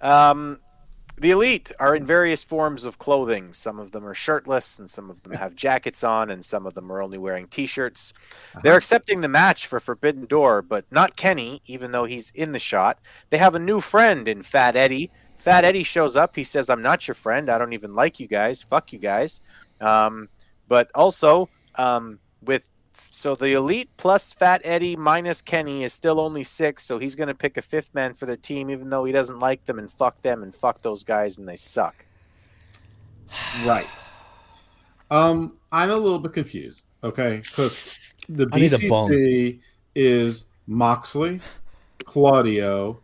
um, 0.00 0.58
the 1.16 1.30
Elite 1.30 1.70
are 1.78 1.94
in 1.94 2.04
various 2.04 2.42
forms 2.42 2.84
of 2.84 2.98
clothing. 2.98 3.52
Some 3.52 3.78
of 3.78 3.92
them 3.92 4.04
are 4.04 4.14
shirtless, 4.14 4.78
and 4.78 4.90
some 4.90 5.10
of 5.10 5.22
them 5.22 5.32
have 5.34 5.54
jackets 5.54 6.02
on, 6.02 6.28
and 6.30 6.44
some 6.44 6.66
of 6.66 6.74
them 6.74 6.90
are 6.90 7.00
only 7.00 7.18
wearing 7.18 7.46
T-shirts. 7.46 8.12
They're 8.62 8.76
accepting 8.76 9.20
the 9.20 9.28
match 9.28 9.66
for 9.66 9.78
Forbidden 9.78 10.26
Door, 10.26 10.62
but 10.62 10.84
not 10.90 11.16
Kenny, 11.16 11.62
even 11.66 11.92
though 11.92 12.04
he's 12.04 12.32
in 12.32 12.52
the 12.52 12.58
shot. 12.58 12.98
They 13.30 13.38
have 13.38 13.54
a 13.54 13.60
new 13.60 13.80
friend 13.80 14.26
in 14.26 14.42
Fat 14.42 14.74
Eddie. 14.74 15.12
Fat 15.36 15.64
Eddie 15.64 15.84
shows 15.84 16.16
up. 16.16 16.34
He 16.34 16.42
says, 16.42 16.68
"I'm 16.68 16.82
not 16.82 17.06
your 17.06 17.14
friend. 17.14 17.48
I 17.48 17.58
don't 17.58 17.74
even 17.74 17.94
like 17.94 18.18
you 18.18 18.26
guys. 18.26 18.62
Fuck 18.62 18.92
you 18.92 18.98
guys." 18.98 19.40
Um, 19.80 20.28
but 20.66 20.90
also, 20.94 21.48
um, 21.76 22.18
with 22.42 22.68
so 22.94 23.34
the 23.34 23.52
elite 23.52 23.90
plus 23.96 24.32
Fat 24.32 24.60
Eddie 24.64 24.96
minus 24.96 25.40
Kenny 25.40 25.84
is 25.84 25.92
still 25.92 26.20
only 26.20 26.44
six, 26.44 26.84
so 26.84 26.98
he's 26.98 27.16
going 27.16 27.28
to 27.28 27.34
pick 27.34 27.56
a 27.56 27.62
fifth 27.62 27.94
man 27.94 28.14
for 28.14 28.26
their 28.26 28.36
team, 28.36 28.70
even 28.70 28.90
though 28.90 29.04
he 29.04 29.12
doesn't 29.12 29.38
like 29.38 29.64
them 29.64 29.78
and 29.78 29.90
fuck 29.90 30.20
them 30.22 30.42
and 30.42 30.54
fuck 30.54 30.82
those 30.82 31.04
guys 31.04 31.38
and 31.38 31.48
they 31.48 31.56
suck. 31.56 32.04
Right. 33.64 33.86
Um, 35.10 35.58
I'm 35.70 35.90
a 35.90 35.96
little 35.96 36.18
bit 36.18 36.32
confused. 36.32 36.84
Okay, 37.02 37.42
because 37.44 38.12
the 38.28 38.48
I 38.52 38.58
need 38.58 38.72
a. 38.72 38.78
BCC 38.78 39.60
is 39.94 40.46
Moxley, 40.66 41.40
Claudio, 42.04 43.00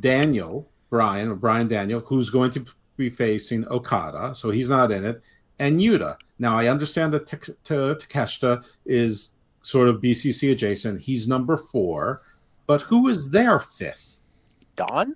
Daniel, 0.00 0.68
Bryan 0.90 1.28
or 1.28 1.36
Bryan 1.36 1.68
Daniel, 1.68 2.00
who's 2.00 2.30
going 2.30 2.50
to 2.52 2.66
be 2.96 3.08
facing 3.08 3.66
Okada, 3.68 4.34
so 4.34 4.50
he's 4.50 4.68
not 4.68 4.90
in 4.90 5.04
it, 5.04 5.22
and 5.58 5.80
Yuta. 5.80 6.16
Now 6.40 6.56
I 6.56 6.66
understand 6.66 7.12
that 7.12 7.26
Tek- 7.26 7.62
Takeshita 7.64 8.64
is 8.86 9.36
sort 9.62 9.88
of 9.88 10.00
BCC 10.00 10.50
adjacent. 10.50 11.02
He's 11.02 11.28
number 11.28 11.56
four, 11.56 12.22
but 12.66 12.80
who 12.82 13.08
is 13.08 13.30
their 13.30 13.60
fifth? 13.60 14.22
Don? 14.74 15.14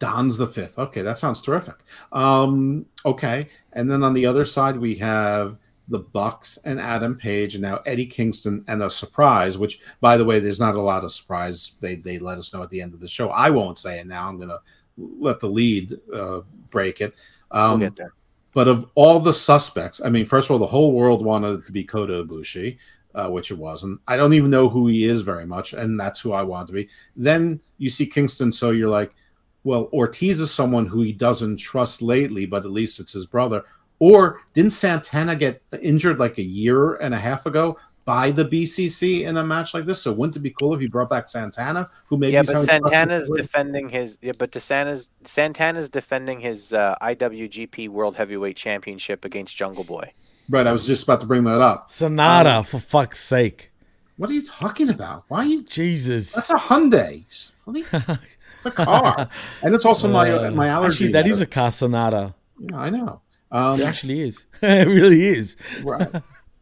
Don's 0.00 0.36
the 0.36 0.46
fifth. 0.46 0.78
Okay, 0.78 1.02
that 1.02 1.18
sounds 1.18 1.40
terrific. 1.40 1.76
Um, 2.12 2.86
okay, 3.06 3.48
and 3.72 3.90
then 3.90 4.02
on 4.02 4.12
the 4.12 4.26
other 4.26 4.44
side 4.44 4.76
we 4.76 4.96
have 4.96 5.56
the 5.86 6.00
Bucks 6.00 6.58
and 6.64 6.80
Adam 6.80 7.16
Page, 7.16 7.54
and 7.54 7.62
now 7.62 7.80
Eddie 7.86 8.06
Kingston 8.06 8.64
and 8.68 8.82
a 8.82 8.90
surprise. 8.90 9.56
Which, 9.56 9.80
by 10.00 10.16
the 10.16 10.24
way, 10.24 10.40
there's 10.40 10.60
not 10.60 10.74
a 10.74 10.80
lot 10.80 11.04
of 11.04 11.12
surprise. 11.12 11.72
They 11.80 11.94
they 11.94 12.18
let 12.18 12.38
us 12.38 12.52
know 12.52 12.62
at 12.62 12.70
the 12.70 12.82
end 12.82 12.92
of 12.92 13.00
the 13.00 13.08
show. 13.08 13.30
I 13.30 13.50
won't 13.50 13.78
say 13.78 13.98
it 13.98 14.06
now. 14.06 14.28
I'm 14.28 14.38
gonna 14.38 14.60
let 14.96 15.40
the 15.40 15.48
lead 15.48 15.96
uh, 16.12 16.40
break 16.70 17.00
it. 17.00 17.20
Um, 17.50 17.80
we'll 17.80 17.88
get 17.90 17.96
there. 17.96 18.12
But 18.58 18.66
of 18.66 18.90
all 18.96 19.20
the 19.20 19.32
suspects, 19.32 20.00
I 20.04 20.10
mean, 20.10 20.26
first 20.26 20.48
of 20.48 20.50
all, 20.50 20.58
the 20.58 20.66
whole 20.66 20.90
world 20.90 21.24
wanted 21.24 21.60
it 21.60 21.66
to 21.66 21.72
be 21.72 21.84
Kota 21.84 22.24
Ibushi, 22.24 22.76
uh, 23.14 23.28
which 23.28 23.52
it 23.52 23.54
wasn't. 23.56 24.00
I 24.08 24.16
don't 24.16 24.32
even 24.32 24.50
know 24.50 24.68
who 24.68 24.88
he 24.88 25.04
is 25.04 25.22
very 25.22 25.46
much, 25.46 25.74
and 25.74 26.00
that's 26.00 26.20
who 26.20 26.32
I 26.32 26.42
want 26.42 26.66
to 26.66 26.72
be. 26.72 26.88
Then 27.14 27.60
you 27.76 27.88
see 27.88 28.04
Kingston, 28.04 28.50
so 28.50 28.72
you're 28.72 28.88
like, 28.88 29.14
well, 29.62 29.88
Ortiz 29.92 30.40
is 30.40 30.50
someone 30.50 30.86
who 30.86 31.02
he 31.02 31.12
doesn't 31.12 31.58
trust 31.58 32.02
lately, 32.02 32.46
but 32.46 32.64
at 32.64 32.72
least 32.72 32.98
it's 32.98 33.12
his 33.12 33.26
brother. 33.26 33.62
Or 34.00 34.40
didn't 34.54 34.72
Santana 34.72 35.36
get 35.36 35.62
injured 35.80 36.18
like 36.18 36.38
a 36.38 36.42
year 36.42 36.96
and 36.96 37.14
a 37.14 37.18
half 37.18 37.46
ago 37.46 37.78
by 38.08 38.30
the 38.30 38.42
BCC 38.42 39.26
in 39.26 39.36
a 39.36 39.44
match 39.44 39.74
like 39.74 39.84
this? 39.84 40.00
So 40.00 40.12
wouldn't 40.14 40.34
it 40.36 40.40
be 40.40 40.48
cool 40.48 40.72
if 40.72 40.80
he 40.80 40.86
brought 40.86 41.10
back 41.10 41.28
Santana, 41.28 41.90
who 42.06 42.16
maybe 42.16 42.32
yeah, 42.32 42.42
but 42.42 42.58
Santana's 42.62 43.30
defending 43.36 43.90
his. 43.90 44.18
Yeah, 44.22 44.32
but 44.38 44.54
Santana's 44.54 45.10
Santana's 45.24 45.90
defending 45.90 46.40
his 46.40 46.72
uh, 46.72 46.94
IWGP 47.02 47.90
World 47.90 48.16
Heavyweight 48.16 48.56
Championship 48.56 49.26
against 49.26 49.54
Jungle 49.58 49.84
Boy. 49.84 50.12
Right, 50.48 50.66
I 50.66 50.72
was 50.72 50.86
just 50.86 51.02
about 51.04 51.20
to 51.20 51.26
bring 51.26 51.44
that 51.44 51.60
up. 51.60 51.90
Sonata, 51.90 52.48
Um, 52.56 52.64
for 52.64 52.78
fuck's 52.78 53.20
sake. 53.20 53.70
What 54.16 54.30
are 54.30 54.32
you 54.32 54.42
talking 54.42 54.88
about? 54.88 55.24
Why 55.28 55.40
are 55.40 55.44
you? 55.44 55.62
Jesus. 55.64 56.32
That's 56.32 56.48
a 56.48 56.54
Hyundai. 56.54 57.24
What 57.64 57.76
are 57.76 57.78
you- 57.80 58.18
It's 58.56 58.66
a 58.66 58.70
car, 58.72 59.28
and 59.62 59.72
it's 59.74 59.84
also 59.84 60.08
my 60.08 60.30
Uh, 60.32 60.50
my 60.50 60.68
allergy. 60.68 60.94
Actually, 60.94 61.12
that 61.12 61.26
is 61.28 61.40
a 61.42 61.46
car 61.46 61.70
Sonata. 61.70 62.34
Yeah, 62.58 62.76
I 62.76 62.90
know. 62.90 63.20
Um, 63.52 63.78
it 63.80 63.84
actually 63.86 64.22
is. 64.22 64.46
it 64.62 64.88
really 64.88 65.24
is. 65.26 65.54
right, 65.84 66.08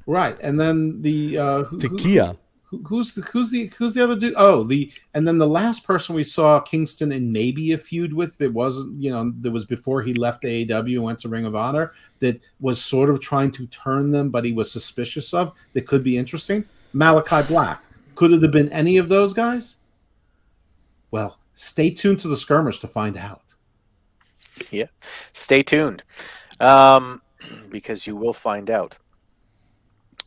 right. 0.07 0.37
And 0.43 0.59
then 0.59 1.03
the 1.03 1.39
uh, 1.39 1.63
who, 1.65 1.79
To 1.79 1.89
who- 1.89 1.97
who- 1.97 2.83
who's 2.89 3.15
the 3.15 3.23
who's 3.23 3.51
the 3.51 3.71
who's 3.79 3.95
the 3.95 4.03
other 4.03 4.17
dude? 4.17 4.35
Oh, 4.37 4.65
the 4.65 4.91
and 5.15 5.27
then 5.27 5.39
the 5.39 5.47
last 5.47 5.85
person 5.85 6.15
we 6.17 6.25
saw 6.25 6.61
Kingston 6.61 7.13
in 7.13 7.31
maybe 7.33 7.73
a 7.73 7.79
feud 7.79 8.13
with 8.13 8.37
that 8.39 8.53
wasn't 8.53 9.01
you 9.01 9.11
know 9.11 9.33
that 9.41 9.53
was 9.53 9.65
before 9.65 10.03
he 10.03 10.15
left 10.15 10.43
AEW 10.43 10.95
and 10.97 11.03
went 11.05 11.19
to 11.21 11.29
Ring 11.29 11.45
of 11.47 11.55
Honor 11.55 11.93
that 12.19 12.43
was 12.61 12.83
sort 12.83 13.09
of 13.09 13.21
trying 13.21 13.53
to 13.53 13.67
turn 13.69 14.11
them, 14.11 14.31
but 14.31 14.45
he 14.45 14.53
was 14.53 14.71
suspicious 14.71 15.33
of 15.33 15.53
that 15.75 15.83
could 15.87 16.03
be 16.03 16.19
interesting. 16.19 16.65
Malakai 16.95 17.47
Black 17.47 17.83
could 18.17 18.33
it 18.33 18.43
have 18.43 18.51
been 18.53 18.71
any 18.73 18.97
of 18.97 19.09
those 19.09 19.33
guys? 19.33 19.77
Well, 21.11 21.39
stay 21.55 21.91
tuned 21.91 22.19
to 22.21 22.29
the 22.29 22.37
skirmish 22.37 22.81
to 22.81 22.89
find 22.89 23.17
out. 23.17 23.55
Yeah, 24.71 24.87
stay 25.33 25.63
tuned, 25.63 26.03
um, 26.61 27.21
because 27.71 28.07
you 28.07 28.17
will 28.17 28.33
find 28.33 28.71
out. 28.71 28.99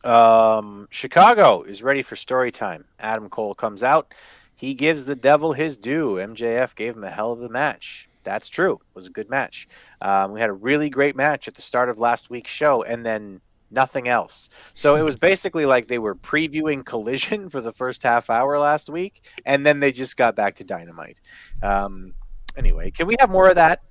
Um, 0.04 0.88
Chicago 0.90 1.62
is 1.62 1.82
ready 1.82 2.02
for 2.02 2.16
story 2.16 2.50
time. 2.50 2.84
Adam 2.98 3.28
Cole 3.28 3.54
comes 3.54 3.82
out. 3.82 4.14
He 4.54 4.74
gives 4.74 5.06
the 5.06 5.16
devil 5.16 5.52
his 5.52 5.76
due. 5.76 6.14
MJF 6.16 6.74
gave 6.74 6.96
him 6.96 7.04
a 7.04 7.10
hell 7.10 7.32
of 7.32 7.42
a 7.42 7.48
match. 7.48 8.08
That's 8.22 8.48
true. 8.48 8.74
It 8.74 8.94
was 8.94 9.06
a 9.06 9.10
good 9.10 9.30
match. 9.30 9.66
Um, 10.00 10.32
we 10.32 10.40
had 10.40 10.50
a 10.50 10.54
really 10.54 10.90
great 10.90 11.16
match 11.16 11.48
at 11.48 11.54
the 11.54 11.62
start 11.62 11.88
of 11.88 11.98
last 11.98 12.28
week's 12.28 12.50
show, 12.50 12.82
and 12.82 13.04
then 13.04 13.40
nothing 13.70 14.08
else. 14.08 14.50
So 14.74 14.96
it 14.96 15.02
was 15.02 15.16
basically 15.16 15.64
like 15.64 15.88
they 15.88 15.98
were 15.98 16.14
previewing 16.14 16.84
Collision 16.84 17.48
for 17.50 17.60
the 17.60 17.72
first 17.72 18.02
half 18.02 18.28
hour 18.28 18.58
last 18.58 18.90
week, 18.90 19.26
and 19.46 19.64
then 19.64 19.80
they 19.80 19.92
just 19.92 20.16
got 20.16 20.36
back 20.36 20.56
to 20.56 20.64
Dynamite. 20.64 21.20
Um, 21.62 22.14
anyway, 22.56 22.90
can 22.90 23.06
we 23.06 23.16
have 23.20 23.30
more 23.30 23.48
of 23.48 23.54
that? 23.54 23.82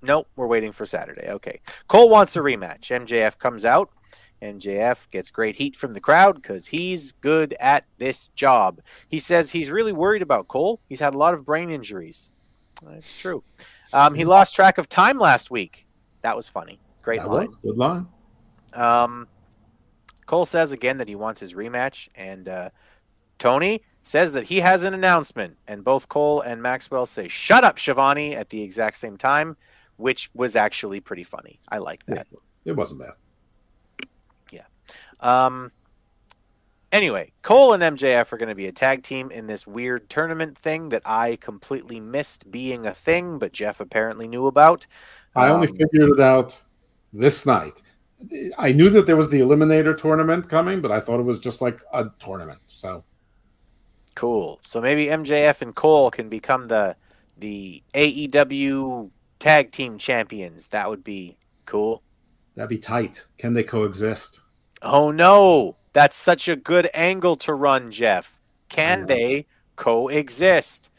Nope, 0.00 0.28
we're 0.36 0.46
waiting 0.46 0.72
for 0.72 0.86
Saturday. 0.86 1.28
Okay. 1.28 1.60
Cole 1.88 2.08
wants 2.08 2.36
a 2.36 2.40
rematch. 2.40 2.90
MJF 2.90 3.36
comes 3.38 3.64
out. 3.64 3.90
MJF 4.42 5.10
gets 5.10 5.30
great 5.30 5.56
heat 5.56 5.74
from 5.76 5.94
the 5.94 6.00
crowd 6.00 6.36
because 6.36 6.68
he's 6.68 7.12
good 7.12 7.54
at 7.60 7.84
this 7.98 8.28
job. 8.30 8.80
He 9.08 9.18
says 9.18 9.50
he's 9.52 9.70
really 9.70 9.92
worried 9.92 10.22
about 10.22 10.48
Cole. 10.48 10.80
He's 10.88 11.00
had 11.00 11.14
a 11.14 11.18
lot 11.18 11.34
of 11.34 11.44
brain 11.44 11.70
injuries. 11.70 12.32
That's 12.82 13.18
true. 13.18 13.42
Um, 13.92 14.14
he 14.14 14.24
lost 14.24 14.54
track 14.54 14.78
of 14.78 14.88
time 14.88 15.18
last 15.18 15.50
week. 15.50 15.86
That 16.22 16.36
was 16.36 16.48
funny. 16.48 16.78
Great 17.02 17.20
That 17.20 17.30
line. 17.30 17.48
good 17.62 17.76
line. 17.76 18.06
Um, 18.74 19.26
Cole 20.26 20.44
says 20.46 20.72
again 20.72 20.98
that 20.98 21.08
he 21.08 21.14
wants 21.16 21.40
his 21.40 21.54
rematch, 21.54 22.08
and 22.14 22.48
uh, 22.48 22.70
Tony 23.38 23.82
says 24.02 24.34
that 24.34 24.44
he 24.44 24.60
has 24.60 24.82
an 24.82 24.94
announcement. 24.94 25.56
And 25.66 25.82
both 25.82 26.08
Cole 26.08 26.40
and 26.42 26.62
Maxwell 26.62 27.06
say, 27.06 27.28
"Shut 27.28 27.64
up, 27.64 27.78
Schiavone!" 27.78 28.36
at 28.36 28.50
the 28.50 28.62
exact 28.62 28.98
same 28.98 29.16
time, 29.16 29.56
which 29.96 30.30
was 30.34 30.54
actually 30.54 31.00
pretty 31.00 31.24
funny. 31.24 31.58
I 31.70 31.78
like 31.78 32.04
that. 32.06 32.26
It 32.64 32.72
wasn't 32.76 33.00
bad. 33.00 33.12
Um. 35.20 35.72
Anyway, 36.90 37.32
Cole 37.42 37.74
and 37.74 37.82
MJF 37.82 38.32
are 38.32 38.38
going 38.38 38.48
to 38.48 38.54
be 38.54 38.66
a 38.66 38.72
tag 38.72 39.02
team 39.02 39.30
in 39.30 39.46
this 39.46 39.66
weird 39.66 40.08
tournament 40.08 40.56
thing 40.56 40.88
that 40.88 41.02
I 41.04 41.36
completely 41.36 42.00
missed 42.00 42.50
being 42.50 42.86
a 42.86 42.94
thing, 42.94 43.38
but 43.38 43.52
Jeff 43.52 43.80
apparently 43.80 44.26
knew 44.26 44.46
about. 44.46 44.86
I 45.36 45.50
only 45.50 45.68
Um, 45.68 45.74
figured 45.76 46.10
it 46.12 46.20
out 46.20 46.62
this 47.12 47.44
night. 47.44 47.82
I 48.56 48.72
knew 48.72 48.88
that 48.88 49.06
there 49.06 49.16
was 49.18 49.30
the 49.30 49.40
Eliminator 49.40 49.94
tournament 49.94 50.48
coming, 50.48 50.80
but 50.80 50.90
I 50.90 50.98
thought 50.98 51.20
it 51.20 51.24
was 51.24 51.38
just 51.38 51.60
like 51.60 51.78
a 51.92 52.06
tournament. 52.18 52.60
So 52.66 53.04
Cool. 54.14 54.58
So 54.64 54.80
maybe 54.80 55.06
MJF 55.08 55.60
and 55.62 55.74
Cole 55.74 56.10
can 56.10 56.28
become 56.30 56.64
the 56.64 56.96
the 57.36 57.82
AEW 57.94 59.10
tag 59.38 59.70
team 59.72 59.98
champions. 59.98 60.70
That 60.70 60.88
would 60.88 61.04
be 61.04 61.36
cool. 61.66 62.02
that'd 62.56 62.68
be 62.70 62.78
tight. 62.78 63.26
Can 63.36 63.52
they 63.52 63.62
coexist? 63.62 64.40
Oh 64.82 65.10
no, 65.10 65.76
that's 65.92 66.16
such 66.16 66.48
a 66.48 66.56
good 66.56 66.88
angle 66.94 67.36
to 67.36 67.54
run, 67.54 67.90
Jeff. 67.90 68.38
Can 68.68 69.06
they 69.06 69.46
coexist? 69.76 70.90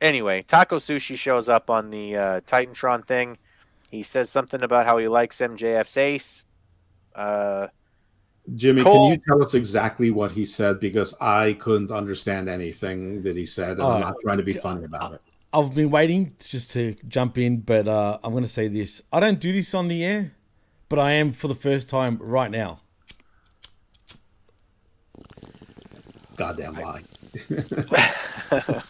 Anyway, 0.00 0.42
Taco 0.42 0.76
Sushi 0.76 1.16
shows 1.16 1.48
up 1.48 1.70
on 1.70 1.90
the 1.90 2.16
uh, 2.16 2.40
Titantron 2.42 3.06
thing. 3.06 3.36
He 3.90 4.02
says 4.02 4.30
something 4.30 4.62
about 4.62 4.86
how 4.86 4.98
he 4.98 5.08
likes 5.08 5.38
MJF's 5.38 5.96
ace. 5.96 6.44
Uh, 7.14 7.68
Jimmy, 8.54 8.82
Cole- 8.82 9.10
can 9.10 9.18
you 9.18 9.24
tell 9.26 9.42
us 9.42 9.54
exactly 9.54 10.10
what 10.10 10.32
he 10.32 10.44
said? 10.44 10.78
Because 10.80 11.14
I 11.20 11.54
couldn't 11.54 11.90
understand 11.90 12.48
anything 12.48 13.22
that 13.22 13.36
he 13.36 13.44
said, 13.46 13.78
and 13.78 13.82
I'm 13.82 13.96
Oh, 13.96 13.98
not 14.00 14.14
trying 14.22 14.38
to 14.38 14.44
be 14.44 14.52
funny 14.54 14.84
about 14.84 15.14
it. 15.14 15.20
I've 15.52 15.74
been 15.74 15.90
waiting 15.90 16.36
just 16.38 16.70
to 16.72 16.94
jump 17.08 17.38
in, 17.38 17.60
but 17.60 17.88
uh, 17.88 18.18
I'm 18.22 18.32
going 18.32 18.44
to 18.44 18.48
say 18.48 18.68
this. 18.68 19.02
I 19.12 19.20
don't 19.20 19.40
do 19.40 19.52
this 19.52 19.74
on 19.74 19.88
the 19.88 20.04
air, 20.04 20.32
but 20.88 20.98
I 20.98 21.12
am 21.12 21.32
for 21.32 21.48
the 21.48 21.54
first 21.54 21.88
time 21.90 22.18
right 22.20 22.50
now. 22.50 22.80
Goddamn 26.36 26.74
lie. 26.74 27.02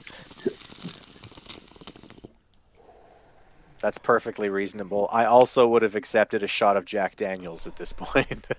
that's 3.81 3.99
perfectly 3.99 4.51
reasonable. 4.51 5.09
I 5.13 5.25
also 5.25 5.67
would 5.69 5.83
have 5.83 5.95
accepted 5.95 6.43
a 6.43 6.47
shot 6.47 6.77
of 6.77 6.85
Jack 6.85 7.17
Daniels 7.17 7.67
at 7.67 7.77
this 7.77 7.93
point. 7.93 8.49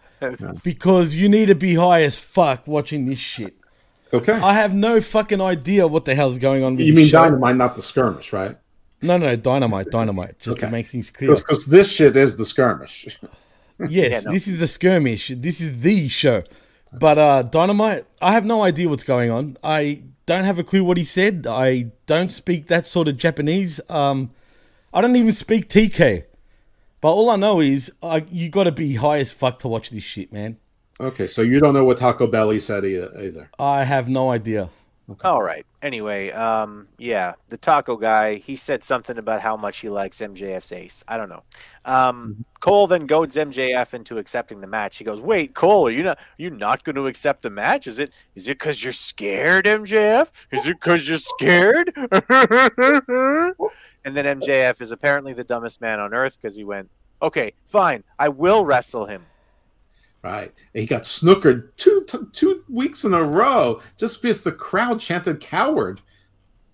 Because 0.65 1.15
you 1.15 1.29
need 1.29 1.45
to 1.45 1.55
be 1.55 1.75
high 1.75 2.03
as 2.03 2.19
fuck 2.19 2.67
watching 2.67 3.05
this 3.05 3.19
shit. 3.19 3.55
Okay. 4.11 4.33
I 4.33 4.53
have 4.53 4.73
no 4.73 4.99
fucking 4.99 5.39
idea 5.39 5.87
what 5.87 6.03
the 6.03 6.13
hell's 6.13 6.37
going 6.37 6.61
on 6.61 6.75
with 6.75 6.85
You 6.85 6.91
this 6.91 6.97
mean 6.97 7.07
show. 7.07 7.21
dynamite, 7.23 7.55
not 7.55 7.77
the 7.77 7.81
skirmish, 7.81 8.33
right? 8.33 8.57
No, 9.01 9.17
no, 9.17 9.35
dynamite, 9.35 9.87
dynamite. 9.91 10.39
Just 10.39 10.59
to 10.59 10.69
make 10.69 10.87
things 10.87 11.09
clear. 11.09 11.33
Because 11.33 11.65
this 11.65 11.91
shit 11.91 12.15
is 12.15 12.37
the 12.37 12.45
skirmish. 12.45 13.17
Yes, 13.89 14.25
this 14.25 14.45
is 14.45 14.59
the 14.59 14.67
skirmish. 14.67 15.31
This 15.37 15.61
is 15.61 15.79
the 15.79 16.09
show. 16.09 16.43
But 16.91 17.17
uh 17.17 17.43
Dynamite, 17.43 18.05
I 18.21 18.33
have 18.33 18.43
no 18.43 18.61
idea 18.61 18.89
what's 18.89 19.03
going 19.03 19.31
on. 19.31 19.57
I 19.63 20.03
don't 20.25 20.43
have 20.43 20.59
a 20.59 20.63
clue 20.65 20.83
what 20.83 20.97
he 20.97 21.05
said. 21.05 21.47
I 21.49 21.91
don't 22.05 22.29
speak 22.29 22.67
that 22.67 22.85
sort 22.85 23.07
of 23.07 23.15
Japanese. 23.17 23.79
Um 23.89 24.31
I 24.93 24.99
don't 25.01 25.15
even 25.15 25.31
speak 25.31 25.69
TK. 25.69 26.25
But 27.01 27.13
all 27.13 27.29
I 27.29 27.37
know 27.37 27.61
is 27.61 27.91
I, 28.03 28.25
you 28.29 28.49
got 28.49 28.63
to 28.63 28.73
be 28.73 28.95
high 28.95 29.19
as 29.19 29.31
fuck 29.31 29.59
to 29.59 29.69
watch 29.69 29.89
this 29.89 30.03
shit, 30.03 30.33
man. 30.33 30.57
Okay, 30.99 31.27
so 31.27 31.41
you 31.41 31.59
don't 31.59 31.73
know 31.73 31.85
what 31.85 31.99
Taco 31.99 32.27
Belly 32.27 32.59
said 32.59 32.83
either. 32.83 33.49
I 33.57 33.85
have 33.85 34.09
no 34.09 34.31
idea. 34.31 34.67
All 35.23 35.41
right. 35.41 35.65
Anyway, 35.81 36.31
um, 36.31 36.87
yeah, 36.97 37.33
the 37.49 37.57
taco 37.57 37.95
guy, 37.95 38.35
he 38.35 38.55
said 38.55 38.83
something 38.83 39.17
about 39.17 39.41
how 39.41 39.57
much 39.57 39.79
he 39.79 39.89
likes 39.89 40.19
MJF's 40.19 40.71
ace. 40.71 41.03
I 41.07 41.17
don't 41.17 41.29
know. 41.29 41.43
Um, 41.85 42.45
Cole 42.59 42.87
then 42.87 43.07
goads 43.07 43.35
MJF 43.35 43.93
into 43.93 44.17
accepting 44.17 44.61
the 44.61 44.67
match. 44.67 44.97
He 44.97 45.03
goes, 45.03 45.21
"Wait, 45.21 45.55
Cole, 45.55 45.87
are 45.87 45.91
you 45.91 46.03
not 46.03 46.19
you 46.37 46.49
not 46.49 46.83
going 46.83 46.95
to 46.95 47.07
accept 47.07 47.41
the 47.41 47.49
match? 47.49 47.87
Is 47.87 47.99
it 47.99 48.11
is 48.35 48.47
it 48.47 48.59
because 48.59 48.83
you're 48.83 48.93
scared, 48.93 49.65
MJF? 49.65 50.29
Is 50.51 50.67
it 50.67 50.79
because 50.79 51.07
you're 51.07 51.17
scared?" 51.17 51.91
and 51.95 52.11
then 54.15 54.39
MJF 54.39 54.81
is 54.81 54.91
apparently 54.91 55.33
the 55.33 55.43
dumbest 55.43 55.81
man 55.81 55.99
on 55.99 56.13
earth 56.13 56.37
because 56.39 56.55
he 56.55 56.63
went, 56.63 56.89
"Okay, 57.21 57.53
fine, 57.65 58.03
I 58.19 58.29
will 58.29 58.65
wrestle 58.65 59.05
him." 59.05 59.25
Right. 60.21 60.51
He 60.73 60.85
got 60.85 61.03
snookered 61.03 61.69
two 61.77 62.03
t- 62.07 62.17
two 62.33 62.63
weeks 62.67 63.05
in 63.05 63.13
a 63.13 63.23
row 63.23 63.81
just 63.97 64.21
because 64.21 64.43
the 64.43 64.51
crowd 64.51 64.99
chanted 64.99 65.39
coward. 65.39 66.01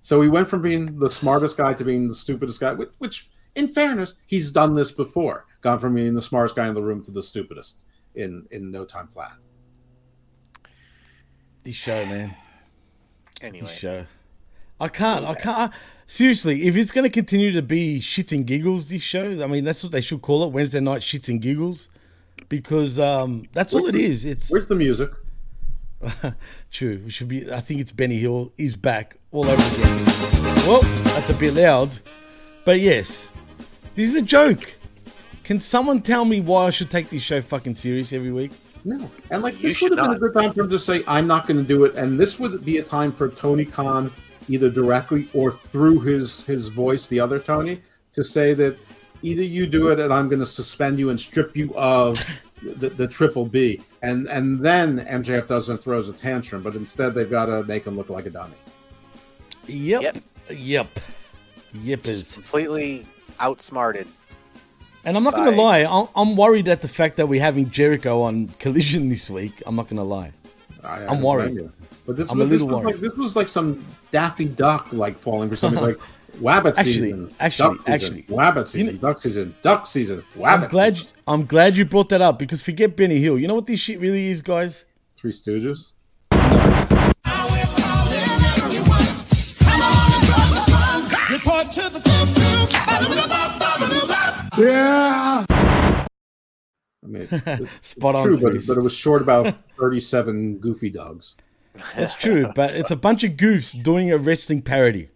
So 0.02 0.22
he 0.22 0.28
went 0.28 0.48
from 0.48 0.62
being 0.62 1.00
the 1.00 1.12
smartest 1.12 1.58
guy 1.58 1.74
to 1.74 1.84
being 1.84 2.08
the 2.08 2.16
stupidest 2.16 2.60
guy, 2.60 2.74
which, 2.74 2.90
which 2.98 3.30
in 3.56 3.68
fairness, 3.68 4.16
he's 4.26 4.52
done 4.52 4.76
this 4.76 4.92
before. 4.92 5.46
Gone 5.62 5.80
from 5.80 5.96
being 5.96 6.16
the 6.16 6.22
smartest 6.22 6.56
guy 6.56 6.68
in 6.68 6.74
the 6.74 6.84
room 6.84 7.04
to 7.04 7.12
the 7.12 7.24
stupidest 7.24 7.84
in 8.16 8.48
in 8.52 8.72
no 8.72 8.86
time 8.86 9.08
flat. 9.08 9.34
This 11.64 11.76
show, 11.76 12.06
man. 12.06 12.36
Anyway, 13.42 13.68
This 13.68 13.78
show. 13.78 14.06
I 14.80 14.88
can't. 14.88 15.26
I 15.26 15.36
can't. 15.36 15.74
Seriously, 16.08 16.68
if 16.68 16.78
it's 16.78 16.92
going 16.92 17.04
to 17.04 17.10
continue 17.10 17.52
to 17.52 17.62
be 17.62 18.00
shits 18.00 18.32
and 18.32 18.48
giggles, 18.48 18.88
this 18.88 19.02
show, 19.02 19.44
I 19.44 19.48
mean, 19.48 19.66
that's 19.66 19.84
what 19.84 19.92
they 19.92 20.00
should 20.00 20.22
call 20.22 20.46
it 20.46 20.54
Wednesday 20.54 20.80
night 20.80 21.02
shits 21.02 21.28
and 21.28 21.42
giggles, 21.42 21.90
because 22.50 23.00
um, 23.00 23.48
that's 23.54 23.74
all 23.74 23.88
it 23.88 23.96
is. 23.96 24.26
It's 24.26 24.52
Where's 24.52 24.68
the 24.68 24.76
music? 24.76 25.12
True. 26.72 27.02
We 27.04 27.10
should 27.10 27.28
be. 27.28 27.52
I 27.52 27.60
think 27.60 27.82
it's 27.82 27.92
Benny 27.92 28.18
Hill. 28.18 28.52
He's 28.58 28.76
back 28.76 29.18
all 29.32 29.46
over 29.46 29.54
again. 29.54 30.06
Well, 30.68 30.82
that's 30.82 31.30
a 31.30 31.34
bit 31.36 31.54
loud, 31.54 31.98
but 32.66 32.80
yes, 32.80 33.30
this 33.96 34.10
is 34.10 34.16
a 34.16 34.22
joke. 34.22 34.74
Can 35.44 35.60
someone 35.60 36.02
tell 36.02 36.26
me 36.26 36.42
why 36.42 36.68
I 36.68 36.70
should 36.72 36.90
take 36.90 37.10
this 37.10 37.22
show 37.22 37.42
fucking 37.42 37.76
serious 37.76 38.14
every 38.14 38.32
week? 38.32 38.52
No. 38.84 39.10
And 39.32 39.44
like 39.44 39.56
You 39.56 39.70
this 39.70 39.82
would 39.82 39.90
should 39.90 39.98
have 39.98 40.08
been 40.08 40.16
a 40.16 40.20
good 40.20 40.34
time 40.34 40.54
for 40.54 40.62
him 40.62 40.70
to 40.70 40.80
say, 40.80 41.04
I'm 41.08 41.28
not 41.28 41.48
going 41.48 41.58
to 41.58 41.64
do 41.64 41.86
it. 41.86 41.96
And 41.96 42.20
this 42.20 42.40
would 42.40 42.64
be 42.66 42.78
a 42.78 42.84
time 42.84 43.12
for 43.12 43.30
Tony 43.30 43.66
Khan, 43.66 44.12
either 44.48 44.70
directly 44.70 45.28
or 45.34 45.52
through 45.52 46.00
his 46.02 46.44
his 46.44 46.70
voice, 46.70 47.08
the 47.08 47.20
other 47.20 47.40
Tony, 47.40 47.82
to 48.14 48.24
say 48.24 48.54
that 48.56 48.78
either 49.22 49.44
you 49.44 49.68
do 49.68 49.90
it 49.90 50.00
and 50.00 50.14
I'm 50.14 50.30
going 50.30 50.40
to 50.40 50.46
suspend 50.46 51.00
you 51.00 51.10
and 51.10 51.20
strip 51.20 51.56
you 51.56 51.74
of 51.76 52.24
the, 52.62 52.90
the 52.90 53.08
triple 53.08 53.46
B. 53.46 53.82
And 54.02 54.28
and 54.28 54.60
then 54.60 55.00
MJF 55.06 55.48
doesn't 55.48 55.80
throws 55.80 56.10
a 56.10 56.14
tantrum, 56.14 56.64
but 56.64 56.76
instead 56.76 57.14
they've 57.14 57.30
got 57.30 57.46
to 57.46 57.64
make 57.64 57.86
him 57.86 57.96
look 57.96 58.10
like 58.10 58.26
a 58.26 58.30
dummy. 58.30 58.56
Yep. 59.68 60.02
Yep. 60.02 60.18
Yep. 60.50 61.00
Yep. 61.82 62.06
Is. 62.08 62.34
completely 62.34 63.06
outsmarted. 63.40 64.08
And 65.04 65.16
I'm 65.16 65.24
not 65.24 65.36
going 65.36 65.52
to 65.54 65.62
lie. 65.62 65.86
I'm, 65.86 66.08
I'm 66.16 66.36
worried 66.36 66.68
at 66.68 66.82
the 66.82 66.88
fact 66.88 67.18
that 67.18 67.28
we're 67.28 67.42
having 67.42 67.70
Jericho 67.70 68.22
on 68.22 68.48
Collision 68.60 69.10
this 69.10 69.30
week. 69.30 69.62
I'm 69.68 69.76
not 69.76 69.88
going 69.88 69.98
to 69.98 70.04
lie. 70.04 70.32
I, 70.84 71.04
I 71.04 71.08
I'm 71.08 71.22
worried. 71.22 71.56
blame. 71.56 71.74
But 72.08 72.18
this 72.18 72.32
I'm 72.32 72.40
was 72.40 72.48
a 72.48 72.50
this 72.50 72.62
was 72.62 72.74
worried. 72.74 72.86
like 72.86 73.02
this 73.02 73.16
was 73.16 73.36
like 73.36 73.48
some 73.48 73.84
Daffy 74.12 74.46
Duck 74.46 74.92
like 74.92 75.18
falling 75.18 75.50
for 75.50 75.56
something 75.56 75.84
like 75.90 76.00
Wabbit 76.42 76.78
Actually- 76.78 76.94
season, 76.94 77.36
actually- 77.40 77.64
duck 77.68 77.78
season, 77.78 77.94
actually. 77.94 78.24
Wabbit 78.24 78.68
season, 78.68 78.98
duck 78.98 79.18
season, 79.20 79.56
duck 79.62 79.88
season, 79.88 80.24
Wabbit. 80.38 80.64
I'm 80.64 80.68
glad. 80.70 80.96
season. 80.98 81.10
I'm 81.28 81.46
glad 81.46 81.76
you 81.76 81.86
brought 81.86 82.10
that 82.10 82.22
up 82.22 82.38
because 82.40 82.62
forget 82.62 82.96
Benny 82.96 83.20
Hill. 83.20 83.38
You 83.40 83.48
know 83.48 83.56
what 83.56 83.68
this 83.68 83.80
shit 83.80 84.00
really 84.00 84.28
is, 84.28 84.42
guys. 84.42 84.86
Three 85.16 85.32
Stooges. 85.32 85.92
Report 91.32 91.66
to 91.72 91.82
the 91.90 92.02
Yeah. 94.58 95.46
I 95.50 97.08
mean, 97.08 97.28
it's 97.32 97.88
Spot 97.90 98.16
on, 98.16 98.24
true, 98.26 98.38
but, 98.38 98.54
but 98.68 98.78
it 98.78 98.82
was 98.82 98.94
short 98.94 99.22
about 99.22 99.54
37 99.80 100.58
goofy 100.60 100.90
dogs. 100.90 101.36
That's 101.96 102.14
true, 102.14 102.50
but 102.56 102.74
it's 102.76 102.92
a 102.92 102.96
bunch 102.96 103.24
of 103.24 103.32
goofs 103.34 103.82
doing 103.82 104.12
a 104.12 104.18
wrestling 104.18 104.62
parody. 104.62 105.10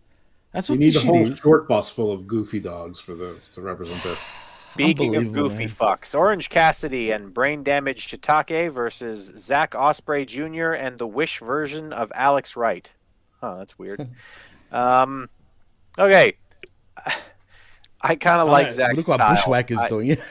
That's 0.51 0.69
You 0.69 0.73
what 0.73 0.79
need 0.79 0.95
a 0.95 0.99
whole 1.01 1.15
is. 1.29 1.37
short 1.37 1.67
bus 1.67 1.89
full 1.89 2.11
of 2.11 2.25
goofy 2.27 2.59
dogs 2.59 2.99
for 2.99 3.13
the 3.13 3.35
to 3.53 3.61
represent 3.61 4.01
this. 4.03 4.23
Speaking 4.73 5.15
of 5.15 5.31
goofy 5.31 5.59
man. 5.65 5.67
fucks, 5.69 6.17
Orange 6.17 6.49
Cassidy 6.49 7.11
and 7.11 7.33
Brain 7.33 7.63
Damage 7.63 8.07
Shiitake 8.07 8.71
versus 8.71 9.25
Zach 9.37 9.75
Osprey 9.75 10.25
Jr. 10.25 10.71
and 10.71 10.97
the 10.97 11.07
Wish 11.07 11.39
version 11.39 11.91
of 11.91 12.11
Alex 12.15 12.55
Wright. 12.55 12.91
Huh, 13.41 13.57
that's 13.57 13.77
weird. 13.79 14.07
um, 14.71 15.29
okay, 15.97 16.33
I 18.01 18.15
kind 18.15 18.41
of 18.41 18.47
like 18.47 18.65
Alright, 18.67 18.73
Zack's 18.73 18.97
Look 18.97 19.07
what 19.09 19.15
style. 19.17 19.35
Bushwhacker's 19.35 19.79
I- 19.79 19.89
doing. 19.89 20.17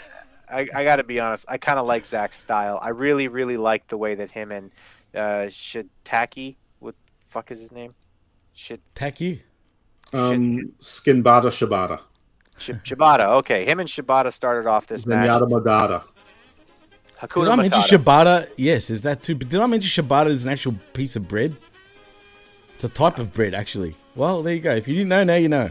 I, 0.51 0.67
I 0.75 0.83
got 0.85 0.97
to 0.97 1.05
be 1.05 1.21
honest. 1.21 1.45
I 1.47 1.59
kind 1.59 1.79
of 1.79 1.85
like 1.87 2.07
Zack's 2.07 2.39
style. 2.39 2.79
I 2.81 2.89
really, 2.89 3.29
really 3.29 3.59
like 3.59 3.87
the 3.89 3.99
way 3.99 4.15
that 4.15 4.31
him 4.31 4.51
and 4.51 4.71
uh, 5.15 5.47
Shiitake, 5.49 6.57
what 6.79 6.95
the 7.05 7.27
fuck 7.29 7.51
is 7.51 7.61
his 7.61 7.71
name? 7.71 7.95
Shit, 8.55 8.81
Tacky. 8.95 9.43
Um, 10.13 10.73
Skinbada 10.81 11.51
Shibata. 11.51 12.01
Sh- 12.59 12.71
Shibata. 12.83 13.27
Okay, 13.39 13.65
him 13.65 13.81
and 13.81 13.89
Shibata 13.89 14.33
started 14.33 14.69
off 14.69 14.87
this 14.87 15.07
match. 15.07 15.29
Zenyatta 15.29 15.49
Madada. 15.49 16.03
Hakuna 17.21 17.45
Did 17.45 17.49
I 17.49 17.57
mention 17.57 17.79
Matata. 17.81 18.05
Shibata? 18.05 18.51
Yes, 18.57 18.91
is 18.91 19.03
that 19.03 19.23
too? 19.23 19.35
But 19.35 19.49
did 19.49 19.61
I 19.61 19.67
mention 19.67 20.05
Shibata 20.05 20.29
is 20.29 20.45
an 20.45 20.51
actual 20.51 20.75
piece 20.93 21.17
of 21.17 21.29
bread? 21.29 21.57
It's 22.75 22.85
a 22.85 22.89
type 22.89 23.19
of 23.19 23.33
bread, 23.33 23.55
actually. 23.55 23.97
Well, 24.15 24.43
there 24.43 24.55
you 24.55 24.61
go. 24.61 24.75
If 24.75 24.87
you 24.87 24.95
didn't 24.95 25.09
know, 25.09 25.25
now 25.25 25.35
you 25.35 25.49
know. 25.49 25.71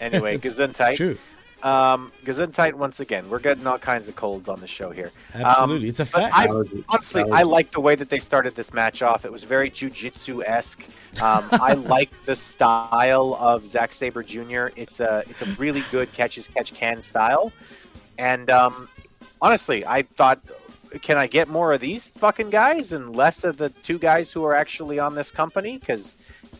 Anyway, 0.00 0.36
It's 0.42 0.58
Gesundheit. 0.58 0.96
True. 0.96 1.18
Um, 1.62 2.12
Gesundheit 2.24 2.74
once 2.74 3.00
again. 3.00 3.28
We're 3.30 3.38
getting 3.38 3.66
all 3.66 3.78
kinds 3.78 4.08
of 4.08 4.16
colds 4.16 4.48
on 4.48 4.60
the 4.60 4.66
show 4.66 4.90
here. 4.90 5.10
Absolutely. 5.34 5.86
Um, 5.86 5.88
It's 5.88 6.00
a 6.00 6.04
fact. 6.04 6.34
I, 6.36 6.46
honestly, 6.88 7.24
I 7.32 7.42
like 7.42 7.72
the 7.72 7.80
way 7.80 7.94
that 7.94 8.10
they 8.10 8.18
started 8.18 8.54
this 8.54 8.74
match 8.74 9.02
off. 9.02 9.24
It 9.24 9.32
was 9.32 9.42
very 9.42 9.70
jujitsu 9.70 10.42
esque. 10.46 10.84
Um, 11.20 11.48
I 11.52 11.72
like 11.94 12.22
the 12.24 12.36
style 12.36 13.36
of 13.40 13.66
Zack 13.66 13.92
Sabre 13.92 14.22
Jr. 14.22 14.68
It's 14.76 15.00
a 15.00 15.24
it's 15.28 15.42
a 15.42 15.46
really 15.54 15.82
good 15.90 16.12
catch 16.12 16.36
as 16.36 16.48
catch 16.48 16.74
can 16.74 17.00
style. 17.00 17.52
And 18.18 18.50
um, 18.50 18.88
honestly, 19.40 19.84
I 19.86 20.02
thought, 20.02 20.40
can 21.00 21.16
I 21.16 21.26
get 21.26 21.48
more 21.48 21.72
of 21.72 21.80
these 21.80 22.10
fucking 22.10 22.50
guys 22.50 22.92
and 22.92 23.16
less 23.16 23.44
of 23.44 23.56
the 23.56 23.70
two 23.70 23.98
guys 23.98 24.30
who 24.30 24.44
are 24.44 24.54
actually 24.54 24.98
on 24.98 25.14
this 25.14 25.30
company? 25.30 25.78
Because 25.78 26.14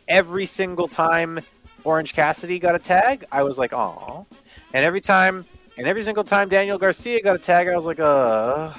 every 0.08 0.46
single 0.46 0.88
time 0.88 1.40
Orange 1.84 2.14
Cassidy 2.14 2.58
got 2.58 2.74
a 2.74 2.78
tag, 2.78 3.26
I 3.30 3.42
was 3.42 3.58
like, 3.58 3.74
oh. 3.74 4.26
And 4.74 4.84
every 4.84 5.00
time, 5.00 5.44
and 5.78 5.86
every 5.86 6.02
single 6.02 6.24
time 6.24 6.48
Daniel 6.48 6.78
Garcia 6.78 7.22
got 7.22 7.36
a 7.36 7.38
tag, 7.38 7.68
I 7.68 7.74
was 7.74 7.86
like, 7.86 8.00
uh. 8.00 8.72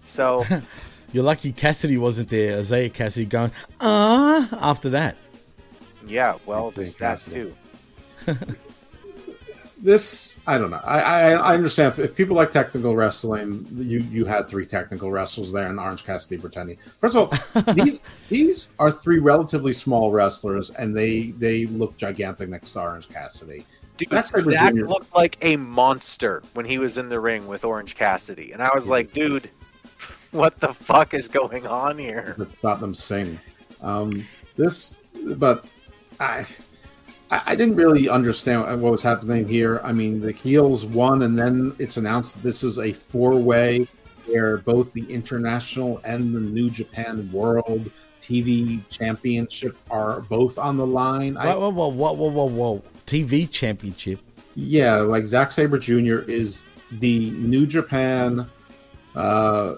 So 0.00 0.44
You're 1.12 1.24
lucky 1.24 1.52
Cassidy 1.52 1.98
wasn't 1.98 2.28
there. 2.28 2.58
Isaiah 2.58 2.88
Cassidy 2.88 3.26
going, 3.26 3.50
ah, 3.80 4.48
after 4.60 4.90
that. 4.90 5.16
yeah, 6.06 6.36
well, 6.46 6.70
Thank 6.70 6.74
there's 6.74 6.96
that 6.98 7.18
Cassidy. 7.18 7.52
too. 8.26 8.36
this 9.82 10.40
I 10.46 10.58
don't 10.58 10.70
know. 10.70 10.80
I 10.84 11.00
I, 11.00 11.30
I 11.32 11.54
understand 11.54 11.94
if, 11.94 11.98
if, 11.98 12.14
people 12.14 12.36
like 12.36 12.50
technical 12.52 12.94
wrestling, 12.94 13.66
you 13.72 14.00
you 14.00 14.24
had 14.24 14.48
three 14.48 14.66
technical 14.66 15.10
wrestlers 15.10 15.52
there 15.52 15.68
in 15.68 15.78
Orange 15.78 16.04
Cassidy 16.04 16.36
Brittany. 16.36 16.76
First 17.00 17.16
of 17.16 17.32
all, 17.56 17.72
these 17.74 18.02
these 18.28 18.68
are 18.78 18.90
three 18.90 19.18
relatively 19.18 19.72
small 19.72 20.12
wrestlers, 20.12 20.70
and 20.70 20.96
they 20.96 21.30
they 21.38 21.66
look 21.66 21.96
gigantic 21.96 22.48
next 22.48 22.72
to 22.72 22.82
Orange 22.82 23.08
Cassidy. 23.08 23.66
Dude, 24.06 24.26
Zack 24.26 24.74
Jr. 24.74 24.86
looked 24.86 25.14
like 25.14 25.36
a 25.42 25.56
monster 25.56 26.42
when 26.54 26.66
he 26.66 26.78
was 26.78 26.98
in 26.98 27.08
the 27.08 27.20
ring 27.20 27.46
with 27.46 27.64
Orange 27.64 27.94
Cassidy, 27.94 28.52
and 28.52 28.62
I 28.62 28.70
was 28.74 28.88
like, 28.88 29.12
dude, 29.12 29.50
what 30.30 30.58
the 30.60 30.72
fuck 30.72 31.14
is 31.14 31.28
going 31.28 31.66
on 31.66 31.98
here? 31.98 32.36
It's 32.38 32.64
not 32.64 32.80
them 32.80 32.94
sing. 32.94 33.38
Um, 33.82 34.12
this, 34.56 35.00
but 35.36 35.64
I 36.18 36.46
I, 37.30 37.54
didn't 37.54 37.76
really 37.76 38.08
understand 38.08 38.82
what 38.82 38.90
was 38.90 39.02
happening 39.02 39.46
here. 39.46 39.80
I 39.84 39.92
mean, 39.92 40.20
the 40.20 40.32
heels 40.32 40.84
won, 40.84 41.22
and 41.22 41.38
then 41.38 41.74
it's 41.78 41.96
announced 41.96 42.34
that 42.34 42.42
this 42.42 42.64
is 42.64 42.78
a 42.78 42.92
four 42.92 43.36
way 43.36 43.86
where 44.26 44.58
both 44.58 44.92
the 44.92 45.04
international 45.12 46.00
and 46.04 46.34
the 46.34 46.40
New 46.40 46.70
Japan 46.70 47.30
World 47.32 47.90
TV 48.20 48.86
Championship 48.88 49.76
are 49.90 50.22
both 50.22 50.58
on 50.58 50.76
the 50.76 50.86
line. 50.86 51.34
Whoa, 51.34 51.70
whoa, 51.70 51.88
whoa, 51.88 52.12
whoa, 52.12 52.30
whoa, 52.30 52.44
whoa! 52.46 52.82
TV 53.10 53.50
Championship. 53.50 54.20
Yeah, 54.54 54.98
like 54.98 55.26
Zack 55.26 55.50
Sabre 55.50 55.78
Jr. 55.78 56.18
is 56.30 56.64
the 56.92 57.30
New 57.30 57.66
Japan 57.66 58.48
uh, 59.16 59.74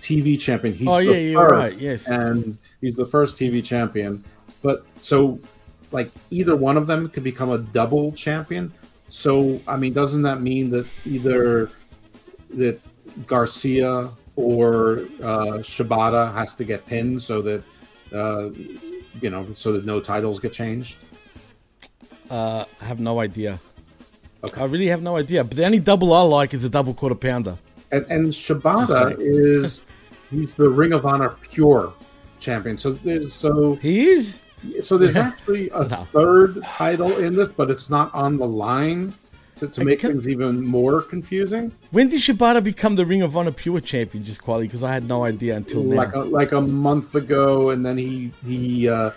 TV 0.00 0.38
champion. 0.38 0.74
He's 0.74 0.88
oh 0.88 0.98
yeah, 0.98 1.16
you're 1.16 1.48
first, 1.48 1.52
right. 1.52 1.76
Yes, 1.76 2.06
and 2.06 2.56
he's 2.80 2.94
the 2.94 3.06
first 3.06 3.36
TV 3.36 3.64
champion. 3.64 4.22
But 4.62 4.86
so 5.00 5.40
like 5.90 6.12
either 6.30 6.54
one 6.54 6.76
of 6.76 6.86
them 6.86 7.08
could 7.08 7.24
become 7.24 7.50
a 7.50 7.58
double 7.58 8.12
champion. 8.12 8.72
So 9.08 9.60
I 9.66 9.76
mean, 9.76 9.92
doesn't 9.92 10.22
that 10.22 10.40
mean 10.40 10.70
that 10.70 10.86
either 11.04 11.70
that 12.54 12.80
Garcia 13.26 14.10
or 14.36 15.00
uh, 15.22 15.58
Shibata 15.58 16.32
has 16.34 16.54
to 16.54 16.64
get 16.64 16.86
pinned 16.86 17.20
so 17.20 17.42
that 17.42 17.64
uh, 18.12 18.50
you 19.20 19.30
know 19.30 19.52
so 19.54 19.72
that 19.72 19.84
no 19.84 20.00
titles 20.00 20.38
get 20.38 20.52
changed? 20.52 20.98
Uh, 22.30 22.64
I 22.80 22.84
have 22.84 23.00
no 23.00 23.20
idea. 23.20 23.58
Okay. 24.42 24.60
I 24.60 24.64
really 24.64 24.86
have 24.86 25.02
no 25.02 25.16
idea. 25.16 25.44
But 25.44 25.56
the 25.56 25.66
only 25.66 25.80
double 25.80 26.12
I 26.12 26.22
like 26.22 26.54
is 26.54 26.64
a 26.64 26.68
double 26.68 26.94
quarter 26.94 27.14
pounder. 27.14 27.58
And, 27.92 28.06
and 28.08 28.32
Shibata 28.32 29.16
is 29.18 29.82
he's 30.30 30.54
the 30.54 30.70
Ring 30.70 30.92
of 30.92 31.04
Honor 31.04 31.36
Pure 31.50 31.92
champion. 32.38 32.78
So 32.78 32.96
so 33.26 33.74
he 33.76 34.00
is. 34.08 34.38
So 34.82 34.96
there's 34.96 35.16
actually 35.16 35.70
a 35.70 35.88
no. 35.88 36.06
third 36.12 36.62
title 36.62 37.16
in 37.18 37.34
this, 37.34 37.48
but 37.48 37.70
it's 37.70 37.90
not 37.90 38.14
on 38.14 38.36
the 38.36 38.46
line 38.46 39.14
to, 39.56 39.68
to 39.68 39.84
make 39.84 40.00
things 40.00 40.28
even 40.28 40.64
more 40.64 41.02
confusing. 41.02 41.72
When 41.90 42.08
did 42.08 42.20
Shibata 42.20 42.62
become 42.62 42.96
the 42.96 43.04
Ring 43.04 43.22
of 43.22 43.36
Honor 43.36 43.52
Pure 43.52 43.80
Champion, 43.80 44.22
just 44.22 44.42
quietly? 44.42 44.66
Because 44.66 44.82
I 44.82 44.92
had 44.92 45.08
no 45.08 45.24
idea 45.24 45.56
until 45.56 45.82
like 45.82 46.14
now. 46.14 46.22
A, 46.22 46.24
like 46.24 46.52
a 46.52 46.60
month 46.60 47.14
ago, 47.14 47.70
and 47.70 47.84
then 47.84 47.98
he 47.98 48.32
he 48.46 48.88
uh, 48.88 49.10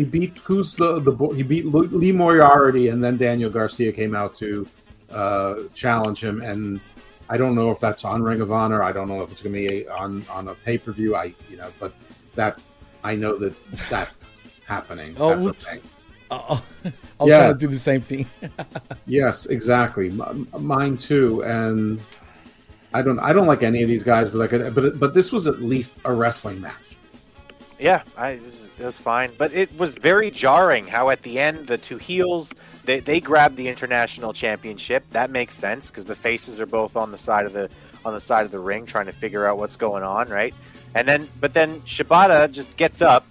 he 0.00 0.06
beat 0.06 0.38
who's 0.38 0.74
the 0.74 1.00
the 1.00 1.14
he 1.34 1.42
beat 1.42 1.66
Lee 1.66 2.12
Moriarty, 2.12 2.88
and 2.88 3.02
then 3.02 3.16
Daniel 3.16 3.50
Garcia 3.50 3.92
came 3.92 4.14
out 4.14 4.34
to 4.36 4.66
uh, 5.10 5.54
challenge 5.74 6.22
him, 6.22 6.40
and 6.42 6.80
I 7.28 7.36
don't 7.36 7.54
know 7.54 7.70
if 7.70 7.80
that's 7.80 8.04
on 8.04 8.22
Ring 8.22 8.40
of 8.40 8.50
Honor. 8.50 8.82
I 8.82 8.92
don't 8.92 9.08
know 9.08 9.22
if 9.22 9.30
it's 9.30 9.42
going 9.42 9.54
to 9.54 9.68
be 9.68 9.88
on 9.88 10.24
on 10.30 10.48
a 10.48 10.54
pay 10.54 10.78
per 10.78 10.92
view. 10.92 11.14
I 11.14 11.34
you 11.48 11.56
know, 11.56 11.70
but 11.78 11.92
that 12.34 12.58
I 13.04 13.16
know 13.16 13.36
that 13.38 13.54
that's 13.88 14.38
happening. 14.66 15.16
Oh, 15.18 15.34
That's 15.34 15.44
whoops. 15.44 15.74
I'll 16.30 16.62
yeah. 17.28 17.38
try 17.38 17.48
to 17.48 17.54
do 17.54 17.66
the 17.66 17.78
same 17.78 18.00
thing. 18.00 18.26
yes, 19.06 19.46
exactly. 19.46 20.08
M- 20.08 20.46
mine 20.60 20.96
too. 20.96 21.42
And 21.42 22.00
I 22.94 23.02
don't, 23.02 23.18
I 23.18 23.32
don't 23.32 23.46
like 23.46 23.62
any 23.62 23.82
of 23.82 23.88
these 23.88 24.04
guys, 24.04 24.30
but 24.30 24.40
I 24.40 24.46
could, 24.46 24.74
but 24.74 24.98
but 24.98 25.12
this 25.12 25.32
was 25.32 25.46
at 25.46 25.60
least 25.60 26.00
a 26.04 26.12
wrestling 26.12 26.60
match. 26.60 26.96
Yeah, 27.78 28.02
I 28.16 28.36
it 28.80 28.84
was, 28.84 28.96
fine, 28.96 29.32
but 29.36 29.52
it 29.52 29.76
was 29.78 29.96
very 29.96 30.30
jarring 30.30 30.86
how 30.86 31.10
at 31.10 31.22
the 31.22 31.38
end 31.38 31.66
the 31.66 31.78
two 31.78 31.98
heels 31.98 32.52
they 32.84 33.00
they 33.00 33.20
grabbed 33.20 33.56
the 33.56 33.68
international 33.68 34.32
championship. 34.32 35.04
That 35.10 35.30
makes 35.30 35.54
sense 35.54 35.90
because 35.90 36.06
the 36.06 36.14
faces 36.14 36.60
are 36.60 36.66
both 36.66 36.96
on 36.96 37.10
the 37.10 37.18
side 37.18 37.46
of 37.46 37.52
the 37.52 37.68
on 38.04 38.14
the 38.14 38.20
side 38.20 38.44
of 38.44 38.50
the 38.50 38.58
ring 38.58 38.86
trying 38.86 39.06
to 39.06 39.12
figure 39.12 39.46
out 39.46 39.58
what's 39.58 39.76
going 39.76 40.02
on, 40.02 40.28
right? 40.28 40.54
And 40.94 41.06
then, 41.06 41.28
but 41.40 41.52
then 41.54 41.80
Shibata 41.82 42.50
just 42.50 42.76
gets 42.76 43.02
up 43.02 43.24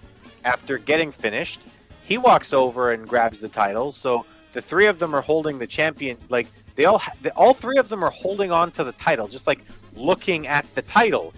after 0.44 0.78
getting 0.78 1.10
finished, 1.10 1.66
he 2.02 2.18
walks 2.18 2.52
over 2.52 2.92
and 2.92 3.06
grabs 3.06 3.40
the 3.40 3.48
titles. 3.48 3.96
So 3.96 4.24
the 4.52 4.62
three 4.62 4.86
of 4.86 4.98
them 4.98 5.14
are 5.14 5.20
holding 5.20 5.58
the 5.58 5.66
champion. 5.66 6.16
Like 6.28 6.48
they 6.76 6.86
all, 6.86 7.02
all 7.36 7.54
three 7.54 7.78
of 7.78 7.88
them 7.88 8.02
are 8.02 8.10
holding 8.10 8.50
on 8.50 8.70
to 8.72 8.84
the 8.84 8.92
title, 8.92 9.28
just 9.28 9.46
like 9.46 9.60
looking 9.94 10.46
at 10.46 10.72
the 10.74 10.82
title. 10.82 11.34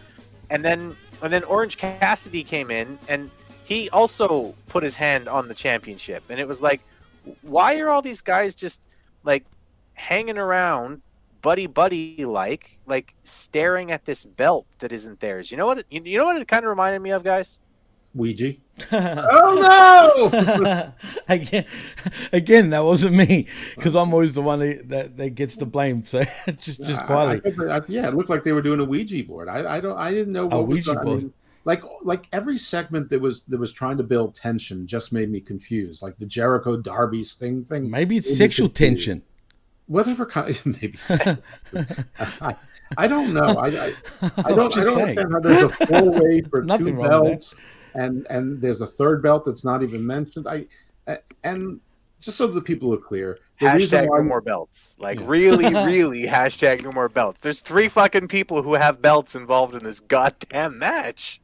And 0.51 0.65
then, 0.65 0.97
and 1.23 1.33
then 1.33 1.45
Orange 1.45 1.79
Cassidy 1.79 2.45
came 2.45 2.71
in, 2.71 2.99
and 3.09 3.31
he 3.73 3.90
also 3.90 4.55
put 4.69 4.82
his 4.82 4.97
hand 4.97 5.28
on 5.28 5.49
the 5.49 5.55
championship. 5.55 6.23
And 6.28 6.39
it 6.39 6.47
was 6.47 6.62
like, 6.62 6.81
why 7.43 7.78
are 7.78 7.89
all 7.89 8.03
these 8.03 8.20
guys 8.20 8.55
just 8.55 8.86
like 9.23 9.44
hanging 9.94 10.39
around 10.39 11.01
buddy 11.43 11.66
buddy 11.66 12.24
like 12.24 12.78
like 12.86 13.15
staring 13.24 13.90
at 13.90 14.05
this 14.05 14.24
belt 14.24 14.65
that 14.78 14.93
isn't 14.93 15.19
theirs 15.19 15.51
you 15.51 15.57
know 15.57 15.66
what 15.66 15.78
it, 15.78 15.86
you, 15.90 16.01
you 16.05 16.16
know 16.16 16.24
what 16.24 16.36
it 16.36 16.47
kind 16.47 16.65
of 16.65 16.69
reminded 16.69 17.01
me 17.03 17.11
of 17.11 17.24
guys 17.24 17.59
Ouija. 18.15 18.55
oh 18.93 20.32
no! 20.53 20.93
again, 21.28 21.65
again, 22.32 22.70
that 22.70 22.85
wasn't 22.85 23.15
me 23.15 23.47
because 23.74 23.97
I'm 23.97 24.12
always 24.12 24.35
the 24.35 24.43
one 24.43 24.59
that, 24.59 25.16
that 25.16 25.31
gets 25.31 25.57
the 25.57 25.66
blame. 25.66 26.05
So 26.05 26.23
just 26.59 26.82
just 26.85 27.03
quietly. 27.05 27.53
I, 27.70 27.78
I, 27.78 27.81
yeah, 27.89 28.09
it 28.09 28.15
looked 28.15 28.28
like 28.28 28.44
they 28.44 28.53
were 28.53 28.62
doing 28.62 28.81
a 28.81 28.85
Ouija 28.85 29.24
board. 29.24 29.49
I, 29.49 29.77
I 29.77 29.81
don't. 29.81 29.97
I 29.97 30.11
didn't 30.11 30.32
know 30.32 30.47
what 30.47 30.57
a 30.57 30.62
Ouija 30.62 30.94
board. 30.94 31.07
I 31.07 31.15
mean, 31.15 31.32
like 31.65 31.83
like 32.03 32.27
every 32.33 32.59
segment 32.59 33.11
that 33.11 33.21
was 33.21 33.45
that 33.45 33.59
was 33.59 33.73
trying 33.73 33.97
to 33.99 34.03
build 34.03 34.35
tension 34.35 34.87
just 34.87 35.13
made 35.13 35.31
me 35.31 35.41
confused. 35.41 36.03
Like 36.03 36.19
the 36.19 36.27
Jericho 36.27 36.77
Darby 36.77 37.23
Sting 37.23 37.65
thing. 37.65 37.91
Maybe 37.91 38.17
it's 38.17 38.37
sexual 38.39 38.69
tension. 38.69 39.23
Whatever 39.87 40.25
kind, 40.27 40.59
maybe. 40.65 40.97
I, 42.41 42.57
I, 42.97 43.07
don't 43.07 43.35
know. 43.35 43.57
I 43.59 43.67
I, 43.67 43.95
I 44.23 44.29
don't. 44.29 44.47
I 44.47 44.53
don't 44.53 44.79
understand 44.79 45.33
how 45.33 45.41
there's 45.41 45.63
a 45.63 45.69
four 45.69 46.11
way 46.11 46.41
for 46.43 46.65
two 46.79 47.01
belts 47.01 47.55
and 47.95 48.27
and 48.31 48.61
there's 48.61 48.81
a 48.81 48.87
third 48.87 49.23
belt 49.23 49.45
that's 49.45 49.65
not 49.65 49.83
even 49.83 50.07
mentioned. 50.07 50.47
I 50.49 50.67
and 51.45 51.81
just 52.21 52.37
so 52.37 52.47
the 52.47 52.63
people 52.63 52.95
are 52.95 52.99
clear, 52.99 53.39
hashtag 53.61 54.07
no 54.07 54.23
more 54.23 54.41
belts. 54.41 54.97
Like 54.99 55.19
yeah. 55.19 55.27
really, 55.27 55.75
really 55.75 56.23
hashtag 56.25 56.83
no 56.83 56.93
more 56.93 57.09
belts. 57.09 57.41
There's 57.41 57.61
three 57.61 57.89
fucking 57.89 58.29
people 58.29 58.63
who 58.63 58.75
have 58.75 59.03
belts 59.03 59.35
involved 59.35 59.75
in 59.75 59.85
this 59.85 60.01
goddamn 60.01 60.79
match. 60.79 61.41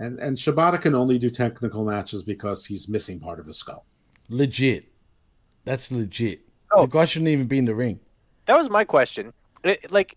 And 0.00 0.18
and 0.18 0.36
Shibata 0.36 0.80
can 0.80 0.94
only 0.94 1.18
do 1.18 1.28
technical 1.28 1.84
matches 1.84 2.22
because 2.22 2.64
he's 2.64 2.88
missing 2.88 3.20
part 3.20 3.38
of 3.38 3.46
his 3.46 3.58
skull. 3.58 3.84
Legit. 4.30 4.86
That's 5.64 5.92
legit. 5.92 6.40
Oh. 6.72 6.86
The 6.86 6.88
guy 6.88 7.04
shouldn't 7.04 7.28
even 7.28 7.46
be 7.46 7.58
in 7.58 7.66
the 7.66 7.74
ring. 7.74 8.00
That 8.46 8.56
was 8.56 8.70
my 8.70 8.82
question. 8.82 9.34
It, 9.62 9.92
like 9.92 10.16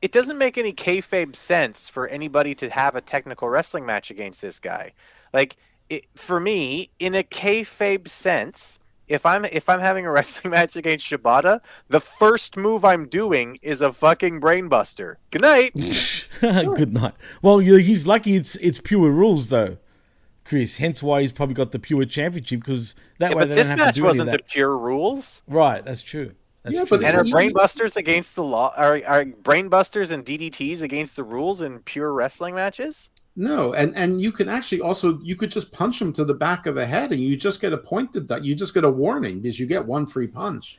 it 0.00 0.12
doesn't 0.12 0.38
make 0.38 0.56
any 0.56 0.72
kayfabe 0.72 1.36
sense 1.36 1.90
for 1.90 2.08
anybody 2.08 2.54
to 2.56 2.70
have 2.70 2.96
a 2.96 3.02
technical 3.02 3.50
wrestling 3.50 3.84
match 3.84 4.10
against 4.10 4.40
this 4.40 4.58
guy. 4.58 4.92
Like 5.34 5.58
it, 5.90 6.06
for 6.14 6.40
me, 6.40 6.88
in 6.98 7.14
a 7.14 7.22
kayfabe 7.22 8.08
sense, 8.08 8.80
if 9.12 9.26
I'm 9.26 9.44
if 9.44 9.68
I'm 9.68 9.80
having 9.80 10.06
a 10.06 10.10
wrestling 10.10 10.50
match 10.52 10.74
against 10.74 11.08
Shibata, 11.08 11.60
the 11.88 12.00
first 12.00 12.56
move 12.56 12.84
I'm 12.84 13.06
doing 13.06 13.58
is 13.62 13.80
a 13.80 13.92
fucking 13.92 14.40
brainbuster. 14.40 15.16
Good 15.30 15.42
night. 15.42 15.72
Good 16.40 16.94
night. 16.94 17.14
Well, 17.42 17.58
he's 17.58 18.06
lucky 18.06 18.34
it's 18.34 18.56
it's 18.56 18.80
pure 18.80 19.10
rules 19.10 19.50
though, 19.50 19.76
Chris. 20.44 20.78
Hence 20.78 21.02
why 21.02 21.20
he's 21.20 21.32
probably 21.32 21.54
got 21.54 21.72
the 21.72 21.78
pure 21.78 22.04
championship 22.06 22.60
because 22.60 22.94
that 23.18 23.30
yeah, 23.30 23.36
way 23.36 23.42
but 23.42 23.48
they 23.50 23.54
this 23.56 23.68
don't 23.68 23.78
have 23.78 23.86
match 23.86 23.94
to 23.94 24.00
do 24.00 24.06
wasn't 24.06 24.30
the 24.30 24.38
pure 24.38 24.76
rules. 24.76 25.42
Right. 25.46 25.84
That's 25.84 26.02
true. 26.02 26.32
That's 26.62 26.76
yeah, 26.76 26.84
true. 26.84 26.98
but 26.98 27.06
and 27.06 27.16
are 27.16 27.24
brainbusters 27.24 27.96
against 27.96 28.34
the 28.34 28.44
law? 28.44 28.72
Are 28.76 29.00
are 29.06 29.24
brainbusters 29.24 30.10
and 30.10 30.24
DDTs 30.24 30.82
against 30.82 31.16
the 31.16 31.24
rules 31.24 31.60
in 31.60 31.80
pure 31.80 32.12
wrestling 32.12 32.54
matches? 32.54 33.10
No, 33.34 33.72
and 33.72 33.96
and 33.96 34.20
you 34.20 34.30
can 34.30 34.48
actually 34.48 34.80
also 34.80 35.18
you 35.22 35.36
could 35.36 35.50
just 35.50 35.72
punch 35.72 35.98
them 35.98 36.12
to 36.14 36.24
the 36.24 36.34
back 36.34 36.66
of 36.66 36.74
the 36.74 36.84
head, 36.84 37.12
and 37.12 37.20
you 37.20 37.36
just 37.36 37.60
get 37.60 37.72
a 37.72 37.78
pointed 37.78 38.28
that 38.28 38.44
you 38.44 38.54
just 38.54 38.74
get 38.74 38.84
a 38.84 38.90
warning 38.90 39.40
because 39.40 39.58
you 39.58 39.66
get 39.66 39.86
one 39.86 40.06
free 40.06 40.26
punch. 40.26 40.78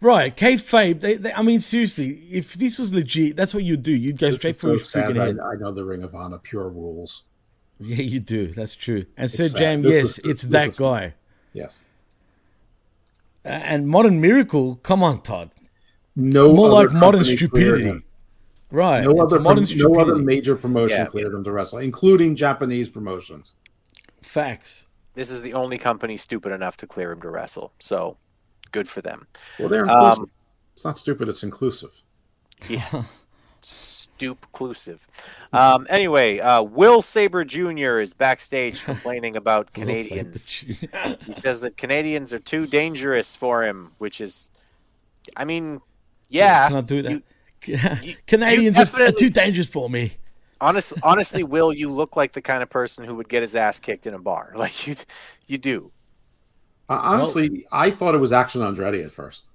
Right, 0.00 0.36
kayfabe. 0.36 1.00
They, 1.00 1.14
they, 1.14 1.32
I 1.32 1.42
mean, 1.42 1.60
seriously, 1.60 2.26
if 2.30 2.54
this 2.54 2.78
was 2.78 2.94
legit, 2.94 3.36
that's 3.36 3.54
what 3.54 3.64
you'd 3.64 3.82
do. 3.82 3.92
You'd 3.92 4.18
go 4.18 4.32
straight 4.32 4.58
for 4.58 4.72
his 4.72 4.88
freaking 4.88 5.16
head. 5.16 5.38
I, 5.38 5.52
I, 5.52 5.54
know 5.54 5.70
the 5.70 5.84
Ring 5.84 6.02
of 6.02 6.14
Honor 6.14 6.38
pure 6.38 6.68
rules. 6.68 7.24
Yeah, 7.78 8.02
you 8.02 8.20
do. 8.20 8.48
That's 8.48 8.74
true. 8.74 9.04
And 9.16 9.30
Sir 9.30 9.48
Jam, 9.48 9.82
yes, 9.84 10.18
it's 10.18 10.42
that 10.42 10.76
guy. 10.76 11.14
Yes 11.52 11.84
and 13.44 13.86
Modern 13.86 14.20
Miracle, 14.20 14.76
come 14.76 15.02
on, 15.02 15.20
Todd. 15.20 15.50
No, 16.16 16.54
more 16.54 16.68
like 16.68 16.92
modern 16.92 17.24
stupidity. 17.24 18.02
Right. 18.74 19.04
No 19.04 19.22
other, 19.22 19.38
modern 19.38 19.66
prom- 19.66 19.78
no 19.78 20.00
other 20.00 20.16
major 20.16 20.56
promotion 20.56 20.98
yeah. 20.98 21.06
cleared 21.06 21.32
them 21.32 21.44
to 21.44 21.52
wrestle, 21.52 21.78
including 21.78 22.34
Japanese 22.34 22.88
promotions. 22.88 23.54
Facts. 24.20 24.88
This 25.14 25.30
is 25.30 25.42
the 25.42 25.54
only 25.54 25.78
company 25.78 26.16
stupid 26.16 26.50
enough 26.50 26.76
to 26.78 26.86
clear 26.88 27.12
him 27.12 27.20
to 27.20 27.30
wrestle. 27.30 27.72
So 27.78 28.16
good 28.72 28.88
for 28.88 29.00
them. 29.00 29.28
Well, 29.60 29.68
they're 29.68 29.88
um, 29.88 30.28
It's 30.72 30.84
not 30.84 30.98
stupid. 30.98 31.28
It's 31.28 31.42
inclusive. 31.42 32.02
Yeah. 32.68 33.02
Stoop 33.60 34.46
inclusive. 34.46 35.06
Um, 35.52 35.86
anyway, 35.90 36.38
uh, 36.38 36.62
Will 36.62 37.02
Saber 37.02 37.44
Jr. 37.44 37.98
is 37.98 38.14
backstage 38.14 38.84
complaining 38.84 39.36
about 39.36 39.72
Canadians. 39.72 40.48
He 40.48 41.32
says 41.32 41.60
that 41.60 41.76
Canadians 41.76 42.32
are 42.32 42.38
too 42.38 42.66
dangerous 42.66 43.36
for 43.36 43.64
him, 43.64 43.92
which 43.98 44.20
is, 44.20 44.50
I 45.36 45.44
mean, 45.44 45.80
yeah. 46.28 46.68
Can 46.68 46.76
I 46.76 46.80
do 46.80 47.02
that? 47.02 47.22
you 48.02 48.16
Canadians 48.26 48.78
are- 48.78 49.02
are 49.04 49.12
too 49.12 49.30
dangerous 49.30 49.68
for 49.68 49.88
me. 49.88 50.12
Honest, 50.60 50.94
honestly, 51.02 51.42
Will, 51.42 51.72
you 51.72 51.90
look 51.90 52.16
like 52.16 52.32
the 52.32 52.40
kind 52.40 52.62
of 52.62 52.70
person 52.70 53.04
who 53.04 53.14
would 53.16 53.28
get 53.28 53.42
his 53.42 53.54
ass 53.56 53.80
kicked 53.80 54.06
in 54.06 54.14
a 54.14 54.18
bar. 54.18 54.52
Like 54.56 54.86
you, 54.86 54.94
you 55.46 55.58
do. 55.58 55.90
Uh, 56.88 57.00
honestly, 57.02 57.66
I 57.72 57.90
thought 57.90 58.14
it 58.14 58.18
was 58.18 58.32
Action 58.32 58.60
Andretti 58.60 59.04
at 59.04 59.10
first. 59.10 59.48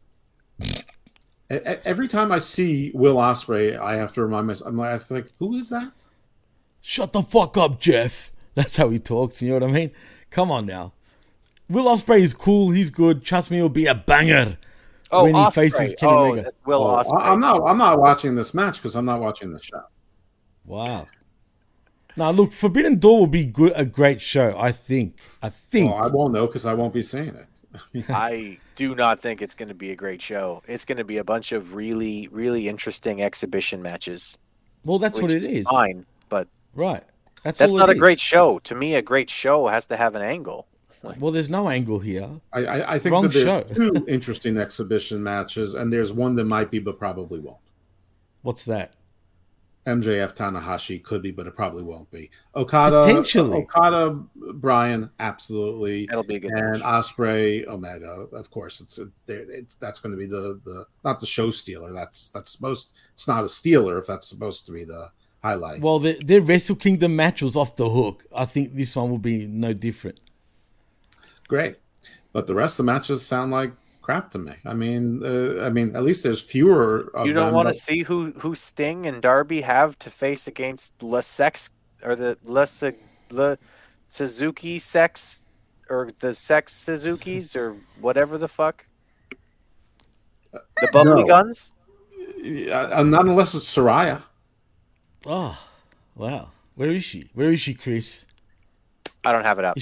Every 1.50 2.08
time 2.08 2.32
I 2.32 2.38
see 2.40 2.92
Will 2.94 3.16
Ospreay, 3.16 3.78
I 3.80 3.96
have 3.96 4.14
to 4.14 4.22
remind 4.22 4.48
myself. 4.48 4.68
I'm 4.68 4.78
like, 4.78 4.90
I 4.90 4.92
have 4.92 5.02
to 5.04 5.14
think, 5.14 5.28
who 5.40 5.56
is 5.56 5.70
that? 5.70 6.06
Shut 6.82 7.14
the 7.14 7.24
fuck 7.24 7.58
up, 7.58 7.80
Jeff. 7.80 8.32
That's 8.56 8.78
how 8.78 8.90
he 8.90 9.00
talks. 9.00 9.42
You 9.42 9.50
know 9.50 9.56
what 9.56 9.64
I 9.64 9.72
mean? 9.72 9.92
Come 10.30 10.52
on 10.52 10.66
now. 10.66 10.94
Will 11.70 11.86
Ospreay 11.86 12.20
is 12.22 12.34
cool. 12.34 12.72
He's 12.72 12.90
good. 12.90 13.24
Trust 13.24 13.52
me, 13.52 13.58
it'll 13.58 13.70
be 13.70 13.86
a 13.86 13.96
banger. 13.96 14.58
Oh, 15.12 15.24
when 15.24 15.36
he 15.36 15.42
Ospreay. 15.42 15.54
faces 15.72 15.94
Kenny 16.00 16.12
Oh, 16.14 16.26
Omega. 16.26 16.42
that's 16.44 16.56
Will 16.66 16.84
Oh, 16.84 16.98
Ospreay. 16.98 17.22
I- 17.22 17.30
I'm 17.32 17.40
not. 17.40 17.62
I'm 17.68 17.78
not 17.78 18.00
watching 18.00 18.36
this 18.36 18.54
match 18.54 18.76
because 18.78 18.96
I'm 18.96 19.06
not 19.06 19.20
watching 19.22 19.54
the 19.54 19.62
show. 19.62 19.82
Wow. 20.66 21.08
Now 22.18 22.32
look, 22.32 22.52
Forbidden 22.52 23.00
Door 23.00 23.20
will 23.20 23.28
be 23.28 23.46
good. 23.46 23.72
A 23.76 23.86
great 23.86 24.20
show, 24.22 24.54
I 24.58 24.72
think. 24.72 25.16
I 25.42 25.50
think. 25.50 25.92
Well, 25.92 26.04
I 26.04 26.08
won't 26.08 26.34
know 26.34 26.48
because 26.48 26.66
I 26.66 26.74
won't 26.74 26.94
be 26.94 27.02
seeing 27.02 27.36
it. 27.36 28.06
I 28.10 28.58
do 28.76 28.96
not 28.96 29.20
think 29.20 29.42
it's 29.42 29.56
going 29.56 29.70
to 29.70 29.76
be 29.76 29.92
a 29.92 29.96
great 29.96 30.22
show. 30.22 30.62
It's 30.68 30.86
going 30.86 30.98
to 30.98 31.04
be 31.04 31.18
a 31.18 31.24
bunch 31.24 31.52
of 31.52 31.76
really, 31.76 32.28
really 32.32 32.68
interesting 32.68 33.22
exhibition 33.22 33.82
matches. 33.82 34.38
Well, 34.84 34.98
that's 35.00 35.22
what 35.22 35.32
which 35.34 35.46
it 35.46 35.50
is. 35.52 35.68
Fine, 35.68 36.06
but 36.30 36.48
Right. 36.74 37.04
That's, 37.44 37.60
that's, 37.60 37.76
not 37.76 37.90
a 37.90 37.94
is. 37.94 38.00
great 38.00 38.20
show. 38.20 38.60
To 38.60 38.76
me, 38.76 38.96
a 38.96 39.02
great 39.02 39.30
show 39.30 39.68
has 39.68 39.86
to 39.88 39.96
have 39.98 40.16
an 40.16 40.22
angle. 40.24 40.68
Well, 41.20 41.32
there's 41.32 41.50
no 41.50 41.70
angle 41.70 42.00
here. 42.00 42.30
I, 42.52 42.66
I, 42.66 42.94
I 42.94 43.00
think 43.00 43.14
Wrong 43.14 43.24
that 43.24 43.34
there's 43.34 43.46
show. 43.46 43.64
two 43.64 44.06
interesting 44.08 44.58
exhibition 44.58 45.22
matches, 45.24 45.74
and 45.74 45.92
there's 45.92 46.12
one 46.14 46.36
that 46.36 46.46
might 46.46 46.72
be, 46.72 46.80
but 46.80 47.00
probably 47.00 47.40
won't. 47.40 47.58
What's 48.42 48.66
that? 48.66 48.96
MJF 49.86 50.36
Tanahashi 50.36 51.02
could 51.02 51.22
be, 51.22 51.32
but 51.32 51.48
it 51.48 51.56
probably 51.56 51.84
won't 51.84 52.12
be. 52.12 52.30
Okada, 52.56 53.02
Potentially. 53.02 53.60
Okada, 53.60 54.12
Bryan, 54.36 55.10
absolutely. 55.20 56.06
That'll 56.06 56.24
be 56.24 56.36
a 56.36 56.40
good 56.40 56.52
And 56.52 56.72
match. 56.74 56.82
Ospreay, 56.82 57.66
Omega, 57.68 58.28
of 58.34 58.52
course. 58.52 58.82
It's, 58.82 59.00
a, 59.00 59.08
it's 59.28 59.76
that's 59.76 60.00
going 60.00 60.12
to 60.12 60.18
be 60.18 60.28
the 60.28 60.60
the 60.64 60.86
not 61.04 61.20
the 61.20 61.26
show 61.26 61.50
stealer. 61.50 61.94
That's 61.94 62.30
that's 62.30 62.52
supposed. 62.52 62.90
It's 63.14 63.28
not 63.28 63.44
a 63.44 63.50
stealer 63.50 63.98
if 63.98 64.06
that's 64.06 64.28
supposed 64.28 64.66
to 64.68 64.72
be 64.72 64.84
the 64.84 65.10
highlight. 65.42 65.82
Well, 65.82 66.00
the, 66.00 66.22
their 66.24 66.42
Wrestle 66.42 66.76
Kingdom 66.76 67.16
match 67.16 67.42
was 67.42 67.56
off 67.56 67.76
the 67.76 67.90
hook. 67.90 68.26
I 68.36 68.46
think 68.46 68.76
this 68.76 68.96
one 68.96 69.10
will 69.10 69.18
be 69.18 69.48
no 69.48 69.74
different. 69.74 70.20
Great, 71.50 71.76
but 72.32 72.48
the 72.48 72.56
rest 72.56 72.80
of 72.80 72.86
the 72.86 72.92
matches 72.94 73.26
sound 73.26 73.52
like 73.52 73.74
crap 74.02 74.32
to 74.32 74.38
me. 74.40 74.54
I 74.66 74.74
mean, 74.74 75.22
uh, 75.26 75.66
I 75.66 75.70
mean, 75.70 75.96
at 75.96 76.04
least 76.04 76.24
there's 76.24 76.40
fewer. 76.42 77.10
Of 77.14 77.28
you 77.28 77.34
don't 77.34 77.54
want 77.54 77.66
to 77.66 77.70
but- 77.70 77.76
see 77.76 78.04
who 78.04 78.32
who 78.40 78.56
Sting 78.56 79.06
and 79.06 79.22
Darby 79.22 79.62
have 79.62 80.00
to 80.00 80.10
face 80.10 80.48
against 80.48 81.04
Le 81.04 81.22
Sex 81.24 81.72
or 82.04 82.16
the 82.16 82.38
Le, 82.44 82.66
Su- 82.68 82.96
Le 83.32 83.58
Suzuki 84.06 84.80
Sex 84.80 85.48
or 85.90 86.10
the 86.20 86.34
Sex 86.34 86.72
Suzuki's 86.74 87.56
or 87.56 87.76
whatever 88.00 88.38
the 88.38 88.48
fuck. 88.48 88.86
The 90.52 90.62
bubbly 90.94 91.24
No. 91.24 91.28
guns. 91.28 91.74
Uh, 92.72 93.04
not 93.06 93.28
unless 93.28 93.54
it's 93.54 93.66
Saraya. 93.76 94.22
Oh, 95.26 95.60
wow. 96.16 96.50
Where 96.76 96.92
is 96.92 97.04
she? 97.04 97.30
Where 97.34 97.52
is 97.52 97.60
she, 97.60 97.74
Chris? 97.74 98.26
I 99.26 99.32
don't 99.34 99.44
have 99.46 99.60
it 99.60 99.66
up. 99.66 99.78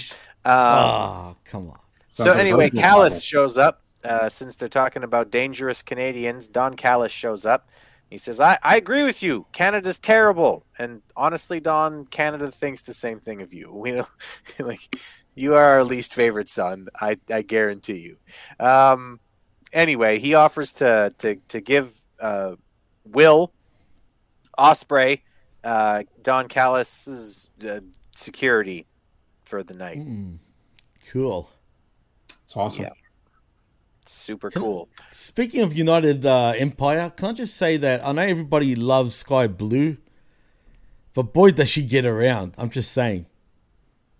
Ah, 0.50 1.34
come 1.44 1.70
on. 1.70 1.80
So 2.10 2.30
like 2.30 2.38
anyway, 2.40 2.66
Hogan's 2.66 2.82
Callis 2.82 3.12
model. 3.12 3.22
shows 3.22 3.58
up. 3.58 3.82
Uh, 4.04 4.30
since 4.30 4.56
they're 4.56 4.70
talking 4.70 5.04
about 5.04 5.32
dangerous 5.32 5.82
Canadians, 5.82 6.48
Don 6.48 6.76
Callis 6.76 7.12
shows 7.12 7.46
up. 7.46 7.70
He 8.10 8.18
says, 8.18 8.40
I, 8.40 8.58
I 8.64 8.78
agree 8.78 9.04
with 9.04 9.22
you. 9.22 9.48
Canada's 9.52 10.00
terrible. 10.00 10.64
And 10.80 11.02
honestly, 11.16 11.60
Don, 11.60 12.06
Canada 12.06 12.50
thinks 12.52 12.84
the 12.84 12.94
same 12.94 13.20
thing 13.20 13.42
of 13.42 13.54
you. 13.54 13.72
We 13.74 13.92
know, 13.92 14.08
like, 14.60 14.96
you 15.36 15.56
are 15.56 15.64
our 15.64 15.84
least 15.84 16.14
favorite 16.14 16.48
son. 16.48 16.88
I, 17.00 17.18
I 17.30 17.42
guarantee 17.42 17.98
you. 17.98 18.18
Um, 18.66 19.20
anyway, 19.74 20.20
he 20.20 20.36
offers 20.36 20.74
to, 20.74 21.14
to, 21.18 21.36
to 21.50 21.60
give 21.60 22.00
uh, 22.22 22.56
Will 23.04 23.52
Ospreay 24.58 25.22
uh, 25.64 26.04
Don 26.22 26.48
Callis's 26.48 27.50
uh, 27.68 27.82
security 28.16 28.86
for 29.48 29.64
the 29.64 29.74
night. 29.74 29.98
Mm, 29.98 30.40
cool. 31.12 31.50
It's 32.44 32.56
awesome. 32.56 32.86
Yeah. 32.86 32.92
Super 34.06 34.50
Can- 34.50 34.62
cool. 34.62 34.90
Speaking 35.10 35.62
of 35.62 35.76
United 35.76 36.26
uh, 36.26 36.54
Empire, 36.56 37.12
can 37.16 37.30
I 37.30 37.34
just 37.34 37.56
say 37.56 37.78
that 37.78 38.06
I 38.06 38.12
know 38.12 38.22
everybody 38.22 38.76
loves 38.76 39.16
Skye 39.16 39.48
Blue, 39.48 39.98
but 41.14 41.34
boy, 41.34 41.52
does 41.52 41.70
she 41.70 41.84
get 41.84 42.06
around. 42.06 42.54
I'm 42.58 42.70
just 42.70 42.92
saying. 42.92 43.26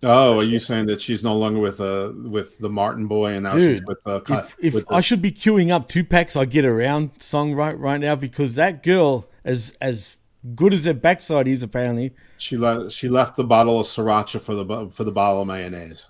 Oh, 0.04 0.38
are 0.38 0.44
you 0.44 0.60
saying 0.60 0.86
that 0.88 1.02
she's 1.02 1.24
no 1.24 1.36
longer 1.36 1.60
with 1.60 1.82
uh 1.82 2.12
with 2.16 2.60
the 2.60 2.70
Martin 2.70 3.08
boy 3.08 3.32
and 3.34 3.46
now 3.46 3.58
she's 3.58 3.82
with 3.84 4.00
uh 4.06 4.22
if, 4.30 4.56
if 4.62 4.74
with 4.76 4.88
the- 4.88 4.94
I 4.94 5.00
should 5.00 5.24
be 5.24 5.32
queuing 5.32 5.72
up 5.72 5.88
Tupac's, 5.88 6.36
I 6.36 6.46
get 6.46 6.66
around 6.66 7.12
song 7.18 7.56
right 7.56 7.78
right 7.78 8.00
now 8.00 8.16
because 8.16 8.54
that 8.56 8.84
girl, 8.84 9.28
as 9.44 9.76
as 9.82 10.20
good 10.56 10.74
as 10.74 10.86
her 10.86 10.94
backside 10.94 11.48
is, 11.48 11.64
apparently, 11.64 12.14
she 12.38 12.58
left 12.58 12.92
she 12.92 13.08
left 13.10 13.36
the 13.36 13.44
bottle 13.44 13.80
of 13.80 13.86
sriracha 13.86 14.40
for 14.42 14.54
the 14.56 14.90
for 14.90 15.04
the 15.04 15.12
bottle 15.12 15.42
of 15.42 15.48
mayonnaise. 15.48 16.10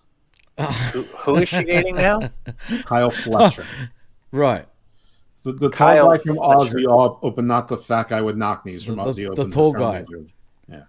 Who, 0.91 1.01
who 1.03 1.35
is 1.37 1.49
she 1.49 1.63
dating 1.63 1.95
now? 1.97 2.31
Kyle 2.85 3.11
Fletcher. 3.11 3.65
right? 4.31 4.65
The, 5.43 5.53
the 5.53 5.69
Kyle 5.69 6.05
tall 6.07 6.17
guy 6.17 6.23
from 6.23 6.35
Fletcher. 6.37 6.77
Aussie 6.79 7.13
open, 7.21 7.45
oh, 7.45 7.47
not 7.47 7.67
the 7.67 7.77
fat 7.77 8.09
guy 8.09 8.21
with 8.21 8.35
knock 8.37 8.65
knees 8.65 8.83
from 8.83 8.95
The- 8.95 9.03
Aussie 9.03 9.15
the 9.15 9.27
open. 9.41 9.51
tall 9.51 9.71
apparently 9.75 9.91
guy. 9.91 9.99
injured. 9.99 10.31
Yeah. 10.67 10.83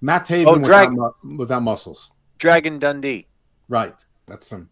Matt 0.00 0.26
Taven 0.26 0.46
Oh, 0.46 0.52
without, 0.54 0.66
drag- 0.66 0.92
mu- 1.22 1.36
without 1.36 1.62
muscles. 1.62 2.10
Dragon 2.38 2.78
Dundee. 2.80 3.28
Right. 3.68 4.04
That's 4.26 4.50
him. 4.52 4.68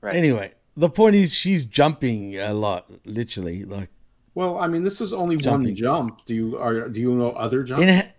Right. 0.00 0.16
Anyway, 0.16 0.54
the 0.76 0.88
point 0.88 1.14
is 1.14 1.34
she's 1.34 1.64
jumping 1.66 2.36
a 2.38 2.54
lot, 2.54 2.90
literally. 3.04 3.64
Like 3.64 3.90
Well, 4.36 4.58
I 4.58 4.66
mean, 4.66 4.84
this 4.84 5.00
is 5.00 5.14
only 5.14 5.36
Jumping. 5.38 5.68
one 5.68 5.74
jump. 5.74 6.24
Do 6.26 6.34
you 6.34 6.58
are 6.58 6.88
do 6.90 7.00
you 7.00 7.12
know 7.14 7.30
other 7.32 7.62
jumps? 7.64 7.82
in 7.84 7.88
a, 7.88 8.12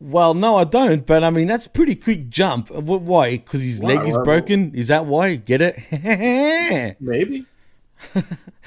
well, 0.00 0.32
no, 0.32 0.56
I 0.56 0.64
don't. 0.64 1.06
But 1.06 1.22
I 1.22 1.28
mean, 1.30 1.46
that's 1.46 1.66
a 1.66 1.70
pretty 1.70 1.94
quick 1.94 2.30
jump. 2.30 2.70
Uh, 2.70 2.80
Why? 2.80 3.32
Because 3.32 3.62
his 3.62 3.80
Why? 3.82 3.94
leg 3.96 4.06
is 4.08 4.16
Why- 4.16 4.22
broken. 4.24 4.74
Is 4.74 4.88
that 4.88 5.04
why? 5.04 5.34
Get 5.36 5.60
it? 5.60 6.96
Maybe. 7.00 7.44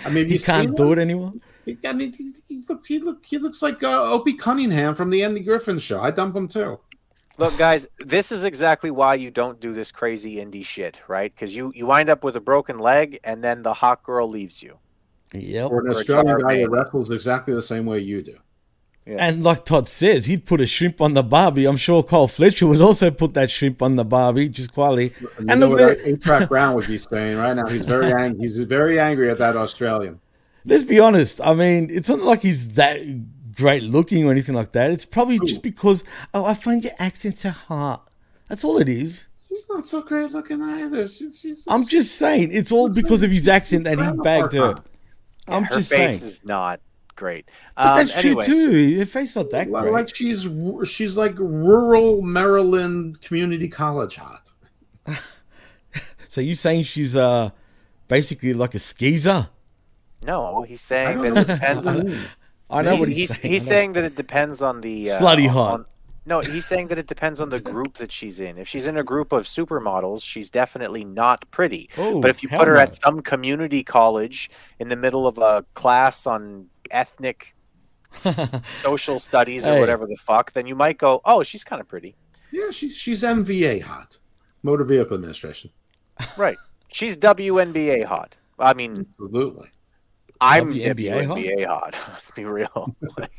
I 0.06 0.10
mean, 0.12 0.28
he 0.28 0.34
you 0.36 0.40
can't 0.40 0.76
do 0.78 0.91
it 0.94 0.99
anymore. 0.99 1.34
He- 1.66 1.78
I 1.84 1.94
mean, 1.94 2.14
he, 2.14 2.32
he, 2.48 2.64
look, 2.70 2.86
he, 2.86 2.99
look, 2.99 3.26
he 3.26 3.40
looks 3.40 3.64
like 3.64 3.82
uh, 3.84 4.12
Opie 4.14 4.34
Cunningham 4.34 4.94
from 4.94 5.10
the 5.10 5.24
Andy 5.24 5.40
Griffith 5.41 5.82
show. 5.82 5.99
I 5.99 6.12
dump 6.12 6.36
him 6.36 6.48
too. 6.48 6.80
Look, 7.40 7.57
guys, 7.57 7.88
this 7.98 8.32
is 8.32 8.45
exactly 8.45 8.91
why 8.91 9.16
you 9.16 9.32
don't 9.32 9.60
do 9.60 9.74
this 9.74 9.91
crazy 9.91 10.36
indie 10.36 10.64
shit, 10.66 11.02
right? 11.07 11.34
Because 11.34 11.56
you 11.56 11.72
you 11.76 11.86
wind 11.88 12.10
up 12.10 12.24
with 12.24 12.36
a 12.36 12.41
broken 12.41 12.78
leg, 12.78 13.20
and 13.24 13.44
then 13.44 13.64
the 13.64 13.74
hot 13.74 14.03
girl 14.03 14.30
leaves 14.30 14.62
you. 14.64 14.78
Yep. 15.41 15.72
Or 15.72 15.86
an 15.86 15.91
Australian 15.91 16.28
jar 16.28 16.40
guy 16.41 16.57
that 16.62 16.70
wrestles 16.70 17.10
exactly 17.12 17.53
the 17.53 17.62
same 17.62 17.86
way 17.86 17.99
you 17.99 18.22
do. 18.22 18.38
And 19.07 19.44
like 19.44 19.66
Todd 19.66 19.88
says, 19.88 20.26
he'd 20.26 20.45
put 20.45 20.62
a 20.62 20.66
shrimp 20.66 20.99
on 20.99 21.14
the 21.14 21.22
barbie. 21.22 21.66
I'm 21.66 21.78
sure 21.78 22.02
Kyle 22.02 22.28
Fletcher 22.28 22.66
would 22.66 22.82
also 22.82 23.12
put 23.12 23.36
that 23.36 23.52
shrimp 23.52 23.84
on 23.84 23.98
the 23.98 24.03
barbie, 24.03 24.49
just 24.49 24.74
quietly. 24.74 25.14
And, 25.20 25.30
And 25.38 25.49
you 25.49 25.56
know 25.57 25.70
look 25.70 25.80
what 25.80 25.98
there- 26.03 26.14
A-Track 26.14 26.49
Brown 26.49 26.74
would 26.74 26.88
be 26.88 26.98
saying 26.98 27.38
right 27.38 27.53
now. 27.56 27.68
He's 27.68 27.86
very 27.86 28.12
angry. 28.12 28.40
He's 28.41 28.60
very 28.62 28.99
angry 28.99 29.30
at 29.30 29.38
that 29.38 29.56
Australian. 29.56 30.22
let's 30.66 30.84
be 30.84 30.99
honest. 30.99 31.40
I 31.44 31.53
mean, 31.53 31.90
it's 31.91 32.10
not 32.10 32.22
like 32.22 32.41
he's 32.41 32.70
that 32.74 32.99
great 33.56 33.84
looking 33.84 34.26
or 34.28 34.32
anything 34.32 34.56
like 34.56 34.72
that. 34.72 34.90
It's 34.90 35.06
probably 35.06 35.38
just 35.45 35.62
because, 35.62 36.03
oh, 36.34 36.44
I 36.44 36.56
find 36.56 36.84
your 36.84 36.94
accent 36.98 37.36
so 37.36 37.52
hot. 37.52 38.10
That's 38.49 38.64
all 38.64 38.80
it 38.80 38.90
is. 38.90 39.28
She's 39.48 39.70
not 39.70 39.86
so 39.86 40.02
great 40.02 40.32
looking 40.32 40.64
either. 40.64 41.07
She's, 41.07 41.40
she's 41.40 41.66
I'm 41.70 41.86
just 41.86 42.16
saying, 42.16 42.49
it's 42.52 42.72
all 42.72 42.90
because 42.90 43.22
of 43.22 43.30
his 43.30 43.48
accent 43.48 43.84
that 43.84 43.99
he 43.99 44.12
bagged 44.24 44.53
her. 44.53 44.76
I'm 45.47 45.63
Her 45.63 45.76
just 45.76 45.91
face 45.91 46.19
saying. 46.19 46.27
is 46.30 46.45
not 46.45 46.80
great. 47.15 47.45
But 47.77 47.85
Um, 47.88 47.97
that's 47.97 48.15
anyway, 48.26 48.45
true 48.45 48.72
too. 48.72 48.99
Her 48.99 49.05
face 49.05 49.35
not 49.35 49.51
that 49.51 49.72
Li- 49.72 49.81
great. 49.81 49.93
like 49.93 50.15
she's 50.15 50.47
she's 50.85 51.17
like 51.17 51.35
rural 51.38 52.22
Maryland 52.22 53.22
community 53.22 53.67
college 53.69 54.15
hot. 54.15 54.51
so 56.27 56.41
you 56.41 56.55
saying 56.55 56.84
she's 56.84 57.15
uh 57.15 57.51
basically 58.07 58.53
like 58.53 58.76
a 58.76 58.80
skeezer? 58.80 59.49
No, 60.26 60.63
he's 60.63 60.81
saying 60.81 61.22
that 61.22 61.38
it 61.38 61.47
depends 61.47 61.85
on. 61.88 62.17
I 62.69 62.81
know 62.81 62.95
what 62.95 63.09
he's, 63.09 63.17
he's 63.17 63.38
saying. 63.39 63.53
he's 63.53 63.65
saying 63.65 63.93
that 63.93 64.03
it 64.05 64.15
depends 64.15 64.61
on 64.63 64.81
the 64.81 65.11
uh, 65.11 65.19
Slutty 65.19 65.47
hot. 65.47 65.73
on- 65.73 65.85
No, 66.27 66.39
he's 66.41 66.65
saying 66.65 66.88
that 66.88 66.97
it 66.97 67.06
depends 67.07 67.39
on 67.39 67.49
the 67.49 67.60
group 67.61 67.95
that 67.95 68.11
she's 68.11 68.39
in. 68.39 68.57
If 68.57 68.68
she's 68.68 68.88
in 68.88 68.97
a 68.97 69.03
group 69.03 69.31
of 69.31 69.43
supermodels, 69.45 70.23
she's 70.23 70.49
definitely 70.49 71.03
not 71.03 71.49
pretty. 71.52 71.89
Oh, 71.97 72.19
but 72.19 72.30
if 72.31 72.41
you 72.41 72.49
put 72.49 72.68
her 72.68 72.73
no. 72.76 72.80
at 72.80 72.93
some 72.93 73.22
community 73.22 73.84
college 73.84 74.49
in 74.80 74.89
the 74.89 74.95
middle 74.95 75.27
of 75.27 75.38
a 75.38 75.64
class 75.76 76.26
on 76.26 76.68
ethnic 76.89 77.56
s- 78.26 78.52
social 78.76 79.19
studies 79.19 79.68
or 79.68 79.73
Hey. 79.76 79.80
whatever 79.80 80.07
the 80.07 80.15
fuck, 80.18 80.53
then 80.53 80.65
you 80.65 80.73
might 80.76 80.97
go, 80.97 81.22
"Oh, 81.26 81.43
she's 81.43 81.64
kind 81.64 81.80
of 81.80 81.88
pretty." 81.88 82.15
Yeah, 82.52 82.72
she's 82.72 82.95
she's 82.95 83.22
MVA 83.22 83.81
hot, 83.84 84.18
Motor 84.64 84.84
Vehicle 84.84 85.15
Administration. 85.15 85.69
Right. 86.38 86.57
She's 86.88 87.18
WNBA 87.18 88.06
hot. 88.06 88.35
I 88.57 88.73
mean, 88.73 89.06
Absolutely. 89.19 89.69
I'm 90.41 90.73
WNBA 90.73 91.65
hot? 91.68 91.93
Hot. 91.95 92.10
Let's 92.14 92.31
be 92.31 92.45
real. 92.45 92.95
Like- 93.18 93.31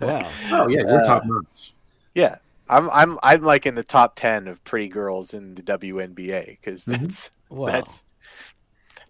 Wow. 0.00 0.30
Oh 0.52 0.68
yeah, 0.68 0.80
you're 0.80 1.00
Uh, 1.02 1.06
top 1.06 1.22
notch. 1.26 1.71
Yeah, 2.14 2.36
I'm 2.68 2.90
I'm 2.90 3.18
I'm 3.22 3.42
like 3.42 3.66
in 3.66 3.74
the 3.74 3.84
top 3.84 4.14
ten 4.16 4.48
of 4.48 4.62
pretty 4.64 4.88
girls 4.88 5.34
in 5.34 5.54
the 5.54 5.62
WNBA 5.62 6.46
because 6.60 6.84
Mm-hmm. 6.84 7.02
that's 7.04 7.30
Wow. 7.48 7.66
that's 7.66 8.04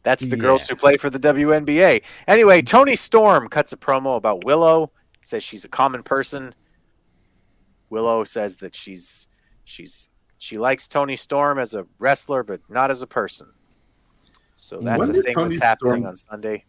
that's 0.02 0.26
the 0.26 0.36
girls 0.36 0.68
who 0.68 0.74
play 0.74 0.96
for 0.96 1.10
the 1.10 1.18
WNBA. 1.20 2.02
Anyway, 2.26 2.60
Toni 2.62 2.96
Storm 2.96 3.48
cuts 3.48 3.72
a 3.72 3.76
promo 3.76 4.16
about 4.16 4.44
Willow. 4.44 4.90
Says 5.20 5.44
she's 5.44 5.64
a 5.64 5.68
common 5.68 6.02
person. 6.02 6.54
Willow 7.90 8.24
says 8.24 8.56
that 8.58 8.74
she's 8.74 9.28
she's 9.64 10.08
she 10.38 10.58
likes 10.58 10.88
Toni 10.88 11.14
Storm 11.16 11.58
as 11.58 11.72
a 11.74 11.86
wrestler, 12.00 12.42
but 12.42 12.60
not 12.68 12.90
as 12.90 13.00
a 13.02 13.06
person. 13.06 13.52
So 14.56 14.80
that's 14.80 15.06
When 15.08 15.10
a 15.16 15.22
thing 15.22 15.34
Toni 15.34 15.54
that's 15.54 15.64
happening 15.64 16.02
Storm- 16.02 16.06
on 16.06 16.16
Sunday. 16.16 16.64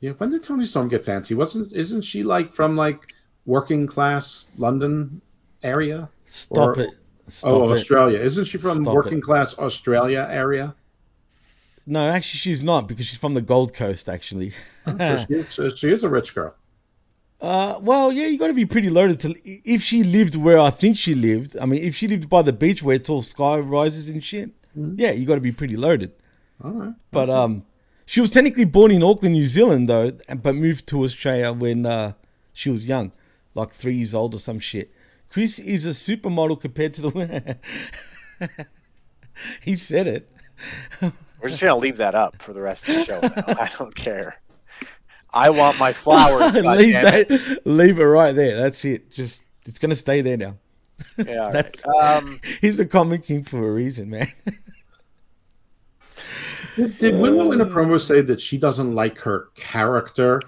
Yeah, 0.00 0.12
when 0.12 0.30
did 0.30 0.42
Toni 0.42 0.64
Storm 0.64 0.88
get 0.88 1.04
fancy? 1.04 1.34
Wasn't 1.36 1.72
isn't 1.72 2.02
she 2.02 2.24
like 2.24 2.52
from 2.52 2.76
like 2.76 3.12
working 3.46 3.86
class 3.86 4.50
London 4.58 5.20
area? 5.62 6.08
Stop 6.24 6.78
it. 6.78 6.90
Stop 7.28 7.52
oh, 7.52 7.70
it. 7.70 7.74
Australia. 7.74 8.18
Isn't 8.18 8.44
she 8.44 8.58
from 8.58 8.82
Stop 8.82 8.94
working 8.94 9.18
it. 9.18 9.22
class 9.22 9.56
Australia 9.58 10.26
area? 10.30 10.74
No, 11.86 12.08
actually, 12.08 12.38
she's 12.38 12.62
not 12.62 12.86
because 12.86 13.06
she's 13.06 13.18
from 13.18 13.34
the 13.34 13.40
Gold 13.40 13.74
Coast. 13.74 14.08
Actually, 14.08 14.52
so 14.86 15.18
she, 15.28 15.34
is- 15.34 15.48
so 15.48 15.68
she 15.68 15.90
is 15.90 16.04
a 16.04 16.08
rich 16.08 16.34
girl. 16.34 16.54
Uh, 17.40 17.76
well, 17.82 18.12
yeah, 18.12 18.26
you 18.26 18.38
got 18.38 18.46
to 18.46 18.52
be 18.52 18.64
pretty 18.64 18.88
loaded 18.88 19.18
to. 19.18 19.34
If 19.44 19.82
she 19.82 20.04
lived 20.04 20.36
where 20.36 20.60
I 20.60 20.70
think 20.70 20.96
she 20.96 21.14
lived, 21.14 21.56
I 21.60 21.66
mean, 21.66 21.82
if 21.82 21.96
she 21.96 22.06
lived 22.06 22.28
by 22.28 22.42
the 22.42 22.52
beach 22.52 22.84
where 22.84 22.94
it's 22.94 23.08
all 23.08 23.20
sky 23.20 23.58
rises 23.58 24.08
and 24.08 24.22
shit, 24.22 24.50
yeah, 24.76 25.10
you 25.10 25.26
got 25.26 25.34
to 25.34 25.40
be 25.40 25.50
pretty 25.50 25.76
loaded. 25.76 26.12
All 26.62 26.70
right. 26.70 26.94
But 27.10 27.28
um, 27.28 27.64
she 28.06 28.20
was 28.20 28.30
technically 28.30 28.64
born 28.64 28.92
in 28.92 29.02
Auckland, 29.02 29.34
New 29.34 29.46
Zealand, 29.46 29.88
though, 29.88 30.12
but 30.36 30.54
moved 30.54 30.86
to 30.88 31.02
Australia 31.02 31.52
when 31.52 31.84
uh, 31.84 32.12
she 32.52 32.70
was 32.70 32.86
young, 32.86 33.10
like 33.54 33.72
three 33.72 33.96
years 33.96 34.14
old 34.14 34.34
or 34.36 34.38
some 34.38 34.60
shit. 34.60 34.92
Chris 35.32 35.58
is 35.58 35.86
a 35.86 35.90
supermodel 35.90 36.60
compared 36.60 36.92
to 36.94 37.02
the. 37.02 37.08
Winner. 37.08 37.58
He 39.60 39.74
said 39.74 40.06
it. 40.06 40.30
We're 41.00 41.48
just 41.48 41.60
gonna 41.60 41.76
leave 41.76 41.96
that 41.96 42.14
up 42.14 42.40
for 42.40 42.52
the 42.52 42.60
rest 42.60 42.88
of 42.88 42.94
the 42.94 43.04
show. 43.04 43.20
Now. 43.20 43.44
I 43.60 43.68
don't 43.76 43.94
care. 43.94 44.40
I 45.30 45.50
want 45.50 45.78
my 45.78 45.92
flowers. 45.92 46.54
leave 46.54 46.92
that. 46.92 47.60
Leave 47.64 47.98
it 47.98 48.04
right 48.04 48.32
there. 48.32 48.56
That's 48.56 48.84
it. 48.84 49.10
Just 49.10 49.44
it's 49.66 49.78
gonna 49.78 49.96
stay 49.96 50.20
there 50.20 50.36
now. 50.36 50.56
Yeah, 51.16 51.50
That's, 51.50 51.82
right. 51.84 52.18
Um, 52.18 52.40
he's 52.60 52.78
a 52.78 52.86
comic 52.86 53.24
king 53.24 53.42
for 53.42 53.66
a 53.66 53.72
reason, 53.72 54.10
man. 54.10 54.32
Did, 56.76 56.98
did 56.98 57.20
Willow 57.20 57.50
in 57.50 57.60
a 57.60 57.66
promo 57.66 58.00
say 58.00 58.20
that 58.20 58.40
she 58.40 58.56
doesn't 58.58 58.94
like 58.94 59.18
her 59.20 59.48
character, 59.56 60.40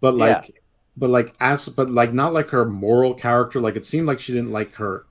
but 0.00 0.14
like, 0.14 0.62
but 0.96 1.10
like 1.10 1.34
as, 1.40 1.68
but 1.68 1.90
like 1.90 2.12
not 2.12 2.32
like 2.32 2.50
her 2.50 2.64
moral 2.64 3.14
character? 3.14 3.60
Like 3.60 3.76
it 3.76 3.86
seemed 3.86 4.06
like 4.06 4.20
she 4.20 4.32
didn't 4.32 4.52
like 4.52 4.74
her, 4.74 5.06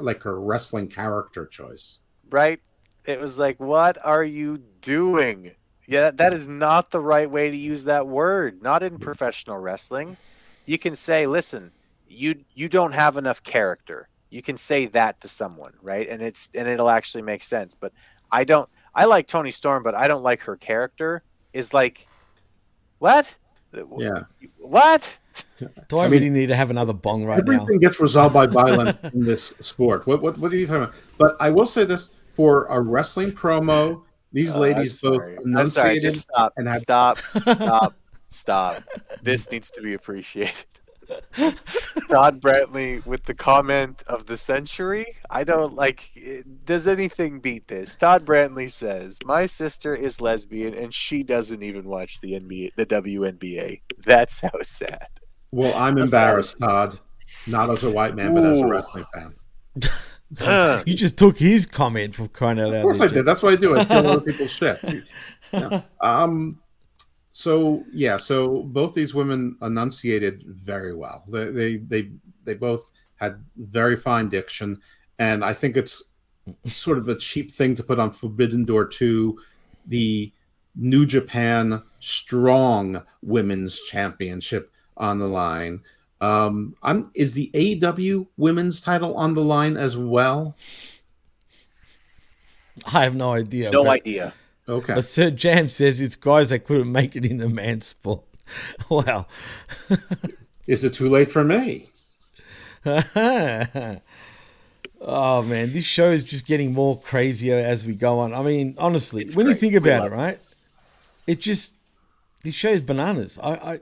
like 0.00 0.22
her 0.22 0.40
wrestling 0.40 0.88
character 0.88 1.46
choice. 1.46 2.00
right? 2.30 2.60
It 3.04 3.20
was 3.20 3.38
like, 3.38 3.58
what 3.58 3.96
are 4.04 4.24
you 4.24 4.58
doing? 4.80 5.52
Yeah, 5.86 6.10
that 6.10 6.34
is 6.34 6.48
not 6.48 6.90
the 6.90 7.00
right 7.00 7.30
way 7.30 7.50
to 7.50 7.56
use 7.56 7.84
that 7.84 8.06
word. 8.06 8.62
Not 8.62 8.82
in 8.82 8.98
professional 8.98 9.56
wrestling. 9.56 10.18
You 10.66 10.78
can 10.78 10.94
say, 10.94 11.26
listen, 11.26 11.72
you 12.06 12.44
you 12.54 12.68
don't 12.68 12.92
have 12.92 13.16
enough 13.16 13.42
character. 13.42 14.08
You 14.28 14.42
can 14.42 14.58
say 14.58 14.84
that 14.86 15.22
to 15.22 15.28
someone, 15.28 15.72
right? 15.80 16.06
And 16.06 16.20
it's 16.20 16.50
and 16.54 16.68
it'll 16.68 16.90
actually 16.90 17.22
make 17.22 17.42
sense. 17.42 17.74
But 17.74 17.92
I 18.30 18.44
don't. 18.44 18.68
I 18.94 19.06
like 19.06 19.26
Toni 19.26 19.50
Storm, 19.50 19.82
but 19.82 19.94
I 19.94 20.08
don't 20.08 20.22
like 20.22 20.40
her 20.42 20.56
character. 20.56 21.22
Is 21.54 21.72
like, 21.72 22.06
what? 22.98 23.34
Yeah. 23.96 24.24
What? 24.58 25.18
Do 25.88 25.98
I, 25.98 26.04
I 26.04 26.08
mean, 26.08 26.20
really 26.22 26.30
need 26.30 26.46
to 26.46 26.56
have 26.56 26.70
another 26.70 26.92
bong 26.92 27.24
right 27.24 27.44
now? 27.44 27.52
Everything 27.54 27.78
gets 27.80 28.00
resolved 28.00 28.34
by 28.34 28.46
violence 28.46 28.96
in 29.12 29.24
this 29.24 29.52
sport. 29.60 30.06
What, 30.06 30.22
what 30.22 30.38
what 30.38 30.52
are 30.52 30.56
you 30.56 30.66
talking 30.66 30.84
about? 30.84 30.94
But 31.16 31.36
I 31.40 31.50
will 31.50 31.66
say 31.66 31.84
this 31.84 32.12
for 32.30 32.66
a 32.66 32.80
wrestling 32.80 33.32
promo, 33.32 34.02
these 34.32 34.54
Uh, 34.54 34.58
ladies 34.60 35.02
I'm 35.02 35.10
both 35.10 35.22
enunciated 35.22 35.58
I'm 35.58 35.66
sorry. 35.68 36.00
Just 36.00 36.20
stop. 36.20 36.52
and 36.56 36.68
had 36.68 36.76
Stop. 36.76 37.18
Stop. 37.52 37.94
Stop. 38.28 38.82
This 39.22 39.50
needs 39.50 39.70
to 39.72 39.80
be 39.80 39.94
appreciated. 39.94 40.66
Todd 42.10 42.40
Brantley 42.40 43.04
with 43.06 43.24
the 43.24 43.34
comment 43.34 44.02
of 44.08 44.26
the 44.26 44.36
century. 44.36 45.06
I 45.30 45.42
don't 45.42 45.74
like. 45.74 46.10
Does 46.66 46.86
anything 46.86 47.40
beat 47.40 47.66
this? 47.66 47.96
Todd 47.96 48.26
Brantley 48.26 48.70
says, 48.70 49.18
"My 49.24 49.46
sister 49.46 49.94
is 49.94 50.20
lesbian 50.20 50.74
and 50.74 50.92
she 50.92 51.22
doesn't 51.22 51.62
even 51.62 51.88
watch 51.88 52.20
the 52.20 52.32
NBA, 52.38 52.74
the 52.76 52.84
WNBA. 52.86 53.80
That's 54.04 54.42
how 54.42 54.50
sad." 54.62 55.08
Well, 55.50 55.74
I'm 55.76 55.98
embarrassed, 55.98 56.58
Todd. 56.58 56.98
Not 57.48 57.70
as 57.70 57.84
a 57.84 57.90
white 57.90 58.14
man, 58.14 58.34
but 58.34 58.44
as 58.44 58.58
a 58.58 58.66
wrestling 58.66 59.04
fan. 59.14 59.34
you 60.86 60.94
just 60.94 61.16
took 61.16 61.38
his 61.38 61.66
comment 61.66 62.14
from 62.14 62.28
crying 62.28 62.58
out 62.58 62.70
loud. 62.70 62.74
Of 62.76 62.82
course 62.82 63.00
I 63.00 63.08
did. 63.08 63.24
That's 63.24 63.42
what 63.42 63.52
I 63.52 63.56
do. 63.56 63.76
I 63.76 63.82
steal 63.82 64.06
other 64.06 64.20
people's 64.32 64.50
shit. 64.50 64.78
Yeah. 65.52 65.82
Um. 66.00 66.60
So 67.32 67.84
yeah. 67.92 68.16
So 68.16 68.62
both 68.64 68.94
these 68.94 69.14
women 69.14 69.56
enunciated 69.62 70.44
very 70.46 70.94
well. 70.94 71.24
They 71.28 71.50
they 71.50 71.76
they 71.76 72.10
they 72.44 72.54
both 72.54 72.90
had 73.16 73.42
very 73.56 73.96
fine 73.96 74.28
diction, 74.28 74.80
and 75.18 75.44
I 75.44 75.54
think 75.54 75.76
it's 75.76 76.02
sort 76.66 76.98
of 76.98 77.08
a 77.08 77.14
cheap 77.14 77.50
thing 77.50 77.74
to 77.76 77.82
put 77.82 77.98
on 77.98 78.12
Forbidden 78.12 78.64
Door 78.64 78.88
two, 78.88 79.38
the 79.86 80.32
New 80.76 81.06
Japan 81.06 81.82
Strong 82.00 83.02
Women's 83.22 83.80
Championship 83.80 84.72
on 84.98 85.18
the 85.18 85.28
line. 85.28 85.80
Um, 86.20 86.74
I'm 86.82 87.10
is 87.14 87.34
the 87.34 87.50
AW 87.84 88.26
Women's 88.36 88.80
title 88.80 89.16
on 89.16 89.34
the 89.34 89.42
line 89.42 89.76
as 89.76 89.96
well? 89.96 90.56
I 92.84 93.04
have 93.04 93.14
no 93.14 93.32
idea. 93.32 93.70
No 93.70 93.84
but- 93.84 93.92
idea. 94.00 94.34
Okay. 94.68 94.92
But 94.92 95.04
Sir 95.06 95.30
Jam 95.30 95.68
says 95.68 95.98
it's 96.00 96.14
guys 96.14 96.50
that 96.50 96.66
couldn't 96.66 96.92
make 96.92 97.16
it 97.16 97.24
in 97.24 97.40
a 97.40 97.48
man's 97.48 97.86
sport. 97.86 98.22
Wow. 98.88 99.26
Is 100.66 100.84
it 100.84 100.94
too 100.94 101.08
late 101.08 101.30
for 101.30 101.44
me? 101.44 101.86
oh 102.84 104.00
man, 105.42 105.72
this 105.72 105.84
show 105.84 106.10
is 106.10 106.24
just 106.24 106.46
getting 106.46 106.72
more 106.72 106.98
crazier 107.00 107.58
as 107.58 107.84
we 107.84 107.94
go 107.94 108.20
on. 108.20 108.34
I 108.34 108.42
mean, 108.42 108.74
honestly, 108.78 109.22
It's 109.22 109.36
when 109.36 109.46
you 109.46 109.54
think 109.54 109.74
about 109.74 110.06
it, 110.06 110.12
right? 110.12 110.38
It 111.26 111.40
just 111.40 111.74
this 112.42 112.54
show 112.54 112.70
is 112.70 112.80
bananas. 112.80 113.38
I 113.42 113.50
I 113.50 113.72
I, 113.74 113.80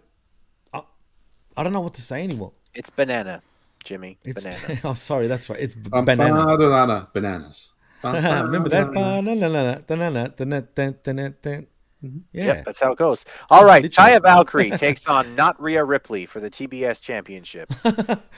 I 1.56 1.62
don't 1.62 1.72
know 1.72 1.80
what 1.80 1.94
to 1.94 2.02
say 2.02 2.22
anymore. 2.22 2.52
It's 2.74 2.90
banana, 2.90 3.42
Jimmy. 3.84 4.18
It's 4.24 4.44
banana. 4.44 4.80
oh 4.84 4.94
sorry, 4.94 5.26
that's 5.26 5.48
right. 5.48 5.58
It's 5.58 5.74
b- 5.74 5.88
Bum, 5.90 6.04
banana. 6.04 6.34
ba-da-da-da, 6.44 7.06
bananas. 7.12 7.72
Bum, 8.02 8.14
Remember 8.14 8.68
that? 8.68 8.92
Banana, 8.92 9.22
banana, 9.36 9.82
banana, 9.86 10.34
banana, 10.36 10.66
banana, 11.02 11.34
banana. 11.42 11.66
Yeah. 12.32 12.44
Yep, 12.44 12.64
that's 12.66 12.80
how 12.80 12.92
it 12.92 12.98
goes. 12.98 13.24
All 13.50 13.64
right, 13.64 13.82
Literally. 13.82 14.12
Taya 14.12 14.22
Valkyrie 14.22 14.70
takes 14.76 15.06
on 15.08 15.34
not 15.34 15.60
Rhea 15.60 15.82
Ripley 15.82 16.26
for 16.26 16.40
the 16.40 16.50
TBS 16.50 17.00
Championship. 17.02 17.72
You're 17.84 17.94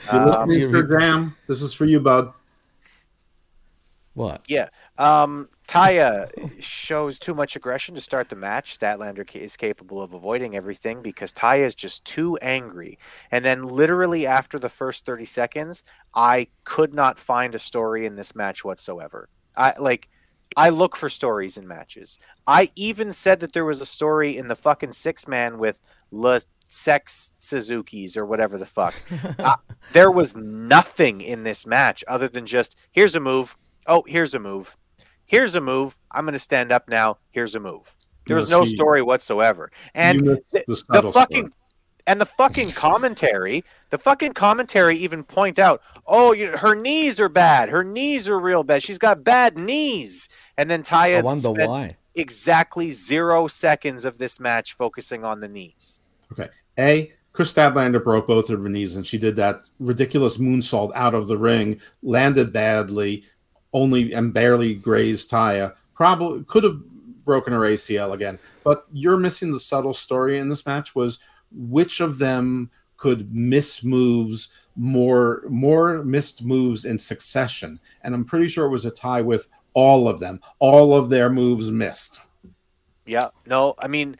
Um, 0.09 0.25
listening, 0.49 0.69
Sir 0.69 0.81
Graham? 0.83 1.35
This 1.47 1.61
is 1.61 1.73
for 1.73 1.85
you, 1.85 1.99
bud. 1.99 2.31
What? 4.13 4.43
Yeah. 4.47 4.69
Um, 4.97 5.49
Taya 5.69 6.27
shows 6.59 7.19
too 7.19 7.35
much 7.35 7.55
aggression 7.55 7.93
to 7.93 8.01
start 8.01 8.29
the 8.29 8.35
match. 8.35 8.77
Statlander 8.77 9.35
is 9.35 9.55
capable 9.55 10.01
of 10.01 10.13
avoiding 10.13 10.55
everything 10.55 11.03
because 11.03 11.31
Taya 11.31 11.63
is 11.63 11.75
just 11.75 12.03
too 12.05 12.37
angry. 12.37 12.97
And 13.29 13.45
then, 13.45 13.67
literally 13.67 14.25
after 14.25 14.57
the 14.57 14.67
first 14.67 15.05
30 15.05 15.25
seconds, 15.25 15.83
I 16.15 16.47
could 16.63 16.95
not 16.95 17.19
find 17.19 17.53
a 17.53 17.59
story 17.59 18.07
in 18.07 18.15
this 18.15 18.35
match 18.35 18.65
whatsoever. 18.65 19.29
I 19.55 19.75
like. 19.79 20.09
I 20.57 20.69
look 20.69 20.95
for 20.95 21.09
stories 21.09 21.57
in 21.57 21.67
matches. 21.67 22.17
I 22.47 22.71
even 22.75 23.13
said 23.13 23.39
that 23.41 23.53
there 23.53 23.65
was 23.65 23.79
a 23.79 23.85
story 23.85 24.35
in 24.35 24.47
the 24.47 24.55
fucking 24.55 24.93
six 24.93 25.27
man 25.27 25.59
with 25.59 25.79
Le 26.09 26.41
Sex 26.63 27.35
Suzuki's 27.37 28.17
or 28.17 28.25
whatever 28.25 28.57
the 28.57 28.65
fuck. 28.65 28.95
uh, 29.37 29.57
there 29.93 30.09
was 30.09 30.35
nothing 30.35 31.21
in 31.21 31.43
this 31.43 31.67
match 31.67 32.03
other 32.07 32.27
than 32.27 32.47
just 32.47 32.75
here's 32.91 33.13
a 33.13 33.19
move. 33.19 33.55
Oh, 33.85 34.03
here's 34.07 34.33
a 34.33 34.39
move. 34.39 34.75
Here's 35.29 35.53
a 35.53 35.61
move. 35.61 35.95
I'm 36.11 36.25
going 36.25 36.33
to 36.33 36.39
stand 36.39 36.71
up 36.71 36.89
now. 36.89 37.19
Here's 37.29 37.53
a 37.53 37.59
move. 37.59 37.95
There 38.25 38.35
was 38.35 38.49
No, 38.49 38.61
no 38.61 38.65
story 38.65 39.03
whatsoever. 39.03 39.71
And 39.93 40.21
the, 40.21 40.41
the 40.51 40.83
the 40.89 41.11
fucking 41.13 41.45
story. 41.45 41.53
And 42.07 42.19
the 42.19 42.25
fucking 42.25 42.71
commentary, 42.71 43.63
the 43.91 43.99
fucking 43.99 44.33
commentary 44.33 44.97
even 44.97 45.23
point 45.23 45.59
out, 45.59 45.83
oh, 46.07 46.33
you, 46.33 46.47
her 46.57 46.73
knees 46.73 47.19
are 47.19 47.29
bad. 47.29 47.69
Her 47.69 47.83
knees 47.83 48.27
are 48.27 48.39
real 48.39 48.63
bad. 48.63 48.81
She's 48.81 48.97
got 48.97 49.23
bad 49.23 49.55
knees. 49.55 50.27
And 50.57 50.67
then 50.67 50.81
Taya 50.81 51.19
I 51.19 51.21
wonder 51.21 51.41
spent 51.41 51.69
why. 51.69 51.97
exactly 52.15 52.89
zero 52.89 53.45
seconds 53.45 54.05
of 54.05 54.17
this 54.17 54.39
match 54.39 54.73
focusing 54.73 55.23
on 55.23 55.41
the 55.41 55.47
knees. 55.47 56.01
Okay. 56.31 56.49
A. 56.79 57.13
Kris 57.31 57.53
Statlander 57.53 58.03
broke 58.03 58.25
both 58.25 58.49
of 58.49 58.63
her 58.63 58.69
knees, 58.69 58.95
and 58.95 59.05
she 59.05 59.19
did 59.19 59.35
that 59.35 59.69
ridiculous 59.79 60.37
moonsault 60.37 60.91
out 60.95 61.13
of 61.13 61.27
the 61.27 61.37
ring, 61.37 61.79
landed 62.01 62.51
badly, 62.51 63.23
only 63.73 64.13
and 64.13 64.33
barely 64.33 64.73
grazed 64.73 65.29
Taya. 65.31 65.75
Probably 65.93 66.43
could 66.45 66.63
have 66.63 66.79
broken 67.25 67.53
her 67.53 67.59
ACL 67.59 68.13
again. 68.13 68.39
But 68.63 68.85
you're 68.91 69.17
missing 69.17 69.51
the 69.51 69.59
subtle 69.59 69.93
story 69.93 70.37
in 70.37 70.49
this 70.49 70.65
match 70.65 70.95
was 70.95 71.19
which 71.51 71.99
of 71.99 72.17
them 72.17 72.69
could 72.97 73.33
miss 73.33 73.83
moves 73.83 74.49
more 74.75 75.43
more 75.49 76.03
missed 76.03 76.43
moves 76.43 76.85
in 76.85 76.97
succession. 76.97 77.79
And 78.01 78.13
I'm 78.13 78.25
pretty 78.25 78.47
sure 78.47 78.65
it 78.65 78.71
was 78.71 78.85
a 78.85 78.91
tie 78.91 79.21
with 79.21 79.47
all 79.73 80.07
of 80.07 80.19
them. 80.19 80.39
All 80.59 80.95
of 80.95 81.09
their 81.09 81.29
moves 81.29 81.69
missed. 81.69 82.21
Yeah, 83.05 83.29
no, 83.45 83.75
I 83.79 83.87
mean, 83.87 84.17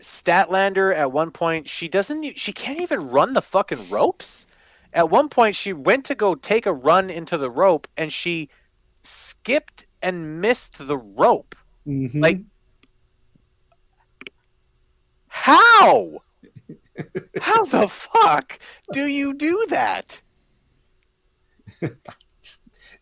Statlander 0.00 0.94
at 0.94 1.12
one 1.12 1.30
point 1.30 1.68
she 1.68 1.88
doesn't, 1.88 2.38
she 2.38 2.52
can't 2.52 2.80
even 2.80 3.08
run 3.08 3.34
the 3.34 3.42
fucking 3.42 3.88
ropes. 3.90 4.46
At 4.94 5.10
one 5.10 5.28
point, 5.28 5.56
she 5.56 5.72
went 5.72 6.04
to 6.04 6.14
go 6.14 6.36
take 6.36 6.66
a 6.66 6.72
run 6.72 7.10
into 7.10 7.36
the 7.36 7.50
rope 7.50 7.88
and 7.96 8.12
she 8.12 8.48
skipped 9.04 9.86
and 10.02 10.40
missed 10.40 10.86
the 10.86 10.96
rope. 10.96 11.54
Mhm. 11.86 12.20
Like, 12.20 12.40
how? 15.28 16.18
how 17.40 17.64
the 17.66 17.88
fuck 18.22 18.58
do 18.92 19.06
you 19.06 19.34
do 19.34 19.64
that? 19.68 20.22
it, 21.80 21.98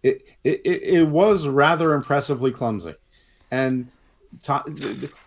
it, 0.03 0.61
it, 0.65 0.83
it 0.83 1.09
was 1.09 1.47
rather 1.47 1.95
impressively 1.95 2.51
clumsy. 2.51 2.95
And 3.51 3.89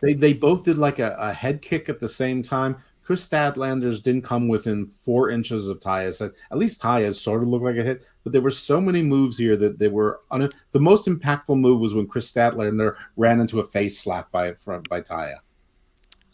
they, 0.02 0.14
they 0.14 0.34
both 0.34 0.66
did 0.66 0.78
like 0.78 1.00
a, 1.00 1.16
a 1.20 1.34
head 1.34 1.62
kick 1.62 1.90
at 1.90 2.00
the 2.00 2.10
same 2.10 2.42
time. 2.42 2.78
Kris 3.06 3.26
Statlander's 3.28 4.02
didn't 4.02 4.24
come 4.24 4.48
within 4.48 4.88
four 4.88 5.30
inches 5.30 5.70
of 5.70 5.80
Taya's. 5.80 6.20
At 6.22 6.32
at 6.52 6.58
least 6.58 6.82
Taya's 6.82 7.22
sort 7.22 7.44
of 7.44 7.48
looked 7.48 7.64
like 7.64 7.78
a 7.78 7.84
hit, 7.84 8.04
but 8.24 8.34
there 8.34 8.42
were 8.42 8.50
so 8.52 8.82
many 8.82 9.04
moves 9.04 9.38
here 9.38 9.56
that 9.58 9.78
they 9.80 9.88
were. 9.88 10.22
Un- 10.32 10.50
the 10.72 10.80
most 10.80 11.06
impactful 11.06 11.58
move 11.58 11.80
was 11.80 11.94
when 11.94 12.08
Kris 12.08 12.32
Statlander 12.32 12.96
ran 13.16 13.40
into 13.40 13.60
a 13.60 13.64
face 13.64 14.00
slap 14.00 14.32
by 14.32 14.54
from 14.56 14.82
by 14.90 15.02
Taya. 15.02 15.36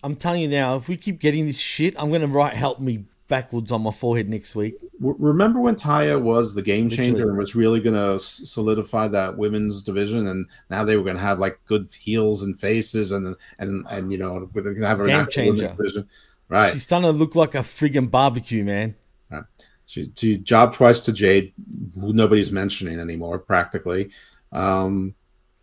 I'm 0.03 0.15
telling 0.15 0.41
you 0.41 0.47
now, 0.47 0.75
if 0.77 0.87
we 0.87 0.97
keep 0.97 1.19
getting 1.19 1.45
this 1.45 1.59
shit, 1.59 1.93
I'm 2.01 2.11
gonna 2.11 2.25
write 2.27 2.53
"help 2.55 2.79
me" 2.79 3.03
backwards 3.27 3.71
on 3.71 3.81
my 3.81 3.91
forehead 3.91 4.27
next 4.27 4.55
week. 4.55 4.75
W- 4.99 5.15
Remember 5.19 5.59
when 5.61 5.75
Taya 5.75 6.19
was 6.21 6.53
the 6.53 6.61
game 6.61 6.89
changer 6.89 7.11
Literally. 7.11 7.29
and 7.29 7.37
was 7.37 7.55
really 7.55 7.79
going 7.79 7.95
to 7.95 8.19
solidify 8.19 9.07
that 9.07 9.37
women's 9.37 9.83
division, 9.83 10.27
and 10.27 10.47
now 10.69 10.83
they 10.83 10.97
were 10.97 11.03
going 11.03 11.15
to 11.15 11.21
have 11.21 11.39
like 11.39 11.57
good 11.65 11.85
heels 11.97 12.43
and 12.43 12.59
faces, 12.59 13.11
and 13.13 13.35
and 13.59 13.85
and 13.89 14.11
you 14.11 14.17
know 14.17 14.49
we're 14.53 14.61
going 14.63 14.75
to 14.79 14.85
have 14.87 14.99
a 14.99 15.05
Game 15.05 15.27
changer. 15.27 15.67
division, 15.69 16.09
right? 16.51 16.73
She's 16.73 16.83
starting 16.83 17.11
to 17.11 17.17
look 17.17 17.33
like 17.33 17.55
a 17.55 17.59
friggin' 17.59 18.11
barbecue, 18.11 18.63
man. 18.63 18.95
Right. 19.31 19.43
She, 19.85 20.05
she 20.15 20.37
jobbed 20.37 20.75
twice 20.75 20.99
to 21.01 21.13
Jade, 21.13 21.53
who 21.99 22.13
nobody's 22.13 22.51
mentioning 22.51 22.99
anymore, 22.99 23.39
practically, 23.39 24.11
um, 24.51 25.15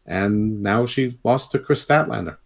and 0.04 0.62
now 0.62 0.86
she 0.86 1.18
lost 1.22 1.52
to 1.52 1.58
Kris 1.58 1.84
Statlander. 1.84 2.38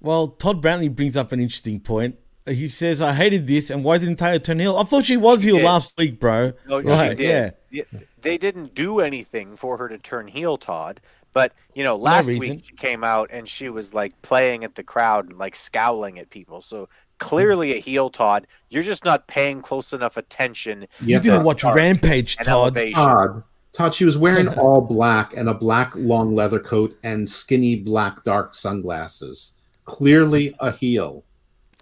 Well, 0.00 0.28
Todd 0.28 0.62
Brantley 0.62 0.94
brings 0.94 1.16
up 1.16 1.32
an 1.32 1.40
interesting 1.40 1.80
point. 1.80 2.16
He 2.46 2.68
says, 2.68 3.02
"I 3.02 3.12
hated 3.12 3.46
this, 3.46 3.68
and 3.68 3.84
why 3.84 3.98
didn't 3.98 4.18
Taya 4.18 4.42
turn 4.42 4.60
heel? 4.60 4.76
I 4.76 4.84
thought 4.84 5.04
she 5.04 5.16
was 5.16 5.42
heel 5.42 5.56
did. 5.56 5.64
last 5.64 5.92
week, 5.98 6.18
bro. 6.18 6.52
No, 6.66 6.80
right? 6.80 7.10
she 7.10 7.14
did. 7.16 7.54
Yeah, 7.70 7.82
They 8.20 8.38
didn't 8.38 8.74
do 8.74 9.00
anything 9.00 9.56
for 9.56 9.76
her 9.76 9.88
to 9.88 9.98
turn 9.98 10.28
heel, 10.28 10.56
Todd. 10.56 11.00
But 11.32 11.52
you 11.74 11.84
know, 11.84 11.96
last 11.96 12.28
reason. 12.28 12.40
week 12.40 12.64
she 12.64 12.74
came 12.74 13.04
out 13.04 13.28
and 13.32 13.48
she 13.48 13.68
was 13.68 13.92
like 13.92 14.20
playing 14.22 14.64
at 14.64 14.74
the 14.74 14.82
crowd 14.82 15.28
and 15.28 15.38
like 15.38 15.54
scowling 15.54 16.18
at 16.18 16.30
people. 16.30 16.60
So 16.60 16.88
clearly 17.18 17.72
a 17.76 17.80
heel, 17.80 18.10
Todd. 18.10 18.46
You're 18.68 18.82
just 18.82 19.04
not 19.04 19.26
paying 19.26 19.60
close 19.60 19.92
enough 19.92 20.16
attention. 20.16 20.86
You 21.00 21.20
didn't 21.20 21.44
watch 21.44 21.64
Rampage, 21.64 22.36
Todd. 22.36 22.76
Todd, 22.94 23.42
Todd, 23.72 23.94
she 23.94 24.04
was 24.04 24.18
wearing 24.18 24.48
all 24.58 24.80
black 24.80 25.34
and 25.36 25.48
a 25.48 25.54
black 25.54 25.92
long 25.94 26.34
leather 26.34 26.60
coat 26.60 26.96
and 27.02 27.28
skinny 27.28 27.76
black 27.76 28.24
dark 28.24 28.54
sunglasses. 28.54 29.54
Clearly 29.84 30.54
a 30.60 30.72
heel. 30.72 31.24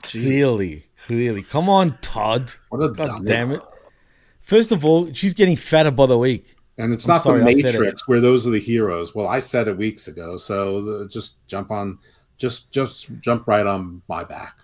Clearly, 0.02 0.84
clearly. 0.96 1.42
Come 1.42 1.68
on, 1.68 1.98
Todd. 2.00 2.52
What 2.68 2.82
a 2.82 2.88
God 2.88 3.06
dummy. 3.06 3.26
damn 3.26 3.52
it. 3.52 3.62
First 4.40 4.70
of 4.70 4.84
all, 4.84 5.12
she's 5.12 5.34
getting 5.34 5.56
fatter 5.56 5.90
by 5.90 6.06
the 6.06 6.18
week. 6.18 6.54
And 6.78 6.92
it's 6.92 7.08
I'm 7.08 7.14
not 7.14 7.22
sorry, 7.22 7.40
the 7.40 7.46
I 7.46 7.50
it. 7.50 7.64
Matrix 7.64 8.06
where 8.06 8.20
those 8.20 8.46
are 8.46 8.50
the 8.50 8.60
heroes. 8.60 9.14
Well, 9.14 9.26
I 9.26 9.38
said 9.38 9.66
it 9.66 9.76
weeks 9.76 10.08
ago, 10.08 10.36
so 10.36 11.02
uh, 11.04 11.08
just 11.08 11.44
jump 11.46 11.70
on, 11.70 11.98
just 12.36 12.70
just 12.70 13.10
jump 13.20 13.48
right 13.48 13.66
on 13.66 14.02
my 14.08 14.24
back. 14.24 14.58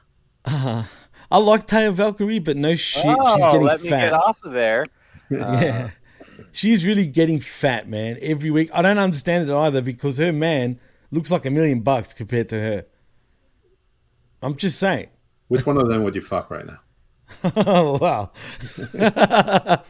Uh, 0.44 0.85
I 1.31 1.39
like 1.39 1.66
Taya 1.66 1.93
Valkyrie, 1.93 2.39
but 2.39 2.56
no 2.56 2.74
shit, 2.74 3.05
oh, 3.06 3.36
she's 3.36 3.44
getting 3.44 3.62
let 3.62 3.82
me 3.82 3.89
fat. 3.89 4.10
get 4.10 4.12
off 4.12 4.43
of 4.44 4.52
there. 4.52 4.86
yeah. 5.31 5.90
She's 6.52 6.85
really 6.85 7.06
getting 7.06 7.40
fat, 7.40 7.89
man, 7.89 8.19
every 8.20 8.51
week. 8.51 8.70
I 8.74 8.82
don't 8.82 8.98
understand 8.98 9.48
it 9.48 9.55
either 9.55 9.81
because 9.81 10.19
her 10.19 10.32
man 10.32 10.78
looks 11.10 11.31
like 11.31 11.47
a 11.47 11.51
million 11.51 11.81
bucks 11.81 12.12
compared 12.12 12.48
to 12.51 12.60
her. 12.60 12.86
I'm 14.43 14.56
just 14.56 14.78
saying. 14.78 15.09
Which 15.48 15.64
one 15.64 15.78
of 15.78 15.89
them 15.89 16.02
would 16.02 16.14
you 16.14 16.23
fuck 16.23 16.51
right 16.51 16.66
now? 16.66 16.81
oh, 17.56 17.98
wow. 17.98 18.31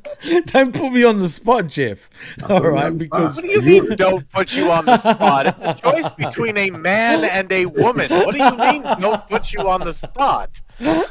don't 0.46 0.74
put 0.74 0.92
me 0.92 1.04
on 1.04 1.18
the 1.18 1.28
spot, 1.28 1.66
Jeff. 1.66 2.08
All 2.48 2.60
right, 2.62 2.96
because 2.96 3.36
What 3.36 3.44
do 3.44 3.50
you 3.50 3.60
mean? 3.62 3.96
Don't 3.96 4.28
put 4.30 4.54
you 4.56 4.70
on 4.70 4.84
the 4.86 4.96
spot. 4.96 5.46
It's 5.60 5.80
a 5.80 5.90
choice 5.90 6.08
between 6.10 6.56
a 6.56 6.70
man 6.70 7.24
and 7.24 7.50
a 7.52 7.66
woman. 7.66 8.10
What 8.10 8.34
do 8.34 8.42
you 8.42 8.56
mean? 8.56 8.82
Don't 9.00 9.26
put 9.28 9.52
you 9.52 9.68
on 9.68 9.80
the 9.80 9.92
spot. 9.92 10.60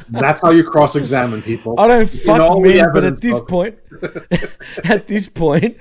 That's 0.09 0.41
how 0.41 0.49
you 0.51 0.63
cross-examine 0.63 1.41
people. 1.43 1.79
I 1.79 1.87
don't 1.87 2.09
fuck 2.09 2.39
all 2.41 2.61
the 2.61 2.75
men, 2.75 2.87
but 2.93 3.03
at 3.03 3.21
this 3.21 3.39
book- 3.39 3.47
point, 3.47 3.79
at 4.85 5.07
this 5.07 5.29
point, 5.29 5.77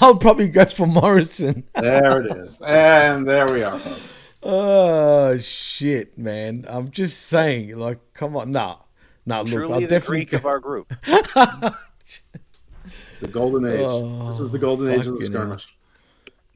I'll 0.00 0.16
probably 0.16 0.48
go 0.48 0.64
for 0.66 0.86
Morrison. 0.86 1.64
there 1.74 2.20
it 2.20 2.36
is, 2.36 2.60
and 2.62 3.26
there 3.26 3.46
we 3.46 3.62
are, 3.62 3.78
folks. 3.78 4.20
Oh 4.42 5.38
shit, 5.38 6.18
man! 6.18 6.66
I'm 6.68 6.90
just 6.90 7.22
saying, 7.22 7.76
like, 7.78 7.98
come 8.12 8.36
on, 8.36 8.52
nah, 8.52 8.76
nah. 9.24 9.40
Look, 9.40 9.48
Truly 9.48 9.72
I'll 9.72 9.80
the 9.80 9.86
definitely 9.86 10.18
Greek 10.26 10.30
go- 10.32 10.36
of 10.36 10.46
our 10.46 10.58
group. 10.60 10.92
The 13.20 13.28
golden 13.28 13.64
age. 13.64 13.80
Oh, 13.82 14.28
this 14.30 14.40
is 14.40 14.50
the 14.50 14.58
golden 14.58 14.90
age 14.90 15.06
of 15.06 15.18
the 15.18 15.24
skirmish. 15.24 15.74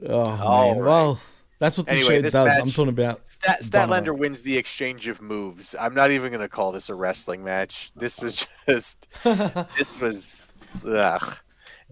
Oh 0.07 0.13
All 0.19 0.67
man, 0.75 0.79
right. 0.83 0.87
well, 0.87 1.19
that's 1.57 1.77
what 1.77 1.87
the 1.87 1.93
Anyway, 1.93 2.17
show 2.17 2.21
this 2.21 2.33
does. 2.33 2.47
match- 2.47 2.61
I'm 2.61 2.69
talking 2.69 2.89
about. 2.89 3.27
Stat- 3.27 3.61
Dynamite. 3.71 4.03
Statlander 4.03 4.17
wins 4.17 4.43
the 4.43 4.55
exchange 4.57 5.07
of 5.07 5.21
moves. 5.21 5.73
I'm 5.79 5.95
not 5.95 6.11
even 6.11 6.29
going 6.31 6.41
to 6.41 6.49
call 6.49 6.71
this 6.71 6.89
a 6.89 6.95
wrestling 6.95 7.43
match. 7.43 7.91
This 7.95 8.21
was 8.21 8.45
just. 8.69 9.07
this 9.23 9.99
was. 9.99 10.53
Ugh. 10.85 11.37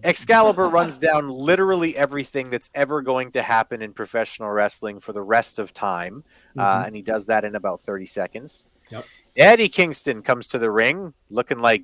Excalibur 0.04 0.68
runs 0.68 0.98
down 0.98 1.28
literally 1.28 1.96
everything 1.96 2.50
that's 2.50 2.70
ever 2.74 3.02
going 3.02 3.32
to 3.32 3.42
happen 3.42 3.82
in 3.82 3.92
professional 3.92 4.50
wrestling 4.50 5.00
for 5.00 5.12
the 5.12 5.22
rest 5.22 5.58
of 5.58 5.72
time. 5.74 6.22
Uh, 6.56 6.82
Mhm. 6.82 6.86
and 6.86 6.96
he 6.96 7.02
does 7.02 7.26
that 7.26 7.44
in 7.44 7.56
about 7.56 7.80
30 7.80 8.06
seconds. 8.06 8.62
Yep. 8.92 9.04
Eddie 9.36 9.68
Kingston 9.68 10.22
comes 10.22 10.46
to 10.48 10.58
the 10.60 10.70
ring 10.70 11.14
looking 11.30 11.58
like 11.58 11.82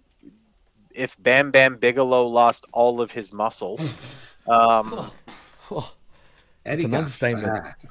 if 0.94 1.20
Bam 1.22 1.50
Bam 1.50 1.76
Bigelow 1.76 2.26
lost 2.26 2.64
all 2.72 3.00
of 3.00 3.12
his 3.12 3.32
muscle. 3.32 3.78
Um, 4.46 5.10
Eddie 6.66 6.84
an 6.84 6.90
got 6.90 6.98
understatement. 6.98 7.46
fat. 7.66 7.84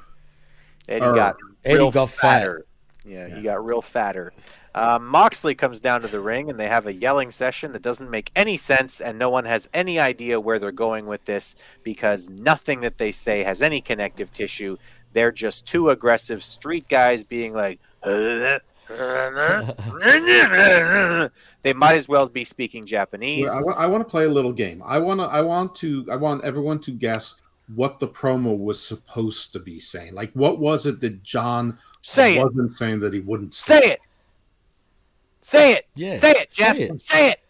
Eddie 0.88 1.04
Or- 1.06 1.14
got 1.14 1.36
Eddie 1.64 1.74
real 1.78 1.90
got 1.90 2.10
fat. 2.10 2.20
fatter. 2.20 2.64
Yeah, 3.04 3.26
he 3.34 3.42
got 3.42 3.64
real 3.64 3.82
fatter. 3.82 4.32
Um, 4.72 5.06
Moxley 5.06 5.56
comes 5.56 5.80
down 5.80 6.00
to 6.02 6.06
the 6.06 6.20
ring 6.20 6.48
and 6.48 6.58
they 6.58 6.68
have 6.68 6.86
a 6.86 6.92
yelling 6.92 7.32
session 7.32 7.72
that 7.72 7.82
doesn't 7.82 8.08
make 8.08 8.30
any 8.36 8.56
sense, 8.56 9.00
and 9.00 9.18
no 9.18 9.30
one 9.30 9.44
has 9.46 9.68
any 9.74 9.98
idea 9.98 10.40
where 10.40 10.60
they're 10.60 10.70
going 10.70 11.06
with 11.06 11.24
this 11.24 11.56
because 11.82 12.30
nothing 12.30 12.82
that 12.82 12.98
they 12.98 13.10
say 13.10 13.42
has 13.42 13.60
any 13.60 13.80
connective 13.80 14.32
tissue. 14.32 14.76
They're 15.12 15.32
just 15.32 15.66
two 15.66 15.90
aggressive 15.90 16.44
street 16.44 16.88
guys 16.88 17.24
being 17.24 17.52
like, 17.52 17.80
they 18.88 19.72
might 21.74 21.96
as 21.96 22.08
well 22.08 22.28
be 22.28 22.44
speaking 22.44 22.84
Japanese. 22.84 23.48
Well, 23.62 23.74
I, 23.76 23.86
want 23.86 24.02
to 24.02 24.10
play 24.10 24.24
a 24.24 24.28
little 24.28 24.52
game. 24.52 24.82
I 24.84 24.98
want 24.98 25.20
to. 25.20 25.26
I 25.26 25.40
want 25.40 25.74
to. 25.76 26.06
I 26.10 26.16
want 26.16 26.44
everyone 26.44 26.80
to 26.80 26.90
guess 26.90 27.36
what 27.74 27.98
the 27.98 28.08
promo 28.08 28.58
was 28.58 28.82
supposed 28.82 29.52
to 29.54 29.58
be 29.58 29.78
saying. 29.78 30.14
Like, 30.14 30.32
what 30.32 30.58
was 30.58 30.86
it 30.86 31.00
that 31.00 31.22
John 31.22 31.78
Say 32.02 32.42
wasn't 32.42 32.72
saying 32.72 33.00
that 33.00 33.14
he 33.14 33.20
wouldn't 33.20 33.54
Say 33.54 33.78
it. 33.78 34.00
Say 35.40 35.72
it. 35.72 35.86
Yeah, 35.94 36.14
Say 36.14 36.32
it, 36.32 36.50
Jeff. 36.50 36.76
say 36.76 36.82
it. 36.82 37.00
Say 37.00 37.30
it. 37.30 37.40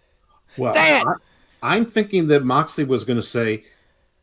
Well, 0.57 0.75
Say 0.75 1.01
it. 1.01 1.07
I, 1.07 1.15
I'm 1.63 1.85
thinking 1.85 2.29
that 2.29 2.45
Moxley 2.45 2.85
was 2.85 3.05
going 3.05 3.17
to 3.17 3.23
say, 3.23 3.65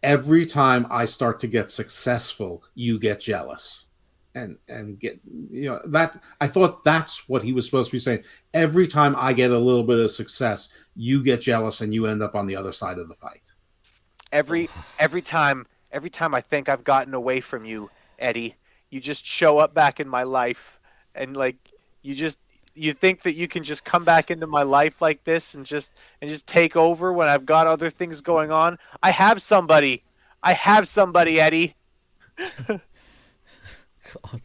"Every 0.02 0.46
time 0.46 0.88
I 0.90 1.06
start 1.06 1.40
to 1.42 1.48
get 1.48 1.72
successful, 1.72 2.64
you 2.76 3.00
get 3.00 3.20
jealous." 3.20 3.88
And 4.36 4.58
and 4.68 4.99
get 4.99 5.20
you 5.49 5.70
know 5.70 5.80
that 5.86 6.22
I 6.40 6.48
thought 6.48 6.84
that's 6.84 7.28
what 7.28 7.44
he 7.44 7.53
was 7.53 7.66
supposed 7.66 7.90
to 7.90 7.95
be 7.95 7.99
saying. 7.99 8.24
Every 8.53 8.88
time 8.88 9.16
I 9.18 9.34
get 9.34 9.52
a 9.52 9.58
little 9.58 9.84
bit 9.84 9.99
of 9.99 10.12
success, 10.12 10.70
you 10.95 11.24
get 11.24 11.41
jealous 11.41 11.82
and 11.82 11.94
you 11.94 12.06
end 12.06 12.22
up 12.24 12.36
on 12.36 12.48
the 12.48 12.56
other 12.56 12.72
side 12.72 12.98
of 12.98 13.08
the 13.08 13.16
fight. 13.16 13.53
Every 14.32 14.70
every 14.99 15.22
time 15.22 15.68
every 15.91 16.10
time 16.10 16.34
I 16.34 16.41
think 16.41 16.70
I've 16.70 16.84
gotten 16.84 17.14
away 17.14 17.41
from 17.41 17.66
you, 17.66 17.90
Eddie, 18.20 18.56
you 18.90 18.99
just 18.99 19.26
show 19.26 19.58
up 19.58 19.74
back 19.74 19.99
in 19.99 20.08
my 20.08 20.24
life 20.24 20.80
and 21.14 21.36
like 21.36 21.58
you 22.02 22.14
just 22.14 22.40
you 22.74 22.94
think 22.94 23.24
that 23.24 23.34
you 23.34 23.48
can 23.48 23.64
just 23.64 23.84
come 23.84 24.06
back 24.06 24.32
into 24.32 24.48
my 24.48 24.64
life 24.64 25.02
like 25.02 25.24
this 25.26 25.56
and 25.56 25.66
just 25.66 25.94
and 26.22 26.30
just 26.30 26.48
take 26.48 26.76
over 26.76 27.12
when 27.12 27.28
I've 27.28 27.45
got 27.45 27.68
other 27.68 27.90
things 27.90 28.22
going 28.22 28.52
on. 28.52 28.78
I 29.03 29.12
have 29.12 29.41
somebody. 29.41 30.03
I 30.41 30.53
have 30.53 30.88
somebody, 30.88 31.40
Eddie. 31.40 31.76
God. 34.14 34.42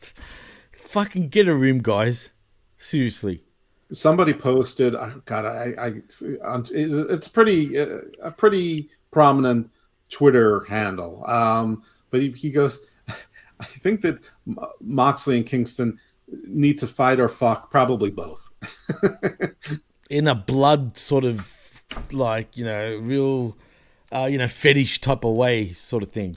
Fucking 0.73 1.29
get 1.29 1.49
a 1.49 1.55
room, 1.55 1.79
guys. 1.79 2.31
Seriously. 2.77 3.43
Somebody 3.91 4.33
posted. 4.33 4.95
oh, 4.95 5.23
God, 5.25 5.45
I, 5.45 5.75
I, 5.79 5.93
it's 6.21 6.93
it's 6.93 7.29
pretty 7.29 7.79
uh, 7.79 8.01
a 8.23 8.31
pretty 8.33 8.91
prominent 9.11 9.71
Twitter 10.09 10.65
handle. 10.65 11.25
Um, 11.29 11.83
but 12.11 12.21
he, 12.21 12.31
he 12.33 12.51
goes, 12.51 12.85
I 13.09 13.65
think 13.65 14.01
that 14.03 14.19
Moxley 14.81 15.37
and 15.39 15.47
Kingston 15.47 15.99
need 16.47 16.79
to 16.79 16.87
fight 16.87 17.21
or 17.21 17.29
fuck, 17.29 17.71
probably 17.71 18.11
both. 18.11 18.51
In 20.11 20.29
a 20.29 20.35
blood 20.35 20.99
sort 20.99 21.25
of 21.25 21.83
like, 22.13 22.57
you 22.57 22.65
know, 22.65 22.97
real 22.97 23.57
uh, 24.13 24.29
you 24.31 24.39
know, 24.39 24.49
fetish 24.49 25.01
type 25.01 25.25
of 25.25 25.37
way 25.37 25.73
sort 25.73 26.03
of 26.03 26.11
thing. 26.11 26.37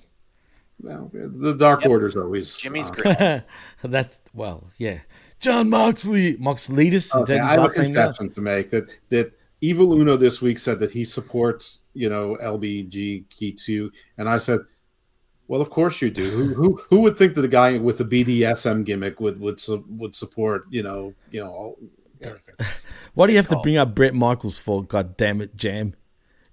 Well, 0.82 1.10
the 1.12 1.56
Dark 1.56 1.86
Order's 1.86 2.16
always 2.16 2.58
Jimmy's 2.58 2.90
uh, 2.90 2.94
great. 2.94 3.44
That's 3.84 4.22
well, 4.34 4.70
yeah. 4.78 5.00
Jon 5.40 5.70
Moxley, 5.70 6.36
Moxletus. 6.38 6.96
Is 6.96 7.16
Okay, 7.16 7.36
that 7.36 7.44
I 7.44 7.48
his 7.48 7.50
have 7.50 7.60
a 7.60 7.64
last 7.64 7.76
confession 7.76 8.30
to 8.30 8.42
make 8.42 8.70
that 8.72 9.00
that 9.10 9.34
Evil 9.62 9.94
Uno 9.94 10.16
this 10.16 10.42
week 10.42 10.58
said 10.58 10.80
that 10.80 10.92
he 10.92 11.04
supports 11.04 11.84
you 11.94 12.10
know 12.10 12.38
LBGQ2, 12.42 13.92
and 14.18 14.30
I 14.30 14.38
said, 14.38 14.62
well, 15.50 15.62
of 15.62 15.70
course 15.72 16.02
you 16.02 16.12
do. 16.12 16.30
Who 16.30 16.54
who 16.54 16.80
who 16.90 17.02
would 17.02 17.18
think 17.18 17.34
that 17.34 17.44
a 17.44 17.50
guy 17.50 17.78
with 17.78 18.00
a 18.00 18.06
BDSM 18.06 18.86
gimmick 18.86 19.20
would 19.20 19.40
would 19.40 19.60
su- 19.60 19.84
would 19.90 20.16
support 20.16 20.66
you 20.70 20.84
know 20.84 21.14
you 21.32 21.44
know 21.44 21.50
all, 21.50 21.78
everything? 22.22 22.56
Why 23.16 23.26
do 23.26 23.34
you 23.34 23.40
have 23.40 23.48
to 23.50 23.58
bring 23.58 23.76
up 23.76 23.96
Bret 23.96 24.14
Michaels 24.14 24.60
for? 24.60 24.84
God 24.84 25.18
damn 25.18 25.42
it, 25.42 25.56
Jam. 25.56 25.96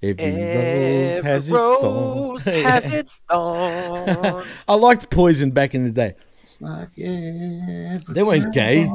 Every 0.03 0.25
rose 0.25 1.19
Every 1.19 1.31
has 1.31 1.45
its 1.49 1.51
rose 1.51 2.45
thorn. 2.45 2.65
has 2.65 2.93
its 2.93 3.21
thorn. 3.31 4.47
I 4.69 4.75
liked 4.75 5.11
Poison 5.11 5.51
back 5.51 5.75
in 5.75 5.83
the 5.85 5.91
day. 5.91 6.15
It's 6.43 6.61
like 6.61 6.95
They 6.95 8.23
weren't 8.23 8.53
gay. 8.53 8.91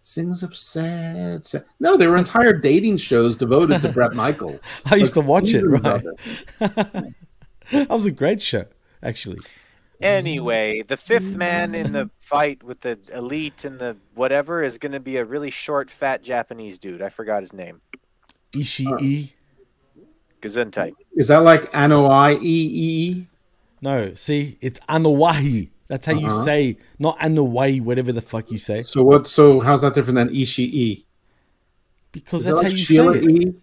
Sings 0.00 0.44
of 0.44 0.56
sad, 0.56 1.44
sad. 1.44 1.64
No, 1.80 1.96
there 1.96 2.10
were 2.10 2.16
entire 2.16 2.52
dating 2.52 2.98
shows 2.98 3.34
devoted 3.34 3.82
to 3.82 3.88
Bret 3.88 4.14
Michaels. 4.14 4.62
I 4.84 4.94
used 4.94 5.14
to 5.14 5.20
watch 5.20 5.48
it, 5.52 5.64
right? 5.64 6.04
it. 6.60 7.14
that 7.72 7.88
was 7.88 8.06
a 8.06 8.12
great 8.12 8.40
show, 8.40 8.66
actually. 9.02 9.40
Anyway, 10.00 10.82
the 10.82 10.96
fifth 10.96 11.34
man 11.36 11.74
in 11.74 11.90
the 11.90 12.08
fight 12.20 12.62
with 12.62 12.82
the 12.82 12.98
elite 13.12 13.64
and 13.64 13.80
the 13.80 13.96
whatever 14.14 14.62
is 14.62 14.78
going 14.78 14.92
to 14.92 15.00
be 15.00 15.16
a 15.16 15.24
really 15.24 15.50
short, 15.50 15.90
fat 15.90 16.22
Japanese 16.22 16.78
dude. 16.78 17.02
I 17.02 17.08
forgot 17.08 17.40
his 17.42 17.52
name. 17.52 17.80
Ishii. 18.52 19.30
Uh, 19.30 19.35
Gesundheit. 20.46 20.92
Is 21.14 21.28
that 21.28 21.38
like 21.38 21.70
Anoi 21.72 22.38
E? 22.42 23.26
No, 23.82 24.14
see, 24.14 24.56
it's 24.60 24.80
Anawahi. 24.88 25.70
That's 25.88 26.06
how 26.06 26.12
you 26.14 26.26
Uh-huh. 26.26 26.42
say, 26.44 26.78
not 26.98 27.18
Anawai, 27.20 27.80
whatever 27.80 28.10
the 28.12 28.20
fuck 28.22 28.50
you 28.50 28.58
say. 28.58 28.82
So 28.82 29.02
what? 29.04 29.26
So 29.26 29.60
how's 29.60 29.82
that 29.82 29.94
different 29.94 30.16
than 30.16 30.28
Ishii? 30.30 31.04
Because 32.12 32.40
Is 32.42 32.46
that's 32.46 32.58
that 32.58 32.64
how 32.64 32.70
you 32.70 32.76
Sheila 32.76 33.12
say 33.14 33.18
it. 33.20 33.30
E? 33.30 33.62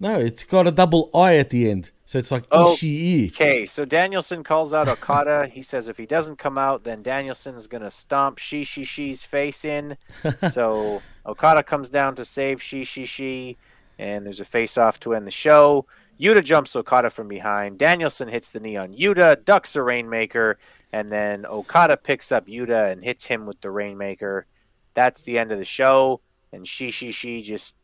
No, 0.00 0.18
it's 0.18 0.44
got 0.44 0.66
a 0.66 0.72
double 0.72 1.10
I 1.14 1.36
at 1.36 1.50
the 1.50 1.70
end. 1.70 1.92
So 2.04 2.18
it's 2.18 2.30
like 2.32 2.44
Oh, 2.50 2.74
Ishii. 2.74 3.30
Okay, 3.30 3.64
so 3.64 3.84
Danielson 3.84 4.42
calls 4.42 4.74
out 4.74 4.88
Okada. 4.88 5.46
He 5.46 5.62
says 5.62 5.88
if 5.88 5.96
he 5.96 6.06
doesn't 6.06 6.38
come 6.38 6.58
out, 6.58 6.84
then 6.84 7.02
Danielson's 7.02 7.66
gonna 7.66 7.90
stomp 7.90 8.38
She 8.38 8.64
She 8.64 8.84
She's 8.84 9.22
face 9.24 9.64
in. 9.64 9.96
so 10.50 11.02
Okada 11.26 11.62
comes 11.62 11.88
down 11.88 12.16
to 12.16 12.24
save 12.24 12.60
She 12.62 12.84
She 12.84 13.04
She, 13.04 13.56
and 13.98 14.24
there's 14.24 14.40
a 14.40 14.44
face 14.44 14.76
off 14.78 14.98
to 15.00 15.14
end 15.14 15.26
the 15.26 15.30
show. 15.30 15.86
Yuta 16.20 16.44
jumps 16.44 16.76
Okada 16.76 17.10
from 17.10 17.26
behind. 17.28 17.78
Danielson 17.78 18.28
hits 18.28 18.50
the 18.50 18.60
knee 18.60 18.76
on 18.76 18.92
Yuta, 18.94 19.44
ducks 19.44 19.74
a 19.76 19.82
Rainmaker, 19.82 20.58
and 20.92 21.10
then 21.10 21.44
Okada 21.46 21.96
picks 21.96 22.30
up 22.30 22.46
Yuta 22.46 22.92
and 22.92 23.02
hits 23.02 23.26
him 23.26 23.46
with 23.46 23.60
the 23.60 23.70
Rainmaker. 23.70 24.46
That's 24.94 25.22
the 25.22 25.38
end 25.38 25.50
of 25.50 25.58
the 25.58 25.64
show, 25.64 26.20
and 26.52 26.66
She 26.68 26.90
She 26.90 27.10
She 27.10 27.42
just, 27.42 27.76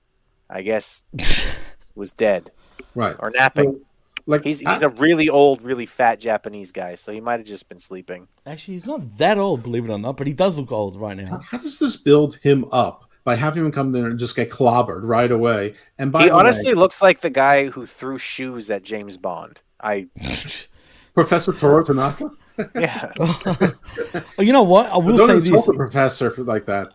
I 0.49 0.63
guess, 0.63 1.03
was 1.97 2.13
dead 2.13 2.51
Right. 2.95 3.17
or 3.19 3.31
napping. 3.31 3.81
Like 4.27 4.45
He's 4.45 4.61
he's 4.61 4.85
I- 4.85 4.87
a 4.87 4.91
really 4.91 5.29
old, 5.29 5.63
really 5.63 5.87
fat 5.87 6.21
Japanese 6.21 6.71
guy, 6.71 6.95
so 6.95 7.11
he 7.11 7.21
might 7.21 7.41
have 7.41 7.47
just 7.49 7.69
been 7.69 7.81
sleeping. 7.81 8.29
Actually, 8.47 8.75
he's 8.75 8.87
not 8.87 9.19
that 9.19 9.39
old, 9.39 9.65
believe 9.65 9.87
it 9.89 9.91
or 9.93 9.99
not, 9.99 10.17
but 10.17 10.29
he 10.29 10.33
does 10.33 10.57
look 10.57 10.71
old 10.71 11.01
right 11.01 11.17
now. 11.17 11.41
How 11.45 11.59
does 11.59 11.81
this 11.81 11.97
build 11.97 12.37
him 12.37 12.65
up 12.71 13.10
by 13.31 13.37
having 13.37 13.65
him 13.65 13.71
come 13.71 13.93
there 13.93 14.09
and 14.09 14.19
just 14.19 14.35
get 14.35 14.51
clobbered 14.51 15.03
right 15.05 15.31
away? 15.31 15.75
And 15.99 16.11
by 16.11 16.25
he 16.25 16.31
honestly 16.31 16.73
way, 16.73 16.81
looks 16.81 17.01
like 17.01 17.21
the 17.21 17.31
guy 17.31 17.69
who 17.69 17.87
threw 17.87 18.19
shoes 18.19 18.73
at 18.73 18.83
James 18.83 19.17
Bond. 19.17 19.63
I 19.81 20.09
Professor 21.15 21.53
Toru 21.53 21.85
Tanaka. 21.85 22.33
yeah. 22.75 23.13
You 24.41 24.53
know 24.53 24.65
what? 24.65 24.87
I 24.91 24.99
will 24.99 25.17
say 25.17 25.35
insult 25.35 25.45
this. 25.45 25.67
the 25.67 25.75
professor 25.75 26.33
for 26.33 26.43
like 26.43 26.65
that. 26.65 26.89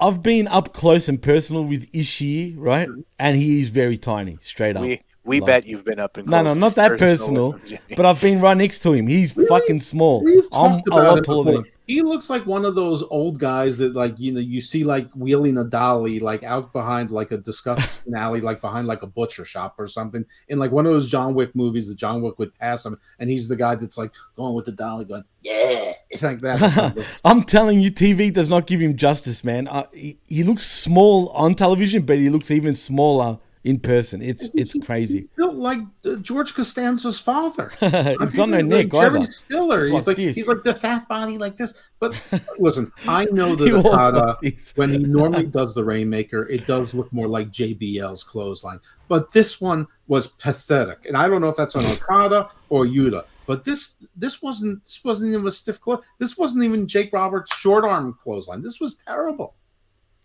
I've 0.00 0.24
been 0.24 0.48
up 0.48 0.74
close 0.74 1.08
and 1.08 1.22
personal 1.22 1.62
with 1.64 1.90
Ishii, 1.92 2.54
right? 2.56 2.88
Mm-hmm. 2.88 3.00
And 3.20 3.36
he 3.36 3.60
is 3.60 3.70
very 3.70 3.96
tiny, 3.96 4.38
straight 4.40 4.76
up. 4.76 4.82
we 4.82 5.00
we 5.26 5.40
Like- 5.40 5.46
bet 5.46 5.66
you've 5.66 5.84
been 5.84 5.98
up 5.98 6.16
in 6.16 6.22
and 6.22 6.30
No, 6.30 6.42
no, 6.42 6.54
not 6.54 6.74
that 6.76 6.98
personal. 6.98 7.58
But 7.96 8.06
I've 8.06 8.20
been 8.20 8.40
right 8.40 8.56
next 8.56 8.78
to 8.80 8.92
him. 8.92 9.06
He's 9.08 9.32
fucking 9.32 9.80
small. 9.80 10.22
We've 10.22 10.46
I'm 10.52 10.80
a 10.90 10.94
lot 10.94 11.24
taller 11.24 11.44
than 11.44 11.54
him. 11.56 11.64
He 11.86 12.02
looks 12.02 12.30
like 12.30 12.46
one 12.46 12.64
of 12.64 12.74
those 12.74 13.02
old 13.10 13.38
guys 13.38 13.78
that, 13.78 13.94
like, 13.94 14.18
you 14.18 14.32
know, 14.32 14.40
you 14.40 14.60
see 14.60 14.84
like 14.84 15.12
wheeling 15.14 15.58
a 15.58 15.64
dolly, 15.64 16.20
like 16.20 16.42
out 16.42 16.72
behind 16.72 17.10
like 17.10 17.32
a 17.32 17.38
disgusting 17.38 18.14
alley, 18.14 18.40
like 18.40 18.60
behind 18.60 18.86
like 18.86 19.02
a 19.02 19.06
butcher 19.06 19.44
shop 19.44 19.74
or 19.78 19.86
something, 19.86 20.24
in 20.48 20.58
like 20.58 20.72
one 20.72 20.86
of 20.86 20.92
those 20.92 21.08
John 21.08 21.34
Wick 21.34 21.54
movies 21.54 21.88
that 21.88 21.96
John 21.96 22.22
Wick 22.22 22.38
would 22.38 22.54
pass 22.54 22.84
him, 22.86 22.98
and 23.18 23.28
he's 23.30 23.48
the 23.48 23.56
guy 23.56 23.74
that's 23.74 23.98
like 23.98 24.12
going 24.36 24.54
with 24.54 24.64
the 24.64 24.72
dolly, 24.72 25.04
going, 25.04 25.24
yeah, 25.42 25.92
it's 26.10 26.22
like 26.22 26.40
that. 26.40 27.04
I'm 27.24 27.42
telling 27.44 27.80
you, 27.80 27.90
TV 27.90 28.32
does 28.32 28.50
not 28.50 28.66
give 28.66 28.80
him 28.80 28.96
justice, 28.96 29.44
man. 29.44 29.68
Uh, 29.68 29.86
he, 29.92 30.18
he 30.26 30.42
looks 30.44 30.66
small 30.66 31.28
on 31.30 31.54
television, 31.54 32.02
but 32.02 32.18
he 32.18 32.28
looks 32.30 32.50
even 32.50 32.74
smaller 32.74 33.38
in 33.66 33.80
person. 33.80 34.22
It's 34.22 34.48
it's 34.54 34.74
crazy. 34.84 35.28
built 35.36 35.56
like 35.56 35.80
uh, 36.04 36.14
George 36.16 36.54
Costanza's 36.54 37.18
father. 37.18 37.70
He's 37.80 38.32
got 38.32 38.48
no 38.48 38.58
like 38.58 38.66
neck 38.66 38.88
Jerry 38.90 39.20
either. 39.20 39.24
Stiller. 39.24 39.80
It's 39.82 39.90
He's 39.90 40.06
like 40.06 40.18
like 40.18 40.34
he's 40.34 40.48
like 40.48 40.62
the 40.62 40.72
fat 40.72 41.08
body 41.08 41.36
like 41.36 41.56
this. 41.56 41.74
But 41.98 42.20
listen, 42.58 42.92
I 43.08 43.24
know 43.26 43.56
that 43.56 43.74
Okada, 43.74 44.38
like 44.40 44.62
when 44.76 44.92
he 44.92 44.98
normally 44.98 45.46
does 45.46 45.74
the 45.74 45.84
Rainmaker, 45.84 46.48
it 46.48 46.68
does 46.68 46.94
look 46.94 47.12
more 47.12 47.26
like 47.26 47.50
JBL's 47.50 48.22
clothesline. 48.22 48.78
But 49.08 49.32
this 49.32 49.60
one 49.60 49.88
was 50.06 50.28
pathetic, 50.28 51.04
and 51.06 51.16
I 51.16 51.28
don't 51.28 51.40
know 51.40 51.48
if 51.48 51.56
that's 51.56 51.74
on 51.74 51.84
Okada 51.84 52.48
or 52.68 52.84
Yuta. 52.86 53.24
But 53.46 53.64
this 53.64 54.06
this 54.14 54.40
wasn't 54.40 54.84
this 54.84 55.02
wasn't 55.04 55.32
even 55.34 55.46
a 55.46 55.50
stiff 55.50 55.80
close. 55.80 56.04
This 56.18 56.38
wasn't 56.38 56.64
even 56.64 56.86
Jake 56.86 57.12
Roberts' 57.12 57.56
short 57.56 57.84
arm 57.84 58.16
clothesline. 58.22 58.62
This 58.62 58.80
was 58.80 58.94
terrible. 58.94 59.56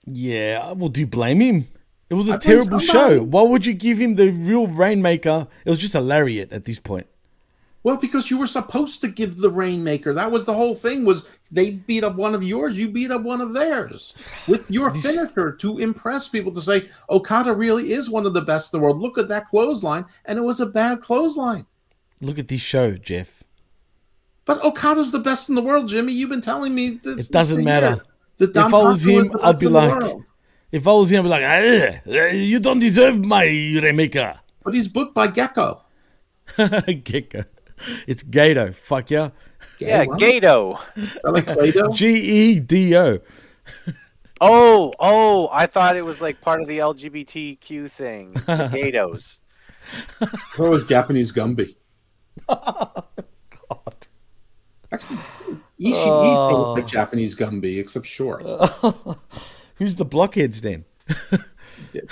Yeah, 0.05 0.73
well, 0.73 0.89
do 0.89 1.01
you 1.01 1.07
blame 1.07 1.39
him? 1.39 1.67
It 2.11 2.15
was 2.15 2.27
a 2.27 2.33
I 2.33 2.37
terrible 2.37 2.79
show. 2.79 3.23
Why 3.23 3.41
would 3.41 3.65
you 3.65 3.73
give 3.73 3.97
him 3.97 4.15
the 4.15 4.31
real 4.31 4.67
Rainmaker? 4.67 5.47
It 5.63 5.69
was 5.69 5.79
just 5.79 5.95
a 5.95 6.01
lariat 6.01 6.51
at 6.51 6.65
this 6.65 6.77
point. 6.77 7.07
Well, 7.83 7.95
because 7.95 8.29
you 8.29 8.37
were 8.37 8.47
supposed 8.47 8.99
to 9.01 9.07
give 9.07 9.37
the 9.37 9.49
Rainmaker. 9.49 10.13
That 10.13 10.29
was 10.29 10.43
the 10.43 10.53
whole 10.53 10.75
thing. 10.75 11.05
Was 11.05 11.29
they 11.53 11.71
beat 11.71 12.03
up 12.03 12.17
one 12.17 12.35
of 12.35 12.43
yours, 12.43 12.77
you 12.77 12.89
beat 12.89 13.11
up 13.11 13.21
one 13.21 13.39
of 13.39 13.53
theirs 13.53 14.13
with 14.45 14.69
your 14.69 14.93
finisher 14.93 15.53
to 15.53 15.79
impress 15.79 16.27
people 16.27 16.51
to 16.51 16.61
say 16.61 16.89
Okada 17.09 17.53
really 17.53 17.93
is 17.93 18.09
one 18.09 18.25
of 18.25 18.33
the 18.33 18.41
best 18.41 18.73
in 18.73 18.79
the 18.79 18.83
world. 18.83 18.99
Look 18.99 19.17
at 19.17 19.29
that 19.29 19.47
clothesline, 19.47 20.03
and 20.25 20.37
it 20.37 20.41
was 20.41 20.59
a 20.59 20.65
bad 20.65 20.99
clothesline. 20.99 21.65
Look 22.19 22.37
at 22.37 22.49
this 22.49 22.61
show, 22.61 22.97
Jeff. 22.97 23.41
But 24.43 24.61
Okada's 24.65 25.13
the 25.13 25.19
best 25.19 25.47
in 25.47 25.55
the 25.55 25.61
world, 25.61 25.87
Jimmy. 25.87 26.11
You've 26.11 26.29
been 26.29 26.41
telling 26.41 26.75
me 26.75 26.99
this. 27.01 27.27
It 27.27 27.31
doesn't 27.31 27.63
matter. 27.63 27.87
years. 27.87 27.99
That 28.53 28.67
If 28.67 28.73
I 28.73 28.83
was 28.83 29.05
him, 29.05 29.31
I'd 29.41 29.59
be 29.59 29.67
like, 29.67 30.01
world. 30.01 30.25
If 30.71 30.87
I 30.87 30.93
was 30.93 31.11
him, 31.11 31.19
I'd 31.19 31.23
be 31.23 31.29
like, 31.29 31.43
"Ah, 31.43 32.11
eh, 32.11 32.31
you 32.33 32.59
don't 32.59 32.79
deserve 32.79 33.19
my 33.23 33.43
Rainmaker. 33.45 34.39
But 34.63 34.73
he's 34.73 34.87
booked 34.87 35.13
by 35.15 35.27
Gecko. 35.27 35.81
Gecko. 37.03 37.45
It's 38.07 38.21
Gato. 38.23 38.71
Fuck 38.71 39.09
yeah. 39.11 39.29
Yeah, 39.79 40.03
what? 40.05 40.19
Gato. 40.19 40.77
Like 41.23 41.47
Play-Doh? 41.47 41.89
G 41.93 42.07
E 42.13 42.59
D 42.59 42.95
O. 42.95 43.19
Oh, 44.39 44.93
oh, 44.99 45.49
I 45.51 45.65
thought 45.65 45.95
it 45.95 46.03
was 46.05 46.21
like 46.21 46.41
part 46.41 46.61
of 46.61 46.67
the 46.67 46.79
LGBTQ 46.79 47.89
thing. 47.89 48.33
The 48.33 48.67
Gatos. 48.73 49.41
What 50.57 50.69
was 50.69 50.85
Japanese 50.85 51.31
Gumby? 51.31 51.75
God. 52.47 53.03
Actually, 54.91 55.17
Ishii 55.79 55.93
Oh. 56.07 56.73
looks 56.73 56.81
like 56.81 56.87
Japanese 56.91 57.35
Gumby, 57.35 57.79
except 57.79 58.05
short. 58.05 58.43
Who's 59.81 59.95
the 59.95 60.05
blockheads 60.05 60.61
then? 60.61 60.85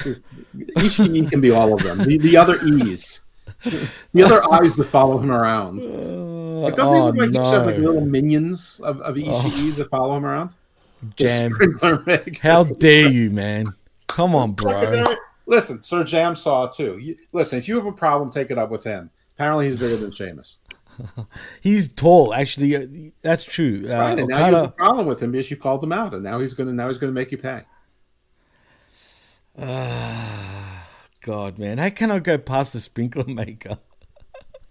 Just- 0.01 0.21
Ishii 0.57 1.29
can 1.29 1.39
be 1.39 1.51
all 1.51 1.71
of 1.71 1.83
them. 1.83 1.99
The, 1.99 2.17
the 2.17 2.35
other 2.35 2.57
E's, 2.65 3.21
the 3.63 4.23
other 4.23 4.41
eyes 4.51 4.75
that 4.77 4.85
follow 4.85 5.19
him 5.19 5.29
around. 5.29 5.83
Uh, 5.83 6.61
like, 6.61 6.75
doesn't 6.75 6.95
he 6.95 6.99
oh, 6.99 7.05
look 7.05 7.15
like 7.17 7.29
he 7.29 7.35
should 7.35 7.53
have 7.53 7.67
like 7.67 7.77
little 7.77 8.01
minions 8.01 8.81
of, 8.83 9.01
of 9.01 9.17
Ishii's 9.17 9.79
oh. 9.79 9.83
that 9.83 9.91
follow 9.91 10.17
him 10.17 10.25
around? 10.25 10.55
Jam. 11.15 11.51
How 12.41 12.63
dare 12.63 13.11
you, 13.11 13.29
man? 13.29 13.65
Come 14.07 14.33
on, 14.33 14.53
bro. 14.53 14.71
Uh, 14.71 15.15
listen, 15.45 15.83
Sir 15.83 16.03
Jam 16.03 16.35
saw 16.35 16.65
too. 16.65 16.97
You, 16.97 17.17
listen, 17.33 17.59
if 17.59 17.67
you 17.67 17.75
have 17.75 17.85
a 17.85 17.91
problem, 17.91 18.31
take 18.31 18.49
it 18.49 18.57
up 18.57 18.71
with 18.71 18.83
him. 18.83 19.11
Apparently, 19.35 19.67
he's 19.67 19.75
bigger 19.75 19.95
than 19.95 20.11
Sheamus. 20.11 20.57
He's 21.61 21.91
tall, 21.91 22.33
actually. 22.33 22.75
uh, 22.75 22.87
That's 23.21 23.43
true. 23.43 23.85
Uh, 23.89 23.97
right, 23.97 24.19
and 24.19 24.27
now 24.27 24.47
you 24.47 24.55
have 24.55 24.65
a 24.65 24.69
problem 24.69 25.05
with 25.07 25.21
him 25.21 25.31
because 25.31 25.49
you 25.51 25.57
called 25.57 25.83
him 25.83 25.91
out, 25.91 26.13
and 26.13 26.23
now 26.23 26.39
he's 26.39 26.53
gonna 26.53 26.73
now 26.73 26.87
he's 26.87 26.97
gonna 26.97 27.11
make 27.11 27.31
you 27.31 27.37
pay. 27.37 27.63
God, 31.21 31.57
man, 31.59 31.79
I 31.79 31.89
cannot 31.89 32.23
go 32.23 32.37
past 32.37 32.73
the 32.73 32.79
sprinkler 32.79 33.23
maker? 33.27 33.77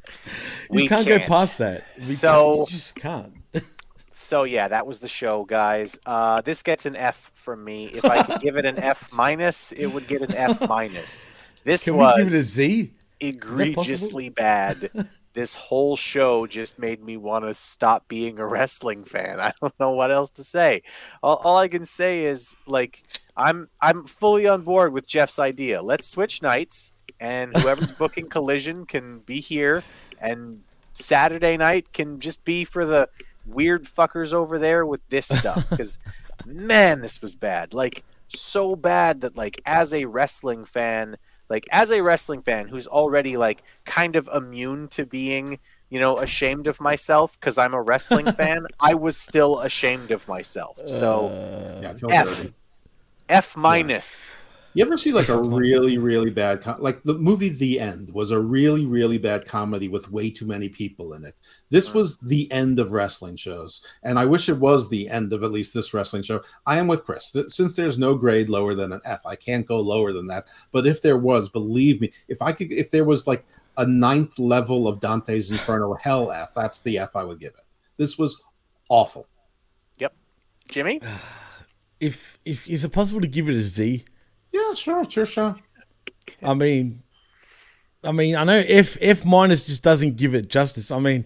you 0.06 0.12
We 0.70 0.88
can't, 0.88 1.06
go 1.06 1.18
can't. 1.18 1.28
past 1.28 1.58
that. 1.58 1.84
We 1.98 2.02
So- 2.04 2.56
can't, 2.58 2.70
you 2.70 2.76
just 2.76 2.94
can't. 2.94 3.32
So 4.10 4.42
yeah, 4.42 4.66
that 4.66 4.84
was 4.84 4.98
the 4.98 5.08
show, 5.08 5.44
guys. 5.44 5.96
Uh, 6.04 6.40
this 6.40 6.64
gets 6.64 6.86
an 6.86 6.96
F 6.96 7.30
from 7.34 7.62
me. 7.62 7.86
If 7.86 8.04
I 8.04 8.24
could 8.24 8.40
give 8.40 8.56
it 8.56 8.66
an 8.66 8.76
F 8.76 9.12
minus, 9.12 9.70
it 9.70 9.86
would 9.86 10.08
get 10.08 10.22
an 10.22 10.34
F 10.34 10.68
minus. 10.68 11.28
This 11.62 11.84
Can 11.84 11.94
was 11.94 12.16
we 12.16 12.24
give 12.24 12.32
it 12.34 12.36
a 12.36 12.42
Z? 12.42 12.92
egregiously 13.20 14.28
bad. 14.30 14.90
This 15.32 15.54
whole 15.54 15.96
show 15.96 16.46
just 16.46 16.78
made 16.78 17.02
me 17.02 17.16
want 17.16 17.44
to 17.44 17.54
stop 17.54 18.08
being 18.08 18.38
a 18.38 18.46
wrestling 18.48 19.04
fan. 19.04 19.40
I 19.40 19.52
don't 19.60 19.78
know 19.78 19.92
what 19.92 20.10
else 20.10 20.30
to 20.30 20.44
say. 20.44 20.82
All, 21.22 21.36
all 21.44 21.58
I 21.58 21.68
can 21.68 21.84
say 21.84 22.24
is 22.24 22.56
like 22.66 23.02
I'm 23.36 23.68
I'm 23.80 24.04
fully 24.04 24.46
on 24.46 24.62
board 24.62 24.92
with 24.92 25.06
Jeff's 25.06 25.38
idea. 25.38 25.80
Let's 25.80 26.06
switch 26.06 26.42
nights, 26.42 26.92
and 27.20 27.56
whoever's 27.60 27.92
booking 27.92 28.28
Collision 28.28 28.84
can 28.84 29.20
be 29.20 29.40
here, 29.40 29.84
and 30.20 30.62
Saturday 30.92 31.56
night 31.56 31.92
can 31.92 32.18
just 32.18 32.44
be 32.44 32.64
for 32.64 32.84
the 32.84 33.08
weird 33.46 33.84
fuckers 33.84 34.34
over 34.34 34.58
there 34.58 34.84
with 34.84 35.06
this 35.08 35.28
stuff. 35.38 35.68
Because 35.70 35.98
man, 36.44 37.00
this 37.00 37.22
was 37.22 37.36
bad. 37.36 37.72
Like 37.72 38.04
so 38.28 38.76
bad 38.76 39.20
that 39.20 39.36
like 39.36 39.60
as 39.64 39.94
a 39.94 40.04
wrestling 40.06 40.64
fan, 40.64 41.16
like 41.48 41.66
as 41.70 41.90
a 41.90 42.02
wrestling 42.02 42.42
fan 42.42 42.68
who's 42.68 42.86
already 42.86 43.36
like 43.36 43.62
kind 43.84 44.16
of 44.16 44.28
immune 44.34 44.88
to 44.88 45.06
being 45.06 45.58
you 45.90 45.98
know 45.98 46.18
ashamed 46.18 46.66
of 46.66 46.80
myself 46.80 47.38
because 47.40 47.56
i'm 47.58 47.72
a 47.74 47.80
wrestling 47.80 48.30
fan 48.40 48.66
i 48.80 48.92
was 48.94 49.16
still 49.16 49.60
ashamed 49.60 50.10
of 50.10 50.28
myself. 50.28 50.78
So 50.86 51.28
Yeah, 51.82 51.94
f. 52.10 52.26
dirty. 52.36 52.54
f 53.28 53.56
minus 53.56 54.30
You 54.78 54.84
ever 54.84 54.96
see 54.96 55.10
like 55.10 55.28
a 55.28 55.36
really, 55.36 55.98
really 55.98 56.30
bad 56.30 56.60
com- 56.60 56.80
like 56.80 57.02
the 57.02 57.14
movie 57.14 57.48
The 57.48 57.80
End 57.80 58.14
was 58.14 58.30
a 58.30 58.38
really, 58.38 58.86
really 58.86 59.18
bad 59.18 59.44
comedy 59.44 59.88
with 59.88 60.12
way 60.12 60.30
too 60.30 60.46
many 60.46 60.68
people 60.68 61.14
in 61.14 61.24
it. 61.24 61.34
This 61.68 61.92
was 61.92 62.16
the 62.18 62.48
end 62.52 62.78
of 62.78 62.92
wrestling 62.92 63.34
shows, 63.34 63.82
and 64.04 64.20
I 64.20 64.24
wish 64.24 64.48
it 64.48 64.56
was 64.56 64.88
the 64.88 65.08
end 65.08 65.32
of 65.32 65.42
at 65.42 65.50
least 65.50 65.74
this 65.74 65.92
wrestling 65.92 66.22
show. 66.22 66.44
I 66.64 66.78
am 66.78 66.86
with 66.86 67.04
Chris. 67.04 67.34
Since 67.48 67.74
there's 67.74 67.98
no 67.98 68.14
grade 68.14 68.48
lower 68.48 68.72
than 68.76 68.92
an 68.92 69.00
F, 69.04 69.26
I 69.26 69.34
can't 69.34 69.66
go 69.66 69.80
lower 69.80 70.12
than 70.12 70.28
that. 70.28 70.46
But 70.70 70.86
if 70.86 71.02
there 71.02 71.18
was, 71.18 71.48
believe 71.48 72.00
me, 72.00 72.12
if 72.28 72.40
I 72.40 72.52
could, 72.52 72.70
if 72.70 72.92
there 72.92 73.04
was 73.04 73.26
like 73.26 73.44
a 73.78 73.84
ninth 73.84 74.38
level 74.38 74.86
of 74.86 75.00
Dante's 75.00 75.50
Inferno 75.50 75.94
Hell 75.94 76.30
F, 76.30 76.54
that's 76.54 76.82
the 76.82 76.98
F 77.00 77.16
I 77.16 77.24
would 77.24 77.40
give 77.40 77.54
it. 77.54 77.66
This 77.96 78.16
was 78.16 78.40
awful. 78.88 79.26
yep 79.98 80.14
jimmy 80.68 81.00
If 81.98 82.38
if 82.44 82.68
is 82.68 82.84
it 82.84 82.92
possible 82.92 83.20
to 83.20 83.26
give 83.26 83.48
it 83.48 83.56
a 83.56 83.60
Z? 83.60 84.04
Yeah, 84.58 84.74
sure, 84.74 85.08
sure, 85.08 85.26
sure. 85.26 85.54
I 86.42 86.54
mean, 86.54 87.02
I 88.04 88.12
mean, 88.12 88.36
I 88.36 88.44
know 88.44 88.62
F 88.66 88.96
F 89.00 89.24
minus 89.24 89.64
just 89.64 89.82
doesn't 89.82 90.16
give 90.16 90.34
it 90.34 90.48
justice. 90.48 90.90
I 90.90 90.98
mean, 90.98 91.24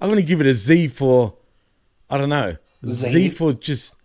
I'm 0.00 0.08
going 0.08 0.20
to 0.20 0.26
give 0.26 0.40
it 0.40 0.46
a 0.46 0.54
Z 0.54 0.88
for, 0.88 1.36
I 2.10 2.16
don't 2.18 2.28
know, 2.28 2.56
Z, 2.86 3.10
Z? 3.12 3.28
for 3.30 3.52
just. 3.52 3.96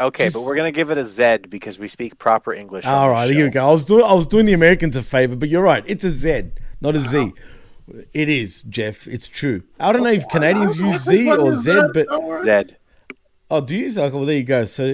okay 0.00 0.24
Just- 0.24 0.36
but 0.36 0.44
we're 0.44 0.56
gonna 0.56 0.72
give 0.72 0.90
it 0.90 0.98
a 0.98 1.04
z 1.04 1.38
because 1.48 1.78
we 1.78 1.86
speak 1.88 2.18
proper 2.18 2.52
english 2.54 2.86
All 2.86 3.10
right, 3.10 3.20
All 3.20 3.28
this 3.28 3.36
here 3.36 3.44
we 3.44 3.50
go. 3.50 3.68
I 3.68 3.70
was 3.70 3.84
doing 3.84 4.04
I 4.04 4.14
was 4.14 4.26
doing 4.26 4.46
the 4.46 4.54
Americans 4.54 4.96
a 4.96 5.02
favor, 5.02 5.36
but 5.36 5.48
you're 5.50 5.62
right. 5.62 5.84
It's 5.86 6.04
a 6.04 6.10
Z, 6.10 6.50
not 6.80 6.96
a 6.96 7.00
Z. 7.00 7.32
It 8.14 8.28
is 8.30 8.62
Jeff. 8.62 9.06
It's 9.06 9.28
true. 9.28 9.62
I 9.78 9.92
don't 9.92 10.02
know 10.02 10.10
if 10.10 10.26
Canadians 10.28 10.78
use 10.78 11.02
Z 11.04 11.30
or 11.30 11.54
Z, 11.54 11.82
but 11.92 12.06
z 12.44 12.74
oh, 13.50 13.60
do 13.60 13.76
you? 13.76 13.88
Okay, 13.88 14.14
well, 14.14 14.24
there 14.24 14.36
you 14.36 14.44
go. 14.44 14.64
So, 14.64 14.84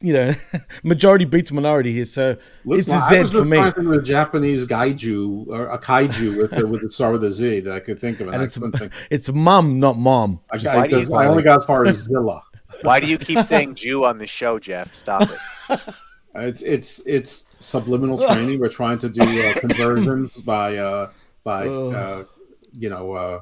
you 0.00 0.12
know, 0.12 0.34
majority 0.82 1.24
beats 1.24 1.52
minority 1.52 1.92
here. 1.92 2.04
So 2.04 2.36
Listen, 2.64 2.94
it's 2.94 3.04
I 3.04 3.16
a 3.16 3.22
was 3.22 3.32
for 3.32 3.44
me. 3.44 3.56
trying 3.58 3.72
to 3.72 3.80
think 3.80 3.86
of 3.88 3.92
a 3.94 4.02
Japanese 4.02 4.66
gaiju 4.66 5.46
or 5.48 5.66
a 5.66 5.78
kaiju 5.78 6.36
with 6.38 6.50
the, 6.52 6.66
with 6.66 6.82
it 6.84 6.92
start 6.92 7.12
with 7.12 7.24
a 7.24 7.32
Z 7.32 7.60
that 7.60 7.74
I 7.74 7.80
could 7.80 8.00
think 8.00 8.20
of, 8.20 8.26
and, 8.28 8.36
And 8.36 8.44
it's 8.44 8.54
couldn't 8.54 8.78
think. 8.78 8.92
it's 9.10 9.32
mum, 9.32 9.80
not 9.80 9.98
mom. 9.98 10.40
I, 10.50 10.56
I, 10.56 10.76
like 10.86 10.92
I 11.12 11.26
only 11.26 11.42
got 11.42 11.58
as 11.58 11.64
far 11.64 11.84
as 11.86 11.96
Zilla. 12.04 12.42
why 12.82 13.00
do 13.00 13.06
you 13.06 13.18
keep 13.18 13.40
saying 13.40 13.74
jew 13.74 14.04
on 14.04 14.18
the 14.18 14.26
show 14.28 14.56
jeff 14.58 14.94
stop 14.94 15.28
it 15.68 15.80
It's 16.34 16.62
it's 16.62 17.04
it's 17.06 17.48
subliminal 17.58 18.16
training. 18.18 18.60
We're 18.60 18.68
trying 18.68 18.98
to 18.98 19.08
do 19.08 19.22
uh, 19.22 19.54
conversions 19.58 20.36
by 20.40 20.76
uh, 20.76 21.10
by 21.42 21.66
uh, 21.66 22.24
you 22.72 22.88
know 22.88 23.12
uh, 23.14 23.40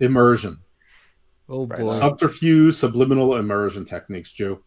immersion, 0.00 0.58
Oh 1.48 1.66
boy. 1.66 1.92
subterfuge, 1.92 2.74
subliminal 2.74 3.36
immersion 3.36 3.84
techniques. 3.84 4.32
Joe, 4.32 4.60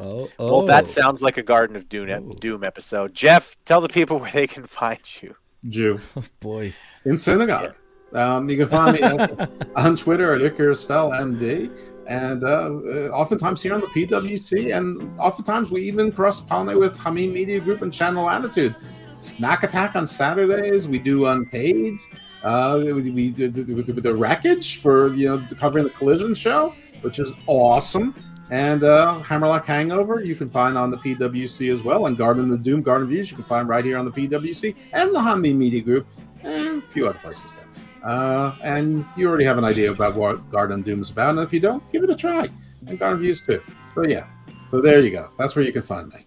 Oh, 0.00 0.28
well 0.40 0.62
that 0.66 0.88
sounds 0.88 1.22
like 1.22 1.36
a 1.38 1.42
garden 1.42 1.76
of 1.76 1.88
doom, 1.88 2.34
doom 2.40 2.64
episode 2.64 3.14
jeff 3.14 3.56
tell 3.64 3.80
the 3.80 3.88
people 3.88 4.18
where 4.18 4.32
they 4.32 4.48
can 4.48 4.66
find 4.66 4.98
you 5.22 5.36
Jew 5.68 6.00
Oh 6.16 6.24
boy. 6.40 6.72
in 7.04 7.16
synagogue. 7.16 7.76
Um, 8.12 8.48
you 8.48 8.56
can 8.56 8.68
find 8.68 8.94
me 8.94 9.02
at, 9.02 9.50
on 9.76 9.96
Twitter 9.96 10.32
at 10.34 10.40
IcarusFellMD, 10.40 11.70
and 12.06 12.44
uh, 12.44 12.46
uh, 12.46 13.08
oftentimes 13.12 13.62
here 13.62 13.74
on 13.74 13.80
the 13.80 13.86
PWC, 13.88 14.76
and 14.76 15.18
oftentimes 15.18 15.70
we 15.72 15.82
even 15.82 16.12
cross 16.12 16.44
pollinate 16.44 16.78
with 16.78 16.96
Hameen 16.98 17.32
Media 17.32 17.58
Group 17.60 17.82
and 17.82 17.92
Channel 17.92 18.28
Attitude. 18.30 18.74
Snack 19.16 19.62
Attack 19.64 19.96
on 19.96 20.06
Saturdays. 20.06 20.86
We 20.86 20.98
do 21.00 21.26
Unpage. 21.26 21.98
Uh, 22.44 22.82
we, 22.84 23.10
we 23.10 23.30
do 23.30 23.48
the, 23.48 23.62
the, 23.62 24.00
the 24.00 24.14
wreckage 24.14 24.80
for 24.80 25.12
you 25.14 25.28
know 25.28 25.46
covering 25.56 25.84
the 25.84 25.90
collision 25.90 26.34
show, 26.34 26.74
which 27.00 27.18
is 27.18 27.34
awesome. 27.46 28.14
And 28.50 28.84
uh, 28.84 29.20
Hammerlock 29.22 29.64
Hangover 29.64 30.20
you 30.20 30.34
can 30.34 30.50
find 30.50 30.76
on 30.76 30.90
the 30.90 30.98
PWC 30.98 31.72
as 31.72 31.82
well, 31.82 32.06
and 32.06 32.16
Garden 32.16 32.52
of 32.52 32.62
Doom, 32.62 32.82
Garden 32.82 33.08
Views 33.08 33.30
you 33.30 33.36
can 33.36 33.46
find 33.46 33.66
right 33.66 33.84
here 33.84 33.96
on 33.96 34.04
the 34.04 34.10
PWC 34.10 34.76
and 34.92 35.14
the 35.14 35.18
Hameen 35.18 35.56
Media 35.56 35.80
Group, 35.80 36.06
and 36.42 36.82
a 36.82 36.86
few 36.88 37.08
other 37.08 37.18
places 37.20 37.50
there. 37.52 37.64
Uh, 38.04 38.54
and 38.62 39.06
you 39.16 39.26
already 39.26 39.46
have 39.46 39.56
an 39.56 39.64
idea 39.64 39.90
about 39.90 40.14
what 40.14 40.50
Garden 40.50 40.80
of 40.80 40.84
Doom 40.84 41.00
is 41.00 41.10
about, 41.10 41.30
and 41.30 41.38
if 41.40 41.52
you 41.54 41.60
don't, 41.60 41.88
give 41.90 42.04
it 42.04 42.10
a 42.10 42.14
try. 42.14 42.50
And 42.86 42.98
Garden 42.98 43.22
Views 43.22 43.40
too. 43.40 43.62
So 43.94 44.04
yeah, 44.04 44.26
so 44.70 44.82
there 44.82 45.00
you 45.00 45.10
go. 45.10 45.30
That's 45.38 45.56
where 45.56 45.64
you 45.64 45.72
can 45.72 45.82
find 45.82 46.12
me. 46.12 46.26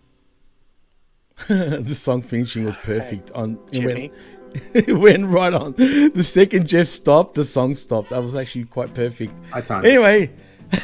the 1.48 1.94
song 1.94 2.24
finishing 2.24 2.64
was 2.64 2.78
perfect. 2.78 3.30
On 3.36 3.60
it 3.72 3.74
Jimmy? 3.74 4.12
it 4.74 4.98
went 4.98 5.26
right 5.26 5.54
on. 5.54 5.74
The 5.74 6.24
second 6.24 6.68
Jeff 6.68 6.88
stopped, 6.88 7.36
the 7.36 7.46
song 7.46 7.76
stopped. 7.76 8.10
That 8.10 8.22
was 8.22 8.36
actually 8.36 8.66
quite 8.66 8.94
perfect. 8.94 9.34
I 9.54 9.62
timed. 9.62 9.86
Anyway, 9.86 10.32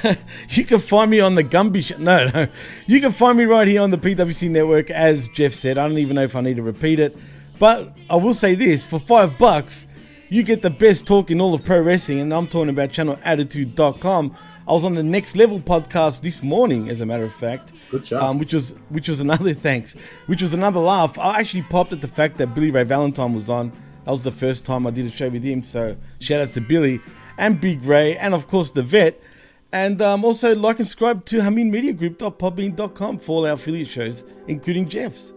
you 0.50 0.66
can 0.66 0.80
find 0.80 1.10
me 1.10 1.20
on 1.20 1.36
the 1.36 1.44
Gumby 1.44 1.84
show. 1.84 1.98
No, 1.98 2.28
no, 2.28 2.48
you 2.88 3.02
can 3.02 3.12
find 3.12 3.38
me 3.38 3.46
right 3.46 3.68
here 3.68 3.82
on 3.82 3.92
the 3.92 3.98
PWC 3.98 4.50
network. 4.50 4.90
As 4.90 5.28
Jeff 5.30 5.54
said, 5.54 5.78
I 5.78 5.88
don't 5.88 5.98
even 5.98 6.16
know 6.16 6.24
if 6.24 6.36
I 6.36 6.42
need 6.42 6.56
to 6.58 6.64
repeat 6.64 7.00
it, 7.00 7.18
but 7.60 7.96
I 8.10 8.16
will 8.16 8.34
say 8.34 8.56
this: 8.56 8.86
for 8.86 9.00
five 9.00 9.38
bucks, 9.38 9.88
you 10.30 10.44
get 10.44 10.62
the 10.62 10.70
best 10.70 11.06
talk 11.06 11.32
in 11.32 11.42
all 11.42 11.54
of 11.54 11.64
pro 11.64 11.82
wrestling, 11.82 12.20
and 12.20 12.34
I'm 12.34 12.48
talking 12.48 12.70
about 12.70 12.90
channelattitude.com. 12.90 14.38
I 14.68 14.72
was 14.72 14.86
on 14.86 14.94
the 14.94 15.04
Next 15.04 15.36
Level 15.36 15.60
podcast 15.60 16.22
this 16.22 16.42
morning, 16.42 16.90
as 16.90 17.02
a 17.02 17.06
matter 17.06 17.26
of 17.26 17.34
fact. 17.34 17.74
Good 17.92 18.06
job. 18.06 18.24
Um, 18.24 18.40
which 18.40 18.54
was 18.54 18.76
which 18.90 19.10
was 19.10 19.20
another 19.20 19.54
thanks, 19.68 19.96
which 20.28 20.42
was 20.42 20.54
another 20.54 20.80
laugh. 20.80 21.20
I 21.20 21.40
actually 21.40 21.64
popped 21.64 21.92
at 21.92 22.02
the 22.02 22.08
fact 22.08 22.38
that 22.38 22.54
Billy 22.54 22.72
Ray 22.72 22.84
Valentine 22.84 23.34
was 23.34 23.50
on. 23.50 23.72
That 24.06 24.12
was 24.12 24.24
the 24.24 24.32
first 24.32 24.66
time 24.66 24.88
I 24.88 24.92
did 24.92 25.06
a 25.06 25.10
show 25.10 25.30
with 25.30 25.44
him. 25.44 25.64
So 25.64 25.98
shout 26.20 26.42
outs 26.42 26.54
to 26.54 26.62
Billy 26.62 27.02
and 27.38 27.60
Big 27.60 27.84
Ray, 27.84 28.16
and 28.18 28.34
of 28.34 28.48
course 28.48 28.72
the 28.72 28.84
vet. 28.84 29.20
And 29.74 30.02
um, 30.02 30.24
also 30.24 30.54
like 30.56 30.78
and 30.78 30.88
subscribe 30.88 31.26
to 31.26 31.40
HameenMediaGroup.podbean.com 31.40 33.18
for 33.18 33.32
all 33.32 33.46
our 33.46 33.54
affiliate 33.54 33.88
shows, 33.88 34.24
including 34.48 34.88
Jeff's. 34.88 35.34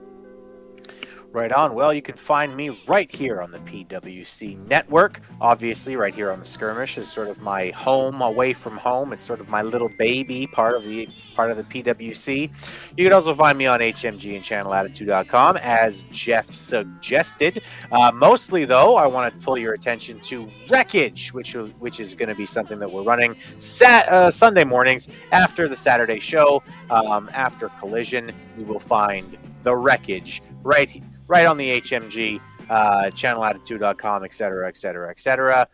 Right 1.37 1.53
on. 1.53 1.75
Well, 1.75 1.93
you 1.93 2.01
can 2.01 2.17
find 2.17 2.57
me 2.57 2.83
right 2.89 3.15
here 3.15 3.43
on 3.43 3.51
the 3.51 3.59
PWC 3.59 4.67
network. 4.69 5.21
Obviously, 5.39 5.95
right 5.95 6.15
here 6.15 6.31
on 6.31 6.41
the 6.41 6.47
skirmish 6.47 6.97
is 6.97 7.13
sort 7.13 7.29
of 7.29 7.43
my 7.43 7.73
home 7.77 8.23
away 8.23 8.55
from 8.55 8.79
home. 8.79 9.13
It's 9.13 9.21
sort 9.21 9.41
of 9.41 9.49
my 9.51 9.61
little 9.61 9.91
baby 9.99 10.47
part 10.47 10.77
of 10.77 10.85
the 10.85 11.07
part 11.35 11.51
of 11.51 11.59
the 11.59 11.65
PWC. 11.65 12.91
You 12.97 13.05
can 13.05 13.13
also 13.13 13.35
find 13.35 13.59
me 13.59 13.67
on 13.67 13.81
HMG 13.81 14.35
and 14.35 14.43
channelattitude.com 14.43 15.59
as 15.59 16.05
Jeff 16.05 16.55
suggested. 16.55 17.63
Uh, 17.93 18.11
mostly 18.15 18.65
though, 18.65 18.97
I 18.97 19.07
want 19.07 19.39
to 19.39 19.45
pull 19.45 19.59
your 19.59 19.75
attention 19.75 20.19
to 20.21 20.49
Wreckage, 20.71 21.35
which 21.35 21.53
which 21.53 22.01
is 22.01 22.15
going 22.15 22.31
to 22.31 22.35
be 22.35 22.47
something 22.47 22.79
that 22.79 22.91
we're 22.91 23.03
running 23.03 23.37
sat, 23.59 24.09
uh, 24.09 24.31
Sunday 24.31 24.65
mornings 24.65 25.07
after 25.33 25.69
the 25.69 25.77
Saturday 25.77 26.19
show. 26.19 26.63
Um, 26.89 27.29
after 27.35 27.69
Collision, 27.79 28.33
we 28.57 28.65
will 28.65 28.81
find 28.81 29.37
the 29.65 29.77
Wreckage 29.77 30.43
right 30.63 30.89
right 31.29 31.47
on 31.47 31.57
the 31.57 31.81
HMG 31.81 32.41
uh, 32.69 33.05
channelattitude.com, 33.13 34.25
et 34.25 34.33
cetera, 34.33 34.69
et 34.69 34.77
cetera, 34.77 35.11
et 35.11 35.21
cetera. 35.21 35.67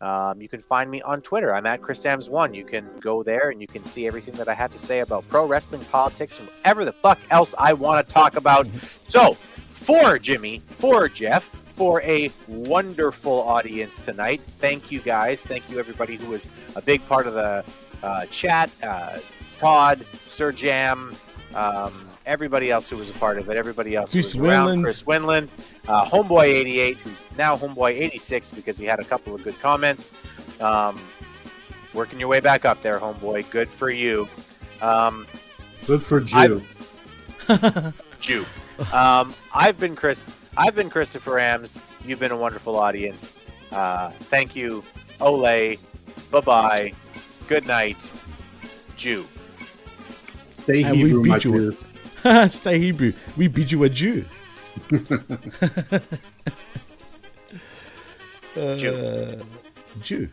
Um, 0.00 0.40
you 0.40 0.48
can 0.48 0.60
find 0.60 0.90
me 0.90 1.02
on 1.02 1.20
Twitter. 1.20 1.54
I'm 1.54 1.66
at 1.66 1.82
Chris 1.82 2.04
Ambs1. 2.04 2.54
You 2.54 2.64
can 2.64 2.88
go 3.00 3.22
there 3.22 3.50
and 3.50 3.60
you 3.60 3.66
can 3.66 3.84
see 3.84 4.06
everything 4.06 4.34
that 4.34 4.48
I 4.48 4.54
have 4.54 4.72
to 4.72 4.78
say 4.78 5.00
about 5.00 5.28
pro 5.28 5.46
wrestling, 5.46 5.84
politics, 5.86 6.38
and 6.38 6.48
whatever 6.48 6.86
the 6.86 6.92
fuck 6.92 7.18
else 7.30 7.54
I 7.58 7.74
want 7.74 8.06
to 8.06 8.14
talk 8.14 8.36
about. 8.36 8.66
So, 9.02 9.34
for 9.34 10.18
Jimmy, 10.18 10.60
for 10.70 11.08
Jeff, 11.08 11.44
for 11.66 12.00
a 12.02 12.30
wonderful 12.48 13.42
audience 13.42 13.98
tonight. 13.98 14.40
Thank 14.58 14.90
you 14.90 15.00
guys. 15.00 15.46
Thank 15.46 15.68
you 15.70 15.78
everybody 15.78 16.16
who 16.16 16.30
was 16.30 16.48
a 16.76 16.82
big 16.82 17.04
part 17.06 17.26
of 17.26 17.34
the 17.34 17.64
uh, 18.02 18.26
chat. 18.26 18.70
Uh, 18.82 19.18
Todd, 19.58 20.06
Sir 20.24 20.52
Jam, 20.52 21.14
um, 21.54 22.09
everybody 22.30 22.70
else 22.70 22.88
who 22.88 22.96
was 22.96 23.10
a 23.10 23.14
part 23.14 23.38
of 23.38 23.50
it, 23.50 23.56
everybody 23.56 23.96
else 23.96 24.12
Chris 24.12 24.32
who 24.32 24.40
was 24.40 24.48
around, 24.48 24.82
Chris 24.82 25.02
Winland, 25.02 25.48
uh, 25.88 26.04
Homeboy88, 26.06 26.96
who's 26.98 27.28
now 27.36 27.56
Homeboy86 27.56 28.54
because 28.54 28.78
he 28.78 28.86
had 28.86 29.00
a 29.00 29.04
couple 29.04 29.34
of 29.34 29.42
good 29.42 29.58
comments. 29.60 30.12
Um, 30.60 30.98
working 31.92 32.20
your 32.20 32.28
way 32.28 32.38
back 32.38 32.64
up 32.64 32.80
there, 32.82 33.00
Homeboy. 33.00 33.50
Good 33.50 33.68
for 33.68 33.90
you. 33.90 34.28
Um, 34.80 35.26
Good 35.86 36.04
for 36.04 36.20
Jew. 36.20 36.62
Jew. 38.20 38.46
Um, 38.92 39.34
I've 39.52 39.78
been 39.80 39.96
Chris. 39.96 40.30
I've 40.56 40.76
been 40.76 40.88
Christopher 40.88 41.32
Ambs. 41.32 41.82
You've 42.04 42.20
been 42.20 42.30
a 42.32 42.36
wonderful 42.36 42.76
audience. 42.76 43.38
Uh, 43.72 44.10
thank 44.10 44.54
you. 44.54 44.84
Ole. 45.20 45.42
Bye 46.30 46.40
bye. 46.44 46.92
Good 47.48 47.66
night. 47.66 48.12
Jew. 48.96 49.26
Stay 50.36 50.84
And 50.84 50.92
we 50.92 51.08
Hebrew, 51.08 51.24
my 51.24 51.34
beat 51.36 51.44
you. 51.44 51.72
Jew. 51.72 51.76
Stay 52.48 52.78
Hebrew. 52.78 53.12
We 53.36 53.48
bid 53.48 53.72
you 53.72 53.84
a 53.84 53.88
Jew. 53.88 54.24
Jew. 58.54 58.92
Uh, 58.92 59.42
Jew. 60.02 60.28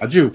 A 0.00 0.08
Jew. 0.08 0.34